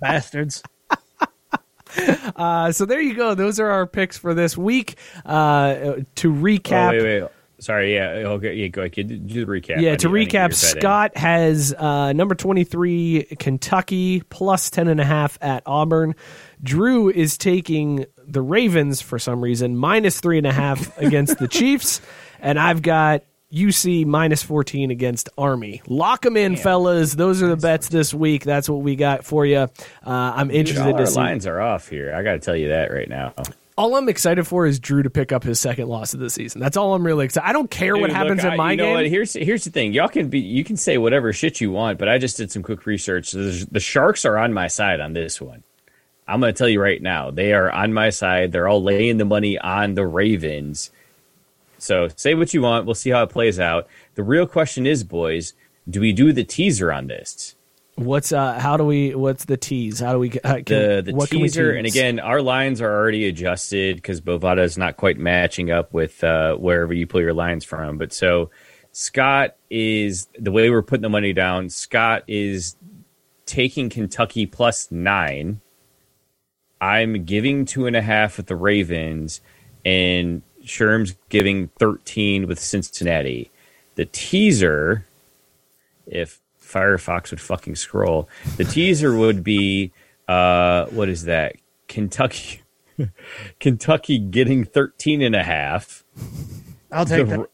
Bastards. 0.00 0.62
Uh, 2.36 2.70
so 2.70 2.84
there 2.84 3.00
you 3.00 3.14
go. 3.14 3.34
Those 3.34 3.58
are 3.58 3.70
our 3.70 3.86
picks 3.86 4.18
for 4.18 4.34
this 4.34 4.56
week. 4.58 4.96
Uh, 5.24 5.94
to 6.16 6.32
recap, 6.32 6.88
Oh, 6.88 7.02
wait, 7.02 7.22
wait. 7.22 7.30
Sorry, 7.60 7.94
yeah. 7.94 8.08
Okay, 8.10 8.54
yeah, 8.54 8.68
go 8.68 8.82
ahead. 8.82 8.92
Do 8.92 9.02
do 9.04 9.44
the 9.46 9.50
recap. 9.50 9.80
yeah. 9.80 9.92
I 9.92 9.96
To 9.96 10.08
need- 10.08 10.14
I 10.14 10.18
need 10.20 10.24
to 10.26 10.30
get 10.30 10.38
recap, 10.38 10.42
your 10.42 10.48
bet 10.48 10.74
in. 10.76 10.80
Scott 10.80 11.16
has 11.16 11.74
uh, 11.76 12.12
number 12.12 12.34
twenty-three 12.36 13.22
Kentucky 13.40 14.20
plus 14.28 14.68
ten 14.70 14.86
and 14.86 15.00
a 15.00 15.04
half 15.04 15.38
at 15.40 15.62
Auburn. 15.66 16.14
Drew 16.62 17.08
is 17.10 17.36
taking 17.38 18.04
the 18.24 18.42
Ravens 18.42 19.00
for 19.00 19.18
some 19.18 19.40
reason 19.40 19.74
minus 19.76 20.20
three 20.20 20.38
and 20.38 20.46
a 20.46 20.52
half 20.52 20.96
against 20.98 21.38
the 21.38 21.48
Chiefs, 21.48 22.00
and 22.38 22.58
I've 22.60 22.82
got 22.82 23.24
UC 23.52 24.04
minus 24.04 24.42
14 24.42 24.90
against 24.90 25.28
Army. 25.38 25.80
Lock 25.86 26.22
them 26.22 26.36
in, 26.36 26.56
fellas. 26.56 27.14
Those 27.14 27.42
are 27.42 27.48
the 27.48 27.56
bets 27.56 27.88
this 27.88 28.12
week. 28.12 28.44
That's 28.44 28.68
what 28.68 28.82
we 28.82 28.94
got 28.94 29.24
for 29.24 29.46
you. 29.46 29.56
Uh, 29.58 29.68
I'm 30.06 30.48
Dude, 30.48 30.56
interested 30.56 30.86
all 30.86 30.92
to 30.92 30.98
our 31.00 31.06
see. 31.06 31.16
lines 31.16 31.46
are 31.46 31.60
off 31.60 31.88
here. 31.88 32.14
I 32.14 32.22
got 32.22 32.32
to 32.32 32.38
tell 32.40 32.56
you 32.56 32.68
that 32.68 32.92
right 32.92 33.08
now. 33.08 33.32
All 33.78 33.94
I'm 33.94 34.08
excited 34.08 34.44
for 34.44 34.66
is 34.66 34.80
Drew 34.80 35.02
to 35.04 35.08
pick 35.10 35.30
up 35.32 35.44
his 35.44 35.60
second 35.60 35.88
loss 35.88 36.12
of 36.12 36.20
the 36.20 36.28
season. 36.30 36.60
That's 36.60 36.76
all 36.76 36.94
I'm 36.94 37.06
really 37.06 37.24
excited. 37.24 37.48
I 37.48 37.52
don't 37.52 37.70
care 37.70 37.96
what 37.96 38.10
happens 38.10 38.42
look, 38.42 38.52
in 38.52 38.52
I- 38.52 38.56
my 38.56 38.70
you 38.72 38.76
know 38.76 38.84
game. 38.84 38.94
What? 38.94 39.06
Here's 39.06 39.32
here's 39.34 39.64
the 39.64 39.70
thing. 39.70 39.92
Y'all 39.92 40.08
can 40.08 40.28
be 40.28 40.40
you 40.40 40.64
can 40.64 40.76
say 40.76 40.98
whatever 40.98 41.32
shit 41.32 41.60
you 41.60 41.70
want, 41.70 41.96
but 41.98 42.08
I 42.08 42.18
just 42.18 42.36
did 42.36 42.50
some 42.50 42.62
quick 42.64 42.86
research. 42.86 43.30
The, 43.30 43.66
the 43.70 43.80
Sharks 43.80 44.24
are 44.26 44.36
on 44.36 44.52
my 44.52 44.66
side 44.66 45.00
on 45.00 45.12
this 45.12 45.40
one. 45.40 45.62
I'm 46.26 46.40
going 46.40 46.52
to 46.52 46.58
tell 46.58 46.68
you 46.68 46.82
right 46.82 47.00
now. 47.00 47.30
They 47.30 47.54
are 47.54 47.70
on 47.70 47.94
my 47.94 48.10
side. 48.10 48.52
They're 48.52 48.68
all 48.68 48.82
laying 48.82 49.16
the 49.16 49.24
money 49.24 49.58
on 49.58 49.94
the 49.94 50.06
Ravens. 50.06 50.90
So 51.78 52.08
say 52.16 52.34
what 52.34 52.52
you 52.52 52.62
want. 52.62 52.86
We'll 52.86 52.94
see 52.94 53.10
how 53.10 53.22
it 53.22 53.30
plays 53.30 53.58
out. 53.58 53.86
The 54.14 54.22
real 54.22 54.46
question 54.46 54.86
is, 54.86 55.04
boys, 55.04 55.54
do 55.88 56.00
we 56.00 56.12
do 56.12 56.32
the 56.32 56.44
teaser 56.44 56.92
on 56.92 57.06
this? 57.06 57.54
What's 57.98 58.30
uh? 58.30 58.60
How 58.60 58.76
do 58.76 58.84
we? 58.84 59.14
What's 59.16 59.44
the 59.46 59.56
tease? 59.56 59.98
How 59.98 60.12
do 60.12 60.20
we? 60.20 60.30
Uh, 60.44 60.54
can, 60.54 60.64
the 60.66 61.02
the 61.06 61.14
what 61.14 61.30
can 61.30 61.40
we 61.40 61.48
teaser, 61.48 61.72
and 61.72 61.84
again, 61.84 62.20
our 62.20 62.40
lines 62.40 62.80
are 62.80 62.92
already 62.92 63.26
adjusted 63.26 63.96
because 63.96 64.20
Bovada 64.20 64.62
is 64.62 64.78
not 64.78 64.96
quite 64.96 65.18
matching 65.18 65.72
up 65.72 65.92
with 65.92 66.22
uh, 66.22 66.54
wherever 66.54 66.94
you 66.94 67.08
pull 67.08 67.20
your 67.20 67.34
lines 67.34 67.64
from. 67.64 67.98
But 67.98 68.12
so 68.12 68.50
Scott 68.92 69.56
is 69.68 70.28
the 70.38 70.52
way 70.52 70.70
we're 70.70 70.82
putting 70.82 71.02
the 71.02 71.08
money 71.08 71.32
down. 71.32 71.70
Scott 71.70 72.22
is 72.28 72.76
taking 73.46 73.88
Kentucky 73.90 74.46
plus 74.46 74.92
nine. 74.92 75.60
I'm 76.80 77.24
giving 77.24 77.64
two 77.64 77.86
and 77.86 77.96
a 77.96 78.02
half 78.02 78.36
with 78.36 78.46
the 78.46 78.54
Ravens, 78.54 79.40
and 79.84 80.42
Sherm's 80.68 81.14
giving 81.28 81.68
thirteen 81.78 82.46
with 82.46 82.58
Cincinnati. 82.60 83.50
The 83.96 84.04
teaser, 84.06 85.04
if 86.06 86.40
Firefox 86.62 87.30
would 87.30 87.40
fucking 87.40 87.76
scroll, 87.76 88.28
the 88.56 88.64
teaser 88.64 89.16
would 89.16 89.42
be 89.42 89.92
uh, 90.28 90.86
what 90.86 91.08
is 91.08 91.24
that? 91.24 91.56
Kentucky, 91.88 92.62
Kentucky 93.60 94.18
getting 94.18 94.64
13 94.64 95.22
and 95.22 95.34
a 95.34 95.42
half. 95.42 96.04
I'll 96.92 97.06
take 97.06 97.26
The- 97.28 97.48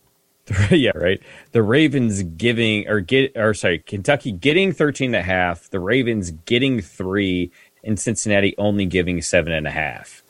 that. 0.47 0.71
yeah, 0.73 0.91
right. 0.95 1.23
The 1.53 1.63
Ravens 1.63 2.23
giving 2.23 2.87
or 2.89 3.01
get 3.01 3.33
or 3.37 3.55
sorry, 3.55 3.79
Kentucky 3.79 4.33
getting 4.33 4.73
13 4.73 5.15
and 5.15 5.17
a 5.17 5.23
half, 5.23 5.71
the 5.71 5.81
Ravens 5.81 6.33
getting 6.33 6.83
3 6.83 7.51
and 7.85 7.99
Cincinnati 7.99 8.55
only 8.59 8.85
giving 8.87 9.23
seven 9.23 9.53
and 9.53 9.67
a 9.67 9.71
half. 9.71 10.23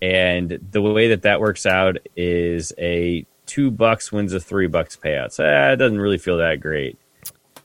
And 0.00 0.58
the 0.70 0.80
way 0.80 1.08
that 1.08 1.22
that 1.22 1.40
works 1.40 1.66
out 1.66 1.98
is 2.16 2.72
a 2.78 3.26
2 3.46 3.70
bucks 3.70 4.12
wins 4.12 4.32
a 4.32 4.40
3 4.40 4.66
bucks 4.68 4.96
payout. 4.96 5.32
So 5.32 5.44
eh, 5.44 5.72
it 5.72 5.76
doesn't 5.76 6.00
really 6.00 6.18
feel 6.18 6.38
that 6.38 6.60
great. 6.60 6.98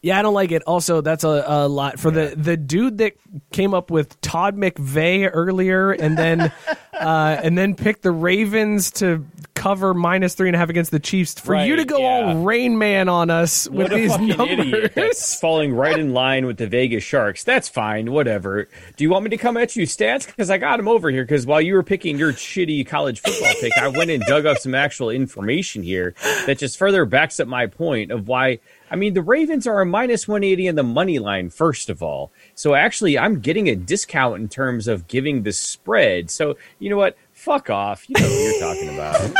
Yeah, 0.03 0.19
I 0.19 0.21
don't 0.21 0.33
like 0.33 0.51
it. 0.51 0.63
Also, 0.63 0.99
that's 0.99 1.23
a, 1.23 1.45
a 1.47 1.67
lot 1.69 1.97
for 1.97 2.11
the 2.11 2.33
the 2.35 2.57
dude 2.57 2.97
that 2.97 3.13
came 3.53 3.73
up 3.73 3.89
with 3.89 4.19
Todd 4.19 4.57
McVeigh 4.57 5.29
earlier, 5.31 5.91
and 5.91 6.17
then 6.17 6.51
uh, 6.93 7.39
and 7.41 7.57
then 7.57 7.73
picked 7.73 8.01
the 8.01 8.11
Ravens 8.11 8.91
to 8.91 9.25
cover 9.63 9.93
minus 9.93 10.35
three 10.35 10.49
and 10.49 10.57
a 10.57 10.59
half 10.59 10.69
against 10.69 10.91
the 10.91 10.99
Chiefs. 10.99 11.39
For 11.39 11.55
you 11.55 11.77
to 11.77 11.85
go 11.85 11.99
yeah. 11.99 12.05
all 12.05 12.35
Rain 12.43 12.77
Man 12.77 13.07
on 13.07 13.29
us 13.29 13.65
with 13.69 13.91
What 13.91 13.93
a 13.93 13.95
these 13.95 14.37
numbers. 14.37 15.39
falling 15.39 15.73
right 15.73 15.97
in 15.97 16.13
line 16.13 16.45
with 16.45 16.57
the 16.57 16.67
Vegas 16.67 17.03
Sharks. 17.05 17.45
That's 17.45 17.69
fine, 17.69 18.11
whatever. 18.11 18.67
Do 18.97 19.05
you 19.05 19.09
want 19.09 19.23
me 19.23 19.29
to 19.29 19.37
come 19.37 19.55
at 19.55 19.73
you 19.77 19.85
stats? 19.85 20.25
Because 20.25 20.49
I 20.49 20.57
got 20.57 20.77
them 20.77 20.89
over 20.89 21.09
here. 21.11 21.23
Because 21.23 21.45
while 21.45 21.61
you 21.61 21.75
were 21.75 21.83
picking 21.83 22.17
your 22.17 22.33
shitty 22.33 22.85
college 22.85 23.21
football 23.21 23.53
pick, 23.61 23.71
I 23.77 23.87
went 23.87 24.11
and 24.11 24.21
dug 24.23 24.45
up 24.45 24.57
some 24.57 24.75
actual 24.75 25.09
information 25.09 25.81
here 25.81 26.13
that 26.45 26.57
just 26.57 26.77
further 26.77 27.05
backs 27.05 27.39
up 27.39 27.47
my 27.47 27.67
point 27.67 28.11
of 28.11 28.27
why. 28.27 28.59
I 28.93 28.95
mean, 28.95 29.15
the 29.15 29.23
Ravens 29.23 29.65
are 29.65 29.81
a 29.81 29.87
minus 29.87 30.27
180 30.27 30.67
in 30.67 30.75
the 30.75 30.83
money 30.83 31.17
line, 31.17 31.49
first 31.49 31.89
of 31.89 32.03
all. 32.03 32.31
So 32.53 32.75
actually, 32.75 33.17
I'm 33.17 33.39
getting 33.39 33.67
a 33.67 33.75
discount 33.75 34.39
in 34.39 34.47
terms 34.47 34.87
of 34.87 35.07
giving 35.07 35.41
the 35.41 35.51
spread. 35.51 36.29
So, 36.29 36.57
you 36.77 36.91
know 36.91 36.97
what? 36.97 37.17
Fuck 37.31 37.71
off. 37.71 38.07
You 38.07 38.21
know 38.21 38.29
what 38.29 38.39
you're 38.39 38.59
talking 38.59 38.89
about. 38.93 39.31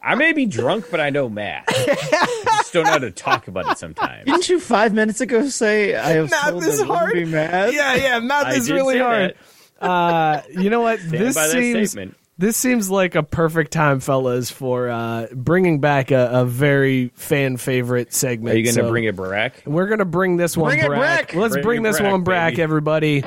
I 0.00 0.14
may 0.14 0.32
be 0.32 0.46
drunk, 0.46 0.86
but 0.88 1.00
I 1.00 1.10
know 1.10 1.28
math. 1.28 1.64
I 1.68 2.44
just 2.58 2.72
don't 2.72 2.84
know 2.84 2.92
how 2.92 2.98
to 2.98 3.10
talk 3.10 3.48
about 3.48 3.72
it 3.72 3.78
sometimes. 3.78 4.26
Didn't 4.26 4.48
you 4.48 4.60
five 4.60 4.94
minutes 4.94 5.20
ago 5.20 5.48
say 5.48 5.96
I 5.96 6.10
have 6.10 6.30
Math 6.30 6.50
told 6.50 6.62
is 6.62 6.78
there 6.78 6.86
hard. 6.86 7.12
be 7.12 7.24
math? 7.24 7.74
Yeah, 7.74 7.96
yeah, 7.96 8.20
math 8.20 8.46
I 8.46 8.54
is 8.54 8.70
really 8.70 9.00
hard. 9.00 9.34
Uh, 9.80 10.42
you 10.48 10.70
know 10.70 10.80
what? 10.82 11.00
Stand 11.00 11.12
this 11.12 11.34
by 11.34 11.48
that 11.48 11.52
seems 11.52 11.90
statement. 11.90 12.16
This 12.40 12.56
seems 12.56 12.90
like 12.90 13.14
a 13.14 13.22
perfect 13.22 13.70
time, 13.70 14.00
fellas, 14.00 14.50
for 14.50 14.88
uh, 14.88 15.26
bringing 15.32 15.80
back 15.80 16.10
a, 16.10 16.28
a 16.32 16.44
very 16.46 17.08
fan 17.14 17.58
favorite 17.58 18.14
segment. 18.14 18.54
Are 18.54 18.58
you 18.58 18.64
going 18.64 18.74
to 18.76 18.82
So 18.82 18.88
bring 18.90 19.04
it 19.04 19.14
back? 19.14 19.62
We're 19.66 19.86
gonna 19.86 20.04
bring 20.06 20.36
this 20.38 20.56
one 20.56 20.70
Bring 20.70 20.84
it 20.84 20.88
back. 20.88 21.28
back. 21.28 21.34
Let's 21.34 21.52
Bring 21.54 21.64
bring, 21.64 21.80
it 21.80 21.88
this 21.88 21.98
back, 21.98 22.10
one 22.10 22.24
back, 22.24 22.52
baby. 22.52 22.62
everybody. 22.62 23.22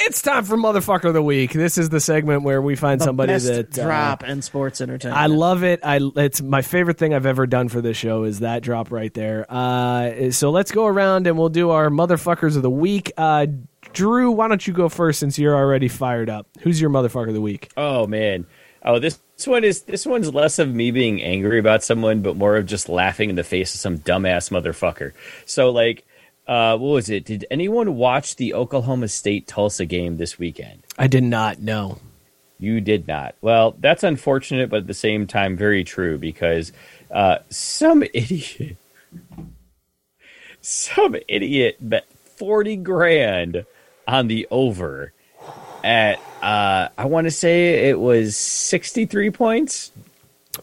It's 0.00 0.22
time 0.22 0.44
for 0.44 0.56
motherfucker 0.56 1.04
of 1.04 1.14
the 1.14 1.22
week. 1.22 1.52
This 1.52 1.78
is 1.78 1.88
the 1.88 2.00
segment 2.00 2.42
where 2.42 2.60
we 2.62 2.76
find 2.76 3.00
The 3.00 3.04
somebody 3.04 3.32
best 3.32 3.46
that 3.46 3.78
uh, 3.78 3.84
drop 3.84 4.24
in 4.24 4.42
sports 4.42 4.80
entertainment. 4.80 5.18
I 5.20 5.26
love 5.26 5.64
it. 5.64 5.80
I 5.82 6.00
it's 6.16 6.40
my 6.40 6.62
favorite 6.62 6.98
thing 6.98 7.12
I've 7.14 7.26
ever 7.26 7.46
done 7.46 7.68
for 7.68 7.80
this 7.80 7.96
show 7.96 8.24
is 8.24 8.40
that 8.40 8.62
drop 8.62 8.90
right 8.90 9.12
there. 9.12 9.46
Uh, 9.48 10.30
so 10.30 10.50
let's 10.50 10.70
go 10.70 10.86
around 10.86 11.26
and 11.26 11.36
we'll 11.38 11.48
do 11.48 11.70
our 11.70 11.88
motherfuckers 11.90 12.56
of 12.56 12.62
the 12.62 12.70
week. 12.70 13.12
Uh, 13.16 13.46
Drew, 13.98 14.30
why 14.30 14.46
don't 14.46 14.64
you 14.64 14.72
go 14.72 14.88
first 14.88 15.18
since 15.18 15.40
you're 15.40 15.56
already 15.56 15.88
fired 15.88 16.30
up? 16.30 16.46
Who's 16.60 16.80
your 16.80 16.88
motherfucker 16.88 17.26
of 17.26 17.34
the 17.34 17.40
week? 17.40 17.72
Oh 17.76 18.06
man. 18.06 18.46
Oh, 18.84 19.00
this 19.00 19.18
this 19.36 19.48
one 19.48 19.64
is 19.64 19.82
this 19.82 20.06
one's 20.06 20.32
less 20.32 20.60
of 20.60 20.72
me 20.72 20.92
being 20.92 21.20
angry 21.20 21.58
about 21.58 21.82
someone, 21.82 22.22
but 22.22 22.36
more 22.36 22.54
of 22.56 22.64
just 22.64 22.88
laughing 22.88 23.28
in 23.28 23.34
the 23.34 23.42
face 23.42 23.74
of 23.74 23.80
some 23.80 23.98
dumbass 23.98 24.52
motherfucker. 24.52 25.14
So 25.46 25.70
like, 25.70 26.06
uh, 26.46 26.78
what 26.78 26.90
was 26.90 27.10
it? 27.10 27.24
Did 27.24 27.44
anyone 27.50 27.96
watch 27.96 28.36
the 28.36 28.54
Oklahoma 28.54 29.08
State 29.08 29.48
Tulsa 29.48 29.84
game 29.84 30.16
this 30.16 30.38
weekend? 30.38 30.84
I 30.96 31.08
did 31.08 31.24
not 31.24 31.58
know. 31.58 31.98
You 32.60 32.80
did 32.80 33.08
not. 33.08 33.34
Well, 33.40 33.74
that's 33.80 34.04
unfortunate, 34.04 34.70
but 34.70 34.82
at 34.82 34.86
the 34.86 34.94
same 34.94 35.26
time, 35.26 35.56
very 35.56 35.82
true 35.82 36.18
because 36.18 36.70
uh, 37.10 37.38
some 37.50 38.04
idiot, 38.14 38.76
some 40.60 41.16
idiot 41.26 41.78
bet 41.80 42.06
forty 42.36 42.76
grand 42.76 43.66
on 44.08 44.26
the 44.26 44.48
over 44.50 45.12
at 45.84 46.18
uh, 46.42 46.88
I 46.98 47.04
want 47.04 47.26
to 47.26 47.30
say 47.30 47.88
it 47.88 48.00
was 48.00 48.36
sixty 48.36 49.06
three 49.06 49.30
points. 49.30 49.92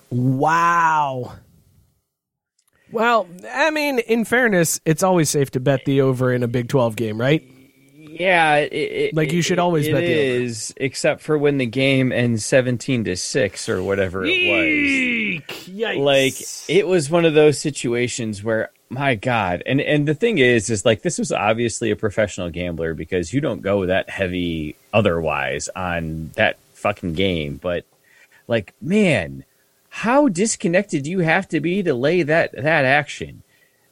Wow. 0.09 1.33
Well, 2.91 3.27
I 3.51 3.71
mean, 3.71 3.99
in 3.99 4.25
fairness, 4.25 4.79
it's 4.85 5.03
always 5.03 5.29
safe 5.29 5.51
to 5.51 5.59
bet 5.59 5.85
the 5.85 6.01
over 6.01 6.31
in 6.33 6.43
a 6.43 6.47
Big 6.47 6.69
12 6.69 6.95
game, 6.95 7.19
right? 7.19 7.43
Yeah, 7.97 8.55
it, 8.57 8.71
it, 8.73 9.13
Like, 9.15 9.33
you 9.33 9.41
should 9.41 9.59
always 9.59 9.87
it 9.87 9.91
bet 9.91 10.01
the 10.01 10.13
over. 10.13 10.43
is, 10.43 10.73
except 10.77 11.21
for 11.21 11.37
when 11.37 11.57
the 11.57 11.65
game 11.65 12.13
ends 12.13 12.45
seventeen 12.45 13.03
to 13.05 13.17
six 13.17 13.67
or 13.67 13.83
whatever 13.83 14.23
it 14.25 14.29
was. 14.29 15.67
Yikes. 15.67 15.97
like 16.03 16.69
it 16.69 16.87
was 16.87 17.09
one 17.09 17.25
of 17.25 17.33
those 17.33 17.59
situations 17.59 18.41
where 18.43 18.69
my 18.89 19.15
god 19.15 19.63
and 19.65 19.81
and 19.81 20.07
the 20.07 20.13
thing 20.13 20.37
is 20.37 20.69
is 20.69 20.85
like 20.85 21.01
this 21.01 21.17
was 21.17 21.31
obviously 21.31 21.89
a 21.91 21.95
professional 21.95 22.49
gambler 22.49 22.93
because 22.93 23.33
you 23.33 23.41
don't 23.41 23.61
go 23.61 23.85
that 23.85 24.09
heavy 24.09 24.75
otherwise 24.93 25.69
on 25.75 26.29
that 26.35 26.57
fucking 26.73 27.13
game 27.13 27.57
but 27.61 27.83
like 28.47 28.73
man 28.79 29.43
how 29.89 30.27
disconnected 30.27 31.03
do 31.03 31.09
you 31.09 31.19
have 31.19 31.47
to 31.47 31.59
be 31.59 31.81
to 31.81 31.93
lay 31.93 32.21
that 32.21 32.51
that 32.51 32.85
action 32.85 33.41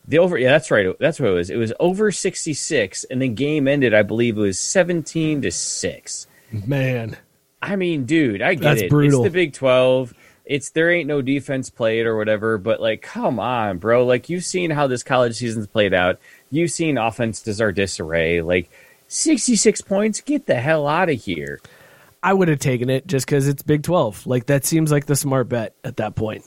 the 0.08 0.20
over 0.20 0.38
yeah 0.38 0.52
that's 0.52 0.70
right 0.70 0.88
that's 1.00 1.20
what 1.20 1.30
it 1.30 1.34
was 1.34 1.50
it 1.50 1.58
was 1.58 1.74
over 1.80 2.12
66 2.12 3.04
and 3.06 3.22
the 3.22 3.28
game 3.28 3.68
ended 3.68 3.94
i 3.96 4.04
believe 4.04 4.38
it 4.38 4.42
was 4.42 4.60
17 4.60 5.42
to 5.42 5.52
6 5.52 6.28
Man. 6.68 7.18
I 7.62 7.76
mean, 7.76 8.06
dude, 8.06 8.42
I 8.42 8.56
get 8.56 8.64
That's 8.64 8.82
it. 8.84 8.90
brutal. 8.90 9.24
It's 9.24 9.32
the 9.32 9.34
Big 9.34 9.54
Twelve. 9.54 10.14
It's 10.46 10.70
there 10.72 10.92
ain't 10.92 11.08
no 11.08 11.22
defense 11.22 11.70
played 11.70 12.06
or 12.06 12.18
whatever, 12.18 12.58
but 12.58 12.82
like, 12.82 13.02
come 13.02 13.40
on, 13.40 13.78
bro. 13.78 14.06
Like 14.06 14.30
you've 14.30 14.44
seen 14.44 14.72
how 14.72 14.88
this 14.88 15.04
college 15.04 15.36
season's 15.36 15.68
played 15.68 15.94
out. 15.94 16.20
You've 16.52 16.72
seen 16.72 16.98
offenses 16.98 17.62
are 17.62 17.72
disarray. 17.72 18.42
Like 18.42 18.70
sixty 19.08 19.56
six 19.56 19.82
points, 19.82 20.22
get 20.22 20.46
the 20.46 20.56
hell 20.56 20.88
out 20.88 21.10
of 21.10 21.22
here. 21.22 21.62
I 22.24 22.34
would 22.34 22.48
have 22.48 22.60
taken 22.60 22.90
it 22.90 23.06
just 23.06 23.26
because 23.26 23.48
it's 23.48 23.62
Big 23.62 23.84
12. 23.84 24.26
Like, 24.26 24.46
that 24.46 24.64
seems 24.66 24.92
like 24.92 25.06
the 25.06 25.16
smart 25.16 25.50
bet 25.50 25.76
at 25.84 25.98
that 25.98 26.16
point. 26.16 26.46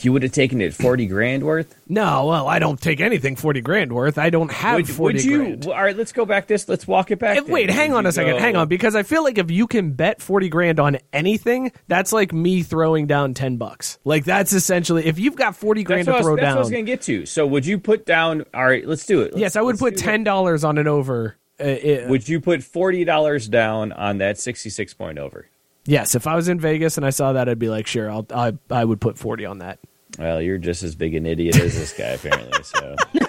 You 0.00 0.12
would 0.12 0.22
have 0.22 0.30
taken 0.30 0.60
it 0.60 0.72
forty 0.74 1.06
grand 1.06 1.42
worth. 1.42 1.74
No, 1.88 2.26
well, 2.26 2.46
I 2.46 2.60
don't 2.60 2.80
take 2.80 3.00
anything 3.00 3.34
40 3.34 3.60
grand 3.62 3.92
worth. 3.92 4.16
I 4.16 4.30
don't 4.30 4.50
have 4.52 4.76
Would, 4.76 4.88
40 4.88 5.14
would 5.16 5.24
you? 5.24 5.38
grand. 5.38 5.66
all 5.66 5.72
right, 5.82 5.96
let's 5.96 6.12
go 6.12 6.24
back. 6.24 6.46
This. 6.46 6.68
Let's 6.68 6.86
walk 6.86 7.10
it 7.10 7.18
back. 7.18 7.36
If- 7.38 7.48
wait, 7.48 7.68
hang 7.68 7.92
on 7.92 8.06
a 8.06 8.12
second. 8.12 8.34
go- 8.34 8.38
Hang 8.38 8.54
on, 8.54 8.68
because 8.68 8.94
I 8.94 9.02
feel 9.02 9.24
like 9.24 9.38
if 9.38 9.50
you 9.50 9.66
can 9.66 9.90
bet 9.92 10.22
40 10.22 10.48
grand 10.48 10.78
on 10.78 10.98
anything, 11.12 11.72
that's 11.88 12.12
like 12.12 12.32
me 12.32 12.62
throwing 12.62 13.08
down 13.08 13.34
10 13.34 13.56
bucks. 13.56 13.98
Like, 14.04 14.24
that's 14.24 14.52
essentially, 14.52 15.04
if 15.04 15.18
you've 15.18 15.34
got 15.36 15.56
40 15.56 15.82
grand 15.82 16.06
That's, 16.06 16.06
to 16.06 16.12
was, 16.12 16.22
throw 16.24 16.36
that's 16.36 16.46
what 16.46 16.56
I 16.56 16.58
was 16.60 16.70
going 16.70 16.86
to 16.86 16.92
get 16.92 17.02
to. 17.02 17.26
So, 17.26 17.44
would 17.46 17.66
you 17.66 17.78
put 17.80 18.06
down? 18.06 18.44
All 18.54 18.64
right, 18.64 18.86
let's 18.86 19.04
do 19.04 19.22
it. 19.22 19.32
Let's- 19.32 19.38
Yes, 19.40 19.56
I 19.56 19.62
would 19.62 19.78
put 19.78 19.96
$10 19.96 20.64
on 20.64 20.78
an 20.78 20.86
over. 20.86 21.36
Uh, 21.58 21.62
uh, 21.64 22.06
Would 22.08 22.28
you 22.28 22.40
put 22.40 22.62
forty 22.62 23.04
dollars 23.04 23.48
down 23.48 23.92
on 23.92 24.18
that 24.18 24.38
sixty 24.38 24.70
six 24.70 24.92
point 24.94 25.18
over? 25.18 25.48
yes, 25.86 26.14
if 26.14 26.26
I 26.26 26.34
was 26.34 26.48
in 26.48 26.58
Vegas 26.60 26.96
and 26.96 27.06
I 27.06 27.10
saw 27.10 27.32
that, 27.34 27.48
I'd 27.48 27.58
be 27.58 27.68
like, 27.68 27.86
sure, 27.86 28.10
I'll, 28.10 28.26
I, 28.34 28.52
I 28.70 28.84
would 28.84 29.00
put 29.00 29.16
40 29.16 29.44
on 29.46 29.58
that. 29.58 29.78
Well, 30.18 30.42
you're 30.42 30.58
just 30.58 30.82
as 30.82 30.96
big 30.96 31.14
an 31.14 31.24
idiot 31.26 31.56
as 31.60 31.76
this 31.78 31.92
guy, 31.92 32.06
apparently. 32.06 32.62
So. 32.64 32.96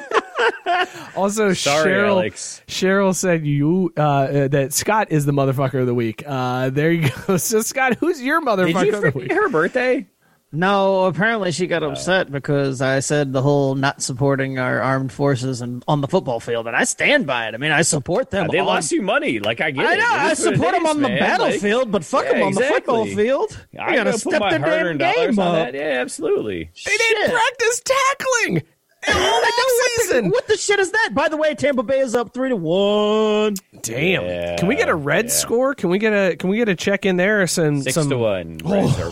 Also, 1.16 1.54
Sorry, 1.54 1.91
Cheryl, 1.91 2.08
Alex. 2.10 2.62
Cheryl 2.68 3.16
said 3.16 3.45
you 3.45 3.91
uh, 3.98 4.02
uh, 4.02 4.48
that 4.49 4.74
Scott 4.74 5.12
is 5.12 5.26
the 5.26 5.32
motherfucker 5.32 5.80
of 5.80 5.88
the 5.88 5.94
week. 5.95 6.24
Uh, 6.28 6.70
there 6.70 6.91
you 6.91 7.10
go. 7.26 7.38
So, 7.38 7.62
Scott, 7.62 7.95
who's 7.95 8.22
your 8.22 8.40
Did 8.41 8.48
motherfucker 8.48 8.86
you 8.86 8.95
of 8.95 9.02
the 9.14 9.20
week? 9.20 9.32
her 9.32 9.49
birthday? 9.49 10.06
No, 10.52 11.03
apparently 11.06 11.52
she 11.52 11.68
got 11.68 11.84
uh, 11.84 11.90
upset 11.90 12.32
because 12.32 12.82
I 12.82 13.02
said 13.02 13.34
the 13.34 13.41
whole 13.41 13.76
not 13.76 14.02
supporting 14.02 14.57
our 14.60 14.82
armed 14.82 15.11
forces 15.11 15.60
and 15.60 15.84
on 15.90 15.99
the 15.99 16.07
football 16.07 16.40
field, 16.40 16.68
and 16.68 16.76
I 16.76 16.86
stand 16.86 17.28
by 17.28 17.49
it. 17.49 17.53
I 17.53 17.57
mean, 17.57 17.74
I 17.74 17.82
support 17.82 18.32
them. 18.32 18.45
Uh, 18.49 18.52
they 18.53 18.60
on- 18.60 18.65
lost 18.65 18.91
you 18.94 19.02
money. 19.02 19.40
Like 19.40 19.60
I 19.60 19.72
get 19.72 19.86
I 19.86 19.94
it. 19.94 19.98
know. 19.98 20.06
It 20.06 20.10
I 20.10 20.32
is 20.32 20.40
what 20.45 20.53
it 20.53 20.56
support 20.56 20.74
them 20.76 20.86
is, 20.86 20.90
on 20.95 21.02
the 21.02 21.10
man. 21.10 21.19
battlefield, 21.19 21.91
but 21.91 22.06
fuck 22.06 22.26
yeah, 22.26 22.34
them 22.34 22.44
on 22.44 22.53
the 22.53 22.61
football 22.64 23.06
field. 23.06 23.65
I 23.74 23.95
gotta 23.95 23.95
gotta 24.11 24.19
step 24.19 24.40
their 24.40 24.49
damn 24.52 24.61
hard-earned 24.64 24.99
game 24.99 25.40
on 25.40 25.48
up. 25.48 25.53
that. 25.53 25.74
Yeah, 25.74 25.99
absolutely. 26.02 26.72
They 26.86 26.98
didn't 26.98 27.32
practice 27.32 27.82
tackling 27.84 28.64
all 29.09 29.15
I 29.15 29.51
know, 29.57 29.63
what, 29.63 29.91
the, 29.97 30.03
season. 30.03 30.29
what 30.29 30.47
the 30.47 30.57
shit 30.57 30.79
is 30.79 30.91
that? 30.91 31.11
By 31.13 31.29
the 31.29 31.38
way, 31.38 31.55
Tampa 31.55 31.84
Bay 31.84 31.99
is 31.99 32.15
up 32.15 32.34
three 32.34 32.49
to 32.49 32.55
one. 32.55 33.55
Damn. 33.81 34.23
Yeah, 34.23 34.55
can 34.57 34.67
we 34.67 34.75
get 34.75 34.89
a 34.89 34.95
red 34.95 35.25
yeah. 35.25 35.31
score? 35.31 35.75
Can 35.75 35.89
we 35.89 35.99
get 35.99 36.13
a 36.13 36.35
can 36.35 36.49
we 36.49 36.57
get 36.57 36.69
a 36.69 36.75
check 36.75 37.05
in 37.05 37.17
there? 37.17 37.45
Some 37.47 37.81
Six 37.81 37.95
some 37.95 38.09
to 38.09 38.17
one. 38.17 38.57
Reds 38.65 38.99
are. 38.99 39.07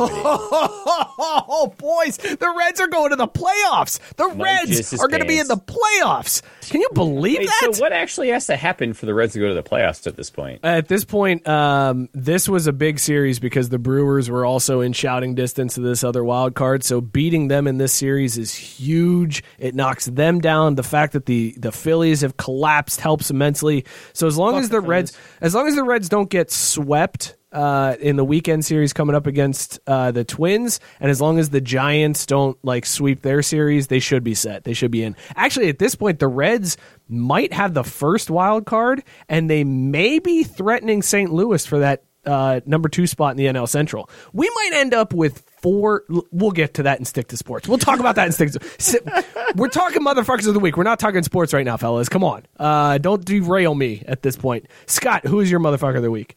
Oh, 1.57 1.73
boys, 1.77 2.17
the 2.17 2.53
Reds 2.57 2.79
are 2.79 2.87
going 2.87 3.11
to 3.11 3.15
the 3.15 3.27
playoffs. 3.27 3.99
The 4.15 4.27
Mike 4.29 4.67
Reds 4.67 4.93
are 4.93 5.07
going 5.07 5.21
to 5.21 5.27
be 5.27 5.39
in 5.39 5.47
the 5.47 5.57
playoffs. 5.57 6.41
Can 6.69 6.81
you 6.81 6.89
believe 6.93 7.39
Wait, 7.39 7.47
that? 7.61 7.75
so 7.75 7.81
what 7.81 7.91
actually 7.91 8.29
has 8.29 8.47
to 8.47 8.55
happen 8.55 8.93
for 8.93 9.05
the 9.05 9.13
Reds 9.13 9.33
to 9.33 9.39
go 9.39 9.47
to 9.47 9.53
the 9.53 9.63
playoffs 9.63 10.05
at 10.07 10.15
this 10.15 10.29
point? 10.29 10.61
At 10.63 10.87
this 10.87 11.05
point, 11.05 11.47
um, 11.47 12.09
this 12.13 12.47
was 12.47 12.67
a 12.67 12.73
big 12.73 12.99
series 12.99 13.39
because 13.39 13.69
the 13.69 13.79
Brewers 13.79 14.29
were 14.29 14.45
also 14.45 14.81
in 14.81 14.93
shouting 14.93 15.35
distance 15.35 15.77
of 15.77 15.83
this 15.83 16.03
other 16.03 16.23
wild 16.23 16.55
card. 16.55 16.83
So 16.83 17.01
beating 17.01 17.47
them 17.47 17.67
in 17.67 17.77
this 17.77 17.93
series 17.93 18.37
is 18.37 18.53
huge. 18.53 19.43
It 19.59 19.75
knocks 19.75 20.05
them 20.05 20.41
down. 20.41 20.75
The 20.75 20.83
fact 20.83 21.13
that 21.13 21.25
the 21.25 21.55
the 21.57 21.71
Phillies 21.71 22.21
have 22.21 22.37
collapsed 22.37 22.99
helps 22.99 23.29
immensely. 23.29 23.85
So 24.13 24.27
as 24.27 24.37
long 24.37 24.53
Fuck 24.53 24.63
as 24.63 24.69
the 24.69 24.81
the 24.81 24.87
Reds, 24.87 25.17
as 25.41 25.55
long 25.55 25.67
as 25.67 25.75
the 25.75 25.83
Reds 25.83 26.09
don't 26.09 26.29
get 26.29 26.51
swept. 26.51 27.35
Uh, 27.55 27.95
in 28.01 28.17
the 28.17 28.25
weekend 28.25 28.65
series 28.65 28.91
coming 28.91 29.15
up 29.15 29.27
against 29.27 29.79
uh, 29.87 30.11
the 30.11 30.25
Twins, 30.25 30.81
and 30.99 31.09
as 31.09 31.21
long 31.21 31.39
as 31.39 31.51
the 31.51 31.61
Giants 31.61 32.25
don't 32.25 32.57
like 32.65 32.85
sweep 32.85 33.21
their 33.21 33.41
series, 33.41 33.87
they 33.87 33.99
should 33.99 34.25
be 34.25 34.33
set. 34.33 34.65
They 34.65 34.73
should 34.73 34.91
be 34.91 35.03
in. 35.03 35.15
Actually, 35.37 35.69
at 35.69 35.79
this 35.79 35.95
point, 35.95 36.19
the 36.19 36.27
Reds 36.27 36.75
might 37.07 37.53
have 37.53 37.73
the 37.73 37.85
first 37.85 38.29
wild 38.29 38.65
card, 38.65 39.03
and 39.29 39.49
they 39.49 39.63
may 39.63 40.19
be 40.19 40.43
threatening 40.43 41.01
St. 41.01 41.31
Louis 41.31 41.65
for 41.65 41.79
that 41.79 42.03
uh, 42.25 42.59
number 42.65 42.89
two 42.89 43.07
spot 43.07 43.31
in 43.31 43.37
the 43.37 43.45
NL 43.45 43.69
Central. 43.69 44.09
We 44.33 44.49
might 44.53 44.71
end 44.73 44.93
up 44.93 45.13
with 45.13 45.39
four. 45.61 46.03
We'll 46.31 46.51
get 46.51 46.73
to 46.75 46.83
that 46.83 46.97
and 46.97 47.07
stick 47.07 47.29
to 47.29 47.37
sports. 47.37 47.67
We'll 47.67 47.77
talk 47.77 47.99
about 47.99 48.15
that 48.15 48.25
and 48.25 48.33
stick 48.33 48.51
to. 48.51 49.23
We're 49.55 49.69
talking 49.69 50.01
motherfuckers 50.01 50.47
of 50.47 50.53
the 50.53 50.59
week. 50.59 50.75
We're 50.75 50.83
not 50.83 50.99
talking 50.99 51.23
sports 51.23 51.53
right 51.53 51.65
now, 51.65 51.77
fellas. 51.77 52.09
Come 52.09 52.23
on, 52.23 52.45
uh, 52.59 52.97
don't 52.97 53.23
derail 53.23 53.75
me 53.75 54.03
at 54.07 54.23
this 54.23 54.35
point. 54.35 54.67
Scott, 54.87 55.25
who 55.25 55.39
is 55.39 55.49
your 55.49 55.59
motherfucker 55.59 55.97
of 55.97 56.03
the 56.03 56.11
week? 56.11 56.35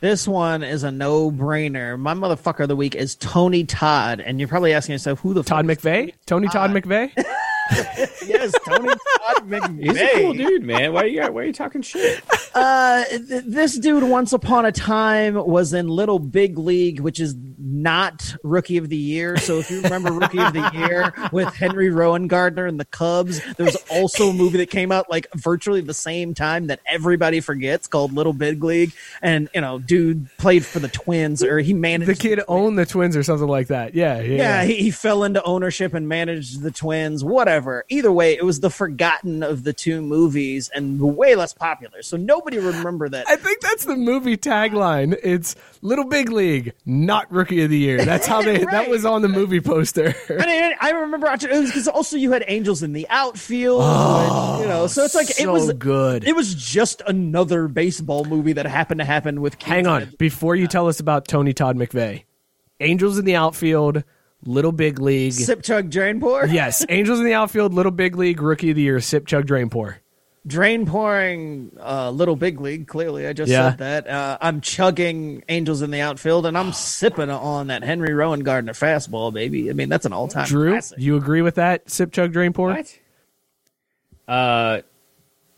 This 0.00 0.26
one 0.26 0.62
is 0.62 0.82
a 0.82 0.90
no-brainer. 0.90 1.98
My 1.98 2.14
motherfucker 2.14 2.60
of 2.60 2.68
the 2.68 2.76
week 2.76 2.94
is 2.94 3.16
Tony 3.16 3.64
Todd, 3.64 4.20
and 4.20 4.38
you're 4.38 4.48
probably 4.48 4.72
asking 4.72 4.94
yourself 4.94 5.20
who 5.20 5.34
the 5.34 5.42
Todd 5.42 5.66
McVeigh, 5.66 6.14
Tony 6.24 6.48
Todd 6.48 6.70
McVeigh. 6.70 7.12
Yes, 8.26 8.52
Tony 8.66 8.88
Todd 8.88 9.48
McVeigh. 9.48 9.82
He's 9.82 9.96
a 9.96 10.08
cool 10.14 10.32
dude, 10.34 10.62
man. 10.62 10.92
Why 10.92 11.04
you? 11.04 11.20
Why 11.20 11.42
are 11.42 11.44
you 11.44 11.52
talking 11.52 11.82
shit? 11.82 12.22
Uh, 12.54 13.04
th- 13.04 13.44
this 13.46 13.78
dude 13.78 14.02
once 14.04 14.32
upon 14.32 14.66
a 14.66 14.72
time 14.72 15.34
was 15.34 15.72
in 15.72 15.88
Little 15.88 16.18
Big 16.18 16.58
League, 16.58 17.00
which 17.00 17.18
is 17.18 17.34
not 17.58 18.34
Rookie 18.42 18.76
of 18.76 18.88
the 18.88 18.96
Year. 18.96 19.36
So 19.38 19.58
if 19.58 19.70
you 19.70 19.80
remember 19.82 20.12
Rookie 20.12 20.38
of 20.38 20.52
the 20.52 20.70
Year 20.74 21.12
with 21.32 21.52
Henry 21.54 21.88
Rowengartner 21.90 22.68
and 22.68 22.78
the 22.78 22.84
Cubs, 22.84 23.40
there 23.54 23.66
was 23.66 23.76
also 23.90 24.30
a 24.30 24.32
movie 24.32 24.58
that 24.58 24.70
came 24.70 24.92
out 24.92 25.10
like 25.10 25.26
virtually 25.34 25.80
the 25.80 25.94
same 25.94 26.34
time 26.34 26.66
that 26.68 26.80
everybody 26.86 27.40
forgets 27.40 27.86
called 27.86 28.12
Little 28.12 28.32
Big 28.32 28.62
League. 28.62 28.92
And 29.22 29.48
you 29.54 29.60
know, 29.60 29.78
dude 29.78 30.28
played 30.38 30.64
for 30.64 30.78
the 30.78 30.88
Twins, 30.88 31.42
or 31.42 31.58
he 31.60 31.74
managed 31.74 32.10
The 32.10 32.14
kid 32.14 32.40
owned 32.48 32.78
the 32.78 32.86
Twins 32.86 33.16
or 33.16 33.22
something 33.22 33.48
like 33.48 33.68
that. 33.68 33.94
Yeah, 33.94 34.20
yeah. 34.20 34.36
yeah, 34.36 34.64
he, 34.64 34.74
he 34.76 34.90
fell 34.90 35.24
into 35.24 35.42
ownership 35.44 35.94
and 35.94 36.08
managed 36.08 36.62
the 36.62 36.70
twins, 36.70 37.24
whatever. 37.24 37.59
Either 37.88 38.12
way, 38.12 38.34
it 38.34 38.44
was 38.44 38.60
the 38.60 38.70
forgotten 38.70 39.42
of 39.42 39.64
the 39.64 39.72
two 39.72 40.00
movies 40.00 40.70
and 40.74 41.00
way 41.00 41.34
less 41.34 41.52
popular. 41.52 42.02
So 42.02 42.16
nobody 42.16 42.58
remember 42.58 43.08
that. 43.08 43.28
I 43.28 43.36
think 43.36 43.60
that's 43.60 43.84
the 43.84 43.96
movie 43.96 44.36
tagline. 44.36 45.18
It's 45.22 45.54
Little 45.82 46.04
Big 46.04 46.30
League, 46.30 46.74
not 46.86 47.30
Rookie 47.30 47.62
of 47.62 47.70
the 47.70 47.78
Year. 47.78 48.04
That's 48.04 48.26
how 48.26 48.42
they. 48.42 48.60
That 48.70 48.88
was 48.88 49.04
on 49.04 49.22
the 49.22 49.28
movie 49.28 49.60
poster. 49.60 50.14
I, 50.28 50.74
I 50.80 50.90
remember 50.90 51.26
watching 51.26 51.50
it 51.50 51.64
because 51.66 51.88
also 51.88 52.16
you 52.16 52.30
had 52.30 52.44
angels 52.46 52.84
in 52.84 52.92
the 52.92 53.06
outfield, 53.08 53.82
and, 53.82 53.90
oh, 54.30 54.60
you 54.60 54.68
know. 54.68 54.86
So 54.86 55.02
it's 55.02 55.14
like 55.14 55.40
it 55.40 55.48
was 55.48 55.72
good. 55.72 56.22
It 56.24 56.36
was 56.36 56.54
just 56.54 57.02
another 57.06 57.66
baseball 57.66 58.24
movie 58.24 58.52
that 58.52 58.66
happened 58.66 59.00
to 59.00 59.04
happen 59.04 59.40
with. 59.40 59.60
Hang 59.62 59.88
on, 59.88 60.12
before 60.18 60.54
you 60.54 60.68
tell 60.68 60.86
us 60.86 61.00
about 61.00 61.26
Tony 61.26 61.52
Todd 61.52 61.76
McVeigh, 61.76 62.24
Angels 62.80 63.18
in 63.18 63.24
the 63.24 63.36
outfield, 63.36 64.04
Little 64.44 64.72
Big 64.72 64.98
League. 64.98 65.32
Sip 65.34 65.62
chug 65.62 65.90
drain 65.90 66.20
pour. 66.20 66.46
Yes, 66.46 66.84
Angels 66.88 67.18
in 67.20 67.26
the 67.26 67.34
outfield, 67.34 67.74
Little 67.74 67.92
Big 67.92 68.16
League, 68.16 68.40
Rookie 68.40 68.70
of 68.70 68.76
the 68.76 68.82
Year, 68.82 69.00
Sip 69.00 69.26
Chug 69.26 69.46
Drain 69.46 69.68
Pour. 69.70 69.98
Drain 70.46 70.86
pouring, 70.86 71.70
uh, 71.78 72.10
little 72.10 72.34
big 72.34 72.62
league. 72.62 72.86
Clearly, 72.88 73.26
I 73.26 73.34
just 73.34 73.52
Yeah. 73.52 73.68
said 73.72 73.78
that. 73.80 74.08
Uh, 74.08 74.38
I'm 74.40 74.62
chugging 74.62 75.44
angels 75.50 75.82
in 75.82 75.90
the 75.90 76.00
outfield, 76.00 76.46
and 76.46 76.56
I'm 76.56 76.72
sipping 76.72 77.28
on 77.28 77.66
that 77.66 77.84
Henry 77.84 78.08
Rowengartner 78.08 78.70
fastball, 78.70 79.34
baby. 79.34 79.68
I 79.68 79.74
mean, 79.74 79.90
that's 79.90 80.06
an 80.06 80.14
all 80.14 80.28
time 80.28 80.46
Drew, 80.46 80.70
classic. 80.70 80.98
you 80.98 81.16
agree 81.18 81.42
with 81.42 81.56
that? 81.56 81.90
Sip 81.90 82.10
Chug 82.10 82.32
Drain 82.32 82.54
Pour. 82.54 82.68
What? 82.68 82.98
Uh, 84.26 84.80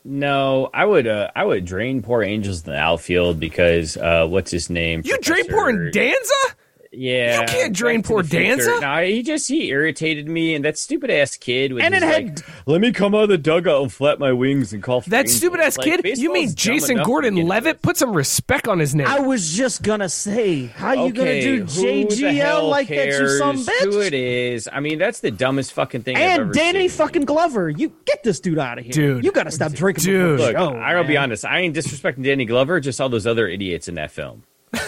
no. 0.03 0.69
I 0.73 0.83
would. 0.83 1.07
Uh, 1.07 1.31
I 1.35 1.45
would 1.45 1.63
drain 1.65 2.01
pour 2.01 2.21
angels 2.23 2.65
in 2.65 2.73
the 2.73 2.77
outfield 2.77 3.39
because 3.39 3.95
uh, 3.95 4.27
what's 4.27 4.51
his 4.51 4.69
name? 4.69 5.01
You 5.05 5.17
drain 5.19 5.47
pouring 5.47 5.77
Professor- 5.77 5.91
Danza? 5.91 6.55
Yeah, 6.95 7.41
You 7.41 7.47
can't 7.47 7.73
drain 7.75 8.03
poor 8.03 8.21
to 8.21 8.29
pour 8.29 8.39
the 8.39 8.45
Future. 8.55 8.69
Danza? 8.69 8.79
No, 8.81 9.03
he 9.03 9.23
just 9.23 9.47
he 9.47 9.69
irritated 9.69 10.27
me, 10.27 10.53
and 10.55 10.63
that 10.65 10.77
stupid 10.77 11.09
ass 11.09 11.35
kid. 11.37 11.73
With 11.73 11.83
And 11.83 11.95
it 11.95 12.03
had- 12.03 12.25
like, 12.39 12.45
let 12.67 12.81
me 12.81 12.91
come 12.91 13.15
out 13.15 13.23
of 13.23 13.29
the 13.29 13.37
dugout 13.37 13.81
and 13.81 13.91
flap 13.91 14.19
my 14.19 14.31
wings 14.31 14.73
and 14.73 14.83
call. 14.83 15.01
That 15.07 15.27
stupid 15.29 15.59
ass 15.59 15.77
Like, 15.77 16.03
kid? 16.03 16.17
You 16.17 16.31
mean 16.31 16.53
Jason 16.53 17.01
Gordon 17.03 17.35
Levitt? 17.47 17.81
Put 17.81 17.97
some 17.97 18.13
respect 18.13 18.67
on 18.67 18.79
his 18.79 18.93
name. 18.93 19.07
I 19.07 19.19
was 19.19 19.53
just 19.53 19.81
gonna 19.83 20.09
say, 20.09 20.67
how 20.67 21.05
you 21.05 21.13
gonna 21.13 21.41
do 21.41 21.63
JGL 21.63 22.35
hell 22.35 22.67
like 22.69 22.87
that, 22.89 23.07
you 23.07 23.27
some 23.37 23.65
cares 23.65 23.81
Who 23.95 23.99
it 24.01 24.13
is? 24.13 24.69
I 24.71 24.79
mean, 24.79 24.99
that's 24.99 25.19
the 25.19 25.31
dumbest 25.31 25.73
fucking 25.73 26.03
thing. 26.03 26.15
I've 26.17 26.23
ever 26.23 26.43
And 26.43 26.53
Danny 26.53 26.87
seen. 26.89 26.97
fucking 26.97 27.25
Glover, 27.25 27.69
you 27.69 27.91
get 28.05 28.23
this 28.23 28.39
dude 28.39 28.59
out 28.59 28.77
of 28.77 28.83
here, 28.85 28.93
Dude. 28.93 29.23
You 29.25 29.31
gotta 29.31 29.51
stop 29.51 29.71
drinking, 29.73 30.03
Dude. 30.03 30.37
before 30.37 30.53
Look, 30.53 30.57
show, 30.75 30.79
I 30.79 30.93
gotta 30.93 31.07
be 31.07 31.17
honest. 31.17 31.43
I 31.45 31.59
ain't 31.59 31.75
disrespecting 31.75 32.23
Danny 32.23 32.45
Glover, 32.45 32.79
just 32.79 33.01
all 33.01 33.09
those 33.09 33.25
other 33.25 33.47
idiots 33.47 33.87
in 33.87 33.95
that 33.95 34.11
film. 34.11 34.43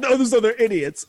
no, 0.00 0.16
those 0.16 0.34
other 0.34 0.52
idiots, 0.52 1.06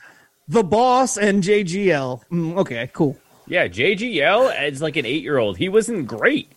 the 0.48 0.64
boss 0.64 1.18
and 1.18 1.44
JGL. 1.44 2.24
Mm, 2.32 2.58
okay, 2.58 2.90
cool. 2.94 3.18
Yeah, 3.48 3.68
JGL 3.68 4.54
as 4.56 4.82
like 4.82 4.96
an 4.96 5.06
eight-year-old, 5.06 5.58
he 5.58 5.70
wasn't 5.70 6.08
great. 6.08 6.52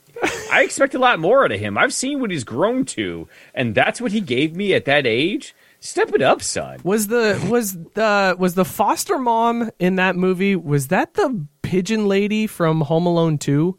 I 0.50 0.62
expect 0.62 0.94
a 0.94 0.98
lot 0.98 1.18
more 1.18 1.44
out 1.44 1.52
of 1.52 1.60
him. 1.60 1.76
I've 1.76 1.92
seen 1.92 2.20
what 2.20 2.30
he's 2.30 2.44
grown 2.44 2.84
to, 2.86 3.28
and 3.54 3.74
that's 3.74 4.00
what 4.00 4.12
he 4.12 4.20
gave 4.20 4.56
me 4.56 4.72
at 4.72 4.84
that 4.86 5.06
age. 5.06 5.54
Step 5.80 6.14
it 6.14 6.22
up, 6.22 6.42
son. 6.42 6.80
Was 6.84 7.08
the 7.08 7.44
was 7.50 7.74
the 7.94 8.34
was 8.38 8.54
the 8.54 8.64
foster 8.64 9.18
mom 9.18 9.70
in 9.78 9.96
that 9.96 10.16
movie? 10.16 10.56
Was 10.56 10.88
that 10.88 11.14
the 11.14 11.46
pigeon 11.62 12.08
lady 12.08 12.46
from 12.46 12.80
Home 12.82 13.06
Alone 13.06 13.38
Two? 13.38 13.78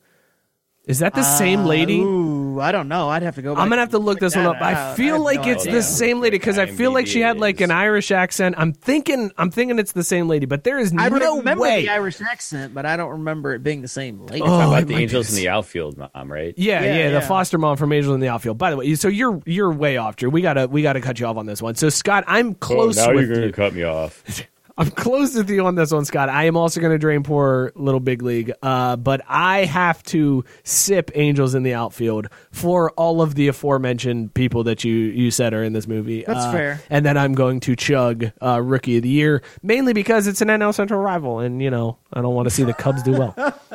Is 0.88 1.00
that 1.00 1.14
the 1.14 1.22
same 1.22 1.62
uh, 1.62 1.66
lady? 1.66 2.00
Ooh, 2.00 2.62
I 2.62 2.72
don't 2.72 2.88
know. 2.88 3.10
I'd 3.10 3.22
have 3.22 3.36
to 3.36 3.42
go. 3.42 3.54
Back 3.54 3.62
I'm 3.62 3.68
gonna 3.68 3.82
have 3.82 3.92
to 3.92 4.00
look 4.00 4.20
this 4.22 4.36
one 4.38 4.46
that 4.46 4.56
up. 4.56 4.62
I 4.62 4.96
feel 4.96 5.16
have 5.16 5.22
like 5.22 5.42
no 5.42 5.52
it's 5.52 5.64
idea. 5.64 5.74
the 5.74 5.84
same 5.84 6.22
lady 6.22 6.38
because 6.38 6.58
I 6.58 6.66
feel 6.66 6.94
like 6.94 7.08
she 7.08 7.20
had 7.20 7.38
like 7.38 7.60
an 7.60 7.72
Irish 7.72 8.10
accent. 8.10 8.56
I'm 8.58 8.72
thinking 8.72 9.32
I'm 9.38 9.52
thinking 9.52 9.80
it's 9.80 9.92
the 9.92 10.04
same 10.04 10.30
lady, 10.30 10.46
but 10.46 10.64
there 10.64 10.80
is 10.80 10.94
I 10.98 11.10
no 11.10 11.40
remember 11.40 11.64
way. 11.64 11.82
the 11.82 11.90
Irish 11.90 12.22
accent, 12.22 12.74
but 12.74 12.86
I 12.86 12.96
don't 12.96 13.12
remember 13.12 13.54
it 13.54 13.64
being 13.64 13.82
the 13.82 13.90
same 13.90 14.26
lady. 14.28 14.42
Oh, 14.42 14.46
How 14.46 14.54
it 14.54 14.56
about 14.56 14.70
the 14.70 14.72
might 14.72 14.88
be 14.88 14.96
Angels 15.04 15.30
in 15.30 15.36
the 15.36 15.50
outfield, 15.50 15.98
mom? 15.98 16.32
Right? 16.32 16.54
Yeah, 16.56 16.84
yeah, 16.84 16.96
Yeah, 16.96 17.10
the 17.12 17.22
foster 17.22 17.58
mom 17.58 17.76
from 17.76 17.92
Angel 17.92 18.14
in 18.14 18.22
the 18.22 18.30
Outfield. 18.30 18.58
By 18.58 18.72
the 18.72 18.78
way, 18.78 18.96
so 18.96 19.10
you're 19.10 19.42
you're 19.46 19.74
way 19.74 19.98
off, 19.98 20.16
Drew. 20.16 20.30
We 20.30 20.42
gotta 20.42 20.68
we 20.68 20.84
gotta 20.84 21.02
cut 21.02 21.20
you 21.20 21.26
off 21.26 21.36
on 21.36 21.48
this 21.48 21.62
one. 21.62 21.76
So 21.76 21.90
Scott, 21.90 22.24
I'm 22.28 22.56
close 22.56 22.98
oh, 22.98 23.08
now 23.08 23.14
with 23.14 23.28
you're 23.28 23.36
gonna 23.36 23.48
you. 23.48 23.54
cut 23.54 23.74
me 23.74 23.84
off. 23.84 24.24
I'm 24.80 24.92
close 24.92 25.34
with 25.36 25.50
you 25.50 25.66
on 25.66 25.74
this 25.74 25.92
one, 25.92 26.06
Scott. 26.06 26.30
I 26.30 26.44
am 26.46 26.56
also 26.56 26.80
going 26.80 26.92
to 26.92 27.00
drain 27.00 27.24
pour 27.24 27.72
Little 27.76 28.00
Big 28.00 28.22
League, 28.22 28.52
uh, 28.62 28.96
but 28.96 29.22
I 29.28 29.66
have 29.66 30.04
to 30.04 30.44
sip 30.64 31.10
Angels 31.16 31.56
in 31.56 31.64
the 31.64 31.74
outfield 31.74 32.28
for 32.52 32.92
all 32.92 33.24
of 33.24 33.34
the 33.34 33.48
aforementioned 33.48 34.36
people 34.36 34.64
that 34.66 34.84
you 34.84 34.94
you 34.94 35.32
said 35.32 35.54
are 35.56 35.64
in 35.64 35.74
this 35.74 35.88
movie. 35.88 36.24
That's 36.28 36.46
Uh, 36.46 36.52
fair. 36.52 36.82
And 36.92 37.04
then 37.06 37.18
I'm 37.18 37.34
going 37.34 37.60
to 37.62 37.76
chug 37.76 38.32
uh, 38.42 38.62
Rookie 38.62 38.98
of 38.98 39.04
the 39.04 39.10
Year, 39.10 39.42
mainly 39.64 39.94
because 39.94 40.28
it's 40.28 40.42
an 40.42 40.50
NL 40.50 40.74
Central 40.76 41.00
rival, 41.02 41.40
and 41.40 41.60
you 41.62 41.72
know 41.72 41.98
I 42.14 42.22
don't 42.22 42.36
want 42.36 42.46
to 42.48 42.54
see 42.54 42.64
the 42.64 42.74
Cubs 42.76 43.02
do 43.02 43.14
well. 43.14 43.34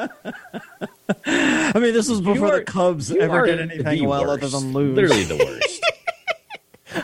I 1.26 1.72
mean, 1.78 1.92
this 1.94 2.08
was 2.08 2.20
before 2.20 2.54
are- 2.54 2.58
the 2.60 2.64
Cubs 2.64 3.10
ever 3.10 3.44
did 3.46 3.60
anything 3.60 4.08
well 4.08 4.24
worst. 4.26 4.44
other 4.44 4.58
than 4.60 4.72
lose. 4.72 4.94
Literally 4.96 5.24
the 5.24 5.36
worst. 5.36 5.80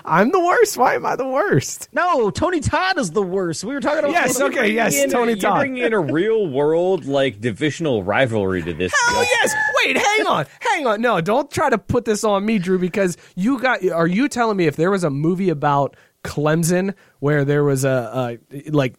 I'm 0.04 0.30
the 0.30 0.40
worst. 0.40 0.76
Why 0.76 0.94
am 0.94 1.06
I 1.06 1.16
the 1.16 1.26
worst? 1.26 1.88
No, 1.92 2.30
Tony 2.30 2.60
Todd 2.60 2.98
is 2.98 3.10
the 3.10 3.22
worst. 3.22 3.64
We 3.64 3.74
were 3.74 3.80
talking 3.80 4.00
about 4.00 4.12
Yes, 4.12 4.38
Tony 4.38 4.58
okay, 4.58 4.72
yes, 4.72 4.94
In 4.96 5.10
Tony 5.10 5.32
you're 5.32 5.40
Todd. 5.40 5.58
bringing 5.60 5.84
in 5.84 5.92
a 5.92 6.00
real 6.00 6.46
world 6.46 7.04
like 7.06 7.40
divisional 7.40 8.02
rivalry 8.02 8.62
to 8.62 8.72
this. 8.74 8.92
Oh 8.94 9.26
yes. 9.40 9.54
Wait, 9.84 9.96
hang 9.96 10.26
on, 10.26 10.46
hang 10.60 10.86
on. 10.86 11.00
No, 11.00 11.20
don't 11.20 11.50
try 11.50 11.70
to 11.70 11.78
put 11.78 12.04
this 12.04 12.24
on 12.24 12.44
me, 12.44 12.58
Drew, 12.58 12.78
because 12.78 13.16
you 13.36 13.58
got. 13.58 13.86
Are 13.88 14.06
you 14.06 14.28
telling 14.28 14.56
me 14.56 14.66
if 14.66 14.76
there 14.76 14.90
was 14.90 15.04
a 15.04 15.10
movie 15.10 15.50
about 15.50 15.96
Clemson, 16.24 16.94
where 17.20 17.44
there 17.44 17.64
was 17.64 17.84
a, 17.84 18.38
a 18.52 18.70
like 18.70 18.94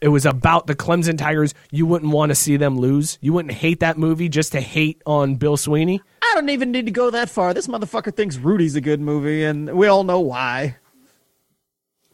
it 0.00 0.08
was 0.08 0.24
about 0.26 0.66
the 0.66 0.74
Clemson 0.74 1.18
Tigers. 1.18 1.54
You 1.70 1.86
wouldn't 1.86 2.12
want 2.12 2.30
to 2.30 2.34
see 2.34 2.56
them 2.56 2.78
lose. 2.78 3.18
You 3.20 3.32
wouldn't 3.32 3.54
hate 3.54 3.80
that 3.80 3.98
movie 3.98 4.28
just 4.28 4.52
to 4.52 4.60
hate 4.60 5.02
on 5.06 5.36
Bill 5.36 5.56
Swinney. 5.56 6.00
I 6.22 6.32
don't 6.34 6.48
even 6.50 6.70
need 6.70 6.86
to 6.86 6.92
go 6.92 7.10
that 7.10 7.28
far. 7.28 7.52
This 7.54 7.66
motherfucker 7.66 8.14
thinks 8.14 8.36
Rudy's 8.36 8.76
a 8.76 8.80
good 8.80 9.00
movie, 9.00 9.44
and 9.44 9.76
we 9.76 9.86
all 9.88 10.04
know 10.04 10.20
why. 10.20 10.76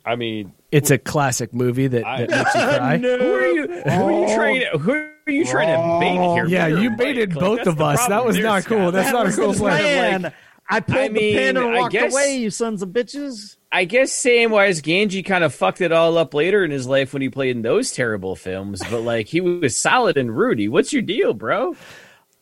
I 0.04 0.16
mean, 0.16 0.52
It's 0.70 0.90
a 0.90 0.98
classic 0.98 1.54
movie 1.54 1.86
that, 1.86 2.02
that 2.02 2.30
makes 2.30 2.54
you 2.54 2.60
cry. 2.78 2.98
who 2.98 3.32
are 3.34 3.46
you? 3.48 3.66
Who 3.68 4.02
are 4.04 4.12
you 4.12 4.34
trying? 4.34 4.60
To, 4.60 4.78
who 4.78 4.92
are 4.92 5.30
you 5.30 5.44
trying 5.46 5.68
to 5.68 5.76
oh. 5.78 6.00
bait 6.00 6.34
here? 6.34 6.46
Yeah, 6.46 6.66
Peter 6.68 6.80
you 6.82 6.90
baited 6.90 7.30
Mike? 7.30 7.40
both 7.40 7.56
that's 7.58 7.68
of 7.68 7.80
us. 7.80 8.06
That 8.08 8.24
was 8.24 8.38
not 8.38 8.64
cool. 8.64 8.78
Scott. 8.90 8.92
That's 8.92 9.12
not 9.12 9.26
a 9.26 9.32
cool 9.32 9.50
his 9.50 9.58
plan. 9.60 9.80
plan. 9.80 10.22
Like, 10.22 10.34
I 10.68 10.80
pulled 10.80 10.98
I 10.98 11.08
the 11.08 11.18
pin 11.34 11.56
and 11.56 11.66
I 11.66 11.78
walked 11.80 11.92
guess- 11.92 12.12
away, 12.12 12.36
you 12.36 12.50
sons 12.50 12.82
of 12.82 12.90
bitches. 12.90 13.56
I 13.74 13.86
guess 13.86 14.12
Samwise 14.12 14.80
Gamgee 14.80 15.24
kind 15.26 15.42
of 15.42 15.52
fucked 15.52 15.80
it 15.80 15.90
all 15.90 16.16
up 16.16 16.32
later 16.32 16.64
in 16.64 16.70
his 16.70 16.86
life 16.86 17.12
when 17.12 17.22
he 17.22 17.28
played 17.28 17.56
in 17.56 17.62
those 17.62 17.90
terrible 17.90 18.36
films, 18.36 18.80
but 18.88 19.00
like 19.00 19.26
he 19.26 19.40
was 19.40 19.76
solid 19.76 20.16
in 20.16 20.30
Rudy. 20.30 20.68
What's 20.68 20.92
your 20.92 21.02
deal, 21.02 21.34
bro? 21.34 21.74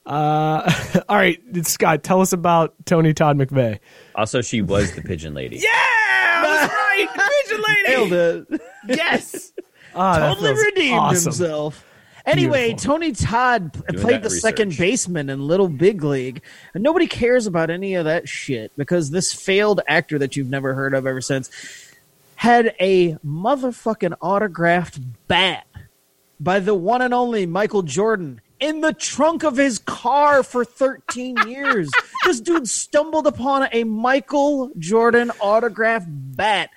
Uh, 0.05 0.71
all 1.09 1.17
right, 1.17 1.41
Scott, 1.63 2.03
tell 2.03 2.21
us 2.21 2.35
about 2.35 2.75
Tony 2.85 3.15
Todd 3.15 3.39
McVeigh. 3.39 3.79
Also, 4.15 4.43
she 4.43 4.61
was 4.61 4.95
the 4.95 5.01
pigeon 5.01 5.33
lady. 5.33 5.57
Yeah, 5.63 5.71
I 5.71 6.43
was 6.45 6.71
right. 6.71 7.31
Pigeon 7.49 7.65
lady. 7.87 8.11
Nailed 8.11 8.49
it. 8.51 8.61
Yes. 8.89 9.55
Oh, 9.95 10.19
totally 10.35 10.53
redeemed 10.53 10.99
awesome. 10.99 11.33
himself. 11.33 11.87
Anyway, 12.25 12.69
Beautiful. 12.69 12.95
Tony 12.95 13.13
Todd 13.13 13.73
Doing 13.73 14.01
played 14.01 14.23
the 14.23 14.31
second 14.31 14.77
baseman 14.77 15.29
in 15.29 15.47
Little 15.47 15.69
Big 15.69 16.05
League, 16.05 16.43
and 16.75 16.83
nobody 16.83 17.07
cares 17.07 17.47
about 17.47 17.71
any 17.71 17.95
of 17.95 18.05
that 18.05 18.29
shit 18.29 18.73
because 18.77 19.11
this 19.11 19.33
failed 19.33 19.81
actor 19.89 20.19
that 20.19 20.37
you've 20.37 20.51
never 20.51 20.75
heard 20.75 20.95
of 20.95 21.07
ever 21.07 21.21
since 21.21 21.51
had 22.37 22.75
a 22.81 23.15
motherfucking 23.25 24.15
autographed 24.21 24.99
bat 25.29 25.67
by 26.41 26.59
the 26.59 26.75
one 26.75 27.03
and 27.03 27.15
only 27.15 27.47
Michael 27.47 27.83
Jordan 27.83 28.41
in 28.59 28.81
the 28.81 28.93
trunk 28.93 29.43
of 29.43 29.57
his 29.57 29.79
car 29.81 30.43
for 30.43 30.65
13 30.65 31.37
years. 31.49 31.91
this 32.25 32.41
dude 32.41 32.69
stumbled 32.69 33.27
upon 33.27 33.69
a 33.73 33.85
Michael 33.85 34.71
Jordan 34.79 35.31
autographed 35.41 36.07
bat 36.09 36.71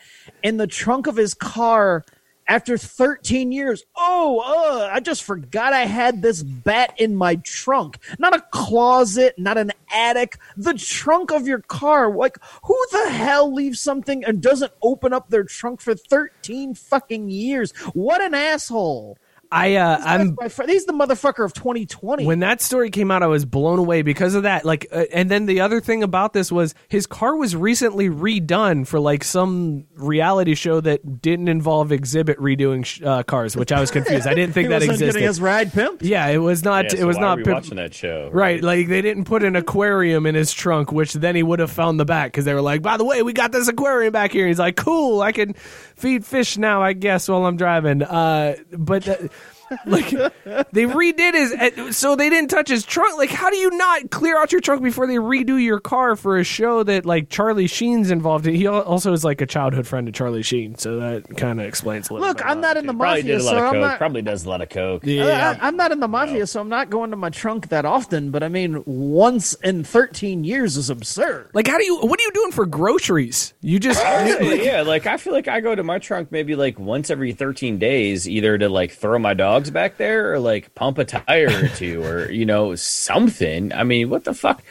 in 0.44 0.58
the 0.58 0.68
trunk 0.68 1.08
of 1.08 1.16
his 1.16 1.34
car 1.34 2.04
after 2.48 2.78
13 2.78 3.52
years. 3.52 3.84
Oh, 3.96 4.40
uh, 4.40 4.90
I 4.92 5.00
just 5.00 5.24
forgot 5.24 5.74
I 5.74 5.86
had 5.86 6.22
this 6.22 6.44
bat 6.44 6.94
in 6.98 7.16
my 7.16 7.36
trunk. 7.38 7.98
Not 8.20 8.36
a 8.36 8.46
closet, 8.52 9.36
not 9.38 9.58
an 9.58 9.72
attic, 9.92 10.38
the 10.56 10.74
trunk 10.74 11.32
of 11.32 11.48
your 11.48 11.62
car. 11.62 12.16
Like, 12.16 12.38
who 12.64 12.78
the 12.92 13.10
hell 13.10 13.54
leaves 13.54 13.80
something 13.80 14.24
and 14.24 14.42
doesn't 14.42 14.74
open 14.82 15.14
up 15.14 15.30
their 15.30 15.44
trunk 15.44 15.82
for 15.82 15.96
13 15.96 16.76
fucking 16.76 17.30
years? 17.30 17.72
What 17.94 18.22
an 18.22 18.34
asshole. 18.34 19.18
I 19.56 19.76
uh, 19.76 20.02
I'm 20.04 20.36
fr- 20.50 20.64
he's 20.68 20.86
the 20.86 20.92
motherfucker 20.92 21.46
of 21.46 21.54
2020. 21.54 22.26
when 22.26 22.40
that 22.40 22.62
story 22.62 22.90
came 22.90 23.10
out, 23.10 23.24
I 23.24 23.28
was 23.28 23.46
blown 23.46 23.80
away 23.80 24.02
because 24.02 24.36
of 24.36 24.44
that. 24.44 24.66
Like, 24.66 24.88
uh, 24.92 25.06
and 25.14 25.32
then 25.32 25.46
the 25.46 25.62
other 25.62 25.80
thing 25.80 26.04
about 26.04 26.34
this 26.34 26.52
was 26.52 26.76
his 26.90 27.08
car 27.08 27.38
was 27.38 27.56
recently 27.56 28.10
redone 28.10 28.86
for 28.86 29.00
like 29.00 29.24
some 29.24 29.86
reality 29.96 30.56
show 30.56 30.82
that 30.82 31.22
didn't 31.22 31.48
involve 31.48 31.94
exhibit 31.94 32.38
redoing 32.38 32.86
sh- 32.86 33.02
uh, 33.02 33.24
cars, 33.24 33.56
which 33.56 33.72
I 33.72 33.80
was 33.80 33.92
confused. 33.92 34.28
I 34.28 34.34
didn't 34.34 34.54
think 34.54 34.66
he 34.68 34.70
that 34.70 34.76
wasn't 34.82 34.92
existed. 34.92 35.14
getting 35.14 35.28
his 35.28 35.40
ride 35.40 35.72
pimp. 35.72 36.02
yeah, 36.04 36.28
it 36.28 36.40
was 36.40 36.64
not. 36.66 36.86
Yeah, 36.86 36.94
it 36.96 37.00
so 37.00 37.08
was 37.08 37.16
why 37.16 37.22
not. 37.22 37.34
Are 37.34 37.38
we 37.38 37.44
pimp- 37.46 37.56
watching 37.56 37.76
that 37.78 37.94
show, 37.94 38.30
Right, 38.34 38.62
like 38.62 38.90
they 38.90 39.02
didn't 39.02 39.24
put 39.24 39.42
an 39.44 39.56
aquarium 39.56 40.26
in 40.26 40.36
his 40.36 40.52
trunk, 40.52 40.92
which 40.92 41.14
then 41.14 41.36
he 41.36 41.44
would 41.44 41.60
have 41.60 41.72
found 41.72 41.98
the 41.98 42.06
back 42.06 42.34
because 42.34 42.44
they 42.44 42.54
were 42.54 42.62
like, 42.62 42.82
"By 42.82 42.98
the 42.98 43.06
way, 43.06 43.24
we 43.24 43.32
got 43.32 43.54
this 43.54 43.70
aquarium 43.70 44.12
back 44.12 44.34
here." 44.34 44.48
He's 44.48 44.60
like, 44.60 44.76
"Cool, 44.76 45.22
I 45.22 45.32
can 45.32 45.54
feed 45.96 46.26
fish 46.26 46.58
now, 46.58 46.82
I 46.82 46.92
guess, 46.92 47.30
while 47.30 47.46
I'm 47.46 47.56
driving." 47.56 48.04
Uh, 48.04 48.56
but 48.74 49.04
that, 49.04 49.32
like 49.86 50.10
they 50.10 50.86
redid 50.86 51.34
his, 51.34 51.54
uh, 51.54 51.92
so 51.92 52.16
they 52.16 52.30
didn't 52.30 52.50
touch 52.50 52.70
his 52.70 52.84
trunk. 52.84 53.18
Like, 53.18 53.30
how 53.30 53.50
do 53.50 53.58
you 53.58 53.72
not 53.72 54.12
clear 54.12 54.38
out 54.38 54.52
your 54.52 54.62
trunk 54.62 54.84
before 54.84 55.08
they 55.08 55.16
redo 55.16 55.62
your 55.62 55.80
car 55.80 56.16
for 56.16 56.38
a 56.38 56.44
show 56.44 56.84
that 56.84 57.06
like 57.06 57.30
Charlie 57.30 57.68
Sheen's 57.68 58.12
involved 58.12 58.48
in? 58.48 58.56
He 58.56 58.68
also 58.68 59.14
is 59.14 59.24
like 59.24 59.42
a 59.42 59.46
childhood 59.46 59.88
friend 59.88 60.08
of 60.08 60.14
Charlie 60.14 60.44
Sheen, 60.44 60.78
so 60.78 61.00
that 61.00 61.38
kind 61.38 61.60
of 61.60 61.68
explains 61.68 62.10
a 62.10 62.14
little. 62.14 62.28
Look, 62.28 62.46
I'm 62.46 62.62
not 62.62 62.78
in 62.78 62.86
the. 62.86 62.94
Probably 62.94 63.22
mafia, 63.22 63.38
did 63.38 63.42
a 63.42 63.44
lot 63.44 63.52
so 63.52 63.66
I'm 63.66 63.80
not. 63.82 63.98
Probably 63.98 64.22
does 64.22 64.46
a 64.46 64.50
lot 64.50 64.62
of 64.62 64.70
coke. 64.70 65.06
Yeah. 65.06 65.58
I, 65.60 65.68
I'm 65.68 65.76
not 65.76 65.92
in 65.92 66.00
the 66.00 66.08
mafia, 66.08 66.48
so 66.48 66.62
I'm 66.62 66.70
not 66.70 66.90
going 66.90 67.12
to 67.12 67.18
my 67.18 67.30
trunk 67.30 67.70
that 67.70 67.86
often. 67.86 68.32
But 68.32 68.44
I 68.44 68.50
mean, 68.50 68.84
once 68.86 69.54
in 69.56 69.84
13 69.84 70.44
years 70.44 70.78
is 70.78 70.90
absurd. 70.90 71.50
Like, 71.54 71.68
how 71.68 71.78
do 71.78 71.86
you? 71.86 72.00
What 72.00 72.20
are 72.20 72.24
you 72.24 72.32
doing 72.32 72.52
for 72.52 72.66
groceries? 72.66 73.54
You 73.62 73.80
just 73.80 74.02
yeah, 74.02 74.84
like 74.86 75.08
I 75.08 75.18
feel 75.18 75.34
like 75.34 75.48
I 75.48 75.60
go 75.60 75.76
to 75.76 75.84
my 75.84 76.00
trunk 76.00 76.32
maybe 76.32 76.56
like 76.56 76.80
once 76.80 77.10
every 77.10 77.34
13 77.34 77.80
days, 77.80 78.28
either 78.28 78.58
to 78.58 78.70
like 78.70 78.92
throw 78.92 79.20
my 79.20 79.34
dogs 79.56 79.72
back 79.72 79.98
there 79.98 80.34
or 80.34 80.40
like 80.40 80.74
pump 80.76 80.98
a 80.98 81.06
tire 81.06 81.48
or 81.64 81.68
two 81.70 82.04
or 82.04 82.30
you 82.32 82.46
know 82.46 82.76
something. 82.76 83.72
I 83.74 83.84
mean, 83.84 84.10
what 84.10 84.24
the 84.26 84.34
fuck? 84.34 84.62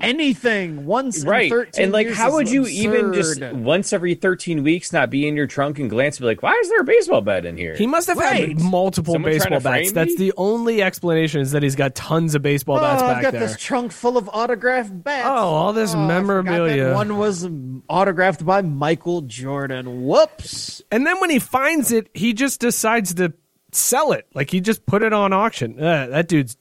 Anything 0.00 0.86
once 0.86 1.22
in 1.22 1.28
Right. 1.28 1.50
13 1.50 1.82
And 1.84 1.92
like 1.92 2.06
years 2.06 2.16
how 2.16 2.28
is 2.28 2.34
would 2.34 2.50
you 2.50 2.66
even 2.66 3.12
just 3.12 3.42
once 3.52 3.92
every 3.92 4.14
13 4.14 4.62
weeks 4.62 4.92
not 4.92 5.10
be 5.10 5.26
in 5.26 5.34
your 5.36 5.46
trunk 5.46 5.78
and 5.78 5.90
glance 5.90 6.18
and 6.18 6.24
be 6.24 6.28
like, 6.28 6.42
"Why 6.42 6.54
is 6.62 6.68
there 6.68 6.80
a 6.80 6.84
baseball 6.84 7.20
bat 7.20 7.44
in 7.46 7.56
here?" 7.56 7.74
He 7.74 7.86
must 7.86 8.06
have 8.08 8.16
Right. 8.18 8.48
had 8.48 8.60
multiple 8.60 9.14
Someone 9.14 9.32
baseball 9.32 9.58
to 9.58 9.68
frame 9.68 9.82
bats. 9.82 9.92
That's 9.92 10.12
me? 10.18 10.26
the 10.30 10.32
only 10.36 10.82
explanation 10.82 11.40
is 11.40 11.50
that 11.52 11.62
he's 11.62 11.74
got 11.76 11.94
tons 11.94 12.34
of 12.34 12.42
baseball 12.42 12.78
Oh, 12.78 12.80
bats 12.80 13.02
I've 13.02 13.08
back 13.16 13.22
got 13.22 13.30
there. 13.32 13.40
this 13.40 13.56
trunk 13.56 13.92
full 13.92 14.16
of 14.16 14.28
autographed 14.32 15.02
bats. 15.02 15.26
Oh, 15.28 15.32
all 15.32 15.72
this 15.72 15.90
oh, 15.94 15.98
I 15.98 16.02
forgot 16.02 16.08
that 16.08 16.14
memorabilia. 16.22 16.94
One 16.94 17.16
was 17.16 17.48
autographed 17.88 18.44
by 18.44 18.62
Michael 18.62 19.22
Jordan. 19.22 20.04
Whoops. 20.04 20.82
And 20.92 21.06
then 21.06 21.18
when 21.20 21.30
he 21.30 21.38
finds 21.38 21.90
it, 21.92 22.08
he 22.14 22.32
just 22.32 22.60
decides 22.60 23.14
to 23.14 23.32
sell 23.72 24.12
it. 24.12 24.26
Like 24.34 24.50
he 24.50 24.60
just 24.60 24.86
put 24.86 25.02
it 25.02 25.12
on 25.12 25.32
auction. 25.32 25.80
Uh, 25.80 26.06
that 26.08 26.28
dude's 26.28 26.56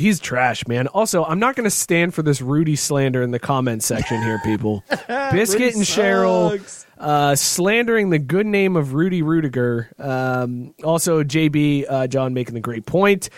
he's 0.00 0.18
trash, 0.18 0.66
man. 0.66 0.88
Also, 0.88 1.24
I'm 1.24 1.38
not 1.38 1.54
going 1.54 1.64
to 1.64 1.70
stand 1.70 2.14
for 2.14 2.22
this 2.22 2.40
Rudy 2.40 2.74
slander 2.74 3.22
in 3.22 3.30
the 3.30 3.38
comment 3.38 3.82
section 3.82 4.20
here, 4.22 4.40
people. 4.42 4.82
Biscuit 5.08 5.74
and 5.74 5.84
Cheryl 5.84 6.86
uh, 6.98 7.36
slandering 7.36 8.10
the 8.10 8.18
good 8.18 8.46
name 8.46 8.76
of 8.76 8.94
Rudy 8.94 9.22
Ruettiger. 9.22 9.98
Um, 10.00 10.74
also, 10.82 11.22
JB 11.22 11.86
uh, 11.88 12.06
John 12.08 12.34
making 12.34 12.54
the 12.54 12.60
great 12.60 12.86
point. 12.86 13.30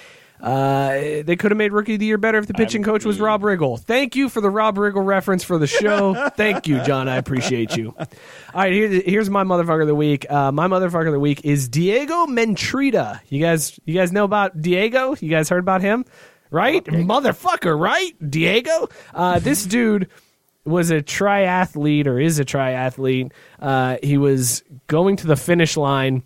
Uh, 0.43 1.23
they 1.23 1.36
could 1.36 1.52
have 1.52 1.59
made 1.59 1.73
Rookie 1.73 1.94
of 1.94 2.01
the 2.01 2.06
Year 2.06 2.19
better 2.19 2.39
if 2.39 2.48
the 2.48 2.55
pitching 2.55 2.82
coach 2.82 3.05
was 3.05 3.20
Rob 3.20 3.43
Riggle. 3.43 3.78
Thank 3.78 4.16
you 4.16 4.28
for 4.28 4.40
the 4.40 4.51
Rob 4.51 4.77
Riggle 4.77 5.06
reference 5.06 5.44
for 5.44 5.56
the 5.56 5.69
show. 5.69 6.31
Thank 6.36 6.66
you, 6.66 6.82
John. 6.82 7.09
I 7.09 7.16
appreciate 7.16 7.77
you. 7.77 7.94
All 7.97 8.06
right, 8.55 8.73
here, 8.73 8.89
here's 8.89 9.31
my 9.31 9.44
motherfucker 9.44 9.82
of 9.82 9.86
the 9.86 9.94
week. 9.94 10.28
Uh, 10.28 10.51
my 10.51 10.66
motherfucker 10.66 11.06
of 11.06 11.12
the 11.12 11.20
week 11.20 11.44
is 11.44 11.69
Diego 11.69 12.27
Mentrida. 12.27 13.20
You 13.28 13.40
guys, 13.40 13.78
you 13.85 13.94
guys 13.94 14.10
know 14.10 14.24
about 14.24 14.60
Diego? 14.60 15.14
You 15.20 15.31
guys 15.31 15.48
heard 15.48 15.60
about 15.60 15.81
him? 15.81 16.05
Right, 16.51 16.85
motherfucker, 16.85 17.78
right? 17.78 18.12
Diego. 18.31 18.89
Uh, 19.14 19.39
this 19.39 19.64
dude 19.64 20.09
was 20.64 20.90
a 20.90 21.01
triathlete 21.02 22.06
or 22.06 22.20
is 22.20 22.39
a 22.39 22.44
triathlete. 22.44 23.32
Uh, 23.59 23.97
he 24.02 24.19
was 24.19 24.62
going 24.86 25.16
to 25.16 25.27
the 25.27 25.36
finish 25.36 25.77
line. 25.77 26.24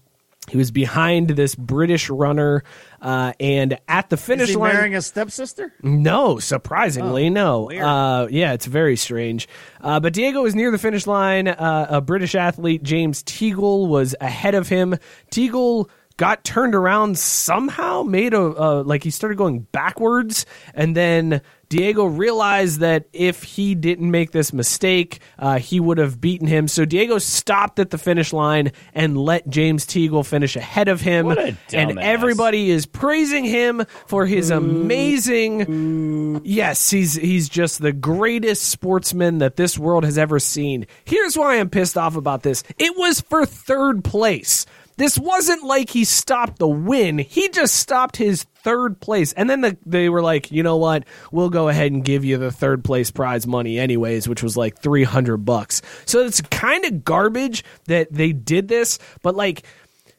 He 0.48 0.56
was 0.56 0.70
behind 0.70 1.31
this 1.31 1.55
British 1.55 2.09
runner, 2.09 2.62
uh, 3.01 3.32
and 3.40 3.78
at 3.89 4.10
the 4.10 4.16
Is 4.16 4.24
finish 4.24 4.48
he 4.51 4.56
line, 4.56 4.74
marrying 4.74 4.94
a 4.94 5.02
stepsister? 5.02 5.73
no, 5.82 6.39
surprisingly, 6.39 7.31
no. 7.31 7.62
weird. 7.62 7.82
Uh, 7.82 8.28
yeah, 8.31 8.52
it's 8.52 8.66
very 8.66 8.97
strange. 8.97 9.48
Uh, 9.81 10.01
but 10.01 10.12
Diego 10.12 10.43
was 10.43 10.55
near 10.55 10.70
the 10.70 10.78
finish 10.78 11.06
line. 11.06 11.48
Uh, 11.48 11.86
a 11.90 12.01
British 12.01 12.35
athlete, 12.35 12.82
James 12.82 13.23
Teagle, 13.23 13.89
was 13.89 14.14
ahead 14.20 14.55
of 14.55 14.68
him. 14.68 14.97
Teagle 15.31 15.89
got 16.16 16.44
turned 16.44 16.74
around 16.74 17.18
somehow, 17.18 18.02
made 18.02 18.32
a 18.32 18.40
like 18.82 19.02
he 19.02 19.10
started 19.10 19.36
going 19.36 19.60
backwards, 19.73 20.47
and 20.74 20.97
then 20.97 21.43
Diego 21.68 22.05
realized 22.05 22.80
that 22.80 23.06
if 23.12 23.43
he 23.43 23.74
didn't 23.74 24.10
make 24.10 24.30
this 24.30 24.52
mistake, 24.52 25.20
uh, 25.38 25.59
he 25.59 25.80
would 25.80 25.98
have 25.98 26.20
beaten 26.20 26.47
him. 26.47 26.68
So 26.68 26.84
Diego 26.84 27.18
stopped 27.18 27.78
at 27.78 27.90
the 27.90 27.98
finish 27.98 28.32
line 28.32 28.72
and 28.94 29.18
let 29.18 29.48
James 29.48 29.84
Teagle 29.84 30.24
finish 30.24 30.56
ahead 30.56 30.88
of 30.88 31.01
him, 31.01 31.26
What 31.26 31.38
a 31.38 31.56
and 31.72 31.98
everybody 31.98 32.70
is 32.70 32.86
praising 32.86 33.44
him 33.44 33.84
for 34.06 34.26
his 34.26 34.51
amazing. 34.51 36.43
Yes, 36.44 36.90
he's 36.90 37.14
he's 37.14 37.48
just 37.48 37.80
the 37.80 37.93
greatest 37.93 38.68
sportsman 38.68 39.38
that 39.38 39.56
this 39.56 39.78
world 39.78 40.05
has 40.05 40.18
ever 40.18 40.38
seen. 40.38 40.86
Here's 41.05 41.36
why 41.36 41.59
I'm 41.59 41.70
pissed 41.70 41.97
off 41.97 42.16
about 42.16 42.43
this. 42.43 42.62
It 42.78 42.97
was 42.97 43.20
for 43.20 43.44
third 43.44 44.05
place. 44.05 44.66
This 44.97 45.18
wasn't 45.18 45.62
like 45.62 45.90
he 45.90 46.05
stopped 46.05 46.59
the 46.59 46.68
win. 46.68 47.18
He 47.18 47.48
just 47.51 47.74
stopped 47.74 48.16
his 48.16 48.44
third 48.66 49.01
place. 49.01 49.32
And 49.35 49.48
then 49.48 49.60
the, 49.60 49.77
they 49.85 50.09
were 50.09 50.23
like, 50.23 50.51
you 50.51 50.62
know 50.62 50.77
what? 50.77 51.05
We'll 51.31 51.51
go 51.51 51.68
ahead 51.68 51.93
and 51.93 52.05
give 52.05 52.24
you 52.24 52.39
the 52.39 52.51
third 52.51 52.82
place 52.82 53.10
prize 53.10 53.47
money 53.47 53.78
anyways, 53.78 54.28
which 54.28 54.43
was 54.43 54.56
like 54.56 54.78
300 54.78 55.39
bucks. 55.39 55.82
So 56.05 56.24
it's 56.24 56.40
kind 56.40 56.85
of 56.85 57.05
garbage 57.05 57.62
that 57.86 58.12
they 58.12 58.32
did 58.32 58.68
this, 58.68 58.98
but 59.23 59.36
like 59.36 59.64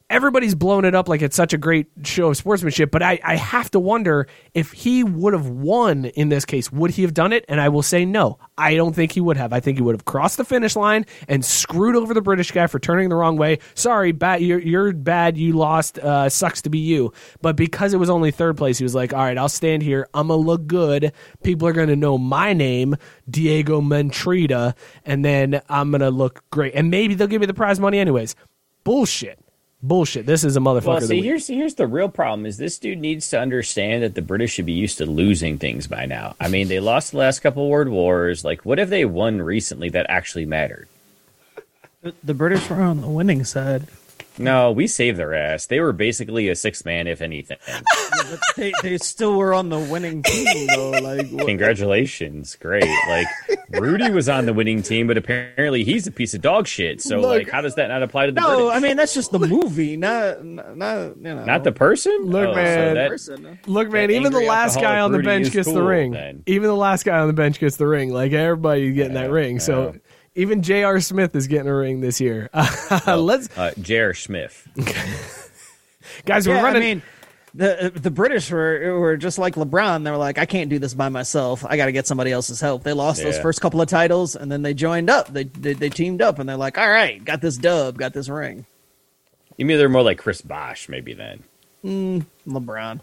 everybody's 0.10 0.56
blown 0.56 0.86
it 0.86 0.96
up 0.96 1.10
like 1.10 1.22
it's 1.22 1.36
such 1.36 1.54
a 1.54 1.58
great 1.58 1.88
show 2.04 2.30
of 2.30 2.38
sportsmanship, 2.38 2.92
but 2.92 3.04
I, 3.04 3.20
I 3.24 3.36
have 3.36 3.70
to 3.72 3.80
wonder 3.80 4.28
if 4.54 4.72
he 4.72 5.04
would 5.04 5.34
have 5.34 5.50
won 5.50 6.06
in 6.06 6.30
this 6.30 6.46
case, 6.46 6.72
would 6.72 6.92
he 6.92 7.02
have 7.02 7.14
done 7.14 7.34
it? 7.34 7.44
And 7.48 7.60
I 7.60 7.70
will 7.70 7.82
say 7.82 8.06
no. 8.06 8.40
I 8.58 8.76
don't 8.76 8.94
think 8.94 9.12
he 9.12 9.22
would 9.22 9.38
have. 9.38 9.52
I 9.52 9.60
think 9.60 9.78
he 9.78 9.84
would 9.84 9.96
have 9.96 10.06
crossed 10.06 10.38
the 10.38 10.46
finish 10.46 10.76
line 10.76 11.06
and 11.28 11.44
screwed 11.44 11.96
over 11.96 12.14
the 12.14 12.22
British 12.22 12.52
guy 12.52 12.68
for 12.68 12.80
turning 12.80 13.10
the 13.10 13.16
wrong 13.16 13.38
way. 13.38 13.60
Sorry, 13.76 14.12
bad, 14.12 14.42
you're, 14.42 14.60
you're 14.60 14.94
bad. 14.94 15.38
You 15.38 15.54
lost. 15.54 16.00
Uh, 16.00 16.30
sucks 16.30 16.62
to 16.64 16.70
be 16.70 16.80
you. 16.80 17.12
But 17.42 17.56
because 17.56 17.94
it 17.94 17.98
was 17.98 18.10
only 18.10 18.32
third 18.32 18.58
place, 18.58 18.78
he 18.78 18.84
was 18.84 18.96
like, 18.96 19.14
all 19.14 19.24
right, 19.24 19.38
I'll 19.38 19.50
stand 19.50 19.84
here. 19.84 20.08
I'm 20.14 20.28
going 20.28 20.42
to 20.42 20.48
look 20.48 20.68
good. 20.68 21.12
People 21.44 21.68
are 21.68 21.74
going 21.74 21.90
to 21.90 21.96
know 21.96 22.18
my 22.18 22.54
name, 22.54 22.96
Diego 23.30 23.82
Mentrida, 23.82 24.76
and 25.06 25.24
then 25.26 25.62
I'm 25.70 25.92
going 25.92 26.02
to 26.02 26.10
look 26.10 26.44
great. 26.50 26.74
And 26.76 26.90
maybe 26.90 27.14
they'll 27.14 27.28
give 27.28 27.42
me 27.42 27.48
the 27.48 27.54
prize 27.54 27.80
money 27.80 28.00
anyways. 28.00 28.36
Bullshit 28.84 29.40
bullshit. 29.82 30.26
This 30.26 30.44
is 30.44 30.56
a 30.56 30.60
motherfucker. 30.60 30.86
Well, 30.86 31.02
see, 31.02 31.22
here's 31.22 31.48
here's 31.48 31.76
the 31.76 31.88
real 31.88 32.10
problem: 32.10 32.46
is 32.46 32.58
this 32.58 32.78
dude 32.78 33.00
needs 33.00 33.30
to 33.30 33.40
understand 33.40 34.04
that 34.04 34.16
the 34.16 34.22
British 34.22 34.54
should 34.54 34.66
be 34.66 34.74
used 34.74 34.98
to 34.98 35.06
losing 35.06 35.58
things 35.58 35.88
by 35.88 36.06
now. 36.06 36.36
I 36.40 36.48
mean, 36.48 36.68
they 36.68 36.80
lost 36.80 37.12
the 37.12 37.18
last 37.18 37.40
couple 37.40 37.70
world 37.70 37.90
wars. 37.90 38.44
Like, 38.44 38.66
what 38.66 38.78
have 38.78 38.90
they 38.90 39.06
won 39.06 39.42
recently 39.42 39.90
that 39.90 40.06
actually 40.10 40.46
mattered? 40.46 40.88
The, 42.02 42.14
the 42.24 42.34
British 42.34 42.70
were 42.70 42.82
on 42.82 43.02
the 43.02 43.08
winning 43.08 43.44
side. 43.44 43.88
No, 44.40 44.72
we 44.72 44.88
saved 44.88 45.18
their 45.18 45.34
ass. 45.34 45.66
They 45.66 45.80
were 45.80 45.94
basically 45.94 46.50
a 46.50 46.56
six 46.56 46.86
man, 46.86 47.08
if 47.08 47.22
anything. 47.22 47.58
but 47.68 48.40
they, 48.56 48.74
they 48.84 48.98
still 48.98 49.38
were 49.38 49.54
on 49.54 49.70
the 49.70 49.80
winning 49.80 50.22
team, 50.24 50.68
though. 50.68 50.92
Like, 50.92 51.30
what- 51.30 51.48
Congratulations, 51.48 52.56
great. 52.56 52.86
Like 53.08 53.28
Rudy 53.72 54.10
was 54.12 54.30
on 54.30 54.46
the 54.46 54.54
winning 54.54 54.82
team, 54.84 55.08
but 55.08 55.18
apparently 55.18 55.84
he's 55.84 56.08
a 56.08 56.12
piece 56.12 56.34
of 56.34 56.42
dog 56.42 56.68
shit. 56.68 57.02
So, 57.02 57.20
Look, 57.20 57.30
like, 57.46 57.50
how 57.50 57.62
does 57.62 57.76
that 57.76 57.88
not 57.88 58.04
apply 58.04 58.28
to 58.28 58.32
the 58.32 58.42
no, 58.42 58.56
British? 58.68 58.76
I 58.76 58.80
mean 58.80 58.98
that's 58.98 59.14
just 59.14 59.32
the 59.32 59.40
movie, 59.40 59.98
not 59.98 60.44
not 60.44 61.18
you 61.18 61.22
know, 61.24 61.46
not 61.46 61.64
the 61.64 61.72
person. 61.72 62.16
Look, 62.26 62.50
Oh, 62.50 62.54
so 62.54 62.56
man. 62.56 62.96
that- 62.96 63.10
person. 63.10 63.60
Look, 63.66 63.90
man, 63.92 64.12
even 64.12 64.32
the 64.34 64.42
last 64.42 64.76
guy 64.76 64.98
alcoholic 64.98 65.04
on 65.06 65.12
the 65.12 65.18
Rudy 65.20 65.28
bench 65.28 65.48
is 65.48 65.54
gets 65.54 65.72
the 65.72 65.82
ring. 65.84 66.12
then. 66.12 66.44
Even 66.46 66.68
the 66.68 66.76
last 66.76 67.04
guy 67.06 67.18
on 67.20 67.28
the 67.28 67.34
bench 67.34 67.60
gets 67.60 67.78
the 67.78 67.88
ring. 67.88 68.12
Like 68.12 68.32
everybody 68.34 68.92
getting 68.92 69.14
that 69.16 69.32
ring. 69.32 69.60
So 69.60 69.94
yeah. 69.94 70.00
Even 70.38 70.62
J.R. 70.62 71.00
Smith 71.00 71.36
is 71.36 71.48
getting 71.48 71.68
a 71.68 71.76
ring 71.76 72.00
this 72.00 72.22
year. 72.22 72.52
Let's 73.08 73.50
uh, 73.58 73.74
J.R. 73.82 74.14
Smith. 74.14 74.68
guys, 76.26 76.48
we're 76.48 76.54
Yeah, 76.54 76.64
I 76.64 76.80
mean, 76.80 77.02
the 77.56 77.92
the 77.96 78.12
British 78.12 78.52
were 78.52 79.00
were 79.00 79.18
just 79.18 79.40
like 79.40 79.56
LeBron. 79.56 80.04
They 80.04 80.12
were 80.12 80.18
like, 80.18 80.38
I 80.38 80.46
can't 80.46 80.70
do 80.70 80.78
this 80.78 80.94
by 80.94 81.10
myself. 81.10 81.66
I 81.66 81.76
got 81.76 81.88
to 81.88 81.92
get 81.92 82.06
somebody 82.06 82.32
else's 82.32 82.62
help. 82.62 82.84
They 82.84 82.94
lost 82.94 83.24
those 83.24 83.40
first 83.40 83.62
couple 83.62 83.82
of 83.82 83.88
titles, 83.88 84.36
and 84.36 84.52
then 84.52 84.62
they 84.62 84.76
joined 84.76 85.10
up. 85.10 85.34
They, 85.34 85.46
they 85.46 85.74
they 85.74 85.90
teamed 85.90 86.22
up, 86.22 86.38
and 86.38 86.48
they're 86.48 86.56
like, 86.56 86.78
all 86.78 86.88
right, 86.88 87.24
got 87.26 87.42
this 87.42 87.58
dub, 87.58 87.98
got 87.98 88.14
this 88.14 88.30
ring. 88.30 88.68
You 89.58 89.66
mean 89.66 89.80
they're 89.80 89.90
more 89.90 90.04
like 90.04 90.20
Chris 90.20 90.42
Bosh, 90.42 90.88
maybe 90.88 91.16
then. 91.16 91.44
LeBron. 92.48 93.00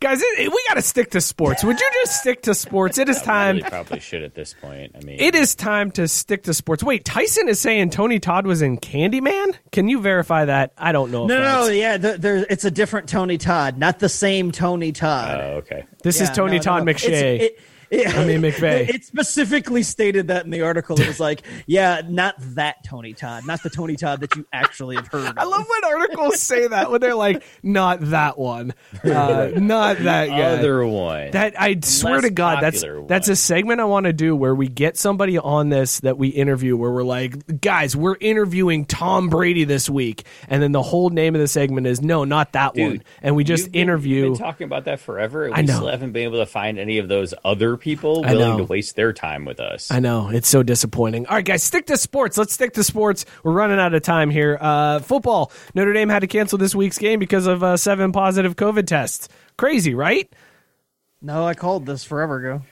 Guys, 0.00 0.20
it, 0.20 0.38
it- 0.40 0.48
we 0.52 0.64
got 0.68 0.74
to 0.74 0.82
stick 0.82 1.10
to 1.12 1.20
sports. 1.20 1.62
Would 1.62 1.78
you 1.78 1.90
just 2.02 2.20
stick 2.20 2.42
to 2.42 2.54
sports? 2.54 2.98
It 2.98 3.08
is 3.08 3.18
We 3.20 3.24
time. 3.26 3.56
really 3.56 3.68
probably 3.70 4.00
should 4.00 4.22
at 4.22 4.34
this 4.34 4.54
point. 4.60 4.92
I 4.96 5.04
mean, 5.04 5.20
It 5.20 5.34
is 5.34 5.54
time 5.54 5.90
to 5.92 6.08
stick 6.08 6.42
to 6.44 6.54
sports. 6.54 6.82
Wait, 6.82 7.04
Tyson 7.04 7.48
is 7.48 7.60
saying 7.60 7.90
Tony 7.90 8.18
Todd 8.18 8.46
was 8.46 8.62
in 8.62 8.78
Candyman. 8.78 9.54
Can 9.72 9.88
you 9.88 10.00
verify 10.00 10.44
that? 10.46 10.72
I 10.78 10.92
don't 10.92 11.10
know. 11.10 11.24
If 11.24 11.28
No, 11.28 11.38
no, 11.42 11.68
yeah, 11.68 11.96
the, 11.98 12.18
there, 12.18 12.46
it's 12.48 12.64
a 12.64 12.70
different 12.70 13.08
Tony 13.08 13.38
Todd, 13.38 13.78
not 13.78 13.98
the 13.98 14.08
same 14.08 14.50
Tony 14.52 14.92
Todd. 14.92 15.38
Oh, 15.40 15.44
okay. 15.58 15.84
This 16.02 16.20
is 16.20 16.30
Tony 16.30 16.56
no, 16.56 16.62
Todd 16.62 16.84
no. 16.84 16.92
McShay. 16.92 17.08
It's- 17.10 17.42
it- 17.42 17.58
it- 17.90 18.14
I 18.16 18.24
mean, 18.24 18.40
McVeigh. 18.42 18.88
It 18.88 19.04
specifically 19.04 19.82
stated 19.82 20.28
that 20.28 20.44
in 20.44 20.50
the 20.50 20.62
article. 20.62 21.00
It 21.00 21.06
was 21.06 21.20
like, 21.20 21.42
yeah, 21.66 22.02
not 22.08 22.34
that 22.54 22.84
Tony 22.84 23.12
Todd, 23.14 23.46
not 23.46 23.62
the 23.62 23.70
Tony 23.70 23.96
Todd 23.96 24.20
that 24.20 24.34
you 24.36 24.46
actually 24.52 24.96
have 24.96 25.08
heard. 25.08 25.36
I 25.38 25.42
of. 25.42 25.48
love 25.48 25.66
when 25.68 25.92
articles 25.92 26.40
say 26.40 26.66
that 26.68 26.90
when 26.90 27.00
they're 27.00 27.14
like, 27.14 27.42
"Not 27.62 27.98
that 28.10 28.38
one, 28.38 28.74
uh, 29.04 29.50
not 29.56 29.98
that 29.98 30.26
guy." 30.28 30.40
Other 30.40 30.86
one. 30.86 31.30
That 31.32 31.60
I 31.60 31.78
swear 31.82 32.14
Less 32.14 32.24
to 32.24 32.30
God, 32.30 32.62
that's 32.62 32.80
popular 32.82 33.06
that's 33.06 33.28
a 33.28 33.36
segment 33.36 33.80
I 33.80 33.84
want 33.84 34.06
to 34.06 34.12
do 34.12 34.34
where 34.36 34.54
we 34.54 34.68
get 34.68 34.96
somebody 34.96 35.38
on 35.38 35.68
this 35.68 36.00
that 36.00 36.16
we 36.18 36.28
interview, 36.28 36.76
where 36.76 36.90
we're 36.90 37.02
like, 37.02 37.60
guys, 37.60 37.96
we're 37.96 38.16
interviewing 38.20 38.84
Tom 38.84 39.28
Brady 39.28 39.64
this 39.64 39.88
week, 39.90 40.24
and 40.48 40.62
then 40.62 40.72
the 40.72 40.82
whole 40.82 41.10
name 41.10 41.34
of 41.34 41.40
the 41.40 41.48
segment 41.48 41.86
is 41.86 42.00
no, 42.00 42.24
not 42.24 42.52
that 42.52 42.74
Dude, 42.74 42.86
one, 42.98 43.02
and 43.22 43.36
we 43.36 43.44
just 43.44 43.64
You've 43.64 43.72
been- 43.72 43.82
interview. 43.82 44.24
You've 44.26 44.34
been 44.38 44.42
talking 44.46 44.64
about 44.64 44.84
that 44.84 45.00
forever. 45.00 45.46
and 45.46 45.54
I 45.54 45.62
know. 45.62 45.74
still 45.76 45.88
haven't 45.88 46.12
been 46.12 46.24
able 46.24 46.38
to 46.38 46.46
find 46.46 46.78
any 46.78 46.98
of 46.98 47.08
those 47.08 47.34
other 47.44 47.76
people 47.80 48.22
willing 48.22 48.58
to 48.58 48.64
waste 48.64 48.94
their 48.96 49.12
time 49.12 49.44
with 49.44 49.58
us. 49.58 49.90
I 49.90 49.98
know 50.00 50.28
it's 50.28 50.48
so 50.48 50.62
disappointing. 50.62 51.26
All 51.26 51.34
right, 51.36 51.44
guys, 51.44 51.62
stick 51.62 51.86
to 51.86 51.96
sports. 51.96 52.38
Let's 52.38 52.52
stick 52.52 52.74
to 52.74 52.84
sports. 52.84 53.24
We're 53.42 53.52
running 53.52 53.78
out 53.80 53.94
of 53.94 54.02
time 54.02 54.30
here. 54.30 54.58
Uh, 54.60 55.00
football. 55.00 55.50
Notre 55.74 55.92
Dame 55.92 56.08
had 56.08 56.20
to 56.20 56.26
cancel 56.26 56.58
this 56.58 56.74
week's 56.74 56.98
game 56.98 57.18
because 57.18 57.46
of 57.46 57.62
uh, 57.64 57.76
seven 57.76 58.12
positive 58.12 58.56
COVID 58.56 58.86
tests. 58.86 59.28
Crazy, 59.56 59.94
right? 59.94 60.32
No, 61.22 61.44
I 61.46 61.54
called 61.54 61.86
this 61.86 62.04
forever 62.04 62.36
ago. 62.36 62.62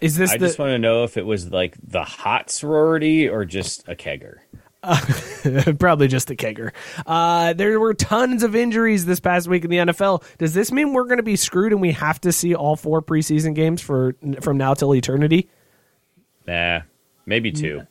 Is 0.00 0.16
this 0.16 0.32
I 0.32 0.36
the? 0.36 0.46
just 0.46 0.58
want 0.58 0.70
to 0.70 0.78
know 0.78 1.04
if 1.04 1.16
it 1.16 1.24
was 1.24 1.50
like 1.50 1.76
the 1.82 2.02
hot 2.02 2.50
sorority 2.50 3.28
or 3.28 3.44
just 3.44 3.88
a 3.88 3.94
kegger. 3.94 4.38
Probably 5.78 6.08
just 6.08 6.30
a 6.30 6.34
kegger. 6.34 6.72
Uh, 7.06 7.52
there 7.52 7.78
were 7.80 7.94
tons 7.94 8.42
of 8.42 8.54
injuries 8.54 9.04
this 9.06 9.20
past 9.20 9.48
week 9.48 9.64
in 9.64 9.70
the 9.70 9.78
NFL. 9.78 10.22
Does 10.38 10.54
this 10.54 10.70
mean 10.72 10.92
we're 10.92 11.04
going 11.04 11.18
to 11.18 11.22
be 11.22 11.36
screwed 11.36 11.72
and 11.72 11.80
we 11.80 11.92
have 11.92 12.20
to 12.22 12.32
see 12.32 12.54
all 12.54 12.76
four 12.76 13.02
preseason 13.02 13.54
games 13.54 13.80
for 13.80 14.14
from 14.40 14.58
now 14.58 14.74
till 14.74 14.94
eternity? 14.94 15.48
Nah, 16.46 16.80
maybe 17.26 17.52
two. 17.52 17.86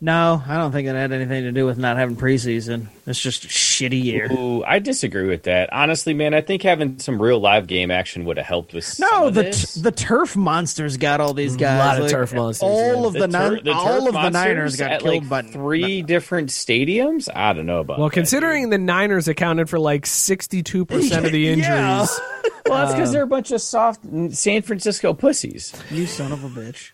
No, 0.00 0.42
I 0.46 0.58
don't 0.58 0.70
think 0.72 0.86
it 0.86 0.94
had 0.94 1.12
anything 1.12 1.44
to 1.44 1.52
do 1.52 1.64
with 1.64 1.78
not 1.78 1.96
having 1.96 2.16
preseason. 2.16 2.88
It's 3.06 3.18
just 3.18 3.44
a 3.44 3.48
shitty 3.48 4.02
year. 4.04 4.30
Ooh, 4.30 4.62
I 4.62 4.78
disagree 4.78 5.26
with 5.26 5.44
that. 5.44 5.72
Honestly, 5.72 6.12
man, 6.12 6.34
I 6.34 6.42
think 6.42 6.62
having 6.62 6.98
some 6.98 7.22
real 7.22 7.38
live 7.40 7.66
game 7.68 7.90
action 7.90 8.26
would 8.26 8.36
have 8.36 8.44
helped 8.44 8.74
with 8.74 8.84
some 8.84 9.08
No, 9.10 9.28
of 9.28 9.34
the 9.34 9.44
this. 9.44 9.74
t- 9.74 9.80
the 9.80 9.92
turf 9.92 10.36
monsters 10.36 10.98
got 10.98 11.20
all 11.20 11.32
these 11.32 11.56
guys. 11.56 11.76
A 11.80 11.84
lot 11.86 11.96
of 11.96 12.02
Like, 12.02 12.10
turf 12.12 12.34
monsters, 12.34 12.62
All 12.68 13.00
yeah. 13.02 13.06
of 13.06 13.12
the, 13.14 13.20
tur- 13.20 13.26
nine, 13.28 13.68
all 13.68 14.06
of 14.08 14.12
the 14.14 14.28
Niners 14.30 14.76
got 14.76 14.90
at 14.90 15.00
killed 15.00 15.30
like 15.30 15.46
by 15.46 15.50
three 15.50 16.02
different 16.02 16.50
stadiums. 16.50 17.28
I 17.34 17.54
don't 17.54 17.64
know 17.66 17.78
about. 17.80 17.98
Well, 17.98 18.08
that, 18.08 18.14
considering 18.14 18.64
dude. 18.64 18.72
the 18.72 18.78
Niners 18.78 19.26
accounted 19.28 19.70
for 19.70 19.78
like 19.78 20.04
sixty-two 20.04 20.84
percent 20.84 21.24
of 21.24 21.32
the 21.32 21.48
injuries. 21.50 21.66
Yeah. 21.68 22.06
well, 22.66 22.78
that's 22.84 22.92
because 22.92 23.08
uh, 23.08 23.12
they're 23.12 23.22
a 23.22 23.26
bunch 23.26 23.52
of 23.52 23.62
soft 23.62 24.00
San 24.32 24.60
Francisco 24.60 25.14
pussies. 25.14 25.72
You 25.90 26.04
son 26.06 26.32
of 26.32 26.44
a 26.44 26.48
bitch. 26.48 26.90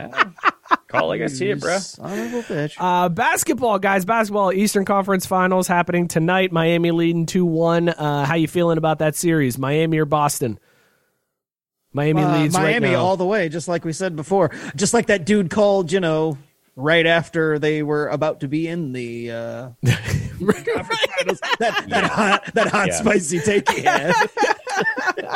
Call 0.98 1.08
like 1.08 1.20
I 1.22 1.26
see 1.26 1.50
it, 1.50 1.60
bro. 1.60 1.78
Son 1.78 2.18
of 2.18 2.34
a 2.34 2.42
bitch. 2.42 2.74
Uh, 2.78 3.08
basketball, 3.08 3.78
guys. 3.78 4.04
Basketball 4.04 4.52
Eastern 4.52 4.84
Conference 4.84 5.26
Finals 5.26 5.66
happening 5.68 6.08
tonight. 6.08 6.52
Miami 6.52 6.90
leading 6.90 7.26
two 7.26 7.44
one. 7.44 7.88
Uh, 7.88 8.24
how 8.24 8.34
you 8.34 8.48
feeling 8.48 8.78
about 8.78 8.98
that 9.00 9.14
series? 9.16 9.58
Miami 9.58 9.98
or 9.98 10.04
Boston? 10.04 10.58
Miami 11.92 12.22
Uh, 12.22 12.38
leads 12.38 12.54
right 12.54 12.62
Miami 12.62 12.90
now. 12.90 13.04
all 13.04 13.16
the 13.16 13.26
way, 13.26 13.48
just 13.48 13.68
like 13.68 13.84
we 13.84 13.92
said 13.92 14.16
before. 14.16 14.50
Just 14.74 14.94
like 14.94 15.06
that 15.06 15.24
dude 15.24 15.50
called, 15.50 15.92
you 15.92 16.00
know, 16.00 16.36
right 16.76 17.06
after 17.06 17.58
they 17.60 17.82
were 17.84 18.08
about 18.08 18.40
to 18.40 18.48
be 18.48 18.66
in 18.66 18.92
the 18.92 19.30
uh, 19.30 19.68
finals. 19.84 21.40
That, 21.60 21.84
that 21.88 22.04
hot, 22.10 22.50
that 22.54 22.66
hot 22.68 22.88
Yeah. 22.88 22.94
spicy 22.94 23.38
take 23.40 23.68
he 23.70 23.82
had 23.82 24.12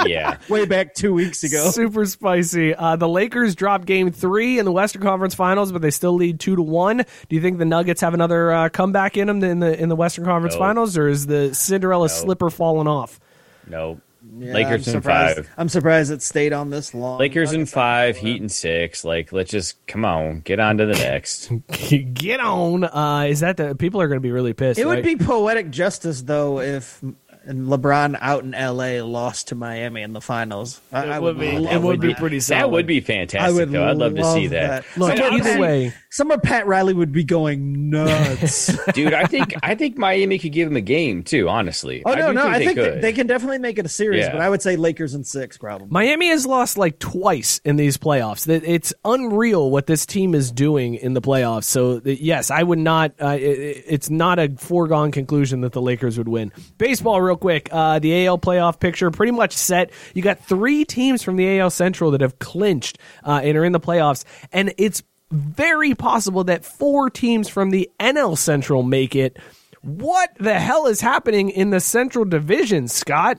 Yeah. 0.06 0.38
way 0.48 0.66
back 0.66 0.94
two 0.94 1.12
weeks 1.14 1.44
ago. 1.44 1.70
Super 1.70 2.06
spicy. 2.06 2.74
Uh, 2.74 2.96
the 2.96 3.08
Lakers 3.08 3.54
dropped 3.54 3.86
game 3.86 4.10
three 4.10 4.58
in 4.58 4.64
the 4.64 4.72
Western 4.72 5.02
Conference 5.02 5.34
Finals, 5.34 5.72
but 5.72 5.82
they 5.82 5.90
still 5.90 6.14
lead 6.14 6.40
two 6.40 6.56
to 6.56 6.62
one. 6.62 6.98
Do 6.98 7.36
you 7.36 7.40
think 7.40 7.58
the 7.58 7.64
Nuggets 7.64 8.00
have 8.00 8.14
another 8.14 8.50
uh, 8.52 8.68
comeback 8.68 9.16
in 9.16 9.26
them 9.28 9.42
in 9.44 9.60
the 9.60 9.80
in 9.80 9.88
the 9.88 9.96
Western 9.96 10.24
Conference 10.24 10.54
No. 10.54 10.60
Finals, 10.60 10.96
or 10.96 11.08
is 11.08 11.26
the 11.26 11.54
Cinderella 11.54 12.08
slipper 12.08 12.50
falling 12.50 12.86
off? 12.88 13.20
No. 13.66 14.00
Yeah, 14.38 14.52
Lakers 14.52 14.86
I'm 14.88 14.94
in 14.96 15.00
surprised, 15.02 15.36
five. 15.36 15.50
I'm 15.56 15.68
surprised 15.68 16.10
it 16.12 16.20
stayed 16.22 16.52
on 16.52 16.68
this 16.70 16.92
long. 16.92 17.18
Lakers 17.18 17.52
in 17.54 17.64
five, 17.64 18.16
Heat 18.16 18.42
in 18.42 18.48
six. 18.50 19.02
Like, 19.04 19.32
let's 19.32 19.50
just 19.50 19.84
come 19.86 20.04
on, 20.04 20.40
get 20.40 20.60
on 20.60 20.76
to 20.78 20.86
the 20.86 20.92
next. 20.94 21.50
Get 22.14 22.38
on. 22.40 22.84
Uh, 22.84 23.26
is 23.28 23.40
that 23.40 23.56
the 23.56 23.74
people 23.74 24.02
are 24.02 24.08
going 24.08 24.18
to 24.18 24.22
be 24.22 24.32
really 24.32 24.52
pissed? 24.52 24.78
It 24.78 24.86
would 24.86 25.02
be 25.04 25.16
poetic 25.16 25.70
justice 25.70 26.20
though 26.22 26.60
if 26.60 27.02
LeBron 27.48 28.16
out 28.20 28.44
in 28.44 28.50
LA 28.52 29.02
lost 29.04 29.48
to 29.48 29.54
Miami 29.54 30.02
in 30.02 30.12
the 30.12 30.20
finals. 30.20 30.80
I, 30.92 31.04
I 31.06 31.18
would 31.18 31.38
be- 31.38 31.46
it 31.48 31.80
would 31.80 32.00
be 32.00 32.08
that. 32.08 32.18
pretty 32.18 32.40
solid. 32.40 32.60
That 32.60 32.70
would 32.70 32.86
be 32.86 33.00
fantastic. 33.00 33.40
I 33.40 33.46
fantastic, 33.46 33.58
would 33.58 33.70
though. 33.72 33.88
I'd 33.88 33.96
love 33.96 34.14
to 34.16 34.24
see 34.34 34.42
love 34.42 34.50
that. 34.50 34.84
Look, 34.96 35.10
But 35.10 35.18
either 35.20 35.32
honestly, 35.34 35.60
way, 35.60 35.94
Some 36.10 36.30
of 36.30 36.42
Pat 36.42 36.66
Riley 36.66 36.94
would 36.94 37.12
be 37.12 37.22
going 37.24 37.90
nuts. 37.90 38.74
dude, 38.92 39.12
I 39.12 39.24
think 39.26 39.54
I 39.62 39.74
think 39.74 39.98
Miami 39.98 40.38
could 40.38 40.52
give 40.52 40.68
him 40.68 40.76
a 40.76 40.80
game 40.80 41.22
too. 41.22 41.48
Honestly, 41.48 42.02
oh 42.06 42.14
no, 42.14 42.28
do 42.28 42.32
no, 42.34 42.48
I 42.48 42.58
think 42.64 42.76
they 42.76 42.98
they, 43.00 43.12
can 43.12 43.26
definitely 43.26 43.58
make 43.58 43.78
it 43.78 43.84
a 43.84 43.90
series, 43.90 44.20
Yeah. 44.24 44.32
but 44.32 44.40
I 44.40 44.48
would 44.48 44.62
say 44.62 44.76
Lakers 44.76 45.14
in 45.14 45.24
six 45.24 45.58
probably. 45.58 45.88
Miami 45.90 46.28
has 46.28 46.46
lost 46.46 46.78
like 46.78 46.98
twice 46.98 47.60
in 47.64 47.76
these 47.76 47.98
playoffs. 47.98 48.46
That 48.46 48.64
It's 48.64 48.94
unreal 49.04 49.70
what 49.70 49.86
this 49.86 50.06
team 50.06 50.34
is 50.34 50.50
doing 50.50 50.94
in 50.94 51.12
the 51.12 51.20
playoffs. 51.20 51.64
So 51.64 52.00
yes, 52.04 52.50
I 52.50 52.62
would 52.62 52.78
not. 52.78 53.12
Uh, 53.20 53.36
it, 53.38 53.84
it's 53.86 54.08
not 54.08 54.38
a 54.38 54.48
foregone 54.56 55.12
conclusion 55.12 55.60
that 55.60 55.72
the 55.72 55.82
Lakers 55.82 56.16
would 56.16 56.28
win. 56.28 56.52
Baseball, 56.78 57.20
real 57.20 57.36
quick. 57.36 57.68
Uh, 57.70 57.98
the 57.98 58.26
AL 58.26 58.38
playoff 58.38 58.80
picture 58.80 59.10
pretty 59.10 59.32
much 59.32 59.52
set. 59.52 59.90
You 60.14 60.22
got 60.22 60.38
three 60.44 60.84
teams 60.84 61.22
from 61.22 61.36
the 61.36 61.58
AL 61.58 61.70
Central 61.70 62.12
that 62.12 62.22
have 62.22 62.38
clinched 62.38 62.98
uh, 63.24 63.40
and 63.44 63.56
are 63.58 63.64
in 63.64 63.72
the 63.72 63.80
playoffs, 63.80 64.24
and 64.52 64.72
it's 64.78 65.02
very 65.30 65.94
possible 65.94 66.44
that 66.44 66.64
four 66.64 67.10
teams 67.10 67.48
from 67.48 67.70
the 67.70 67.90
NL 68.00 68.36
Central 68.36 68.82
make 68.82 69.14
it. 69.16 69.36
What 69.82 70.30
the 70.38 70.58
hell 70.58 70.86
is 70.86 71.00
happening 71.00 71.50
in 71.50 71.70
the 71.70 71.80
Central 71.80 72.24
Division, 72.24 72.88
Scott? 72.88 73.38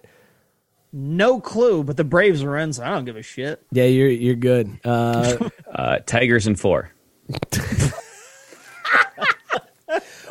No 0.92 1.40
clue, 1.40 1.84
but 1.84 1.98
the 1.98 2.04
Braves 2.04 2.44
are 2.44 2.58
in, 2.58 2.74
so 2.74 2.84
I 2.84 2.90
don't 2.90 3.06
give 3.06 3.16
a 3.18 3.22
shit. 3.22 3.62
Yeah, 3.72 3.84
you're 3.86 4.10
you're 4.10 4.36
good. 4.36 4.80
Uh, 4.84 5.50
Uh, 5.72 6.00
Tigers 6.00 6.48
and 6.48 6.60
four. 6.60 6.92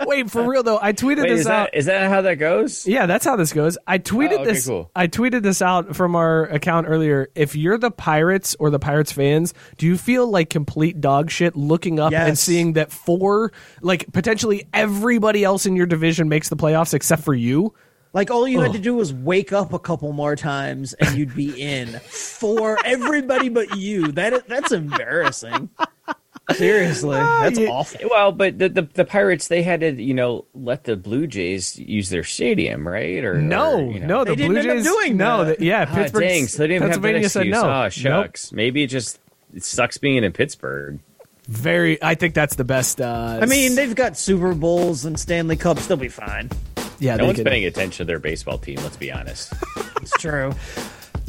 wait, 0.08 0.30
for 0.30 0.42
real 0.48 0.62
though, 0.62 0.78
I 0.80 0.92
tweeted 0.92 1.22
Wait, 1.22 1.28
this 1.28 1.40
is 1.40 1.46
out. 1.46 1.70
that 1.72 1.78
is 1.78 1.86
that 1.86 2.08
how 2.10 2.22
that 2.22 2.36
goes? 2.36 2.86
Yeah, 2.86 3.06
that's 3.06 3.24
how 3.24 3.36
this 3.36 3.52
goes. 3.52 3.78
I 3.86 3.98
tweeted 3.98 4.38
Oh, 4.38 4.42
okay, 4.42 4.52
this. 4.52 4.66
cool. 4.66 4.90
I 4.96 5.06
tweeted 5.06 5.42
this 5.42 5.62
out 5.62 5.94
from 5.94 6.16
our 6.16 6.44
account 6.46 6.86
earlier. 6.88 7.28
If 7.34 7.54
you're 7.54 7.78
the 7.78 7.90
Pirates 7.90 8.56
or 8.58 8.70
the 8.70 8.78
Pirates 8.78 9.12
fans, 9.12 9.54
do 9.76 9.86
you 9.86 9.96
feel 9.96 10.26
like 10.28 10.50
complete 10.50 11.00
dog 11.00 11.30
shit 11.30 11.54
looking 11.54 12.00
up 12.00 12.12
and 12.12 12.36
seeing 12.38 12.72
that 12.72 12.90
four, 12.90 13.52
like 13.82 14.10
potentially 14.12 14.66
everybody 14.74 15.44
else 15.44 15.66
in 15.66 15.76
your 15.76 15.86
division 15.86 16.28
makes 16.28 16.48
the 16.48 16.56
playoffs 16.56 16.94
except 16.94 17.22
for 17.22 17.34
you? 17.34 17.74
Like 18.14 18.30
all 18.30 18.48
you 18.48 18.60
had 18.60 18.72
to 18.72 18.78
do 18.78 18.94
was 18.94 19.12
wake 19.12 19.52
up 19.52 19.74
a 19.74 19.78
couple 19.78 20.10
more 20.12 20.34
times 20.34 20.94
and 20.94 21.16
you'd 21.16 21.34
be 21.34 21.60
in 21.60 21.88
for 22.08 22.78
everybody 22.84 23.50
but 23.50 23.76
you. 23.76 24.10
That 24.12 24.48
that's 24.48 24.72
embarrassing. 24.72 25.68
Seriously, 26.54 27.16
that's 27.40 27.58
you- 27.58 27.68
awful. 27.68 28.00
Well, 28.10 28.32
but 28.32 28.58
the, 28.58 28.68
the 28.68 28.82
the 28.82 29.04
Pirates 29.04 29.48
they 29.48 29.62
had 29.62 29.80
to 29.80 29.90
you 30.02 30.14
know 30.14 30.46
let 30.54 30.84
the 30.84 30.96
Blue 30.96 31.26
Jays 31.26 31.78
use 31.78 32.08
their 32.08 32.24
stadium, 32.24 32.86
right? 32.88 33.22
Or 33.24 33.40
No, 33.40 33.74
or, 33.80 33.92
you 33.92 34.00
know. 34.00 34.06
no, 34.06 34.24
the 34.24 34.30
They 34.30 34.36
didn't 34.36 34.50
Blue 34.52 34.58
end 34.60 34.70
up 34.70 34.76
Jays 34.76 34.84
doing 34.84 35.16
no, 35.16 35.44
the- 35.44 35.56
yeah, 35.64 35.86
Ah, 35.88 35.94
Pittsburgh, 35.94 36.22
dang, 36.22 36.46
so 36.46 36.58
they 36.58 36.68
didn't 36.68 36.82
have 36.82 36.90
that 36.90 36.94
Pennsylvania 37.02 37.28
said 37.28 37.46
excuse. 37.46 37.62
no. 37.62 37.68
Oh, 37.70 37.82
Nope. 37.82 37.92
shucks. 37.92 38.52
Maybe 38.52 38.82
it 38.82 38.86
just 38.88 39.18
it 39.54 39.62
sucks 39.64 39.98
being 39.98 40.24
in 40.24 40.32
Pittsburgh. 40.32 40.98
Very, 41.46 42.02
I 42.02 42.14
think 42.14 42.34
that's 42.34 42.56
the 42.56 42.64
best. 42.64 43.00
Uh, 43.00 43.38
I 43.40 43.46
mean, 43.46 43.74
they've 43.74 43.94
got 43.94 44.18
Super 44.18 44.54
Bowls 44.54 45.06
and 45.06 45.18
Stanley 45.18 45.56
Cups. 45.56 45.86
They'll 45.86 45.96
be 45.96 46.08
fine. 46.08 46.50
yeah, 46.98 47.16
No 47.16 47.24
one's 47.24 47.36
could- 47.38 47.46
paying 47.46 47.64
attention 47.64 48.04
to 48.04 48.04
their 48.06 48.18
baseball 48.18 48.58
team. 48.58 48.76
Let's 48.82 48.96
be 48.96 49.10
honest. 49.12 49.52
It's 50.00 50.12
true. 50.22 50.52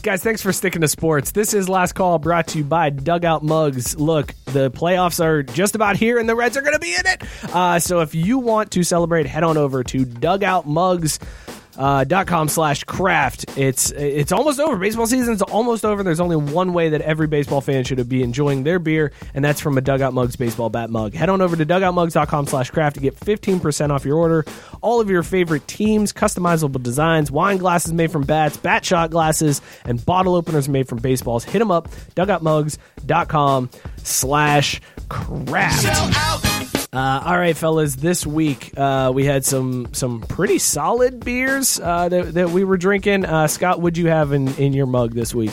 Guys, 0.01 0.23
thanks 0.23 0.41
for 0.41 0.53
sticking 0.53 0.80
to 0.80 0.88
sports. 0.88 1.31
This 1.31 1.53
is 1.53 1.67
Last 1.67 1.91
Call 1.91 2.19
brought 2.19 2.47
to 2.47 2.59
you 2.59 2.63
by 2.63 2.89
Dugout 2.89 3.43
Mugs. 3.43 3.99
Look, 3.99 4.34
the 4.45 4.71
playoffs 4.71 5.21
are 5.21 5.43
just 5.43 5.76
about 5.76 5.97
here 5.97 6.17
and 6.19 6.30
the 6.30 6.35
Reds 6.35 6.55
are 6.55 6.61
going 6.61 6.73
to 6.73 6.80
be 6.80 6.95
in 6.95 7.05
it. 7.05 7.23
Uh, 7.53 7.80
so 7.80 7.99
if 7.99 8.15
you 8.15 8.39
want 8.39 8.71
to 8.71 8.84
celebrate, 8.84 9.26
head 9.26 9.43
on 9.43 9.57
over 9.57 9.84
to 9.84 10.05
dugoutmugs. 10.05 11.21
Uh, 11.21 11.59
Uh, 11.80 12.03
dot 12.03 12.27
com 12.27 12.49
slash 12.49 12.84
craft. 12.84 13.45
It's 13.57 13.91
it's 13.91 14.34
almost 14.34 14.60
over. 14.60 14.76
Baseball 14.76 15.07
season's 15.07 15.41
almost 15.41 15.85
over. 15.85 16.03
There's 16.03 16.19
only 16.19 16.35
one 16.35 16.73
way 16.73 16.89
that 16.89 16.99
every 16.99 17.27
baseball 17.27 17.61
fan 17.61 17.85
should 17.85 18.10
be 18.10 18.22
enjoying 18.22 18.64
their 18.64 18.80
beer, 18.80 19.14
and 19.34 19.45
that's 19.45 19.61
from 19.61 19.77
a 19.77 19.81
Dugout 19.81 20.14
Mugs 20.14 20.35
baseball 20.35 20.69
bat 20.69 20.89
mug. 20.89 21.14
Head 21.14 21.30
on 21.30 21.39
over 21.41 21.56
to 21.56 21.65
dugoutmugs.com 21.65 22.47
slash 22.47 22.69
craft 22.72 22.95
to 22.95 23.01
get 23.01 23.18
15% 23.18 23.91
off 23.91 24.03
your 24.03 24.18
order. 24.18 24.43
All 24.81 24.99
of 24.99 25.10
your 25.10 25.23
favorite 25.23 25.65
teams, 25.69 26.11
customizable 26.11 26.84
designs, 26.84 27.31
wine 27.31 27.56
glasses 27.56 27.93
made 27.93 28.11
from 28.11 28.23
bats, 28.23 28.57
bat 28.57 28.84
shot 28.84 29.10
glasses, 29.10 29.61
and 29.85 30.06
bottle 30.06 30.35
openers 30.35 30.68
made 30.68 30.89
from 30.89 30.97
baseballs. 30.97 31.45
Hit 31.45 31.60
them 31.60 31.72
up, 31.72 31.88
dugoutmugs.com 32.15 33.69
slash 34.03 34.81
craft. 35.07 36.78
Uh, 36.91 37.21
all 37.23 37.37
right, 37.37 37.55
fellas. 37.55 37.95
This 37.95 38.25
week 38.25 38.73
uh, 38.75 39.11
we 39.13 39.23
had 39.25 39.45
some 39.45 39.93
some 39.93 40.21
pretty 40.21 40.57
solid 40.57 41.23
beers 41.23 41.79
uh, 41.79 42.09
that, 42.09 42.33
that 42.33 42.49
we 42.49 42.63
were 42.63 42.77
drinking. 42.77 43.25
Uh, 43.25 43.47
Scott, 43.47 43.79
what'd 43.79 43.97
you 43.97 44.07
have 44.07 44.31
in, 44.31 44.47
in 44.55 44.73
your 44.73 44.87
mug 44.87 45.13
this 45.13 45.33
week? 45.35 45.51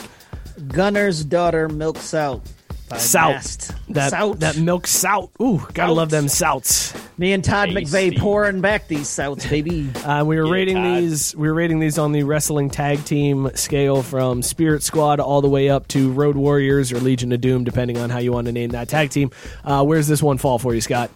Gunner's 0.67 1.23
daughter 1.23 1.69
milk 1.69 1.97
stout. 1.99 2.41
by 2.89 2.97
Sout. 2.97 3.33
Mast. 3.35 3.71
That 3.89 4.09
Sout. 4.09 4.39
that 4.39 4.57
milk 4.57 4.87
sout. 4.87 5.29
Ooh, 5.39 5.61
gotta 5.75 5.93
love 5.93 6.09
them 6.09 6.27
Sout. 6.27 6.65
souts. 6.65 7.03
Me 7.19 7.33
and 7.33 7.43
Todd 7.43 7.69
Tasty. 7.69 8.11
McVeigh 8.11 8.19
pouring 8.19 8.61
back 8.61 8.87
these 8.87 9.07
souts, 9.07 9.45
baby. 9.45 9.89
Uh, 10.07 10.23
we 10.23 10.37
were 10.37 10.45
Get 10.45 10.51
rating 10.51 10.75
Todd. 10.77 10.97
these. 11.03 11.35
We 11.35 11.47
were 11.47 11.53
rating 11.53 11.79
these 11.79 11.99
on 11.99 12.13
the 12.13 12.23
wrestling 12.23 12.69
tag 12.71 13.03
team 13.05 13.49
scale 13.55 14.01
from 14.01 14.41
Spirit 14.41 14.81
Squad 14.81 15.19
all 15.19 15.41
the 15.41 15.49
way 15.49 15.69
up 15.69 15.87
to 15.89 16.11
Road 16.13 16.35
Warriors 16.35 16.91
or 16.91 16.99
Legion 16.99 17.31
of 17.31 17.41
Doom, 17.41 17.63
depending 17.63 17.97
on 17.99 18.09
how 18.09 18.17
you 18.19 18.31
want 18.31 18.45
to 18.47 18.51
name 18.53 18.69
that 18.71 18.89
tag 18.89 19.09
team. 19.11 19.29
Uh, 19.63 19.83
where's 19.83 20.07
this 20.07 20.23
one 20.23 20.37
fall 20.39 20.57
for 20.59 20.73
you, 20.73 20.81
Scott? 20.81 21.11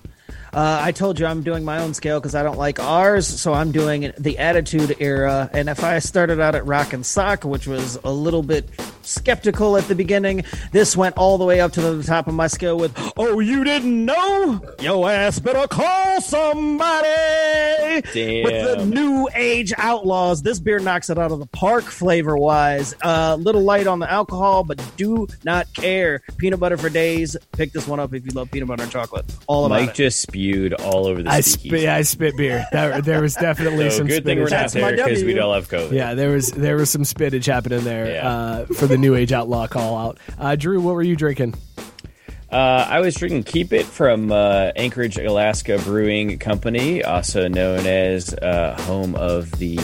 Uh, 0.54 0.80
I 0.82 0.92
told 0.92 1.18
you 1.18 1.26
I'm 1.26 1.44
doing 1.44 1.64
my 1.64 1.80
own 1.80 1.94
scale 1.94 2.20
because 2.20 2.36
I 2.36 2.44
don't 2.44 2.58
like 2.58 2.80
ours, 2.80 3.26
so 3.26 3.54
I'm 3.54 3.72
doing 3.72 4.12
the 4.18 4.38
Attitude 4.38 4.98
Era. 5.00 5.50
And 5.54 5.70
if 5.70 5.82
I 5.82 6.00
started 6.00 6.42
out 6.42 6.56
at 6.56 6.66
Rock 6.66 6.92
and 6.92 7.06
Sock, 7.06 7.46
which 7.46 7.68
was 7.68 7.98
a 8.04 8.12
little 8.12 8.44
bit 8.44 8.68
skeptical 9.06 9.78
at 9.78 9.86
the 9.88 9.96
beginning, 9.96 10.44
this 10.72 10.96
went 10.98 11.18
all 11.18 11.38
the 11.38 11.46
way 11.46 11.60
up 11.62 11.72
to 11.74 11.82
the 11.82 12.04
top 12.04 12.28
of 12.28 12.34
my 12.34 12.48
scale 12.48 12.78
with, 12.78 12.94
"Oh, 13.18 13.40
you 13.40 13.64
didn't 13.64 14.06
know? 14.06 14.62
Yo 14.80 15.06
ass 15.08 15.40
better 15.40 15.68
call 15.68 16.22
somebody." 16.22 18.02
Damn. 18.14 18.44
With 18.44 18.78
the 18.78 18.86
new 18.86 19.28
age 19.36 19.74
outlaws, 19.78 20.42
this 20.42 20.60
beer 20.60 20.80
knocks 20.80 21.10
it 21.10 21.18
out 21.18 21.32
of 21.32 21.40
the 21.40 21.46
park 21.48 21.84
flavor 21.84 22.38
wise. 22.38 22.94
A 23.04 23.08
uh, 23.08 23.36
little 23.36 23.62
light 23.62 23.88
on 23.88 24.00
the 24.00 24.10
alcohol, 24.12 24.64
but 24.64 24.82
do 24.98 25.28
not 25.44 25.72
care. 25.74 26.22
Peanut 26.38 26.60
butter 26.60 26.78
for 26.78 26.90
days. 26.90 27.36
Pick 27.52 27.72
this 27.74 27.88
one 27.88 28.00
up 28.00 28.14
if 28.14 28.26
you 28.26 28.32
love 28.32 28.50
peanut 28.52 28.68
butter 28.68 28.84
and 28.84 28.92
chocolate. 28.92 29.26
All 29.48 29.66
about 29.66 29.82
Mike 29.82 29.90
it. 29.90 29.96
just 29.96 30.22
spewed 30.22 30.74
all 30.74 31.06
over 31.08 31.22
the 31.24 31.30
I 31.30 31.42
speakeasy. 31.42 31.78
spit. 31.82 31.90
I 31.90 32.02
spit 32.04 32.38
beer. 32.38 32.66
There, 32.72 33.02
there 33.02 33.22
was 33.22 33.36
definitely 33.36 33.90
so 33.92 33.98
some 33.98 34.08
good 34.08 34.24
thing 34.24 34.38
we're 34.38 34.44
not 34.46 34.50
That's 34.50 34.74
there 34.74 34.96
because 34.96 35.24
we 35.24 35.34
don't 35.34 35.54
have 35.54 35.68
COVID. 35.70 35.92
Yeah, 35.92 36.14
there 36.14 36.30
was 36.30 36.52
there 36.52 36.76
was 36.78 36.90
some 36.90 37.04
spittage 37.04 37.46
happening 37.46 37.84
there 37.84 38.12
Yeah. 38.16 38.28
uh, 38.30 38.66
for 38.68 38.88
the 38.92 38.98
New 38.98 39.16
Age 39.16 39.32
Outlaw 39.32 39.68
call 39.68 39.98
out. 39.98 40.20
Uh, 40.38 40.58
Drew, 40.58 40.82
what 40.82 40.96
were 40.96 41.02
you 41.02 41.16
drinking? 41.16 41.56
Uh, 42.52 42.86
I 42.90 43.00
was 43.00 43.16
drinking 43.16 43.44
Keep 43.44 43.72
It 43.72 43.86
from 43.86 44.34
uh, 44.34 44.72
Anchorage, 44.76 45.18
Alaska 45.18 45.78
Brewing 45.78 46.38
Company, 46.38 47.02
also 47.02 47.48
known 47.48 47.86
as 47.86 48.34
uh, 48.34 48.76
home 48.82 49.16
of 49.16 49.50
the 49.52 49.80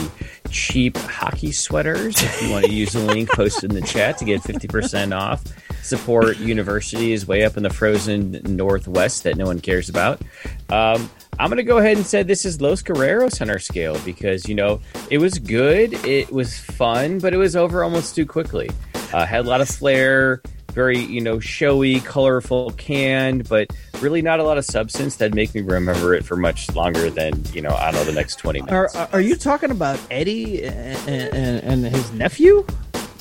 cheap 0.50 0.98
hockey 0.98 1.52
sweaters. 1.52 2.22
If 2.22 2.42
you 2.42 2.50
want 2.50 2.66
to 2.66 2.72
use 2.72 2.92
the 2.92 3.00
link 3.00 3.30
posted 3.30 3.72
in 3.72 3.80
the 3.80 3.86
chat 3.86 4.18
to 4.18 4.26
get 4.26 4.42
50% 4.42 5.18
off, 5.18 5.42
support 5.82 6.36
universities 6.36 7.26
way 7.26 7.44
up 7.44 7.56
in 7.56 7.62
the 7.62 7.70
frozen 7.70 8.42
northwest 8.44 9.22
that 9.22 9.38
no 9.38 9.46
one 9.46 9.60
cares 9.60 9.88
about. 9.88 10.20
Um, 10.68 11.08
I'm 11.38 11.48
going 11.48 11.56
to 11.56 11.62
go 11.62 11.78
ahead 11.78 11.96
and 11.96 12.04
say 12.04 12.22
this 12.22 12.44
is 12.44 12.60
Los 12.60 12.82
Guerreros 12.82 13.40
on 13.40 13.48
our 13.48 13.60
scale 13.60 13.98
because, 14.04 14.46
you 14.46 14.54
know, 14.54 14.80
it 15.08 15.18
was 15.18 15.38
good, 15.38 15.94
it 16.04 16.30
was 16.30 16.58
fun, 16.58 17.18
but 17.20 17.32
it 17.32 17.38
was 17.38 17.56
over 17.56 17.82
almost 17.82 18.14
too 18.14 18.26
quickly. 18.26 18.68
Uh, 19.12 19.24
had 19.24 19.46
a 19.46 19.48
lot 19.48 19.60
of 19.60 19.68
flair, 19.68 20.42
very 20.72 20.98
you 20.98 21.20
know 21.20 21.40
showy, 21.40 22.00
colorful, 22.00 22.70
canned, 22.72 23.48
but 23.48 23.68
really 24.00 24.22
not 24.22 24.38
a 24.38 24.42
lot 24.42 24.58
of 24.58 24.64
substance 24.64 25.16
that 25.16 25.34
make 25.34 25.54
me 25.54 25.60
remember 25.60 26.14
it 26.14 26.24
for 26.24 26.36
much 26.36 26.72
longer 26.74 27.10
than 27.10 27.42
you 27.52 27.60
know 27.62 27.70
I 27.70 27.90
don't 27.90 27.94
know 28.00 28.04
the 28.04 28.12
next 28.12 28.36
twenty 28.36 28.60
Are, 28.60 28.64
minutes. 28.64 28.94
are 28.96 29.20
you 29.20 29.34
talking 29.36 29.70
about 29.70 29.98
Eddie 30.10 30.62
and, 30.64 31.08
and, 31.08 31.84
and 31.84 31.94
his 31.94 32.12
nephew? 32.12 32.66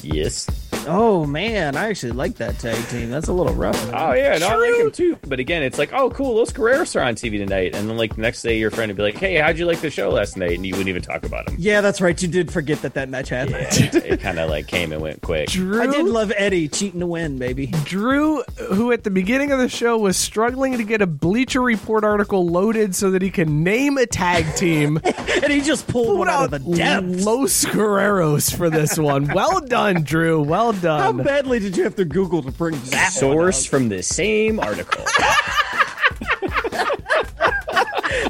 yes. 0.03 0.66
Oh 0.87 1.25
man, 1.25 1.75
I 1.75 1.89
actually 1.89 2.13
like 2.13 2.35
that 2.35 2.59
tag 2.59 2.81
team. 2.87 3.09
That's 3.09 3.27
a 3.27 3.33
little 3.33 3.53
rough. 3.53 3.77
Oh 3.93 4.13
yeah, 4.13 4.37
no, 4.37 4.47
I 4.47 4.55
like 4.55 4.75
him 4.75 4.91
too. 4.91 5.17
But 5.27 5.39
again, 5.39 5.63
it's 5.63 5.77
like, 5.77 5.93
oh 5.93 6.09
cool, 6.09 6.35
Los 6.35 6.51
Guerreros 6.51 6.95
are 6.95 7.03
on 7.03 7.15
TV 7.15 7.37
tonight, 7.37 7.75
and 7.75 7.89
then 7.89 7.97
like 7.97 8.15
the 8.15 8.21
next 8.21 8.41
day, 8.41 8.57
your 8.57 8.71
friend 8.71 8.89
would 8.89 8.97
be 8.97 9.03
like, 9.03 9.17
hey, 9.17 9.35
how'd 9.35 9.59
you 9.59 9.65
like 9.65 9.81
the 9.81 9.91
show 9.91 10.09
last 10.09 10.37
night? 10.37 10.53
And 10.53 10.65
you 10.65 10.73
wouldn't 10.73 10.89
even 10.89 11.01
talk 11.01 11.25
about 11.25 11.49
him. 11.49 11.55
Yeah, 11.59 11.81
that's 11.81 12.01
right. 12.01 12.19
You 12.19 12.27
did 12.27 12.51
forget 12.51 12.81
that 12.81 12.93
that 12.95 13.09
match 13.09 13.29
happened. 13.29 13.67
Yeah, 13.77 14.01
it 14.03 14.21
kind 14.21 14.39
of 14.39 14.49
like 14.49 14.67
came 14.67 14.91
and 14.91 15.01
went 15.01 15.21
quick. 15.21 15.49
Drew, 15.49 15.81
I 15.81 15.87
did 15.87 16.05
love 16.05 16.31
Eddie 16.35 16.67
cheating 16.67 17.01
to 17.01 17.07
win, 17.07 17.37
baby. 17.37 17.67
Drew, 17.83 18.41
who 18.73 18.91
at 18.91 19.03
the 19.03 19.11
beginning 19.11 19.51
of 19.51 19.59
the 19.59 19.69
show 19.69 19.97
was 19.97 20.17
struggling 20.17 20.77
to 20.77 20.83
get 20.83 21.01
a 21.01 21.07
Bleacher 21.07 21.61
Report 21.61 22.03
article 22.03 22.47
loaded 22.47 22.95
so 22.95 23.11
that 23.11 23.21
he 23.21 23.29
can 23.29 23.63
name 23.63 23.97
a 23.97 24.05
tag 24.05 24.55
team, 24.55 24.99
And 25.43 25.51
he 25.51 25.61
just 25.61 25.87
pulled 25.87 26.07
pulled 26.07 26.19
one 26.19 26.29
out 26.29 26.53
of 26.53 26.63
the 26.63 26.75
depths. 26.75 27.25
Los 27.25 27.65
Guerreros 27.65 28.55
for 28.55 28.69
this 28.69 28.97
one. 28.97 29.27
Well 29.33 29.61
done, 29.61 30.03
Drew. 30.03 30.41
Well 30.41 30.73
How 30.81 31.11
badly 31.11 31.59
did 31.59 31.77
you 31.77 31.83
have 31.83 31.95
to 31.95 32.05
Google 32.05 32.41
to 32.43 32.51
bring 32.51 32.79
that 32.89 33.11
Source 33.11 33.71
one 33.71 33.81
from 33.81 33.89
the 33.89 34.03
same 34.03 34.59
article. 34.59 35.03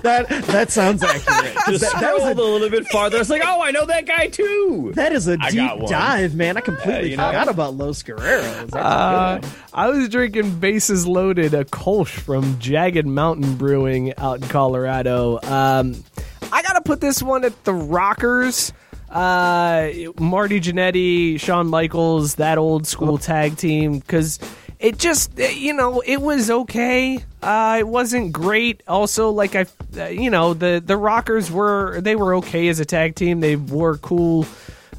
That 0.07 0.30
that 0.48 0.72
sounds 0.72 1.03
accurate. 1.03 1.53
Just 1.68 1.82
that, 1.82 1.99
that 1.99 2.14
was 2.14 2.24
a 2.24 2.32
a, 2.32 2.34
little 2.34 2.69
bit 2.69 2.88
farther. 2.88 3.18
I 3.18 3.19
was 3.19 3.30
like, 3.30 3.41
oh, 3.44 3.61
I 3.61 3.72
know 3.72 3.86
that 3.86 4.06
guy 4.06 4.28
too. 4.28 4.94
that 4.95 5.11
is 5.11 5.28
a 5.28 5.38
I 5.40 5.52
deep 5.52 5.88
dive, 5.88 6.36
man. 6.36 6.56
I 6.56 6.61
completely 6.61 7.11
you 7.11 7.18
know. 7.18 7.28
forgot 7.28 7.49
about 7.49 7.76
Los 7.76 8.03
Guerreros. 8.03 8.74
Uh. 8.74 9.41
I 9.74 9.90
was 9.90 10.07
drinking 10.10 10.60
Bases 10.60 11.06
Loaded, 11.06 11.53
a 11.53 11.65
Kolsch 11.65 12.07
from 12.10 12.57
Jagged 12.60 13.06
Mountain 13.06 13.56
Brewing 13.56 14.14
out 14.18 14.41
in 14.41 14.48
Colorado. 14.48 15.40
Um, 15.44 16.03
I 16.52 16.61
got 16.61 16.74
to 16.74 16.82
put 16.82 17.02
this 17.02 17.22
one 17.22 17.44
at 17.44 17.64
the 17.64 17.74
Rockers. 17.74 18.72
Uh, 19.10 19.90
Marty 20.20 20.60
Jannetty, 20.60 21.40
Shawn 21.40 21.68
Michaels, 21.68 22.36
that 22.36 22.58
old 22.58 22.86
school 22.86 23.18
tag 23.18 23.56
team, 23.58 24.00
because 24.00 24.40
it 24.80 24.98
just, 24.98 25.38
you 25.38 25.74
know, 25.74 26.02
it 26.02 26.22
was 26.22 26.52
okay. 26.52 27.24
Uh, 27.42 27.78
it 27.80 27.88
wasn't 27.88 28.32
great. 28.34 28.84
Also, 28.88 29.30
like 29.30 29.56
I, 29.56 29.66
uh, 29.98 30.08
you 30.08 30.30
know, 30.30 30.54
the 30.54 30.84
the 30.86 30.98
Rockers 30.98 31.50
were 31.50 32.02
they 32.02 32.16
were 32.16 32.36
okay 32.36 32.68
as 32.68 32.80
a 32.80 32.86
tag 32.86 33.16
team. 33.16 33.40
They 33.40 33.56
wore 33.56 33.98
cool 33.98 34.46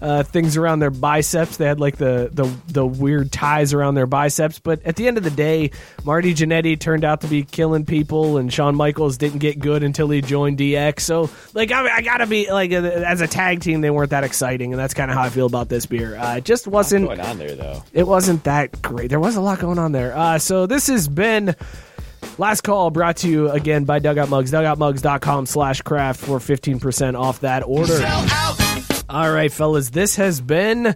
uh, 0.01 0.23
things 0.23 0.57
around 0.57 0.79
their 0.81 0.91
biceps. 0.91 1.57
They 1.57 1.67
had 1.67 1.81
like 1.81 1.97
the, 1.97 2.31
the 2.33 2.45
the 2.69 2.87
weird 2.87 3.33
ties 3.33 3.73
around 3.75 3.95
their 3.95 4.07
biceps. 4.07 4.59
But 4.59 4.83
at 4.85 4.97
the 4.97 5.09
end 5.09 5.19
of 5.19 5.25
the 5.25 5.31
day, 5.31 5.71
Marty 6.05 6.35
Jannetty 6.35 6.79
turned 6.79 7.05
out 7.05 7.21
to 7.23 7.27
be 7.27 7.43
killing 7.43 7.85
people, 7.85 8.39
and 8.39 8.53
Shawn 8.53 8.75
Michaels 8.77 9.17
didn't 9.17 9.39
get 9.39 9.59
good 9.59 9.83
until 9.83 10.09
he 10.11 10.21
joined 10.21 10.59
DX. 10.59 11.01
So 11.01 11.31
like 11.55 11.73
I, 11.73 11.97
I 11.97 12.03
gotta 12.03 12.27
be 12.27 12.51
like 12.51 12.73
uh, 12.73 12.77
as 12.77 13.21
a 13.21 13.27
tag 13.27 13.61
team, 13.61 13.81
they 13.81 13.91
weren't 13.91 14.11
that 14.11 14.25
exciting, 14.25 14.73
and 14.73 14.81
that's 14.81 14.95
kind 14.95 15.11
of 15.11 15.17
how 15.17 15.25
I 15.25 15.31
feel 15.31 15.47
about 15.47 15.69
this 15.69 15.87
beer. 15.87 16.17
Uh, 16.17 16.37
it 16.37 16.45
just 16.45 16.67
wasn't 16.67 17.07
going 17.07 17.21
on 17.21 17.39
there 17.39 17.55
though. 17.55 17.83
it 17.93 18.07
wasn't 18.07 18.45
that 18.45 18.83
great. 18.83 19.09
There 19.09 19.21
was 19.21 19.37
a 19.37 19.41
lot 19.41 19.59
going 19.59 19.79
on 19.79 19.93
there. 19.93 20.17
Uh, 20.17 20.39
so 20.39 20.67
this 20.67 20.87
has 20.89 21.09
been 21.09 21.55
last 22.37 22.63
call 22.63 22.91
brought 22.91 23.19
to 23.19 23.29
you 23.29 23.51
again 23.51 23.85
by 23.85 23.99
Dugout 23.99 24.29
Mugs. 24.29 24.51
Dugoutmugs.com 24.53 25.47
slash 25.47 25.83
craft 25.83 26.21
for 26.21 26.39
15% 26.39 27.19
off 27.19 27.41
that 27.41 27.63
order. 27.65 27.99
All 29.09 29.31
right, 29.33 29.51
fellas, 29.51 29.91
this 29.91 30.17
has 30.17 30.41
been 30.41 30.95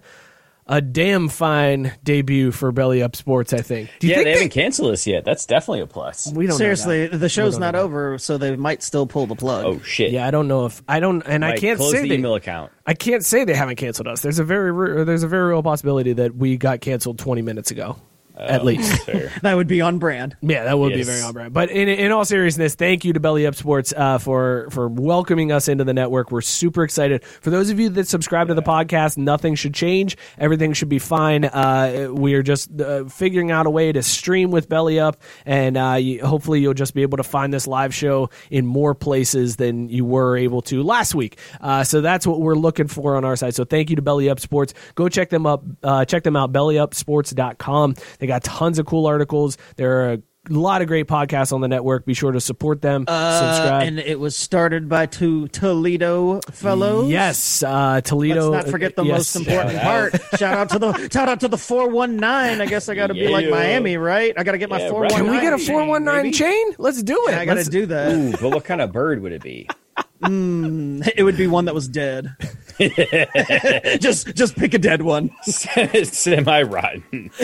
a 0.66 0.80
damn 0.80 1.28
fine 1.28 1.92
debut 2.04 2.52
for 2.52 2.70
Belly 2.70 3.02
Up 3.02 3.16
Sports, 3.16 3.52
I 3.52 3.62
think. 3.62 3.90
Do 4.00 4.06
you 4.06 4.10
Yeah, 4.12 4.16
think 4.18 4.24
they 4.26 4.32
haven't 4.32 4.48
canceled 4.50 4.92
us 4.92 5.06
yet. 5.06 5.24
That's 5.24 5.46
definitely 5.46 5.80
a 5.80 5.86
plus. 5.86 6.30
we 6.32 6.46
don't 6.46 6.56
Seriously, 6.58 7.06
that. 7.06 7.16
the 7.18 7.28
show's 7.28 7.58
don't 7.58 7.72
know 7.72 7.80
over, 7.80 8.18
so 8.18 8.36
they 8.38 8.54
might 8.54 8.82
still 8.82 9.06
pull 9.06 9.26
the 9.26 9.34
plug. 9.34 9.64
Oh 9.64 9.80
shit! 9.80 10.12
Yeah, 10.12 10.26
I 10.26 10.30
don't 10.30 10.46
know 10.46 10.66
if 10.66 10.82
I 10.86 11.00
don't, 11.00 11.22
and 11.22 11.44
I 11.44 11.56
can't 11.56 11.78
close 11.78 11.92
say 11.92 12.02
the 12.02 12.08
they, 12.10 12.14
email 12.16 12.34
account. 12.34 12.70
I 12.86 12.94
can't 12.94 13.24
say 13.24 13.44
they 13.44 13.54
haven't 13.54 13.76
canceled 13.76 14.08
us. 14.08 14.20
There's 14.20 14.38
a 14.38 14.44
very, 14.44 15.04
there's 15.04 15.22
a 15.22 15.28
very 15.28 15.48
real 15.50 15.62
possibility 15.62 16.12
that 16.12 16.36
we 16.36 16.58
got 16.58 16.80
canceled 16.80 17.18
20 17.18 17.42
minutes 17.42 17.70
ago, 17.70 17.96
at 18.36 18.64
least. 18.64 19.08
That 19.42 19.56
would 19.56 19.66
be 19.66 19.80
on 19.80 19.98
brand. 19.98 20.36
Yeah, 20.40 20.64
that 20.64 20.78
would 20.78 20.92
be 20.92 21.02
very 21.02 21.20
on 21.22 21.32
brand. 21.32 21.52
But 21.52 21.70
in, 21.70 21.88
in 21.88 22.12
all 22.12 22.24
seriousness, 22.24 22.74
thank 22.74 23.04
you 23.04 23.12
to 23.14 23.20
Belly 23.20 23.46
Up 23.46 23.54
Sports 23.54 23.92
uh, 23.96 24.18
for 24.18 24.68
for 24.70 24.88
welcoming 24.88 25.50
us 25.50 25.68
into 25.68 25.84
the 25.84 25.94
network. 25.94 26.30
We're 26.30 26.40
super 26.42 26.84
excited. 26.84 27.24
For 27.24 27.50
those 27.50 27.70
of 27.70 27.80
you 27.80 27.88
that 27.90 28.08
subscribe 28.08 28.48
to 28.48 28.54
the 28.54 28.62
podcast, 28.62 29.16
nothing 29.16 29.54
should 29.54 29.74
change. 29.74 30.16
Everything 30.38 30.72
should 30.74 30.88
be 30.88 30.98
fine. 30.98 31.44
Uh, 31.44 32.08
we 32.12 32.34
are 32.34 32.42
just 32.42 32.80
uh, 32.80 33.04
figuring 33.04 33.50
out 33.50 33.66
a 33.66 33.70
way 33.70 33.90
to 33.90 34.02
stream 34.02 34.50
with 34.50 34.68
Belly 34.68 35.00
Up, 35.00 35.20
and 35.44 35.76
uh, 35.76 35.94
you, 35.94 36.24
hopefully 36.24 36.60
you'll 36.60 36.74
just 36.74 36.94
be 36.94 37.02
able 37.02 37.16
to 37.16 37.24
find 37.24 37.52
this 37.52 37.66
live 37.66 37.94
show 37.94 38.30
in 38.50 38.66
more 38.66 38.94
places 38.94 39.56
than 39.56 39.88
you 39.88 40.04
were 40.04 40.36
able 40.36 40.62
to 40.62 40.82
last 40.82 41.14
week. 41.14 41.38
Uh, 41.60 41.84
so 41.84 42.00
that's 42.00 42.26
what 42.26 42.40
we're 42.40 42.54
looking 42.54 42.88
for 42.88 43.16
on 43.16 43.24
our 43.24 43.36
side. 43.36 43.54
So 43.54 43.64
thank 43.64 43.90
you 43.90 43.96
to 43.96 44.02
Belly 44.02 44.28
Up 44.28 44.40
Sports. 44.40 44.74
Go 44.94 45.08
check 45.08 45.30
them 45.30 45.46
up. 45.46 45.64
Uh, 45.82 46.04
check 46.04 46.22
them 46.22 46.36
out. 46.36 46.52
BellyUpSports.com. 46.52 47.94
They 48.22 48.28
got 48.28 48.44
tons 48.44 48.78
of 48.78 48.86
cool 48.86 49.06
articles. 49.06 49.58
There 49.74 50.02
are 50.02 50.12
a 50.12 50.18
lot 50.48 50.80
of 50.80 50.86
great 50.86 51.08
podcasts 51.08 51.52
on 51.52 51.60
the 51.60 51.66
network. 51.66 52.06
Be 52.06 52.14
sure 52.14 52.30
to 52.30 52.40
support 52.40 52.80
them. 52.80 53.04
Uh, 53.08 53.56
subscribe. 53.56 53.88
and 53.88 53.98
it 53.98 54.20
was 54.20 54.36
started 54.36 54.88
by 54.88 55.06
two 55.06 55.48
Toledo 55.48 56.38
fellows. 56.52 57.10
yes, 57.10 57.64
uh, 57.64 58.00
Toledo. 58.00 58.50
Let's 58.50 58.66
not 58.66 58.70
forget 58.70 58.94
the 58.94 59.02
yes. 59.02 59.34
most 59.34 59.34
important 59.34 59.80
part. 59.80 60.12
Shout 60.38 60.56
out 60.56 60.68
to 60.68 60.78
the 60.78 61.08
shout 61.10 61.28
out 61.28 61.40
to 61.40 61.48
the 61.48 61.58
four 61.58 61.88
one 61.90 62.16
nine. 62.16 62.60
I 62.60 62.66
guess 62.66 62.88
I 62.88 62.94
got 62.94 63.08
to 63.08 63.14
be 63.14 63.26
like 63.26 63.48
Miami, 63.48 63.96
right? 63.96 64.32
I 64.36 64.44
got 64.44 64.52
to 64.52 64.58
get 64.58 64.70
my 64.70 64.78
Yeah, 64.78 64.90
four 64.90 65.02
right. 65.02 65.10
one 65.10 65.20
Can 65.22 65.30
we 65.32 65.40
get 65.40 65.52
a 65.52 65.58
four 65.58 65.84
one 65.84 66.04
nine 66.04 66.32
chain? 66.32 66.76
Let's 66.78 67.02
do 67.02 67.26
it. 67.28 67.34
I 67.34 67.44
got 67.44 67.54
to 67.54 67.64
do 67.64 67.86
that. 67.86 68.12
Ooh, 68.12 68.30
but 68.40 68.50
what 68.50 68.64
kind 68.64 68.80
of 68.80 68.92
bird 68.92 69.20
would 69.20 69.32
it 69.32 69.42
be? 69.42 69.68
It 70.24 71.24
would 71.24 71.36
be 71.36 71.48
one 71.48 71.64
that 71.64 71.74
was 71.74 71.88
dead. 71.88 72.36
just 73.98 74.34
just 74.34 74.56
pick 74.56 74.74
a 74.74 74.78
dead 74.78 75.02
one. 75.02 75.30
Semi 75.44 76.62
rotten. 76.62 77.30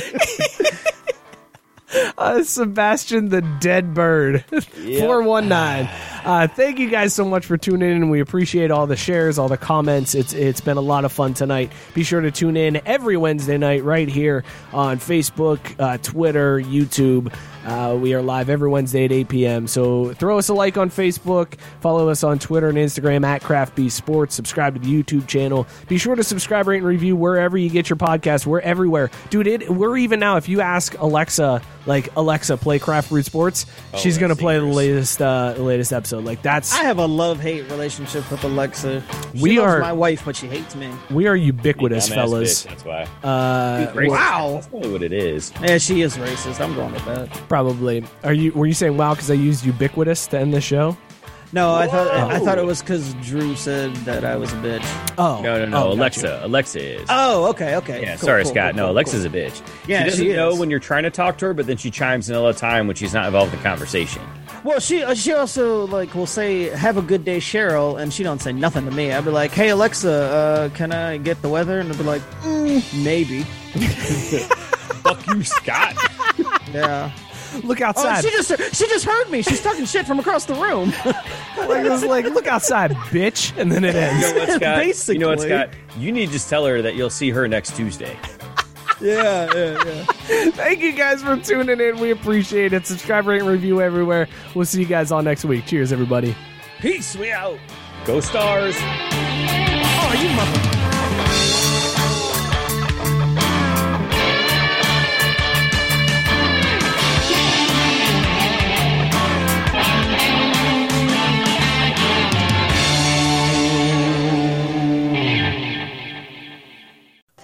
uh, 2.19 2.43
Sebastian 2.43 3.29
the 3.29 3.43
Dead 3.61 3.95
Bird. 3.95 4.45
419. 4.45 5.89
Uh, 6.25 6.47
thank 6.49 6.79
you 6.79 6.91
guys 6.91 7.15
so 7.15 7.25
much 7.25 7.47
for 7.47 7.57
tuning 7.57 7.91
in. 7.91 8.11
We 8.11 8.21
appreciate 8.21 8.71
all 8.71 8.87
the 8.87 8.97
shares, 8.97 9.39
all 9.39 9.49
the 9.49 9.57
comments. 9.57 10.15
It's 10.15 10.33
It's 10.33 10.61
been 10.61 10.77
a 10.77 10.81
lot 10.83 11.05
of 11.05 11.13
fun 11.13 11.35
tonight. 11.35 11.73
Be 11.95 12.03
sure 12.03 12.21
to 12.21 12.31
tune 12.31 12.57
in 12.57 12.81
every 12.87 13.17
Wednesday 13.17 13.59
night 13.59 13.85
right 13.85 14.09
here 14.09 14.45
on 14.73 14.99
Facebook, 14.99 15.59
uh, 15.79 15.99
Twitter, 15.99 16.61
YouTube. 16.61 17.33
Uh, 17.67 17.97
we 18.01 18.15
are 18.15 18.23
live 18.23 18.49
every 18.49 18.69
Wednesday 18.69 19.05
at 19.05 19.13
8 19.13 19.29
p.m. 19.29 19.67
So 19.67 20.15
throw 20.15 20.39
us 20.39 20.49
a 20.49 20.55
like 20.55 20.79
on 20.79 20.91
Facebook, 20.91 21.55
follow 21.81 22.09
us 22.09 22.23
on 22.25 22.39
Twitter 22.39 22.69
and 22.69 22.79
Instagram 22.79 23.27
at 23.27 23.43
Craft 23.43 23.75
Bee 23.75 23.89
Sports, 23.91 24.35
subscribe 24.35 24.75
to 24.75 24.81
the 24.81 25.03
YouTube 25.03 25.27
channel. 25.27 25.67
Be 25.89 25.99
sure 25.99 26.15
to 26.15 26.25
subscribe, 26.25 26.67
rate, 26.67 26.79
and 26.79 26.87
review 26.87 27.15
wherever 27.17 27.59
you 27.59 27.69
get 27.69 27.91
your 27.91 27.97
podcast. 27.97 28.47
We're 28.47 28.61
everywhere, 28.61 29.11
dude. 29.31 29.47
It, 29.47 29.69
we're 29.71 29.97
even 29.99 30.19
now. 30.21 30.37
If 30.37 30.49
you 30.49 30.61
ask 30.61 30.97
Alexa, 30.99 31.61
like 31.87 32.09
Alexa, 32.17 32.57
play 32.57 32.79
Craft 32.79 33.11
Brewed 33.11 33.25
Sports, 33.27 33.67
she's 33.97 34.17
gonna 34.19 34.29
that's 34.35 34.41
play 34.41 34.59
the 34.59 34.65
latest, 34.65 35.21
uh, 35.21 35.53
the 35.55 35.63
latest 35.63 35.93
episode. 35.93 36.25
Like 36.25 36.41
that's 36.43 36.73
I 36.75 36.85
have 36.85 36.99
a 36.99 37.07
love 37.07 37.41
hate 37.41 37.69
relationship 37.71 38.31
with 38.31 38.45
Alexa. 38.45 39.03
She 39.35 39.43
We 39.43 39.59
loves 39.59 39.75
are- 39.75 39.81
my 39.81 39.93
wife, 39.93 40.25
but 40.25 40.37
she 40.37 40.47
hates 40.47 40.75
me. 40.75 40.91
we 41.11 41.27
are 41.27 41.37
ubiquitous, 41.37 42.09
Dumbass 42.09 42.15
fellas. 42.15 42.65
bitch, 42.65 42.69
that's 42.69 42.85
why. 42.85 43.03
Uh, 43.29 43.93
Racist. 43.93 44.09
wow. 44.11 44.51
That's 44.55 44.67
probably 44.69 44.93
what 44.93 45.03
it 45.03 45.13
is. 45.13 45.53
Yeah, 45.63 45.79
she 45.79 46.01
is 46.03 46.17
racist. 46.17 46.61
I'm 46.61 46.75
going 46.75 46.93
with 46.93 47.05
that. 47.07 47.48
Probably. 47.49 48.05
Are 48.25 48.33
you? 48.33 48.53
Were 48.53 48.67
you 48.67 48.75
saying 48.75 48.97
wow 48.97 49.15
because 49.15 49.31
I 49.31 49.35
used 49.35 49.65
ubiquitous 49.65 50.27
to 50.29 50.39
end 50.39 50.53
the 50.55 50.61
show? 50.61 50.97
No, 51.51 51.75
I 51.75 51.87
thought 51.87 52.09
I 52.09 52.39
thought 52.41 52.59
it 52.59 52.67
was 52.67 52.83
because 52.83 53.15
Drew 53.15 53.57
said 53.57 53.95
that 54.05 54.23
I 54.23 54.37
was 54.37 54.53
a 54.53 54.57
bitch. 54.57 54.85
Oh 55.17 55.41
No, 55.43 55.59
no, 55.59 55.65
no. 55.65 55.85
Oh, 55.85 55.93
Alexa. 55.93 56.21
gotcha. 56.27 56.47
Alexa 56.47 56.81
is. 57.01 57.07
Oh, 57.09 57.47
okay, 57.49 57.77
okay. 57.77 58.03
yeah, 58.03 58.17
Cool, 58.17 58.27
sorry, 58.27 58.43
cool, 58.43 58.53
Scott. 58.53 58.73
cool, 58.73 58.77
no, 58.77 58.83
cool, 58.89 58.93
Alexa's 58.93 59.25
cool. 59.27 59.35
a 59.35 59.39
bitch. 59.47 59.63
Yeah, 59.87 60.01
she 60.05 60.11
doesn't 60.11 60.27
she 60.27 60.33
know 60.35 60.55
when 60.57 60.69
you're 60.69 60.79
trying 60.79 61.05
to 61.05 61.11
talk 61.11 61.39
to 61.39 61.47
her, 61.47 61.55
but 61.55 61.67
then 61.67 61.79
she 61.79 61.91
chimes 61.91 62.29
in 62.29 62.37
all 62.37 62.47
the 62.49 62.53
time 62.53 62.87
when 62.87 62.97
she's 62.97 63.15
not 63.15 63.25
involved 63.25 63.55
in 63.55 63.59
the 63.61 63.65
conversation. 63.65 64.21
Well, 64.63 64.79
she 64.79 65.03
uh, 65.03 65.15
she 65.15 65.33
also 65.33 65.87
like 65.87 66.15
will 66.15 66.27
say 66.27 66.65
"Have 66.69 66.99
a 66.99 67.03
good 67.03 67.25
day, 67.25 67.39
Cheryl," 67.39 67.99
and 67.99 68.13
she 68.13 68.23
don't 68.25 68.43
say 68.43 68.53
nothing 68.53 68.85
to 68.85 68.91
me. 68.91 69.11
I'd 69.11 69.25
be 69.25 69.31
like, 69.31 69.53
"Hey 69.53 69.71
Alexa, 69.71 70.11
uh, 70.13 70.69
can 70.77 70.93
I 70.93 71.17
get 71.17 71.41
the 71.41 71.49
weather?" 71.49 71.81
And 71.81 71.91
I'd 71.91 71.97
be 71.97 72.05
like, 72.05 72.21
mm, 72.43 73.03
"Maybe." 73.03 73.45
Fuck 75.03 75.27
you, 75.29 75.43
Scott. 75.45 75.97
Yeah. 76.73 77.11
Look 77.63 77.81
Oh, 77.81 77.87
outside. 77.87 78.23
she 78.25 78.31
just 78.31 78.49
she 78.75 78.87
just 78.89 79.05
heard 79.05 79.31
me. 79.31 79.43
She's 79.43 79.63
talking 79.63 79.85
shit 79.85 80.07
from 80.07 80.19
across 80.19 80.45
the 80.45 80.55
room. 80.55 80.91
like, 81.57 81.85
it 81.85 81.91
was 81.91 82.05
like, 82.05 82.25
look 82.27 82.47
outside, 82.47 82.93
bitch, 83.11 83.57
and 83.57 83.71
then 83.73 83.85
it 83.85 83.95
You 83.95 84.01
ends. 84.01 84.33
know 84.33 84.39
what, 84.39 84.51
Scott? 84.97 85.09
You 85.15 85.19
know 85.19 85.29
what, 85.29 85.41
Scott? 85.41 85.71
You 85.99 86.13
need 86.13 86.27
to 86.27 86.33
just 86.33 86.49
tell 86.51 86.67
her 86.67 86.83
that 86.83 86.95
you'll 86.95 87.11
see 87.11 87.31
her 87.31 87.49
next 87.49 87.77
Tuesday. 87.77 88.17
yeah, 89.01 89.49
yeah, 89.55 89.83
yeah. 89.85 90.05
Thank 90.51 90.81
you 90.81 90.93
guys 90.93 91.23
for 91.23 91.37
tuning 91.37 91.81
in. 91.81 91.99
We 91.99 92.11
appreciate 92.11 92.73
it. 92.73 92.87
Subscribe, 92.87 93.27
rate, 93.27 93.41
and 93.41 93.49
review 93.49 93.81
everywhere. 93.81 94.29
We'll 94.55 94.67
see 94.67 94.81
you 94.81 94.87
guys 94.87 95.11
all 95.13 95.23
next 95.23 95.45
week. 95.45 95.67
Cheers, 95.67 95.93
everybody. 95.93 96.35
Peace. 96.81 97.17
We 97.17 97.31
out. 97.33 97.59
Go 98.05 98.21
Stars. 98.21 98.77
Oh, 98.81 100.19
you 100.21 100.29
mother. 100.37 100.78